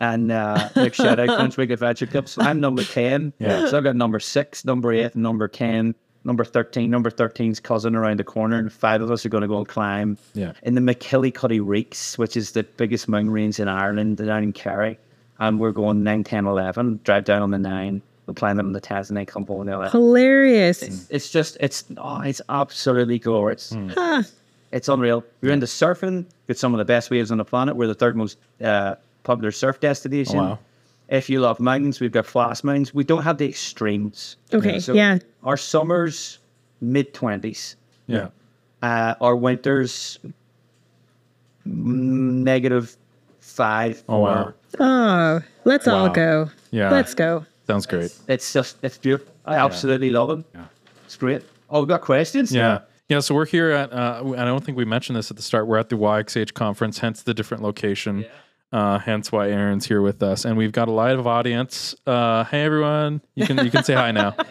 And 0.00 0.32
uh, 0.32 0.68
big 0.74 0.96
shout 0.96 1.20
out 1.20 1.28
Consbrook 1.38 1.70
Adventure 1.70 2.06
Club. 2.06 2.28
So 2.28 2.42
I'm 2.42 2.58
number 2.58 2.82
10. 2.82 3.32
Yeah. 3.38 3.68
So 3.68 3.76
I've 3.78 3.84
got 3.84 3.94
number 3.94 4.18
six, 4.18 4.64
number 4.64 4.92
eight, 4.92 5.14
number 5.14 5.46
10. 5.46 5.94
Number 6.24 6.44
13, 6.44 6.90
number 6.90 7.10
13's 7.10 7.60
cousin 7.60 7.94
around 7.96 8.18
the 8.18 8.24
corner, 8.24 8.58
and 8.58 8.70
five 8.70 9.00
of 9.00 9.10
us 9.10 9.24
are 9.24 9.30
going 9.30 9.40
to 9.40 9.48
go 9.48 9.56
and 9.58 9.66
climb 9.68 10.18
Yeah. 10.34 10.52
in 10.62 10.74
the 10.74 10.80
MacGillycuddy 10.82 11.60
Reeks, 11.66 12.18
which 12.18 12.36
is 12.36 12.52
the 12.52 12.62
biggest 12.62 13.08
mountain 13.08 13.30
range 13.30 13.58
in 13.58 13.68
Ireland, 13.68 14.18
down 14.18 14.42
in 14.42 14.52
Kerry. 14.52 14.98
And 15.38 15.58
we're 15.58 15.72
going 15.72 16.02
9, 16.04 16.22
10, 16.24 16.46
11, 16.46 17.00
drive 17.04 17.24
down 17.24 17.40
on 17.40 17.50
the 17.50 17.58
9, 17.58 18.02
we'll 18.26 18.34
climb 18.34 18.58
up 18.58 18.66
on 18.66 18.72
the 18.72 18.80
Tasmania, 18.80 19.24
come 19.24 19.46
home 19.46 19.60
on 19.60 19.66
the 19.66 19.72
11. 19.72 19.92
Hilarious. 19.92 21.08
It's 21.10 21.30
just, 21.30 21.56
it's, 21.60 21.84
oh, 21.96 22.20
it's 22.20 22.42
absolutely 22.50 23.18
glorious. 23.18 23.70
Hmm. 23.70 23.88
Huh. 23.88 24.22
It's 24.72 24.88
unreal. 24.88 25.24
We're 25.40 25.52
into 25.52 25.64
surfing, 25.66 26.26
got 26.46 26.58
some 26.58 26.74
of 26.74 26.78
the 26.78 26.84
best 26.84 27.10
waves 27.10 27.32
on 27.32 27.38
the 27.38 27.44
planet. 27.46 27.76
We're 27.76 27.86
the 27.88 27.94
third 27.94 28.14
most 28.14 28.36
uh, 28.62 28.96
popular 29.24 29.50
surf 29.52 29.80
destination. 29.80 30.38
Oh, 30.38 30.42
wow. 30.42 30.58
If 31.10 31.28
you 31.28 31.40
love 31.40 31.58
mountains, 31.58 31.98
we've 32.00 32.12
got 32.12 32.24
fast 32.24 32.62
mountains. 32.62 32.94
We 32.94 33.02
don't 33.02 33.22
have 33.22 33.36
the 33.38 33.48
extremes. 33.48 34.36
Okay, 34.54 34.78
So 34.78 34.94
yeah. 34.94 35.18
Our 35.42 35.56
summers, 35.56 36.38
mid 36.80 37.12
20s. 37.12 37.74
Yeah. 38.06 38.28
Uh, 38.80 39.14
our 39.20 39.34
winters, 39.36 40.18
negative 41.64 42.96
five. 43.40 44.02
Oh, 44.08 44.20
wow. 44.20 44.54
Oh, 44.78 45.40
let's 45.64 45.88
all 45.88 46.08
go. 46.08 46.48
Yeah. 46.70 46.90
Let's 46.90 47.14
go. 47.14 47.44
Sounds 47.66 47.86
great. 47.86 48.16
It's 48.28 48.52
just, 48.52 48.78
it's 48.82 48.98
beautiful. 48.98 49.32
I 49.44 49.56
absolutely 49.56 50.10
love 50.10 50.30
it. 50.38 50.44
Yeah. 50.54 50.64
It's 51.04 51.16
great. 51.16 51.42
Oh, 51.68 51.80
we've 51.80 51.88
got 51.88 52.02
questions? 52.02 52.52
Yeah. 52.52 52.80
Yeah. 53.08 53.18
So 53.20 53.34
we're 53.34 53.46
here 53.46 53.70
at, 53.72 53.92
uh, 53.92 54.22
I 54.36 54.44
don't 54.44 54.64
think 54.64 54.78
we 54.78 54.84
mentioned 54.84 55.16
this 55.16 55.30
at 55.30 55.36
the 55.36 55.42
start. 55.42 55.66
We're 55.66 55.78
at 55.78 55.88
the 55.88 55.96
YXH 55.96 56.54
conference, 56.54 56.98
hence 56.98 57.22
the 57.22 57.34
different 57.34 57.62
location. 57.64 58.24
Uh, 58.72 58.98
hence 59.00 59.32
why 59.32 59.50
Aaron's 59.50 59.84
here 59.86 60.00
with 60.00 60.22
us, 60.22 60.44
and 60.44 60.56
we've 60.56 60.70
got 60.70 60.86
a 60.86 60.92
live 60.92 61.26
audience. 61.26 61.94
Uh, 62.06 62.44
hey 62.44 62.62
everyone, 62.64 63.20
you 63.34 63.44
can 63.46 63.64
you 63.64 63.70
can 63.70 63.84
say 63.84 63.94
hi 63.94 64.12
now. 64.12 64.34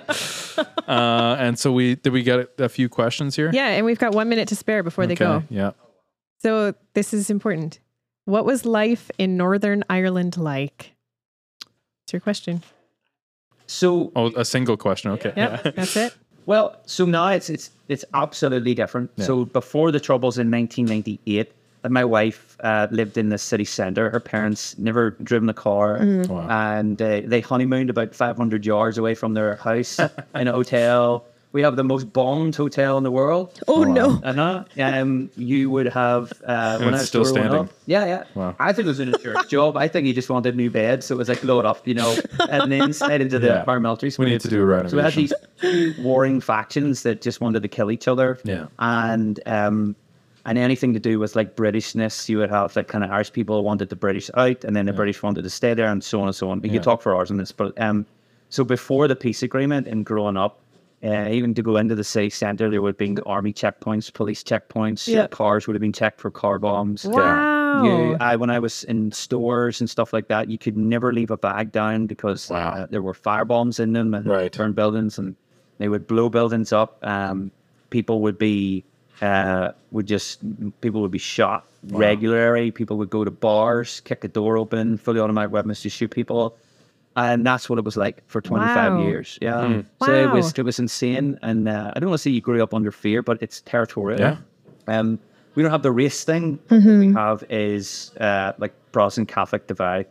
Uh, 0.90 1.38
and 1.40 1.58
so 1.58 1.72
we 1.72 1.96
did 1.96 2.12
we 2.12 2.22
get 2.24 2.40
a, 2.60 2.64
a 2.66 2.68
few 2.70 2.90
questions 2.90 3.34
here? 3.36 3.50
Yeah, 3.54 3.68
and 3.70 3.86
we've 3.86 4.00
got 4.00 4.14
one 4.14 4.28
minute 4.28 4.48
to 4.50 4.56
spare 4.58 4.84
before 4.84 5.08
they 5.08 5.16
go. 5.16 5.42
Yeah. 5.50 5.72
So 6.40 6.74
this 6.96 7.14
is 7.14 7.30
important. 7.30 7.80
What 8.26 8.44
was 8.44 8.66
life 8.66 9.10
in 9.18 9.38
Northern 9.38 9.84
Ireland 9.90 10.36
like? 10.36 10.96
That's 12.02 12.14
your 12.14 12.20
question. 12.20 12.62
So, 13.68 14.12
Oh, 14.16 14.34
a 14.36 14.44
single 14.44 14.76
question. 14.78 15.12
Okay. 15.12 15.32
Yep, 15.38 15.62
Yeah. 15.66 15.72
that's 15.72 15.96
it. 15.96 16.16
well, 16.46 16.76
so 16.86 17.06
now 17.06 17.28
it's 17.30 17.50
it's 17.50 17.70
it's 17.88 18.04
absolutely 18.14 18.74
different. 18.74 19.12
Yeah. 19.16 19.26
So 19.26 19.46
before 19.46 19.92
the 19.92 20.00
troubles 20.00 20.38
in 20.40 20.50
1998, 20.52 21.48
uh, 21.48 21.54
my 21.88 22.04
wife 22.04 22.58
uh, 22.62 22.88
lived 22.92 23.18
in 23.18 23.30
the 23.30 23.38
city 23.38 23.66
centre. 23.66 24.10
Her 24.10 24.20
parents 24.20 24.78
never 24.78 25.12
driven 25.24 25.48
a 25.50 25.54
car, 25.54 26.00
Wow. 26.28 26.48
and 26.50 27.02
uh, 27.02 27.22
they 27.26 27.42
honeymooned 27.42 27.90
about 27.90 28.14
500 28.16 28.66
yards 28.66 28.98
away 28.98 29.16
from 29.16 29.34
their 29.34 29.56
house 29.56 30.00
in 30.36 30.48
a 30.48 30.52
hotel. 30.52 31.26
We 31.52 31.64
have 31.64 31.78
the 31.78 31.84
most 31.84 32.14
bombed 32.14 32.56
hotel 32.56 32.96
in 33.00 33.04
the 33.04 33.10
world. 33.10 33.60
Oh, 33.68 33.84
no. 33.84 34.22
And 34.24 34.40
uh, 34.40 34.66
um, 34.80 35.32
you 35.36 35.72
would 35.72 35.88
have 35.88 36.32
uh, 36.46 36.78
when 36.78 36.90
it's 36.90 36.98
I 36.98 37.00
was 37.00 37.08
still 37.08 37.26
standing. 37.26 37.62
Up, 37.62 37.70
yeah, 37.88 38.06
yeah. 38.06 38.24
Wow. 38.36 38.56
I 38.60 38.72
think 38.72 38.86
it 38.86 38.90
was 38.90 39.00
an 39.00 39.16
insurance 39.16 39.48
job. 39.58 39.76
I 39.76 39.88
think 39.88 40.06
he 40.06 40.14
just 40.14 40.30
wanted 40.30 40.56
new 40.56 40.70
beds, 40.70 41.08
so 41.08 41.16
it 41.16 41.18
was 41.18 41.28
like 41.28 41.44
load 41.44 41.66
up, 41.66 41.88
you 41.88 41.96
know, 41.96 42.16
and 42.52 42.72
then 42.72 42.94
slide 42.94 43.22
into 43.22 43.40
the 43.40 43.48
Yeah. 43.48 43.66
paramilitary. 43.66 44.16
We 44.20 44.26
need 44.28 44.42
to 44.42 44.48
do 44.48 44.72
a 44.72 44.90
So 44.90 44.98
we 44.98 45.02
had 45.02 45.14
these 45.14 45.34
two 45.60 45.96
warring 46.04 46.40
factions 46.40 47.02
that 47.02 47.22
just 47.22 47.42
wanted 47.42 47.64
to 47.64 47.68
kill 47.68 47.90
each 47.90 48.08
other. 48.08 48.38
Yeah. 48.44 48.68
And 48.78 49.40
um, 49.48 49.96
And 50.46 50.58
anything 50.58 50.94
to 50.94 51.00
do 51.00 51.20
with 51.20 51.36
like 51.36 51.56
Britishness, 51.56 52.28
you 52.30 52.38
would 52.40 52.50
have 52.50 52.76
like 52.76 52.88
kind 52.88 53.04
of 53.04 53.12
Irish 53.12 53.32
people 53.34 53.64
wanted 53.64 53.90
the 53.90 53.96
British 53.96 54.32
out, 54.36 54.64
and 54.64 54.76
then 54.76 54.86
the 54.86 54.94
British 54.94 55.22
wanted 55.22 55.44
to 55.44 55.50
stay 55.50 55.74
there, 55.74 55.88
and 55.92 56.04
so 56.04 56.22
on 56.22 56.28
and 56.28 56.36
so 56.36 56.50
on. 56.50 56.62
We 56.62 56.70
Yeah. 56.70 56.76
could 56.76 56.84
talk 56.84 57.02
for 57.02 57.16
hours 57.16 57.30
on 57.32 57.38
this, 57.38 57.52
but 57.52 57.80
um, 57.80 58.06
so 58.50 58.64
before 58.64 59.08
the 59.08 59.16
peace 59.16 59.44
agreement 59.44 59.86
and 59.88 60.06
growing 60.06 60.38
up, 60.38 60.62
uh, 61.04 61.28
even 61.30 61.54
to 61.54 61.62
go 61.62 61.78
into 61.78 61.96
the 61.96 62.04
city 62.04 62.30
centre, 62.30 62.70
there 62.70 62.82
would 62.82 62.90
have 62.90 62.98
been 62.98 63.20
army 63.26 63.54
checkpoints, 63.54 64.12
police 64.14 64.44
checkpoints. 64.44 65.08
Yeah. 65.08 65.28
Cars 65.28 65.68
would 65.68 65.76
have 65.76 65.82
been 65.82 65.94
checked 65.94 66.20
for 66.20 66.30
car 66.32 66.58
bombs. 66.60 67.06
Wow. 67.06 67.84
You, 67.84 68.18
I, 68.20 68.36
when 68.36 68.50
I 68.50 68.60
was 68.60 68.84
in 68.86 69.12
stores 69.12 69.80
and 69.80 69.90
stuff 69.90 70.12
like 70.12 70.28
that, 70.30 70.50
you 70.50 70.58
could 70.58 70.76
never 70.76 71.14
leave 71.14 71.32
a 71.32 71.38
bag 71.38 71.72
down 71.72 72.08
because 72.08 72.50
Wow. 72.50 72.72
uh, 72.72 72.88
there 72.90 73.02
were 73.02 73.14
fire 73.14 73.46
bombs 73.46 73.80
in 73.80 73.94
them 73.94 74.14
and 74.14 74.26
Right. 74.26 74.56
burn 74.58 74.74
buildings, 74.74 75.18
and 75.20 75.36
they 75.78 75.88
would 75.88 76.08
blow 76.08 76.28
buildings 76.30 76.74
up. 76.74 76.98
Um, 77.04 77.52
people 77.92 78.22
would 78.22 78.38
be 78.38 78.84
uh, 79.22 79.72
would 79.92 80.06
just 80.08 80.40
people 80.82 81.02
would 81.02 81.12
be 81.12 81.18
shot 81.20 81.66
regularly. 81.90 82.72
People 82.72 82.98
would 82.98 83.10
go 83.10 83.24
to 83.24 83.32
bars, 83.32 84.00
kick 84.02 84.24
a 84.24 84.28
door 84.28 84.58
open, 84.58 84.98
fully 84.98 85.20
automatic 85.20 85.52
weapons 85.52 85.82
to 85.82 85.90
shoot 85.90 86.12
people, 86.12 86.56
and 87.16 87.46
that's 87.46 87.70
what 87.70 87.80
it 87.80 87.86
was 87.86 87.98
like 87.98 88.24
for 88.28 88.42
25 88.42 88.94
Wow. 88.94 89.02
years. 89.02 89.38
Yeah, 89.42 89.82
so 90.04 90.14
it 90.14 90.32
was 90.32 90.54
it 90.58 90.64
was 90.64 90.80
insane, 90.80 91.38
and 91.42 91.68
uh, 91.68 91.92
I 91.96 92.00
don't 92.00 92.10
want 92.10 92.20
to 92.20 92.24
say 92.24 92.32
you 92.32 92.42
grew 92.42 92.62
up 92.64 92.74
under 92.74 92.92
fear, 92.92 93.22
but 93.22 93.42
it's 93.42 93.62
territorial. 93.62 94.20
Yeah. 94.20 94.38
Um, 94.88 95.20
we 95.56 95.64
don't 95.64 95.72
have 95.72 95.84
the 95.84 95.92
race 95.92 96.24
thing. 96.24 96.60
What 96.70 96.84
we 96.84 97.14
have 97.14 97.44
is 97.50 98.12
uh, 98.20 98.54
like 98.60 98.74
Protestant 98.92 99.28
Catholic 99.28 99.68
divide, 99.68 100.06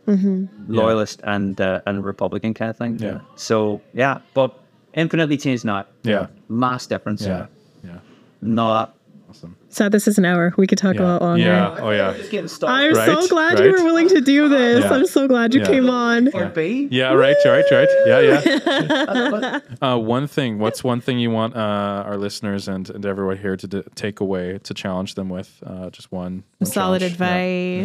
loyalist 0.67 1.21
and 1.23 1.59
uh, 1.59 1.81
and 1.85 2.03
Republican 2.05 2.53
kind 2.53 2.69
of 2.69 2.77
thing. 2.77 2.99
Yeah. 2.99 3.19
So 3.35 3.81
yeah, 3.93 4.19
but 4.33 4.57
infinitely 4.93 5.37
changed 5.37 5.65
now. 5.65 5.85
Yeah. 6.03 6.27
Mass 6.49 6.87
difference. 6.87 7.21
Yeah. 7.25 7.47
Yeah. 7.83 7.99
Not. 8.41 8.95
Awesome. 9.29 9.55
So 9.69 9.89
this 9.89 10.07
is 10.07 10.17
an 10.17 10.25
hour. 10.25 10.53
We 10.57 10.65
could 10.65 10.79
talk 10.79 10.95
a 10.95 10.97
Yeah. 10.99 11.03
lot 11.07 11.21
longer. 11.21 11.43
Yeah. 11.45 11.77
Oh 11.79 11.91
yeah. 11.91 12.13
Just 12.17 12.31
getting 12.31 12.47
started. 12.47 12.97
I'm 12.97 13.07
Right, 13.07 13.21
so 13.21 13.27
glad 13.27 13.59
right. 13.59 13.65
you 13.65 13.71
were 13.73 13.83
willing 13.83 14.09
to 14.09 14.21
do 14.21 14.49
this. 14.49 14.83
Yeah. 14.83 14.91
I'm 14.91 15.05
so 15.05 15.27
glad 15.27 15.53
you 15.53 15.61
Yeah. 15.61 15.67
came 15.67 15.89
on. 15.89 16.29
Or 16.33 16.47
B. 16.47 16.87
Yeah. 16.89 17.13
Right. 17.13 17.35
Right. 17.45 17.63
Right. 17.71 17.89
Yeah. 18.07 18.19
Yeah. 18.21 19.59
Uh, 19.81 19.97
one 19.97 20.27
thing. 20.27 20.57
What's 20.59 20.83
one 20.83 20.99
thing 20.99 21.19
you 21.19 21.29
want 21.31 21.55
uh, 21.55 22.03
our 22.05 22.17
listeners 22.17 22.67
and, 22.67 22.89
and 22.89 23.05
everyone 23.05 23.37
here 23.37 23.55
to 23.55 23.67
d- 23.67 23.83
take 23.95 24.19
away 24.19 24.57
to 24.63 24.73
challenge 24.73 25.15
them 25.15 25.29
with? 25.29 25.61
Uh, 25.65 25.89
just 25.91 26.11
one. 26.11 26.43
one 26.57 26.65
Solid 26.69 26.99
challenge. 26.99 27.19
Yeah. 27.19 27.27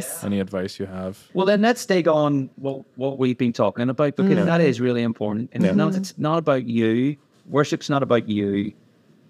advice. 0.00 0.24
Any 0.24 0.40
advice 0.40 0.78
you 0.80 0.86
have? 0.86 1.18
Well, 1.34 1.46
then 1.46 1.60
let's 1.60 1.84
take 1.86 2.08
on 2.08 2.48
what 2.56 2.82
what 2.96 3.18
we've 3.18 3.36
been 3.38 3.52
talking 3.52 3.88
about 3.90 4.16
because 4.16 4.44
that 4.46 4.60
is 4.60 4.80
really 4.80 5.02
important. 5.02 5.50
And 5.52 5.64
it's, 5.64 5.76
not, 5.76 5.94
it's 5.94 6.18
not 6.18 6.38
about 6.38 6.64
you. 6.66 7.16
Worship's 7.48 7.90
not 7.90 8.02
about 8.02 8.28
you. 8.28 8.72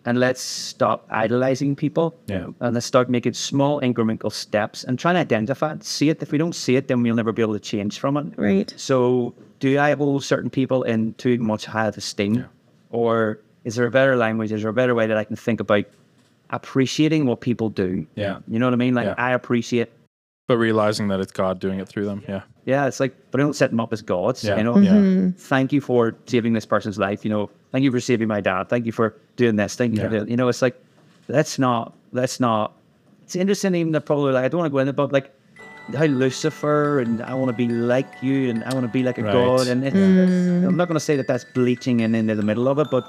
And 0.06 0.20
let's 0.20 0.40
stop 0.40 1.06
idolizing 1.10 1.74
people. 1.76 2.14
Yeah. 2.26 2.48
And 2.60 2.74
let's 2.74 2.84
start 2.84 3.08
making 3.08 3.32
small 3.32 3.80
incremental 3.80 4.30
steps 4.30 4.84
and 4.84 4.98
try 4.98 5.12
and 5.12 5.18
identify 5.18 5.72
it, 5.72 5.82
see 5.84 6.10
it. 6.10 6.22
If 6.22 6.30
we 6.30 6.36
don't 6.38 6.54
see 6.54 6.76
it, 6.76 6.88
then 6.88 7.02
we'll 7.02 7.14
never 7.14 7.32
be 7.32 7.40
able 7.42 7.54
to 7.54 7.60
change 7.60 7.98
from 7.98 8.16
it. 8.18 8.26
Right. 8.36 8.72
So, 8.76 9.32
do 9.60 9.78
I 9.78 9.94
hold 9.94 10.22
certain 10.22 10.50
people 10.50 10.82
in 10.82 11.14
too 11.14 11.38
much 11.38 11.64
high 11.64 11.88
esteem? 11.88 12.44
Or 12.90 13.40
is 13.64 13.76
there 13.76 13.86
a 13.86 13.90
better 13.90 14.14
language? 14.14 14.52
Is 14.52 14.60
there 14.60 14.70
a 14.70 14.74
better 14.74 14.94
way 14.94 15.06
that 15.06 15.16
I 15.16 15.24
can 15.24 15.36
think 15.36 15.60
about 15.60 15.86
appreciating 16.50 17.26
what 17.26 17.40
people 17.40 17.70
do? 17.70 18.06
Yeah. 18.14 18.38
You 18.48 18.58
know 18.58 18.66
what 18.66 18.74
I 18.74 18.76
mean? 18.76 18.94
Like, 18.94 19.06
Yeah. 19.06 19.14
I 19.18 19.32
appreciate 19.32 19.90
But 20.46 20.58
realizing 20.58 21.08
that 21.08 21.20
it's 21.20 21.32
God 21.32 21.58
doing 21.60 21.80
it 21.80 21.88
through 21.88 22.04
them. 22.04 22.22
Yeah. 22.28 22.42
yeah, 22.66 22.86
it's 22.86 23.00
like, 23.00 23.14
but 23.30 23.40
I 23.40 23.44
don't 23.44 23.54
set 23.56 23.70
them 23.70 23.80
up 23.80 23.92
as 23.94 24.02
gods. 24.02 24.44
Yeah. 24.44 24.58
You 24.58 24.64
know, 24.64 24.76
Yeah. 24.78 24.92
Mm-hmm. 24.92 25.30
thank 25.38 25.72
you 25.72 25.80
for 25.80 26.14
saving 26.26 26.52
this 26.52 26.66
person's 26.66 26.98
life. 26.98 27.24
You 27.24 27.30
know, 27.30 27.50
thank 27.72 27.82
you 27.84 27.90
for 27.90 28.00
saving 28.00 28.28
my 28.28 28.42
dad. 28.42 28.68
Thank 28.68 28.84
you 28.84 28.92
for 28.92 29.16
doing 29.36 29.56
this. 29.56 29.74
thing. 29.76 29.94
you 29.94 30.02
Yeah. 30.02 30.08
doing. 30.08 30.28
You 30.28 30.36
know, 30.36 30.48
it's 30.48 30.62
like, 30.62 30.80
let's 31.28 31.58
not, 31.58 31.94
let's 32.12 32.40
not. 32.40 32.72
It's 33.24 33.36
interesting 33.36 33.74
even 33.74 33.92
that 33.92 34.02
probably 34.06 34.32
like 34.32 34.44
I 34.44 34.48
don't 34.48 34.58
want 34.60 34.70
to 34.70 34.72
go 34.72 34.78
into, 34.78 34.92
but 34.92 35.12
like 35.12 35.32
how 35.96 36.04
Lucifer 36.04 37.00
and 37.00 37.22
I 37.22 37.34
want 37.34 37.48
to 37.48 37.52
be 37.56 37.68
like 37.68 38.06
you 38.22 38.50
and 38.50 38.64
I 38.64 38.72
want 38.74 38.84
to 38.86 38.92
be 38.92 39.02
like 39.02 39.18
a 39.18 39.22
Right. 39.22 39.32
god. 39.32 39.66
And 39.66 39.84
it's, 39.84 39.96
mm. 39.96 40.66
I'm 40.66 40.76
not 40.76 40.88
going 40.88 40.96
to 40.96 41.00
say 41.00 41.16
that 41.16 41.26
that's 41.26 41.44
bleaching 41.44 42.00
and 42.02 42.14
in 42.14 42.20
into 42.20 42.34
the 42.36 42.42
middle 42.42 42.68
of 42.68 42.78
it, 42.78 42.88
but 42.90 43.04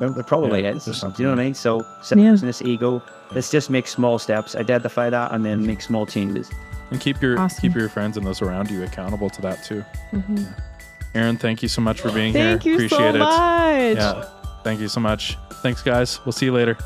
it 0.00 0.26
probably 0.26 0.62
Yeah, 0.62 0.74
is. 0.74 0.84
there's 0.84 1.00
Do 1.00 1.12
you 1.18 1.24
know 1.24 1.30
what 1.32 1.40
I 1.40 1.44
mean? 1.44 1.54
So 1.54 1.78
Yeah. 1.80 2.02
selfishness, 2.02 2.62
ego. 2.62 3.02
Let's 3.34 3.50
just 3.50 3.70
make 3.70 3.86
small 3.86 4.18
steps, 4.18 4.54
identify 4.56 5.10
that, 5.10 5.32
and 5.32 5.44
then 5.44 5.64
make 5.66 5.80
small 5.80 6.06
changes. 6.06 6.50
And 6.90 7.00
keep 7.00 7.22
your 7.22 7.38
Awesome. 7.38 7.60
keep 7.60 7.74
your 7.74 7.88
friends 7.88 8.16
and 8.16 8.26
those 8.26 8.42
around 8.42 8.70
you 8.70 8.82
accountable 8.84 9.30
to 9.30 9.40
that 9.42 9.64
too. 9.64 9.84
Mm-hmm. 10.12 10.36
Yeah. 10.36 10.44
Aaron, 11.14 11.36
thank 11.38 11.62
you 11.62 11.68
so 11.68 11.80
much 11.82 12.00
for 12.00 12.10
being 12.10 12.32
Thank 12.32 12.62
here. 12.62 12.72
you 12.72 12.76
Appreciate 12.78 12.98
so 12.98 13.14
it. 13.14 13.18
much. 13.18 13.96
Yeah. 13.96 14.24
Thank 14.64 14.80
you 14.80 14.88
so 14.88 15.00
much. 15.00 15.36
Thanks, 15.62 15.80
guys. 15.80 16.18
We'll 16.24 16.32
see 16.32 16.46
you 16.46 16.52
later. 16.52 16.76